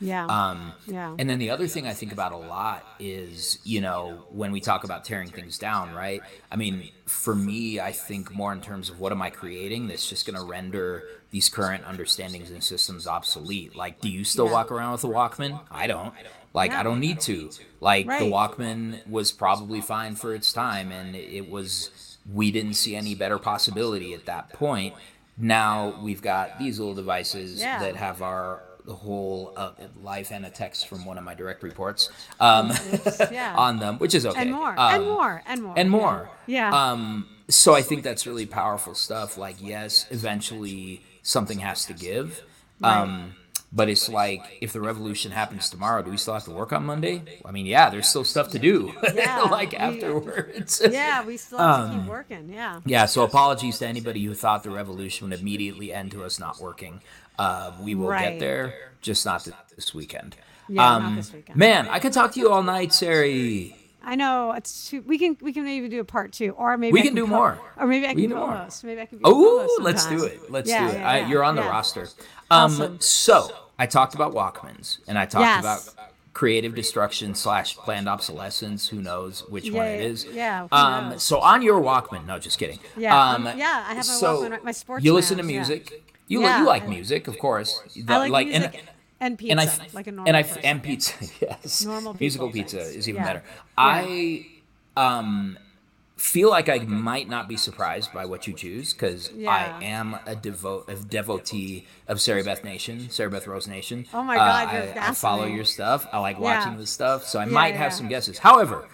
Yeah. 0.00 0.26
Um, 0.26 0.72
yeah. 0.86 1.14
and 1.18 1.28
then 1.28 1.38
the 1.38 1.50
other 1.50 1.66
thing 1.66 1.86
I 1.86 1.94
think 1.94 2.12
about 2.12 2.32
a 2.32 2.36
lot 2.36 2.84
is, 2.98 3.58
you 3.64 3.80
know, 3.80 4.26
when 4.30 4.52
we 4.52 4.60
talk 4.60 4.84
about 4.84 5.04
tearing 5.04 5.28
things 5.28 5.58
down, 5.58 5.94
right? 5.94 6.20
I 6.52 6.56
mean, 6.56 6.90
for 7.06 7.34
me, 7.34 7.80
I 7.80 7.92
think 7.92 8.30
more 8.34 8.52
in 8.52 8.60
terms 8.60 8.90
of 8.90 9.00
what 9.00 9.12
am 9.12 9.22
I 9.22 9.30
creating 9.30 9.88
that's 9.88 10.08
just 10.08 10.26
going 10.26 10.38
to 10.38 10.44
render 10.44 11.04
these 11.30 11.48
current 11.48 11.84
understandings 11.84 12.50
and 12.50 12.62
systems 12.62 13.06
obsolete. 13.06 13.74
Like, 13.74 14.00
do 14.00 14.08
you 14.08 14.24
still 14.24 14.46
Yeah. 14.46 14.52
walk 14.52 14.70
around 14.70 14.92
with 14.92 15.04
a 15.04 15.08
Walkman? 15.08 15.60
I 15.70 15.86
don't. 15.86 16.12
Like, 16.52 16.72
I 16.72 16.82
don't 16.82 17.00
need 17.00 17.20
to. 17.22 17.50
Like, 17.80 18.06
the 18.06 18.30
Walkman 18.30 19.06
was 19.08 19.30
probably 19.32 19.80
fine 19.82 20.14
for 20.14 20.34
its 20.34 20.52
time, 20.52 20.90
and 20.92 21.14
it 21.14 21.50
was, 21.50 22.16
we 22.32 22.50
didn't 22.50 22.74
see 22.74 22.96
any 22.96 23.14
better 23.14 23.38
possibility 23.38 24.14
at 24.14 24.24
that 24.26 24.50
point. 24.54 24.94
Now 25.38 25.98
we've 26.02 26.22
got 26.22 26.58
these 26.58 26.78
little 26.78 26.94
devices 26.94 27.60
Yeah. 27.60 27.78
that 27.80 27.96
have 27.96 28.22
our 28.22 28.62
the 28.86 28.94
whole 28.94 29.52
uh, 29.56 29.72
life 30.02 30.30
and 30.30 30.46
a 30.46 30.50
text 30.50 30.86
from 30.88 31.04
one 31.04 31.18
of 31.18 31.24
my 31.24 31.34
direct 31.34 31.62
reports 31.62 32.08
um, 32.40 32.72
yeah. 33.30 33.54
on 33.58 33.78
them, 33.78 33.98
which 33.98 34.14
is 34.14 34.24
okay. 34.24 34.42
and 34.42 34.52
more. 34.52 34.70
Um, 34.70 34.94
and 34.94 35.04
more. 35.04 35.42
And 35.46 35.62
more. 35.62 35.74
and 35.76 35.90
more. 35.90 36.30
Yeah. 36.46 36.70
Um, 36.90 37.28
so 37.48 37.74
I 37.74 37.82
think 37.82 38.02
that's 38.02 38.26
really 38.26 38.46
powerful 38.46 38.94
stuff. 38.94 39.36
Like, 39.36 39.56
yes, 39.60 40.06
eventually 40.10 41.02
something 41.22 41.58
has 41.58 41.84
to 41.86 41.92
give. 41.92 42.42
Um, 42.82 43.34
but 43.72 43.88
it's 43.88 44.08
like 44.08 44.58
if 44.60 44.72
the 44.72 44.80
revolution 44.80 45.32
happens 45.32 45.68
tomorrow, 45.68 46.02
do 46.02 46.10
we 46.10 46.16
still 46.16 46.34
have 46.34 46.44
to 46.44 46.50
work 46.50 46.72
on 46.72 46.86
Monday? 46.86 47.22
I 47.44 47.50
mean, 47.50 47.66
yeah, 47.66 47.90
there's 47.90 48.08
still 48.08 48.24
stuff 48.24 48.50
to 48.52 48.58
do. 48.58 48.94
Yeah, 49.14 49.42
like 49.50 49.72
we- 49.72 49.78
afterwards. 49.78 50.80
yeah, 50.90 51.24
we 51.24 51.36
still 51.36 51.58
have 51.58 51.88
to 51.88 51.94
Um, 51.94 52.00
keep 52.00 52.08
working. 52.08 52.48
Yeah. 52.52 52.80
Yeah, 52.86 53.06
so 53.06 53.22
apologies 53.24 53.78
to 53.78 53.86
anybody 53.86 54.24
who 54.24 54.34
thought 54.34 54.62
the 54.62 54.70
revolution 54.70 55.28
would 55.28 55.38
immediately 55.38 55.92
end 55.92 56.12
to 56.12 56.24
us 56.24 56.38
not 56.38 56.60
working. 56.60 57.00
Uh, 57.38 57.72
we 57.80 57.94
will 57.94 58.08
Right. 58.08 58.30
get 58.30 58.40
there, 58.40 58.74
just 59.02 59.26
not 59.26 59.44
th- 59.44 59.56
this 59.74 59.94
weekend. 59.94 60.36
Yeah, 60.68 60.94
um, 60.96 61.02
not 61.02 61.16
this 61.16 61.32
weekend. 61.32 61.56
Man, 61.58 61.86
I 61.88 61.98
could 61.98 62.12
talk 62.12 62.32
to 62.32 62.40
you 62.40 62.50
all 62.50 62.62
night, 62.62 62.92
Sari. 62.92 63.76
I 64.02 64.14
know 64.14 64.52
it's 64.52 64.88
too. 64.88 65.02
We 65.02 65.18
can 65.18 65.36
we 65.40 65.52
can 65.52 65.64
maybe 65.64 65.88
do 65.88 66.00
a 66.00 66.04
part 66.04 66.32
two, 66.32 66.50
or 66.52 66.76
maybe 66.78 66.92
We 66.92 67.00
I 67.00 67.02
can 67.02 67.14
do 67.14 67.22
co- 67.26 67.26
more. 67.34 67.58
or 67.76 67.86
maybe 67.86 68.06
I 68.06 68.10
can 68.14 68.20
can 68.22 68.30
do 68.30 68.36
more. 68.36 68.46
co-host. 68.48 68.84
Maybe 68.84 69.00
I 69.00 69.06
can. 69.06 69.18
Be 69.18 69.22
a 69.24 69.28
Oh, 69.28 69.78
let's 69.82 70.06
do 70.06 70.22
it. 70.24 70.50
Let's 70.50 70.70
Yeah, 70.70 70.86
do 70.90 70.96
it. 70.96 71.00
yeah, 71.00 71.10
I, 71.10 71.26
you're 71.26 71.42
on 71.44 71.56
the 71.56 71.62
yeah. 71.62 71.68
roster. 71.70 72.02
Um, 72.50 72.70
Awesome. 72.72 73.00
So 73.00 73.50
I 73.78 73.86
talked 73.86 74.14
about 74.14 74.32
Walkmans 74.32 74.98
and 75.08 75.18
I 75.18 75.26
talked 75.26 75.42
Yes. 75.42 75.60
about 75.60 76.08
creative 76.34 76.74
destruction 76.74 77.34
slash 77.34 77.76
planned 77.78 78.08
obsolescence. 78.08 78.88
Who 78.88 79.00
knows 79.02 79.42
which 79.48 79.70
one 79.72 79.86
it 79.86 80.00
is? 80.00 80.24
yeah, 80.26 80.68
Um, 80.70 81.18
so 81.18 81.40
on 81.40 81.62
your 81.62 81.80
Walkman, 81.80 82.26
no, 82.26 82.38
just 82.38 82.58
kidding. 82.58 82.78
Yeah, 82.96 83.18
Um, 83.18 83.46
um, 83.46 83.58
yeah, 83.58 83.84
I 83.88 83.94
have 83.94 83.96
my 83.96 84.02
so 84.02 84.42
Walkman, 84.42 84.62
my 84.62 84.72
sports 84.72 85.04
You 85.04 85.14
listen 85.14 85.38
to 85.38 85.42
music. 85.42 85.90
yeah. 85.90 85.98
Music. 86.28 86.30
You, 86.30 86.38
li- 86.40 86.44
Yeah, 86.44 86.60
you 86.60 86.66
like 86.66 86.82
I- 86.84 86.86
music, 86.88 87.28
of 87.28 87.38
course. 87.38 87.80
The- 87.94 88.12
I 88.12 88.26
like, 88.28 88.46
and- 88.48 88.64
music 88.72 88.84
and, 89.20 89.38
pizza, 89.38 89.50
and 89.52 89.60
I 89.60 89.64
f- 89.64 89.94
like 89.94 90.06
a 90.06 90.12
normal 90.12 90.28
and 90.28 90.36
I 90.36 90.40
f- 90.40 90.48
person. 90.48 90.62
and 90.64 90.82
pizza. 90.82 91.12
Yes, 91.40 91.84
Normal 91.84 92.16
musical 92.20 92.50
pizza 92.50 92.78
things. 92.78 92.96
is 92.96 93.08
even 93.08 93.22
Yeah. 93.22 93.26
better. 93.26 93.42
Yeah. 93.46 93.62
I 93.76 94.46
um 94.96 95.58
feel 96.16 96.48
like 96.48 96.68
I 96.70 96.78
might 96.78 97.28
not 97.28 97.46
be 97.46 97.56
surprised 97.58 98.10
by 98.12 98.24
what 98.24 98.46
you 98.46 98.54
choose 98.54 98.94
because 98.94 99.30
Yeah. 99.36 99.50
I 99.50 99.84
am 99.84 100.18
a 100.26 100.34
devote 100.34 100.88
a 100.88 100.94
devotee 100.96 101.86
of 102.08 102.20
Sari 102.22 102.42
Beth 102.42 102.64
Nation, 102.64 103.10
Sari 103.10 103.28
Beth 103.30 103.46
Rose 103.46 103.68
Nation. 103.68 104.06
Oh 104.14 104.22
my 104.22 104.36
Uh, 104.36 104.38
God, 104.38 104.72
you're 104.94 105.02
I, 105.02 105.08
I 105.08 105.12
follow 105.12 105.44
your 105.44 105.64
stuff. 105.66 106.06
I 106.12 106.18
like 106.18 106.36
Yeah. 106.36 106.42
watching 106.42 106.78
the 106.78 106.86
stuff, 106.86 107.24
so 107.26 107.38
I 107.38 107.44
Yeah, 107.44 107.52
might 107.52 107.74
yeah, 107.74 107.78
have 107.82 107.92
some 107.94 108.08
guesses. 108.08 108.38
However. 108.38 108.88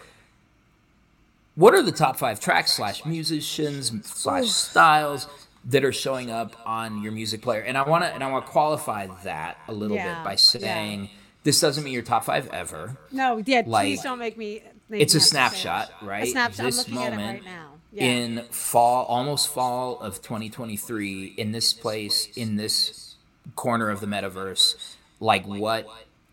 What 1.55 1.75
are 1.75 1.83
the 1.83 1.93
top 1.93 2.19
five 2.19 2.41
tracks 2.41 2.73
slash 2.73 3.05
musicians 3.05 3.93
slash 4.09 4.49
styles 4.49 5.27
that 5.67 5.85
are 5.85 5.93
showing 5.93 6.31
up 6.31 6.57
on 6.67 7.03
your 7.03 7.13
music 7.13 7.43
player? 7.43 7.61
And 7.61 7.77
I 7.79 7.83
want 7.89 8.05
to 8.05 8.13
and 8.13 8.23
I 8.23 8.31
want 8.31 8.47
to 8.47 8.53
qualify 8.53 9.07
that 9.25 9.59
a 9.69 9.73
little 9.73 9.97
Yeah, 9.97 10.17
bit 10.17 10.25
by 10.25 10.33
yeah. 10.33 10.37
saying 10.37 11.11
this 11.45 11.61
doesn't 11.61 11.83
mean 11.85 11.93
your 11.93 12.03
top 12.03 12.25
five 12.25 12.49
ever. 12.49 12.97
No, 13.11 13.43
yeah, 13.45 13.63
like, 13.67 13.85
please 13.87 14.03
don't 14.03 14.19
make 14.19 14.37
me. 14.37 14.63
make 14.89 15.03
It's 15.03 15.15
me 15.15 15.19
a 15.19 15.21
have 15.21 15.23
to 15.23 15.29
say 15.29 15.31
snapshot, 15.31 15.93
right? 16.03 16.25
A 16.25 16.27
snapshot. 16.27 16.67
This 16.67 16.87
I'm 16.89 16.95
looking 16.95 17.07
at 17.07 17.13
it 17.13 17.17
moment 17.17 17.45
right 17.45 17.45
now. 17.45 17.69
Yeah. 17.95 18.05
in 18.05 18.45
fall, 18.51 19.05
almost 19.05 19.49
fall 19.49 20.01
of 20.01 20.23
2023, 20.23 21.35
in 21.37 21.53
this 21.53 21.75
place, 21.75 22.27
in 22.37 22.57
this 22.57 23.17
corner 23.55 23.91
of 23.91 24.01
the 24.01 24.07
metaverse, 24.07 24.95
like 25.21 25.47
what 25.47 25.87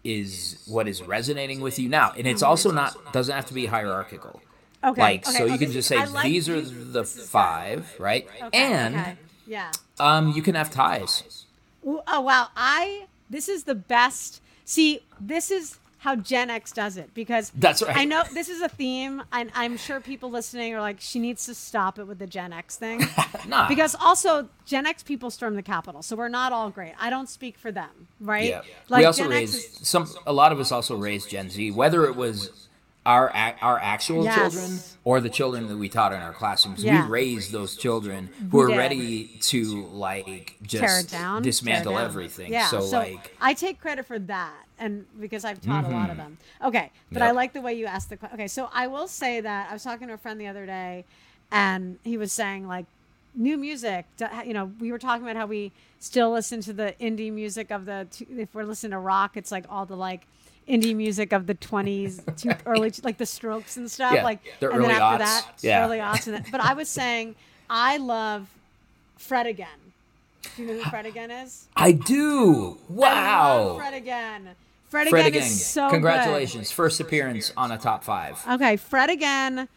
is 0.04 0.64
what 0.68 0.88
is 0.88 1.02
resonating 1.04 1.60
with 1.60 1.78
you 1.78 1.90
now? 1.90 2.14
And 2.18 2.26
it's 2.28 2.42
also 2.44 2.72
not 2.72 3.12
doesn't 3.14 3.36
have 3.36 3.46
to 3.48 3.54
be 3.54 3.66
hierarchical. 3.66 4.42
Okay. 4.84 5.02
Like 5.02 5.28
okay, 5.28 5.38
so, 5.38 5.46
you 5.46 5.58
can 5.58 5.72
just 5.72 5.88
say 5.88 6.06
like 6.08 6.24
these 6.24 6.50
are 6.50 6.62
the 6.62 7.04
five, 7.04 7.94
right? 8.00 8.28
Okay, 8.42 8.58
and 8.58 8.96
okay. 8.96 9.18
yeah. 9.48 9.72
um, 10.00 10.32
you 10.32 10.42
can 10.42 10.56
have 10.56 10.72
ties. 10.72 11.46
Oh 11.86 12.22
wow, 12.22 12.48
I 12.56 13.08
this 13.30 13.50
is 13.50 13.64
the 13.64 13.76
best. 13.76 14.42
See, 14.66 15.02
this 15.20 15.52
is 15.52 15.80
how 16.00 16.16
Gen 16.16 16.50
X 16.50 16.72
does 16.72 16.96
it 16.96 17.14
because 17.14 17.52
That's 17.54 17.84
right. 17.84 17.96
I 17.96 18.06
know 18.06 18.24
this 18.34 18.48
is 18.48 18.62
a 18.62 18.70
theme, 18.70 19.22
and 19.34 19.52
I'm 19.54 19.76
sure 19.76 20.00
people 20.00 20.32
listening 20.32 20.74
are 20.74 20.80
like, 20.80 20.98
she 21.00 21.20
needs 21.20 21.46
to 21.46 21.54
stop 21.54 22.00
it 22.00 22.06
with 22.06 22.20
the 22.20 22.28
Gen 22.28 22.54
X 22.54 22.78
thing. 22.78 23.02
Nah. 23.48 23.68
because 23.68 23.96
also 23.96 24.48
Gen 24.66 24.86
X 24.86 25.02
people 25.02 25.32
storm 25.32 25.56
the 25.56 25.64
Capitol, 25.64 26.04
so 26.04 26.16
we're 26.16 26.30
not 26.30 26.52
all 26.52 26.70
great. 26.70 26.94
I 27.00 27.10
don't 27.10 27.28
speak 27.28 27.58
for 27.58 27.72
them, 27.72 27.90
right? 28.20 28.50
Yeah. 28.50 28.62
Like 28.90 29.00
we 29.00 29.06
also 29.06 29.24
Gen 29.24 29.32
X 29.32 29.40
raised 29.40 29.56
is- 29.56 29.88
some. 29.88 30.08
A 30.28 30.34
lot 30.34 30.52
of 30.52 30.60
us 30.60 30.72
also 30.72 30.96
raised 30.96 31.30
Gen 31.30 31.50
Z, 31.50 31.72
whether 31.72 32.06
it 32.06 32.16
was 32.16 32.68
our 33.06 33.30
our 33.62 33.80
actual 33.80 34.24
Yes. 34.24 34.36
children 34.54 34.80
or 35.04 35.22
the 35.22 35.30
children 35.30 35.68
that 35.68 35.78
we 35.78 35.90
taught 35.90 36.12
in 36.14 36.20
our 36.22 36.34
classrooms. 36.34 36.84
Yeah. 36.84 37.06
We 37.06 37.10
raised 37.10 37.52
those 37.52 37.76
children 37.76 38.30
who 38.52 38.60
are 38.62 38.68
did. 38.68 38.78
ready 38.78 39.26
to 39.42 39.86
like 39.88 40.56
just 40.62 41.10
tear 41.12 41.20
down, 41.20 41.42
dismantle 41.42 41.94
tear 41.94 42.00
down. 42.02 42.10
everything. 42.10 42.52
Yeah, 42.52 42.68
So, 42.68 42.80
like, 42.86 43.14
Mm-hmm. 43.14 43.36
I 43.44 43.54
take 43.54 43.80
credit 43.82 44.06
for 44.06 44.20
that, 44.20 44.54
and 44.78 45.06
because 45.20 45.46
I've 45.46 45.62
taught 45.62 45.86
a 45.86 45.90
lot 45.90 46.10
of 46.10 46.18
them. 46.18 46.38
Okay, 46.64 46.92
but 47.12 47.22
I 47.22 47.32
like 47.32 47.54
the 47.54 47.62
way 47.62 47.74
you 47.74 47.86
asked 47.86 48.10
the 48.10 48.18
question. 48.18 48.36
Okay, 48.38 48.48
so 48.48 48.70
I 48.74 48.88
will 48.88 49.08
say 49.08 49.40
that 49.42 49.70
I 49.70 49.74
was 49.74 49.84
talking 49.84 50.08
to 50.10 50.14
a 50.16 50.18
friend 50.18 50.40
the 50.40 50.48
other 50.48 50.66
day, 50.66 51.06
and 51.52 51.98
he 52.04 52.18
was 52.18 52.32
saying 52.32 52.68
like 52.68 52.86
new 53.34 53.58
music. 53.58 54.06
You 54.46 54.54
know, 54.54 54.72
we 54.80 54.92
were 54.92 55.00
talking 55.00 55.24
about 55.24 55.38
how 55.38 55.46
we 55.46 55.72
still 56.00 56.32
listen 56.32 56.62
to 56.62 56.74
the 56.74 56.94
indie 57.00 57.32
music 57.32 57.72
of 57.72 57.86
the. 57.86 58.08
If 58.38 58.54
we're 58.54 58.66
listening 58.66 58.92
to 58.92 59.00
rock, 59.00 59.38
it's 59.38 59.52
like 59.52 59.66
all 59.70 59.86
the 59.86 59.96
like. 59.98 60.24
Indie 60.70 60.96
music 60.96 61.34
of 61.34 61.48
the 61.48 61.56
twenties, 61.56 62.22
to 62.38 62.58
early 62.66 62.92
like 63.04 63.18
the 63.18 63.26
Strokes 63.26 63.76
and 63.78 63.90
stuff, 63.90 64.14
Yeah, 64.14 64.24
like 64.24 64.40
the 64.60 64.70
and 64.72 64.84
then 64.84 64.92
after 64.92 65.24
aughts. 65.24 65.28
that, 65.28 65.48
Yeah. 65.62 65.84
early 65.86 65.98
aughts. 65.98 66.28
And 66.28 66.36
that. 66.38 66.52
But 66.52 66.62
I 66.62 66.74
was 66.74 66.88
saying, 66.90 67.36
I 67.70 67.98
love 67.98 68.48
Fred 69.18 69.48
again. 69.48 69.68
Do 70.56 70.62
you 70.64 70.68
know 70.70 70.82
who 70.82 70.90
Fred 70.90 71.06
again 71.06 71.32
is? 71.32 71.68
I 71.76 71.92
do. 71.92 72.78
I 72.90 72.94
Wow. 72.94 73.64
love 73.64 73.78
Fred 73.78 73.94
again. 73.94 74.50
Fred, 74.90 75.08
Fred 75.10 75.26
again, 75.28 75.38
again. 75.42 75.44
is 75.44 75.66
so 75.66 75.88
good. 75.88 75.94
Congratulations. 75.96 76.72
First 76.72 77.00
appearance 77.00 77.52
on 77.58 77.72
a 77.72 77.78
top 77.78 78.04
five. 78.04 78.42
Okay, 78.50 78.76
Fred 78.78 79.10
again. 79.10 79.68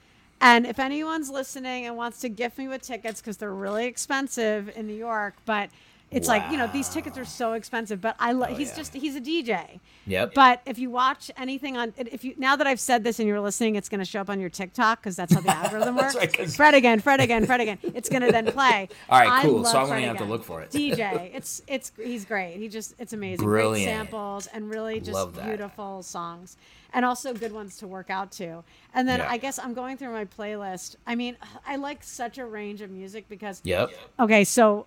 And 0.41 0.67
if 0.67 0.79
anyone's 0.79 1.31
listening 1.31 1.87
and 1.87 1.97
wants 1.97 2.21
to 2.21 2.29
gift 2.29 2.59
me 2.59 2.67
with 2.67 2.83
tickets 2.83 3.21
because 3.21 3.37
they're 3.37 3.53
really 3.55 3.87
expensive 3.87 4.71
in 4.75 4.87
New 4.87 4.95
York, 4.95 5.35
but 5.45 5.71
it's 6.13 6.29
like 6.29 6.51
you 6.51 6.57
know 6.57 6.67
these 6.67 6.89
tickets 6.89 7.17
are 7.19 7.25
so 7.25 7.55
expensive. 7.55 8.01
But 8.01 8.17
I 8.19 8.33
lo- 8.33 8.47
oh, 8.51 8.55
he's 8.55 8.69
yeah. 8.71 8.77
just 8.77 8.95
he's 8.95 9.17
a 9.17 9.21
DJ. 9.21 9.81
Yep. 10.07 10.35
But 10.35 10.63
if 10.67 10.79
you 10.79 10.91
watch 10.91 11.31
anything 11.37 11.77
on 11.77 11.93
if 11.97 12.25
you 12.25 12.35
now 12.37 12.57
that 12.57 12.67
I've 12.67 12.81
said 12.81 13.05
this 13.05 13.19
and 13.19 13.29
you're 13.29 13.41
listening, 13.41 13.77
it's 13.77 13.89
going 13.89 14.01
to 14.01 14.05
show 14.05 14.21
up 14.21 14.31
on 14.31 14.41
your 14.41 14.51
TikTok 14.51 15.01
because 15.01 15.17
that's 15.17 15.33
how 15.35 15.41
the 15.41 15.51
algorithm 15.57 15.97
works. 15.97 16.15
right, 16.15 16.51
Fred 16.51 16.75
again, 16.75 17.01
Fred 17.01 17.21
again, 17.21 17.47
Fred 17.47 17.61
again. 17.61 17.79
It's 17.83 18.09
going 18.09 18.23
to 18.23 18.33
then 18.33 18.47
play. 18.53 18.89
All 19.09 19.21
right, 19.21 19.43
cool. 19.43 19.65
So 19.65 19.79
I'm 19.79 19.87
going 19.87 20.03
to 20.03 20.09
have 20.09 20.19
to 20.19 20.25
look 20.25 20.45
for 20.45 20.63
it. 20.63 20.71
DJ, 20.71 21.31
it's 21.35 21.63
it's 21.67 21.93
he's 22.03 22.25
great. 22.25 22.57
He 22.57 22.69
just 22.69 22.95
it's 22.99 23.13
amazing. 23.13 23.45
Brilliant. 23.45 23.87
Great 23.89 23.97
samples 23.97 24.47
and 24.49 24.71
really 24.71 25.01
just 25.01 25.33
beautiful 25.43 26.03
songs 26.03 26.57
and 26.93 27.05
also 27.05 27.33
good 27.33 27.53
ones 27.53 27.79
to 27.79 27.87
work 27.87 28.11
out 28.11 28.31
to. 28.33 28.63
And 28.95 29.09
then 29.09 29.21
Yeah. 29.21 29.31
I 29.31 29.39
guess 29.39 29.59
I'm 29.59 29.75
going 29.75 29.97
through 29.97 30.13
my 30.13 30.25
playlist. 30.25 30.97
I 31.07 31.15
mean, 31.15 31.37
I 31.67 31.77
like 31.77 32.03
such 32.03 32.39
a 32.39 32.45
range 32.45 32.81
of 32.83 32.91
music 32.91 33.29
because 33.29 33.61
Yep. 33.65 33.91
okay, 34.21 34.45
so 34.45 34.87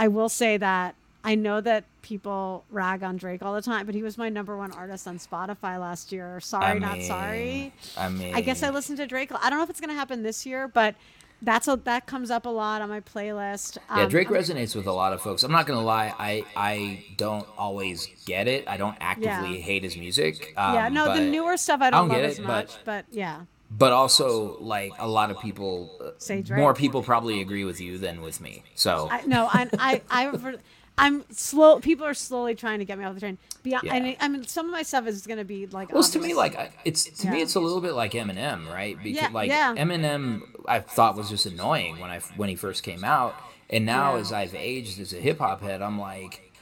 I 0.00 0.08
will 0.08 0.28
say 0.28 0.56
that 0.56 0.94
I 1.22 1.34
know 1.34 1.60
that 1.60 1.84
people 2.02 2.64
rag 2.70 3.02
on 3.02 3.18
Drake 3.18 3.42
all 3.42 3.54
the 3.54 3.60
time, 3.60 3.84
but 3.86 3.94
he 3.94 4.02
was 4.02 4.16
my 4.16 4.30
number 4.30 4.56
one 4.56 4.72
artist 4.72 5.06
on 5.06 5.18
Spotify 5.18 5.78
last 5.78 6.10
year. 6.12 6.40
Sorry, 6.40 6.64
I 6.64 6.78
not 6.78 7.02
sorry. 7.02 7.72
I 7.98 8.08
mean, 8.08 8.34
I 8.34 8.40
guess 8.40 8.62
I 8.62 8.70
listened 8.70 8.96
to 8.98 9.06
Drake. 9.06 9.30
I 9.30 9.50
don't 9.50 9.58
know 9.58 9.62
if 9.64 9.70
it's 9.70 9.80
going 9.80 9.90
to 9.90 9.94
happen 9.94 10.22
this 10.22 10.46
year, 10.46 10.66
but 10.68 10.94
that's 11.42 11.68
a, 11.68 11.76
that 11.84 12.06
comes 12.06 12.30
up 12.30 12.46
a 12.46 12.48
lot 12.48 12.80
on 12.82 12.88
my 12.88 13.00
playlist. 13.00 13.76
Yeah, 13.94 14.04
Um, 14.04 14.08
Drake 14.08 14.28
I'm- 14.30 14.36
resonates 14.40 14.74
with 14.74 14.86
a 14.86 14.92
lot 14.92 15.12
of 15.12 15.20
folks. 15.20 15.42
I'm 15.42 15.52
not 15.52 15.66
gonna 15.66 15.80
lie, 15.82 16.14
I 16.18 16.44
I 16.56 17.04
don't 17.16 17.46
always 17.56 18.08
get 18.26 18.46
it. 18.48 18.66
I 18.68 18.76
don't 18.76 18.96
actively 19.00 19.56
Yeah. 19.58 19.62
hate 19.64 19.82
his 19.82 19.96
music. 19.96 20.52
Um, 20.56 20.74
yeah, 20.74 20.88
no, 20.90 21.14
the 21.14 21.20
newer 21.22 21.56
stuff 21.56 21.80
I 21.82 21.90
don't, 21.90 22.00
don't 22.00 22.08
love 22.10 22.18
get 22.18 22.24
as 22.30 22.38
it, 22.38 22.44
much, 22.46 22.76
but- 22.84 22.84
but 22.84 23.04
yeah. 23.10 23.40
But 23.70 23.92
also 23.92 24.58
like 24.60 24.92
a 24.98 25.06
lot 25.08 25.30
of 25.30 25.38
people 25.40 25.90
Say 26.18 26.42
more 26.50 26.74
people 26.74 27.02
probably 27.02 27.40
agree 27.40 27.64
with 27.64 27.80
you 27.80 27.98
than 27.98 28.20
with 28.20 28.40
me 28.40 28.62
so 28.74 29.08
I, 29.10 29.22
no, 29.26 29.46
I, 29.50 29.68
I, 29.78 30.02
I, 30.10 30.54
I'm 30.98 31.24
slow. 31.30 31.80
People 31.80 32.04
are 32.04 32.12
slowly 32.12 32.54
trying 32.54 32.80
to 32.80 32.84
get 32.84 32.98
me 32.98 33.04
off 33.06 33.14
the 33.14 33.20
train. 33.20 33.38
Beyond, 33.62 33.84
Yeah. 33.86 33.94
I, 33.94 34.00
mean, 34.00 34.16
I 34.20 34.28
mean, 34.28 34.44
some 34.44 34.66
of 34.66 34.72
my 34.72 34.82
stuff 34.82 35.06
is 35.06 35.26
going 35.26 35.38
to 35.38 35.44
be 35.46 35.66
like. 35.66 35.90
well, 35.92 36.00
it's 36.00 36.10
to 36.10 36.18
me 36.18 36.34
like 36.34 36.56
I- 36.58 36.70
it's 36.84 37.04
to 37.22 37.30
me 37.30 37.40
it's 37.40 37.54
a 37.54 37.60
little 37.60 37.80
bit 37.80 37.94
like 37.94 38.12
Eminem, 38.12 38.66
right? 38.68 38.98
Because 39.02 39.22
Yeah, 39.22 39.28
like 39.32 39.48
yeah. 39.48 39.74
Eminem, 39.74 40.42
I 40.68 40.80
thought 40.80 41.16
was 41.16 41.30
just 41.30 41.46
annoying 41.46 42.00
when 42.00 42.10
I 42.10 42.18
when 42.36 42.50
he 42.50 42.54
first 42.56 42.82
came 42.82 43.02
out, 43.02 43.34
and 43.70 43.86
now 43.86 44.14
Yeah. 44.16 44.20
as 44.20 44.32
I've 44.32 44.54
aged 44.54 45.00
as 45.00 45.14
a 45.14 45.16
hip 45.16 45.38
hop 45.38 45.62
head, 45.62 45.80
I'm 45.80 45.98
like, 45.98 46.52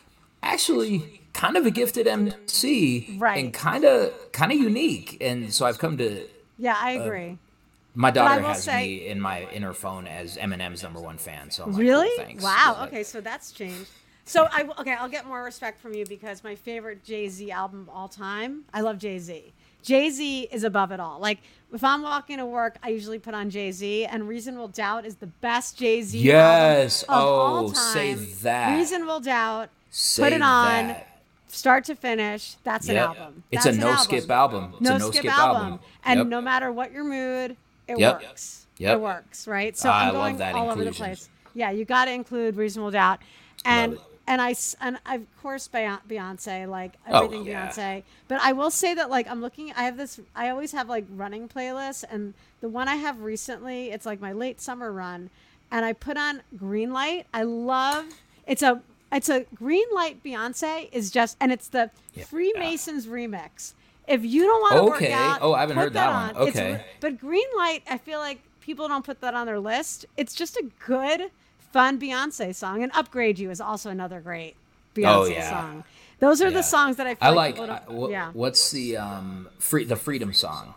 actually, 0.41 1.21
kind 1.33 1.57
of 1.57 1.67
a 1.67 1.71
gifted 1.73 2.07
MC, 2.07 3.17
Right. 3.19 3.43
And 3.43 3.53
kind 3.53 3.85
of 3.85 4.13
kind 4.33 4.53
of 4.53 4.59
unique, 4.59 5.17
and 5.21 5.53
so 5.53 5.67
I've 5.67 5.79
come 5.79 5.97
to. 5.99 6.27
Yeah, 6.59 6.77
I 6.79 6.97
uh, 6.99 7.03
agree. 7.05 7.39
My 7.95 8.11
daughter 8.11 8.41
has 8.43 8.63
say- 8.63 8.83
me 8.87 9.07
in 9.09 9.21
my 9.21 9.49
inner 9.51 9.73
phone 9.73 10.07
as 10.07 10.37
Eminem's 10.37 10.83
number 10.83 11.01
one 11.01 11.19
fan. 11.19 11.51
So 11.51 11.65
I'm 11.65 11.73
like, 11.73 11.81
really? 11.81 12.11
cool, 12.17 12.25
thanks. 12.27 12.45
Wow. 12.45 12.77
Yeah. 12.79 12.85
Okay, 12.87 13.03
so 13.03 13.21
that's 13.21 13.53
changed. 13.53 13.89
So 14.25 14.47
I 14.53 14.69
okay, 14.79 14.93
I'll 14.93 15.09
get 15.09 15.27
more 15.27 15.43
respect 15.43 15.81
from 15.81 15.95
you 15.95 16.05
because 16.05 16.45
my 16.45 16.55
favorite 16.55 17.03
Jay 17.03 17.29
Z 17.29 17.51
album 17.51 17.81
of 17.83 17.89
all 17.89 18.09
time. 18.09 18.65
I 18.75 18.83
love 18.83 18.99
Jay 18.99 19.19
Z. 19.19 19.53
Jay 19.83 20.11
Z 20.11 20.49
is 20.53 20.65
above 20.65 20.93
it 20.93 21.01
all. 21.01 21.19
Like 21.19 21.39
if 21.73 21.83
I'm 21.83 22.03
walking 22.03 22.37
to 22.37 22.45
work, 22.45 22.77
I 22.83 22.91
usually 22.91 23.19
put 23.19 23.33
on 23.35 23.49
Jay 23.49 23.73
Z, 23.73 24.05
and 24.05 24.29
Reasonable 24.29 24.69
Doubt 24.69 25.07
is 25.07 25.17
the 25.17 25.29
best 25.29 25.79
Jay 25.79 26.03
Z. 26.03 26.19
Yes. 26.19 27.05
album 27.09 27.25
of 27.25 27.39
all 27.41 27.71
Oh, 27.71 27.73
say 27.73 28.15
time. 28.15 28.27
that. 28.43 28.77
Reasonable 28.77 29.21
Doubt. 29.21 29.71
Say 29.91 30.23
put 30.25 30.33
it 30.35 30.43
on. 30.43 30.89
that. 30.89 31.18
Start 31.49 31.85
to 31.87 31.95
finish, 31.97 32.57
that's 32.63 32.89
Yep. 32.89 32.97
an 32.97 33.03
album. 33.17 33.43
It's 33.51 33.65
That's 33.65 33.77
a 33.77 33.81
an 33.81 33.85
no 33.87 33.97
skip 33.97 34.31
album. 34.31 34.73
It's 34.75 34.81
no, 34.83 34.97
a 34.97 34.99
no 34.99 35.11
skip, 35.11 35.21
skip 35.23 35.33
album. 35.39 35.63
album. 35.63 35.81
And 36.05 36.19
Yep. 36.19 36.27
no 36.27 36.41
matter 36.43 36.71
what 36.71 36.93
your 36.93 37.05
mood, 37.05 37.57
it 37.87 37.99
Yep. 37.99 38.23
works. 38.23 38.67
Yep. 38.77 38.97
It 38.97 39.01
works, 39.01 39.47
right? 39.49 39.77
So 39.77 39.89
I 39.89 40.03
I'm 40.09 40.15
love 40.15 40.15
going 40.23 40.37
that 40.39 40.55
all 40.55 40.71
over 40.71 40.85
the 40.85 40.93
place. 40.93 41.29
Yeah, 41.55 41.71
you 41.71 41.85
got 41.85 42.05
to 42.05 42.13
include 42.13 42.57
reasonable 42.57 42.91
doubt, 42.91 43.21
and 43.65 43.99
and 44.27 44.43
I 44.43 44.51
s- 44.51 44.77
and 44.79 44.99
of 45.07 45.23
course 45.43 45.67
Beyonce, 45.69 46.69
like 46.69 46.93
Oh, 47.09 47.25
everything 47.25 47.47
yeah. 47.47 47.69
Beyonce. 47.69 48.03
But 48.29 48.41
I 48.43 48.53
will 48.53 48.71
say 48.71 48.93
that 48.95 49.09
like 49.09 49.27
I'm 49.29 49.41
looking. 49.41 49.73
I 49.73 49.85
have 49.85 49.97
this. 49.97 50.21
I 50.37 50.51
always 50.51 50.73
have 50.73 50.89
like 50.89 51.07
running 51.11 51.49
playlists, 51.49 52.05
and 52.11 52.35
the 52.61 52.69
one 52.69 52.89
I 52.89 52.97
have 52.97 53.21
recently, 53.23 53.91
it's 53.91 54.05
like 54.05 54.21
my 54.21 54.33
late 54.33 54.61
summer 54.61 54.93
run, 54.93 55.31
and 55.71 55.85
I 55.87 55.95
put 55.95 56.19
on 56.19 56.43
Green 56.57 56.93
Light. 56.93 57.27
I 57.33 57.43
love. 57.45 58.05
It's 58.47 58.63
a 58.63 58.83
it's 59.13 59.29
a 59.29 59.45
Green 59.55 59.87
Light 59.95 60.23
Beyonce 60.23 60.89
is 60.93 61.11
just, 61.11 61.37
and 61.41 61.51
it's 61.53 61.69
the 61.69 61.91
Yeah. 62.15 62.25
Freemasons 62.25 63.07
remix. 63.07 63.73
If 64.07 64.25
you 64.25 64.45
don't 64.47 64.61
want 64.63 64.73
to 64.75 64.81
Okay. 64.95 65.11
work 65.11 65.19
out, 65.21 65.39
Oh, 65.43 65.53
I 65.53 65.61
haven't 65.61 65.77
heard 65.77 65.93
that 65.93 66.11
one. 66.35 66.37
on. 66.37 66.49
It's 66.49 66.57
Okay. 66.57 66.73
re- 66.75 66.85
but 67.01 67.19
Green 67.19 67.47
Light, 67.57 67.83
I 67.91 67.99
feel 67.99 68.19
like 68.21 68.41
people 68.61 68.89
don't 68.89 69.05
put 69.05 69.21
that 69.21 69.35
on 69.35 69.47
their 69.47 69.61
list. 69.61 70.07
It's 70.17 70.35
just 70.35 70.57
a 70.57 70.65
good, 70.87 71.31
fun 71.73 71.99
Beyonce 72.01 72.55
song. 72.55 72.83
And 72.83 72.91
Upgrade 72.95 73.39
You 73.39 73.51
is 73.51 73.61
also 73.61 73.91
another 73.91 74.21
great 74.21 74.57
Beyonce 74.95 75.15
Oh, 75.15 75.25
yeah. 75.27 75.51
song. 75.51 75.85
Those 76.21 76.41
are 76.41 76.47
Yeah. 76.49 76.55
the 76.57 76.63
songs 76.63 76.97
that 76.97 77.07
I 77.07 77.15
feel 77.15 77.29
I 77.29 77.31
like, 77.31 77.59
like. 77.59 77.71
I- 77.71 78.09
yeah. 78.09 78.31
What's 78.33 78.71
the 78.71 78.97
um 78.97 79.49
free 79.59 79.85
the 79.85 79.95
freedom 79.97 80.33
song? 80.33 80.75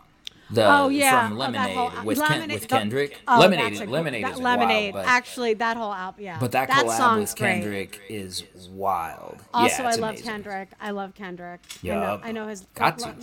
The 0.52 0.68
Oh 0.70 0.90
yeah, 0.90 1.28
from 1.30 1.38
Oh, 1.38 1.40
that 1.44 1.52
Lemonade 1.54 1.76
whole- 1.78 2.04
with 2.06 2.18
Ken, 2.20 2.30
Lemonade- 2.30 2.54
with 2.54 2.62
the- 2.64 2.68
Kendrick. 2.68 3.22
oh, 3.28 3.40
Lemonade, 3.40 3.82
a- 3.82 3.86
Lemonade 3.86 4.24
that 4.26 4.34
is 4.34 4.40
Lemonade. 4.40 4.94
wild, 4.94 5.06
but, 5.06 5.10
Actually, 5.12 5.54
that 5.56 5.78
whole 5.78 5.94
album, 5.94 6.24
yeah. 6.24 6.38
but 6.40 6.52
that, 6.52 6.70
collab 6.70 6.98
song's 6.98 7.32
with 7.32 7.40
great. 7.40 7.54
Kendrick 7.62 8.02
is 8.10 8.44
wild. 8.72 9.38
Also, 9.54 9.84
yeah, 9.84 9.90
I 9.90 9.96
love 9.96 10.10
amazing. 10.10 10.26
Kendrick. 10.26 10.70
I 10.82 10.92
love 10.92 11.16
Kendrick. 11.16 11.62
I 11.84 11.88
know, 11.88 12.22
I 12.24 12.32
know 12.32 12.48
his. 12.48 12.62
Got 12.76 13.00
to. 13.00 13.16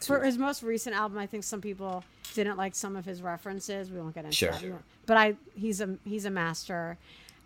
For 0.00 0.22
his 0.24 0.38
most 0.38 0.62
recent 0.62 0.94
album, 0.94 1.18
I 1.18 1.26
think 1.26 1.42
some 1.44 1.60
people 1.60 2.04
didn't 2.34 2.56
like 2.56 2.74
some 2.74 2.94
of 2.96 3.04
his 3.04 3.20
references. 3.22 3.90
We 3.90 3.98
won't 3.98 4.14
get 4.14 4.24
into 4.24 4.36
Sure. 4.36 4.52
that. 4.52 4.62
We 4.62 4.72
But 5.06 5.16
I, 5.16 5.34
he's 5.56 5.80
a 5.80 5.96
he's 6.04 6.24
a 6.24 6.30
master, 6.30 6.98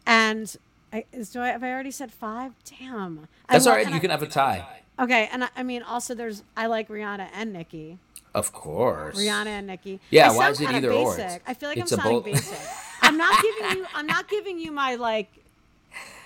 and 0.07 0.55
I, 0.93 1.05
I 1.15 1.47
have 1.49 1.63
I 1.63 1.71
already 1.73 1.91
said 1.91 2.13
five? 2.13 2.53
Damn. 2.79 3.29
That's 3.49 3.65
love- 3.67 3.73
all 3.73 3.79
right. 3.79 3.89
You 3.89 3.97
I- 3.97 3.99
can 4.01 4.11
have 4.11 4.23
a 4.23 4.27
tie. 4.27 4.67
Okay, 5.01 5.29
and 5.33 5.45
I, 5.45 5.49
I 5.57 5.63
mean 5.63 5.83
also 5.83 6.15
there's 6.15 6.43
I 6.57 6.67
like 6.67 6.89
Rihanna 6.89 7.29
and 7.35 7.53
Nicki. 7.53 7.99
Of 8.35 8.53
course. 8.53 9.19
Rihanna 9.19 9.47
and 9.47 9.67
Nicki. 9.67 10.01
Yeah, 10.11 10.31
I 10.31 10.35
why 10.37 10.51
is 10.51 10.61
it 10.61 10.71
either 10.71 10.91
or? 10.93 11.17
basic. 11.17 11.43
I 11.47 11.55
feel 11.55 11.69
like 11.69 11.79
It's 11.79 11.93
I'm 11.93 12.01
sounding 12.01 12.23
basic. 12.23 12.59
I'm 13.03 13.17
not 13.17 13.43
giving 13.43 13.77
you. 13.79 13.87
I'm 13.95 14.07
not 14.07 14.29
giving 14.29 14.59
you 14.59 14.73
my 14.73 14.95
like, 14.95 15.29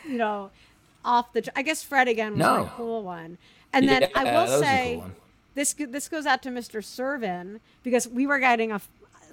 you 0.06 0.16
know, 0.18 0.50
off 1.04 1.32
the. 1.32 1.48
I 1.56 1.62
guess 1.62 1.82
Fred 1.82 2.06
again 2.08 2.32
was 2.32 2.38
No. 2.38 2.64
my 2.64 2.70
cool 2.76 3.02
one. 3.02 3.38
And 3.72 3.88
then 3.88 4.02
Yeah, 4.02 4.08
I 4.14 4.24
will 4.24 4.42
a 4.42 4.46
cool 4.46 4.60
say, 4.60 5.02
this 5.54 5.72
this 5.74 6.08
goes 6.08 6.26
out 6.26 6.42
to 6.44 6.50
Mr. 6.50 6.82
Servin 6.84 7.60
because 7.82 8.06
we 8.08 8.26
were 8.26 8.38
getting 8.38 8.70
a. 8.72 8.80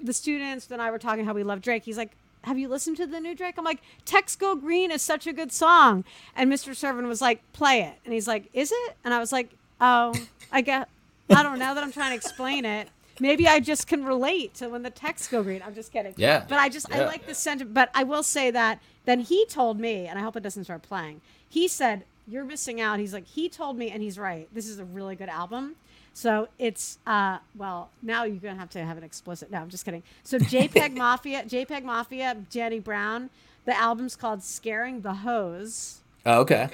The 0.02 0.12
students 0.12 0.68
and 0.70 0.82
I 0.82 0.90
were 0.90 0.98
talking 0.98 1.24
how 1.24 1.32
we 1.32 1.44
love 1.44 1.62
Drake. 1.62 1.84
He's 1.84 1.96
like, 1.96 2.10
"Have 2.42 2.58
you 2.58 2.66
listened 2.68 2.96
to 2.96 3.06
the 3.06 3.20
new 3.20 3.34
Drake?" 3.36 3.54
I'm 3.56 3.64
like, 3.64 3.80
"Texts 4.04 4.36
Go 4.36 4.56
Green 4.56 4.90
is 4.90 5.00
such 5.00 5.26
a 5.28 5.32
good 5.32 5.52
song." 5.52 6.04
And 6.34 6.50
Mr. 6.52 6.74
Servin 6.74 7.06
was 7.06 7.20
like, 7.22 7.40
"Play 7.52 7.82
it," 7.82 7.94
and 8.04 8.12
he's 8.12 8.26
like, 8.26 8.48
"Is 8.52 8.72
it?" 8.72 8.96
And 9.04 9.14
I 9.14 9.20
was 9.20 9.30
like, 9.32 9.50
"Oh, 9.80 10.12
I 10.50 10.60
guess 10.62 10.86
I 11.30 11.42
don't 11.42 11.58
know 11.58 11.74
that 11.74 11.82
I'm 11.82 11.92
trying 11.92 12.10
to 12.10 12.16
explain 12.16 12.64
it." 12.64 12.88
Maybe 13.20 13.46
I 13.46 13.60
just 13.60 13.86
can 13.86 14.04
relate 14.04 14.54
to 14.54 14.68
when 14.68 14.82
the 14.82 14.90
texts 14.90 15.28
go 15.28 15.42
green. 15.42 15.62
I'm 15.64 15.74
just 15.74 15.92
kidding. 15.92 16.14
Yeah, 16.16 16.44
But 16.48 16.58
I 16.58 16.68
just 16.68 16.92
I 16.92 17.04
like 17.04 17.26
the 17.26 17.34
sentiment. 17.34 17.72
But 17.74 17.90
I 17.94 18.02
will 18.02 18.24
say 18.24 18.50
that 18.50 18.80
then 19.04 19.20
he 19.20 19.46
told 19.46 19.78
me, 19.78 20.06
and 20.06 20.18
I 20.18 20.22
hope 20.22 20.36
it 20.36 20.42
doesn't 20.42 20.64
start 20.64 20.82
playing. 20.82 21.20
He 21.48 21.68
said 21.68 22.04
you're 22.26 22.44
missing 22.44 22.80
out. 22.80 22.98
He's 22.98 23.12
like 23.12 23.26
he 23.26 23.48
told 23.48 23.78
me, 23.78 23.90
and 23.90 24.02
he's 24.02 24.18
right. 24.18 24.48
This 24.52 24.68
is 24.68 24.78
a 24.78 24.84
really 24.84 25.14
good 25.14 25.28
album. 25.28 25.76
So 26.12 26.48
it's 26.58 26.98
uh 27.06 27.38
well 27.56 27.90
now 28.02 28.24
you're 28.24 28.36
gonna 28.36 28.58
have 28.58 28.70
to 28.70 28.84
have 28.84 28.98
an 28.98 29.04
explicit. 29.04 29.50
No, 29.50 29.58
I'm 29.58 29.68
just 29.70 29.84
kidding. 29.84 30.02
So 30.24 30.38
JPEG 30.54 30.96
Mafia, 30.96 31.44
JPEG 31.44 31.84
Mafia, 31.84 32.36
Danny 32.50 32.80
Brown. 32.80 33.30
The 33.64 33.76
album's 33.76 34.16
called 34.16 34.42
"Scaring 34.42 35.02
the 35.02 35.14
Hoes." 35.14 36.00
Oh, 36.26 36.40
okay. 36.40 36.68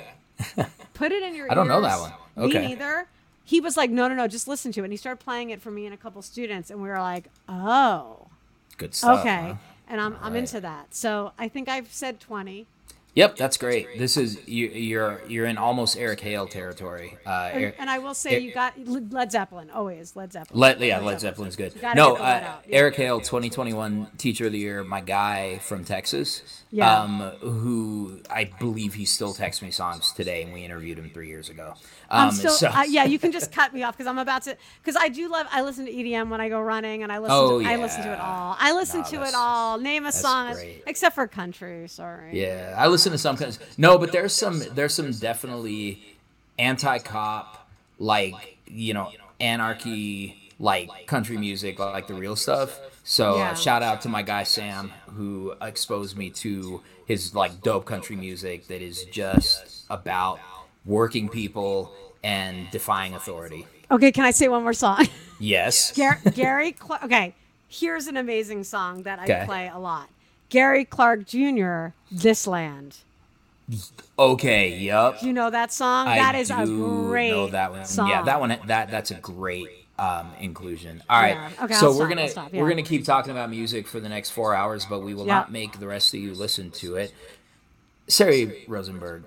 Put 0.95 1.13
it 1.13 1.23
in 1.23 1.35
your. 1.35 1.47
I 1.51 1.55
don't 1.55 1.69
know 1.69 1.81
that 1.83 2.01
one. 2.01 2.13
Okay. 2.37 2.61
Me 2.61 2.69
neither. 2.69 3.07
He 3.51 3.61
was 3.61 3.77
like, 3.77 3.91
no, 3.91 4.07
no, 4.07 4.15
no, 4.15 4.29
just 4.29 4.47
listen 4.47 4.71
to 4.71 4.81
it. 4.83 4.85
And 4.85 4.93
he 4.93 4.97
started 4.97 5.19
playing 5.25 5.51
it 5.51 5.61
for 5.61 5.73
me 5.73 5.85
and 5.85 5.93
a 5.93 5.97
couple 5.97 6.23
students, 6.23 6.71
and 6.71 6.81
we 6.81 6.89
were 6.89 7.01
like, 7.01 7.25
oh, 7.49 8.29
Good 8.79 8.95
stuff. 8.95 9.19
okay. 9.21 9.41
huh? 9.49 9.55
And 9.89 10.01
I'm, 10.01 10.17
I'm 10.23 10.35
right. 10.35 10.39
into 10.39 10.61
that. 10.61 10.95
So 10.95 11.33
I 11.37 11.49
think 11.49 11.69
I've 11.69 11.93
said 11.93 12.21
20. 12.21 12.67
Yep, 13.15 13.37
that's 13.37 13.57
great. 13.57 13.99
This 13.99 14.17
is 14.17 14.39
you, 14.47 14.69
you're 14.69 15.21
you're 15.27 15.47
in 15.47 15.59
almost 15.59 15.97
Eric 15.99 16.21
Hale 16.21 16.47
territory. 16.47 17.19
Uh, 17.27 17.51
And, 17.53 17.63
Eric- 17.65 17.75
and 17.81 17.91
I 17.91 17.99
will 17.99 18.15
say, 18.15 18.31
Eric- 18.33 18.45
you 18.45 18.53
got 18.55 18.79
Led 19.13 19.33
Zeppelin, 19.33 19.69
always 19.71 20.15
Led 20.15 20.33
Zeppelin. 20.33 20.61
Led, 20.61 20.81
yeah, 20.81 21.01
Led 21.01 21.21
Zeppelin's 21.21 21.57
good. 21.57 21.75
No, 21.83 21.83
get 21.83 21.95
the 21.97 22.03
Led 22.23 22.43
uh, 22.45 22.57
yeah. 22.69 22.77
Eric 22.79 22.95
Hale, 22.95 23.21
2021 23.21 24.07
Teacher 24.17 24.47
of 24.47 24.53
the 24.53 24.59
Year, 24.59 24.85
my 24.85 25.01
guy 25.01 25.59
from 25.59 25.85
Texas, 25.85 26.63
Yeah. 26.71 27.01
um, 27.01 27.19
who 27.41 28.21
I 28.31 28.45
believe 28.61 28.95
he 28.95 29.05
still 29.05 29.33
texts 29.33 29.61
me 29.61 29.73
songs 29.73 30.13
today, 30.13 30.43
and 30.45 30.53
we 30.53 30.65
interviewed 30.65 30.97
him 30.99 31.11
three 31.13 31.27
years 31.29 31.49
ago. 31.49 31.75
I'm 32.13 32.29
Um, 32.29 32.35
still, 32.35 32.53
so- 32.53 32.69
uh, 32.69 32.85
yeah, 32.89 33.05
you 33.05 33.19
can 33.19 33.33
just 33.39 33.51
cut 33.51 33.75
me 33.75 33.83
off 33.83 33.97
because 33.97 34.07
I'm 34.07 34.19
about 34.19 34.43
to, 34.45 34.57
because 34.83 34.95
I 35.01 35.09
do 35.09 35.29
love, 35.29 35.49
I 35.51 35.63
listen 35.63 35.85
to 35.87 35.93
EDM 35.93 36.29
when 36.29 36.41
I 36.41 36.49
go 36.49 36.61
running 36.61 37.03
and 37.03 37.11
I 37.11 37.19
listen, 37.19 37.37
Oh, 37.37 37.61
to, 37.61 37.67
I 37.67 37.75
listen 37.75 38.03
to 38.05 38.13
it 38.13 38.21
all. 38.21 38.57
I 38.59 38.73
listen 38.73 39.01
No, 39.01 39.07
to 39.09 39.23
it 39.25 39.35
all. 39.35 39.79
Name 39.79 40.07
a 40.07 40.13
song, 40.13 40.53
great. 40.53 40.85
except 40.87 41.17
for 41.17 41.27
country, 41.27 41.89
sorry. 41.89 42.41
Yeah, 42.41 42.75
I 42.79 42.87
listen 42.87 43.00
to 43.05 43.19
some. 43.19 43.37
No, 43.79 43.99
but 43.99 44.13
there's 44.13 44.33
some 44.35 44.63
there's 44.75 44.95
some 44.95 45.13
definitely 45.13 46.03
anti-cop 46.59 47.69
like 47.99 48.57
you 48.67 48.95
know 48.95 49.11
anarchy 49.41 50.37
like 50.59 50.89
country 51.07 51.37
music 51.39 51.79
like 51.79 52.07
the 52.07 52.15
real 52.15 52.37
stuff. 52.37 52.79
So 53.03 53.39
Yeah. 53.39 53.51
uh, 53.51 53.55
shout 53.55 53.83
out 53.83 54.03
to 54.03 54.09
my 54.09 54.23
guy 54.23 54.45
Sam 54.45 54.93
who 55.17 55.55
exposed 55.61 56.17
me 56.17 56.31
to 56.31 56.83
his 57.07 57.35
like 57.35 57.63
dope 57.63 57.87
country 57.87 58.15
music 58.17 58.69
that 58.69 58.83
is 58.83 59.05
just 59.05 59.85
about 59.91 60.39
working 60.85 61.29
people 61.29 61.93
and 62.23 62.71
defying 62.71 63.15
authority. 63.15 63.67
Okay, 63.91 64.13
can 64.13 64.25
I 64.25 64.31
say 64.31 64.47
one 64.49 64.63
more 64.63 64.73
song? 64.75 65.09
Yes. 65.41 65.93
Gar- 65.97 66.21
Gary 66.35 66.73
Clark. 66.73 67.03
Okay, 67.05 67.35
here's 67.69 68.07
an 68.07 68.17
amazing 68.17 68.63
song 68.65 69.03
that 69.05 69.19
I 69.19 69.25
Okay. 69.25 69.43
play 69.47 69.71
a 69.73 69.79
lot. 69.79 70.09
Gary 70.51 70.85
Clark 70.85 71.27
Jr. 71.27 71.89
This 72.11 72.47
Land. 72.47 72.99
Okay. 74.19 74.79
Do 74.79 75.27
you 75.27 75.33
know 75.33 75.51
that 75.51 75.73
song? 75.73 76.09
I 76.09 76.17
that 76.19 76.35
is 76.35 76.51
a 76.51 76.65
great 76.67 77.31
know 77.31 77.47
that 77.49 77.71
one. 77.71 77.85
song. 77.85 78.09
Yeah, 78.09 78.23
that 78.23 78.41
one. 78.41 78.59
That 78.67 78.91
that's 78.91 79.11
a 79.13 79.15
great 79.15 79.69
um, 79.99 80.33
inclusion. 80.41 81.03
All 81.09 81.21
right. 81.23 81.35
Yeah. 81.35 81.65
Okay, 81.65 81.75
so 81.75 81.87
I'll 81.87 81.93
we're 81.93 82.07
stop, 82.07 82.09
gonna 82.09 82.29
stop, 82.29 82.53
we're 82.53 82.69
gonna 82.69 82.83
keep 82.83 83.05
talking 83.05 83.31
about 83.31 83.49
music 83.51 83.87
for 83.87 84.01
the 84.01 84.09
next 84.09 84.31
four 84.31 84.55
hours, 84.55 84.87
but 84.87 85.01
we 85.01 85.15
will 85.15 85.27
Yeah. 85.27 85.35
not 85.35 85.53
make 85.53 85.79
the 85.79 85.87
rest 85.87 86.13
of 86.15 86.21
you 86.21 86.35
listen 86.35 86.71
to 86.73 86.97
it. 86.97 87.15
Sari 88.09 88.65
Rosenberg, 88.67 89.25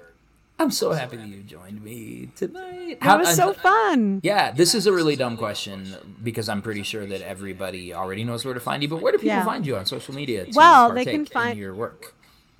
I'm 0.60 0.72
so 0.72 0.92
happy 0.92 1.16
that 1.16 1.28
you 1.28 1.42
joined 1.44 1.82
me 1.82 2.30
tonight. 2.36 3.00
That 3.02 3.20
was 3.20 3.34
so 3.36 3.54
fun. 3.54 4.20
Yeah, 4.24 4.52
this 4.52 4.76
is 4.76 4.88
a 4.88 4.92
really 4.92 5.16
dumb 5.16 5.38
question 5.38 5.96
because 6.22 6.50
I'm 6.50 6.62
pretty 6.62 6.84
sure 6.84 7.06
that 7.06 7.22
everybody 7.22 7.94
already 7.94 8.26
knows 8.26 8.44
where 8.44 8.54
to 8.54 8.60
find 8.60 8.84
you. 8.84 8.90
But 8.90 9.02
where 9.02 9.14
do 9.14 9.20
people 9.20 9.36
Yeah. 9.38 9.46
find 9.46 9.66
you 9.66 9.78
on 9.78 9.86
social 9.86 10.14
media? 10.14 10.46
To 10.46 10.52
Well, 10.54 10.92
they 10.94 11.06
can 11.06 11.26
find- 11.26 11.58
your 11.58 11.74
work. 11.74 12.14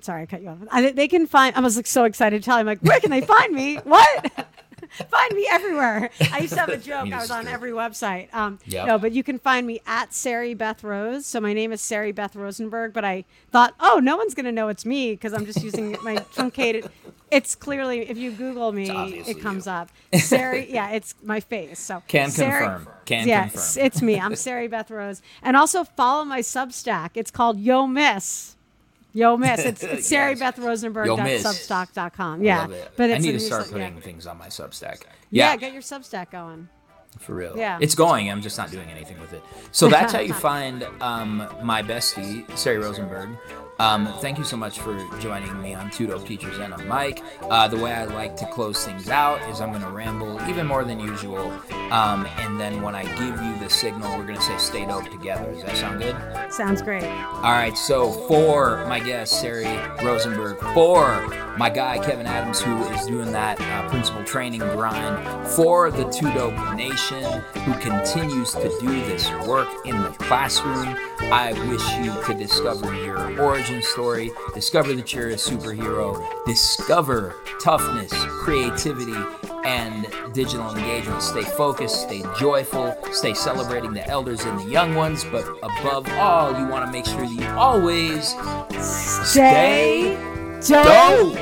Sorry, 0.04 0.22
I 0.22 0.26
cut 0.26 0.42
you 0.42 0.48
off. 0.50 0.58
I, 0.70 0.90
they 0.90 1.08
can 1.08 1.26
find. 1.26 1.56
I 1.56 1.60
was 1.60 1.76
like 1.76 1.86
so 1.86 2.04
excited 2.04 2.42
to 2.42 2.44
tell 2.44 2.58
him 2.58 2.66
like, 2.66 2.80
where 2.80 3.00
can 3.00 3.10
they 3.10 3.22
find 3.22 3.54
me? 3.54 3.76
What? 3.76 4.32
find 5.10 5.32
me 5.34 5.48
everywhere. 5.50 6.10
I 6.30 6.40
used 6.40 6.52
to 6.52 6.60
have 6.60 6.68
a 6.68 6.76
joke. 6.90 7.10
I 7.10 7.20
was 7.20 7.30
on 7.30 7.48
every 7.48 7.70
website. 7.70 8.32
Um, 8.34 8.58
Yep. 8.66 8.86
No, 8.86 8.98
but 8.98 9.12
you 9.12 9.22
can 9.22 9.38
find 9.38 9.66
me 9.66 9.80
at 9.86 10.12
Sari 10.12 10.52
Beth 10.52 10.84
Rose. 10.84 11.26
So 11.26 11.40
my 11.40 11.54
name 11.54 11.72
is 11.72 11.80
Sari 11.80 12.12
Beth 12.12 12.36
Rosenberg. 12.36 12.92
But 12.92 13.06
I 13.06 13.24
thought, 13.50 13.74
oh, 13.80 13.98
no 14.02 14.18
one's 14.18 14.34
gonna 14.34 14.52
know 14.52 14.68
it's 14.68 14.84
me 14.84 15.12
because 15.12 15.32
I'm 15.32 15.46
just 15.46 15.62
using 15.64 15.96
my 16.04 16.16
truncated. 16.34 16.90
It's 17.30 17.54
clearly 17.54 18.00
if 18.08 18.18
you 18.18 18.30
Google 18.30 18.72
me, 18.72 18.90
it 19.26 19.40
comes 19.40 19.64
you. 19.64 19.72
up. 19.72 19.88
Sari, 20.12 20.70
yeah, 20.70 20.90
it's 20.90 21.14
my 21.22 21.40
face. 21.40 21.80
So 21.80 22.02
Can 22.08 22.30
Sari- 22.30 22.64
confirm. 22.66 22.88
Can 23.06 23.26
yeah, 23.26 23.48
confirm. 23.48 23.86
it's 23.86 24.02
me. 24.02 24.20
I'm 24.20 24.36
Sari 24.36 24.68
Beth 24.68 24.90
Rose, 24.90 25.22
and 25.42 25.56
also 25.56 25.82
follow 25.82 26.24
my 26.26 26.40
Substack. 26.40 27.12
It's 27.14 27.30
called 27.30 27.58
Yo 27.58 27.86
Miss. 27.86 28.56
Yo 29.14 29.36
Miss. 29.38 29.60
It's, 29.60 29.82
it's 29.84 30.10
Yes. 30.12 30.40
Yo 30.40 31.16
Miss. 31.16 31.42
saribethrosenberg.substack.com. 31.42 32.40
I 32.40 32.44
Yeah, 32.44 32.60
love 32.62 32.72
it. 32.72 32.90
but 32.96 33.10
I 33.10 33.18
need 33.18 33.32
to 33.32 33.40
start 33.40 33.62
newsletter- 33.62 33.78
yeah. 33.82 33.88
putting 33.88 34.02
things 34.02 34.26
on 34.26 34.36
my 34.36 34.48
Substack. 34.48 35.02
Yeah. 35.30 35.50
Yeah, 35.52 35.56
get 35.56 35.72
your 35.72 35.82
Substack 35.82 36.30
going. 36.32 36.68
For 37.20 37.32
real. 37.34 37.56
Yeah. 37.56 37.78
It's 37.80 37.94
going. 37.94 38.28
I'm 38.30 38.42
just 38.42 38.58
not 38.58 38.70
doing 38.72 38.90
anything 38.90 39.20
with 39.20 39.32
it. 39.32 39.42
So 39.70 39.88
that's 39.88 40.12
how 40.12 40.18
you 40.20 40.34
find 40.50 40.84
um, 41.00 41.48
my 41.62 41.80
bestie, 41.82 42.44
Sari 42.58 42.78
Rosenberg. 42.78 43.30
Um, 43.78 44.06
thank 44.20 44.38
you 44.38 44.44
so 44.44 44.56
much 44.56 44.78
for 44.78 44.96
joining 45.18 45.60
me 45.60 45.74
on 45.74 45.90
Two 45.90 46.06
Dope 46.06 46.26
Teachers 46.26 46.58
and 46.58 46.72
a 46.72 46.78
mic. 46.78 47.22
Uh, 47.42 47.66
the 47.66 47.76
way 47.76 47.92
I 47.92 48.04
like 48.04 48.36
to 48.36 48.46
close 48.46 48.84
things 48.84 49.08
out 49.08 49.40
is 49.50 49.60
I'm 49.60 49.70
going 49.70 49.82
to 49.82 49.90
ramble 49.90 50.40
even 50.48 50.66
more 50.66 50.84
than 50.84 51.00
usual. 51.00 51.50
Um, 51.90 52.26
and 52.38 52.60
then 52.60 52.82
when 52.82 52.94
I 52.94 53.02
give 53.02 53.40
you 53.42 53.58
the 53.58 53.68
signal, 53.68 54.16
we're 54.16 54.26
going 54.26 54.38
to 54.38 54.42
say 54.42 54.56
stay 54.58 54.86
dope 54.86 55.10
together. 55.10 55.52
Does 55.52 55.64
that 55.64 55.76
sound 55.76 56.00
good? 56.00 56.16
Sounds 56.52 56.82
great. 56.82 57.04
All 57.04 57.52
right, 57.52 57.76
so 57.76 58.12
for 58.28 58.84
my 58.86 59.00
guest, 59.00 59.40
Sari 59.40 59.64
Rosenberg, 60.04 60.58
for 60.72 61.26
my 61.58 61.68
guy, 61.68 61.98
Kevin 61.98 62.26
Adams, 62.26 62.60
who 62.60 62.76
is 62.84 63.06
doing 63.06 63.32
that 63.32 63.60
uh, 63.60 63.88
principal 63.88 64.24
training 64.24 64.60
grind, 64.60 65.48
for 65.48 65.90
the 65.90 66.04
Two 66.10 66.32
Dope 66.32 66.76
Nation, 66.76 67.22
who 67.64 67.74
continues 67.80 68.52
to 68.52 68.68
do 68.80 68.88
this 69.06 69.28
work 69.46 69.68
in 69.84 70.00
the 70.00 70.10
classroom, 70.10 70.96
I 71.32 71.52
wish 71.68 71.82
you 72.04 72.12
to 72.26 72.38
discover 72.38 72.94
your 72.94 73.40
origin 73.40 73.63
story, 73.82 74.30
discover 74.54 74.92
that 74.94 75.12
you're 75.12 75.30
a 75.30 75.34
superhero, 75.34 76.22
discover 76.44 77.36
toughness, 77.62 78.12
creativity, 78.42 79.16
and 79.64 80.06
digital 80.34 80.76
engagement. 80.76 81.22
Stay 81.22 81.42
focused, 81.42 82.02
stay 82.02 82.22
joyful, 82.38 82.96
stay 83.12 83.32
celebrating 83.32 83.92
the 83.94 84.06
elders 84.08 84.44
and 84.44 84.60
the 84.60 84.70
young 84.70 84.94
ones, 84.94 85.24
but 85.24 85.46
above 85.62 86.08
all, 86.12 86.58
you 86.58 86.66
want 86.66 86.84
to 86.84 86.92
make 86.92 87.06
sure 87.06 87.26
that 87.26 87.32
you 87.32 87.46
always 87.58 88.34
Stay 89.28 90.14
dope. 90.60 91.34
dope. 91.34 91.38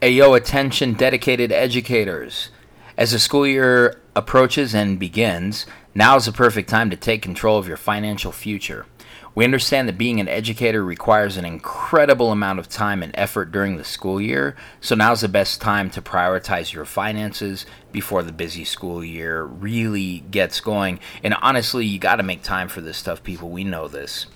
Ayo, 0.00 0.36
attention, 0.36 0.92
dedicated 0.92 1.50
educators. 1.50 2.50
As 2.96 3.12
the 3.12 3.18
school 3.18 3.46
year 3.46 4.00
approaches 4.14 4.74
and 4.74 4.98
begins, 4.98 5.66
now 5.94 6.16
is 6.16 6.26
the 6.26 6.32
perfect 6.32 6.68
time 6.68 6.90
to 6.90 6.96
take 6.96 7.22
control 7.22 7.58
of 7.58 7.68
your 7.68 7.76
financial 7.76 8.32
future. 8.32 8.86
We 9.34 9.44
understand 9.44 9.88
that 9.88 9.98
being 9.98 10.20
an 10.20 10.28
educator 10.28 10.84
requires 10.84 11.36
an 11.36 11.44
incredible 11.44 12.30
amount 12.30 12.60
of 12.60 12.68
time 12.68 13.02
and 13.02 13.12
effort 13.16 13.50
during 13.50 13.76
the 13.76 13.84
school 13.84 14.20
year, 14.20 14.54
so 14.80 14.94
now's 14.94 15.22
the 15.22 15.28
best 15.28 15.60
time 15.60 15.90
to 15.90 16.02
prioritize 16.02 16.72
your 16.72 16.84
finances 16.84 17.66
before 17.90 18.22
the 18.22 18.32
busy 18.32 18.64
school 18.64 19.02
year 19.02 19.42
really 19.42 20.20
gets 20.30 20.60
going. 20.60 21.00
And 21.24 21.34
honestly, 21.42 21.84
you 21.84 21.98
got 21.98 22.16
to 22.16 22.22
make 22.22 22.42
time 22.42 22.68
for 22.68 22.80
this 22.80 22.96
stuff, 22.96 23.24
people. 23.24 23.50
We 23.50 23.64
know 23.64 23.88
this. 23.88 24.26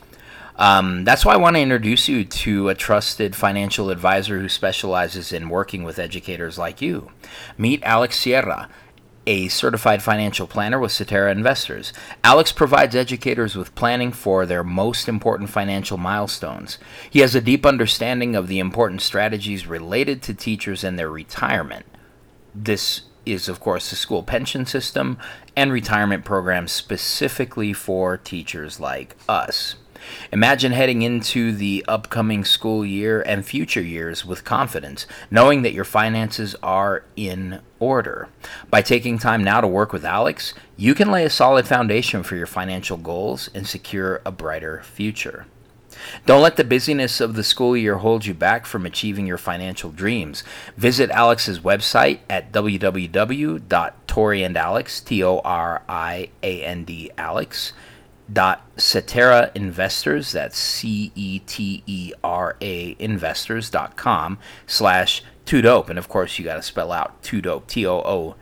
Um, 0.56 1.05
that's 1.05 1.24
why 1.24 1.35
I 1.35 1.36
want 1.36 1.55
to 1.55 1.62
introduce 1.62 2.09
you 2.09 2.24
to 2.24 2.68
a 2.68 2.74
trusted 2.74 3.36
financial 3.36 3.90
advisor 3.90 4.40
who 4.40 4.48
specializes 4.48 5.32
in 5.32 5.48
working 5.48 5.85
with 5.85 6.01
educators 6.01 6.59
like 6.59 6.82
you. 6.82 7.12
Meet 7.56 7.85
Alex 7.85 8.18
Sierra, 8.18 8.68
a 9.28 9.46
certified 9.48 10.02
financial 10.02 10.46
planner 10.46 10.78
with 10.78 10.90
Cetera 10.90 11.30
Investors. 11.30 11.92
Alex 12.24 12.50
provides 12.50 12.96
educators 12.96 13.55
with 13.55 13.74
planning 13.74 14.10
for 14.10 14.46
their 14.46 14.64
most 14.64 15.06
important 15.06 15.50
financial 15.50 15.98
milestones. 15.98 16.78
He 17.10 17.18
has 17.18 17.34
a 17.34 17.42
deep 17.42 17.66
understanding 17.66 18.34
of 18.34 18.48
the 18.48 18.59
important 18.59 19.02
strategies 19.02 19.66
related 19.66 20.22
to 20.22 20.32
teachers 20.32 20.82
and 20.82 20.98
their 20.98 21.10
retirement. 21.10 21.84
This 22.55 23.02
is, 23.26 23.50
of 23.50 23.60
course, 23.60 23.90
the 23.90 23.96
school 23.96 24.22
pension 24.22 24.64
system 24.64 25.18
and 25.55 25.70
retirement 25.70 26.24
programs 26.24 26.72
specifically 26.72 27.74
for 27.74 28.16
teachers 28.16 28.80
like 28.80 29.14
us. 29.28 29.74
Imagine 30.30 30.72
heading 30.72 31.00
into 31.00 31.52
the 31.52 31.82
upcoming 31.88 32.44
school 32.44 32.84
year 32.84 33.22
and 33.22 33.46
future 33.46 33.80
years 33.80 34.26
with 34.26 34.44
confidence, 34.44 35.06
knowing 35.30 35.62
that 35.62 35.72
your 35.72 35.84
finances 35.84 36.55
are 36.62 37.05
in 37.16 37.62
order. 37.78 38.28
By 38.68 38.82
taking 38.82 39.18
time 39.18 39.42
now 39.42 39.62
to 39.62 39.66
work 39.66 39.90
with 39.92 40.05
Alex, 40.05 40.52
you 40.76 40.94
can 40.94 41.10
lay 41.10 41.24
a 41.24 41.30
solid 41.30 41.66
foundation 41.66 42.22
for 42.22 42.36
your 42.36 42.46
financial 42.46 42.98
goals 42.98 43.48
and 43.55 43.66
secure 43.66 44.20
a 44.26 44.30
brighter 44.30 44.82
future. 44.82 45.46
Don't 46.26 46.42
let 46.42 46.56
the 46.56 46.64
busyness 46.64 47.22
of 47.22 47.34
the 47.34 47.42
school 47.42 47.74
year 47.76 47.96
hold 47.96 48.26
you 48.26 48.34
back 48.34 48.66
from 48.66 48.84
achieving 48.84 49.26
your 49.26 49.38
financial 49.38 49.90
dreams. 49.90 50.44
Visit 50.76 51.09
Alex's 51.10 51.60
website 51.60 52.18
at 52.28 52.52
www.toriandalex, 52.52 55.05
T-O-R-I-A-N-D, 55.05 57.10
Alex, 57.16 57.72
dot 58.32 58.62
cetera 58.76 59.50
investors. 59.55 60.32
That's 60.32 60.59
c-e-t-e-r-a 60.59 61.36
investors 62.98 63.70
dot 63.70 63.96
com 63.96 64.38
slash 64.66 65.22
two 65.44 65.62
dope. 65.62 65.88
And 65.88 65.98
of 65.98 66.09
course 66.09 66.38
you 66.38 66.44
got 66.44 66.56
to 66.56 66.62
spell 66.62 66.92
out 66.92 67.22
two 67.22 67.40
dope 67.40 67.66
t-o-o-d-o-p-e 67.68 68.32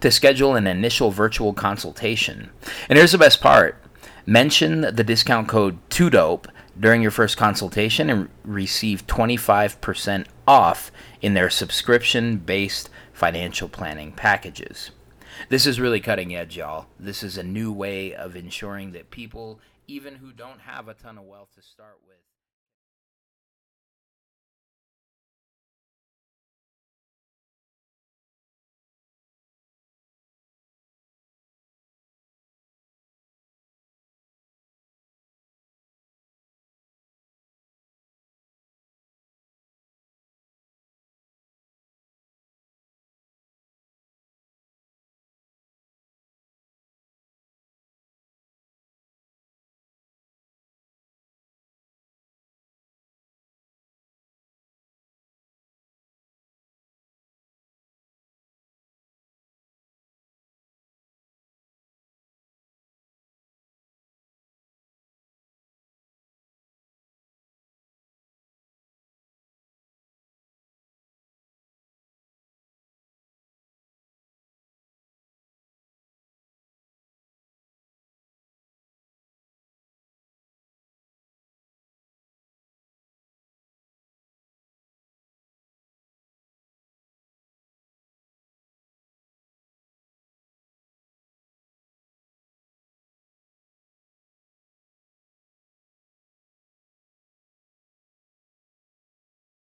to 0.00 0.10
schedule 0.10 0.54
an 0.54 0.66
initial 0.66 1.10
virtual 1.10 1.52
consultation. 1.52 2.50
And 2.88 2.96
here's 2.96 3.12
the 3.12 3.18
best 3.18 3.40
part. 3.40 3.82
Mention 4.26 4.82
the 4.82 5.04
discount 5.04 5.48
code 5.48 5.78
two 5.90 6.10
dope 6.10 6.48
during 6.78 7.02
your 7.02 7.10
first 7.10 7.36
consultation 7.36 8.08
and 8.08 8.28
receive 8.44 9.06
25% 9.06 10.26
off 10.46 10.92
in 11.20 11.34
their 11.34 11.50
subscription 11.50 12.36
based 12.36 12.88
financial 13.12 13.68
planning 13.68 14.12
packages 14.12 14.92
this 15.48 15.66
is 15.66 15.80
really 15.80 16.00
cutting 16.00 16.34
edge, 16.34 16.56
y'all. 16.56 16.86
This 16.98 17.22
is 17.22 17.38
a 17.38 17.42
new 17.42 17.72
way 17.72 18.14
of 18.14 18.36
ensuring 18.36 18.92
that 18.92 19.10
people, 19.10 19.60
even 19.86 20.14
who 20.16 20.32
don't 20.32 20.60
have 20.60 20.88
a 20.88 20.94
ton 20.94 21.18
of 21.18 21.24
wealth 21.24 21.54
to 21.56 21.62
start 21.62 21.98
with, 22.06 22.17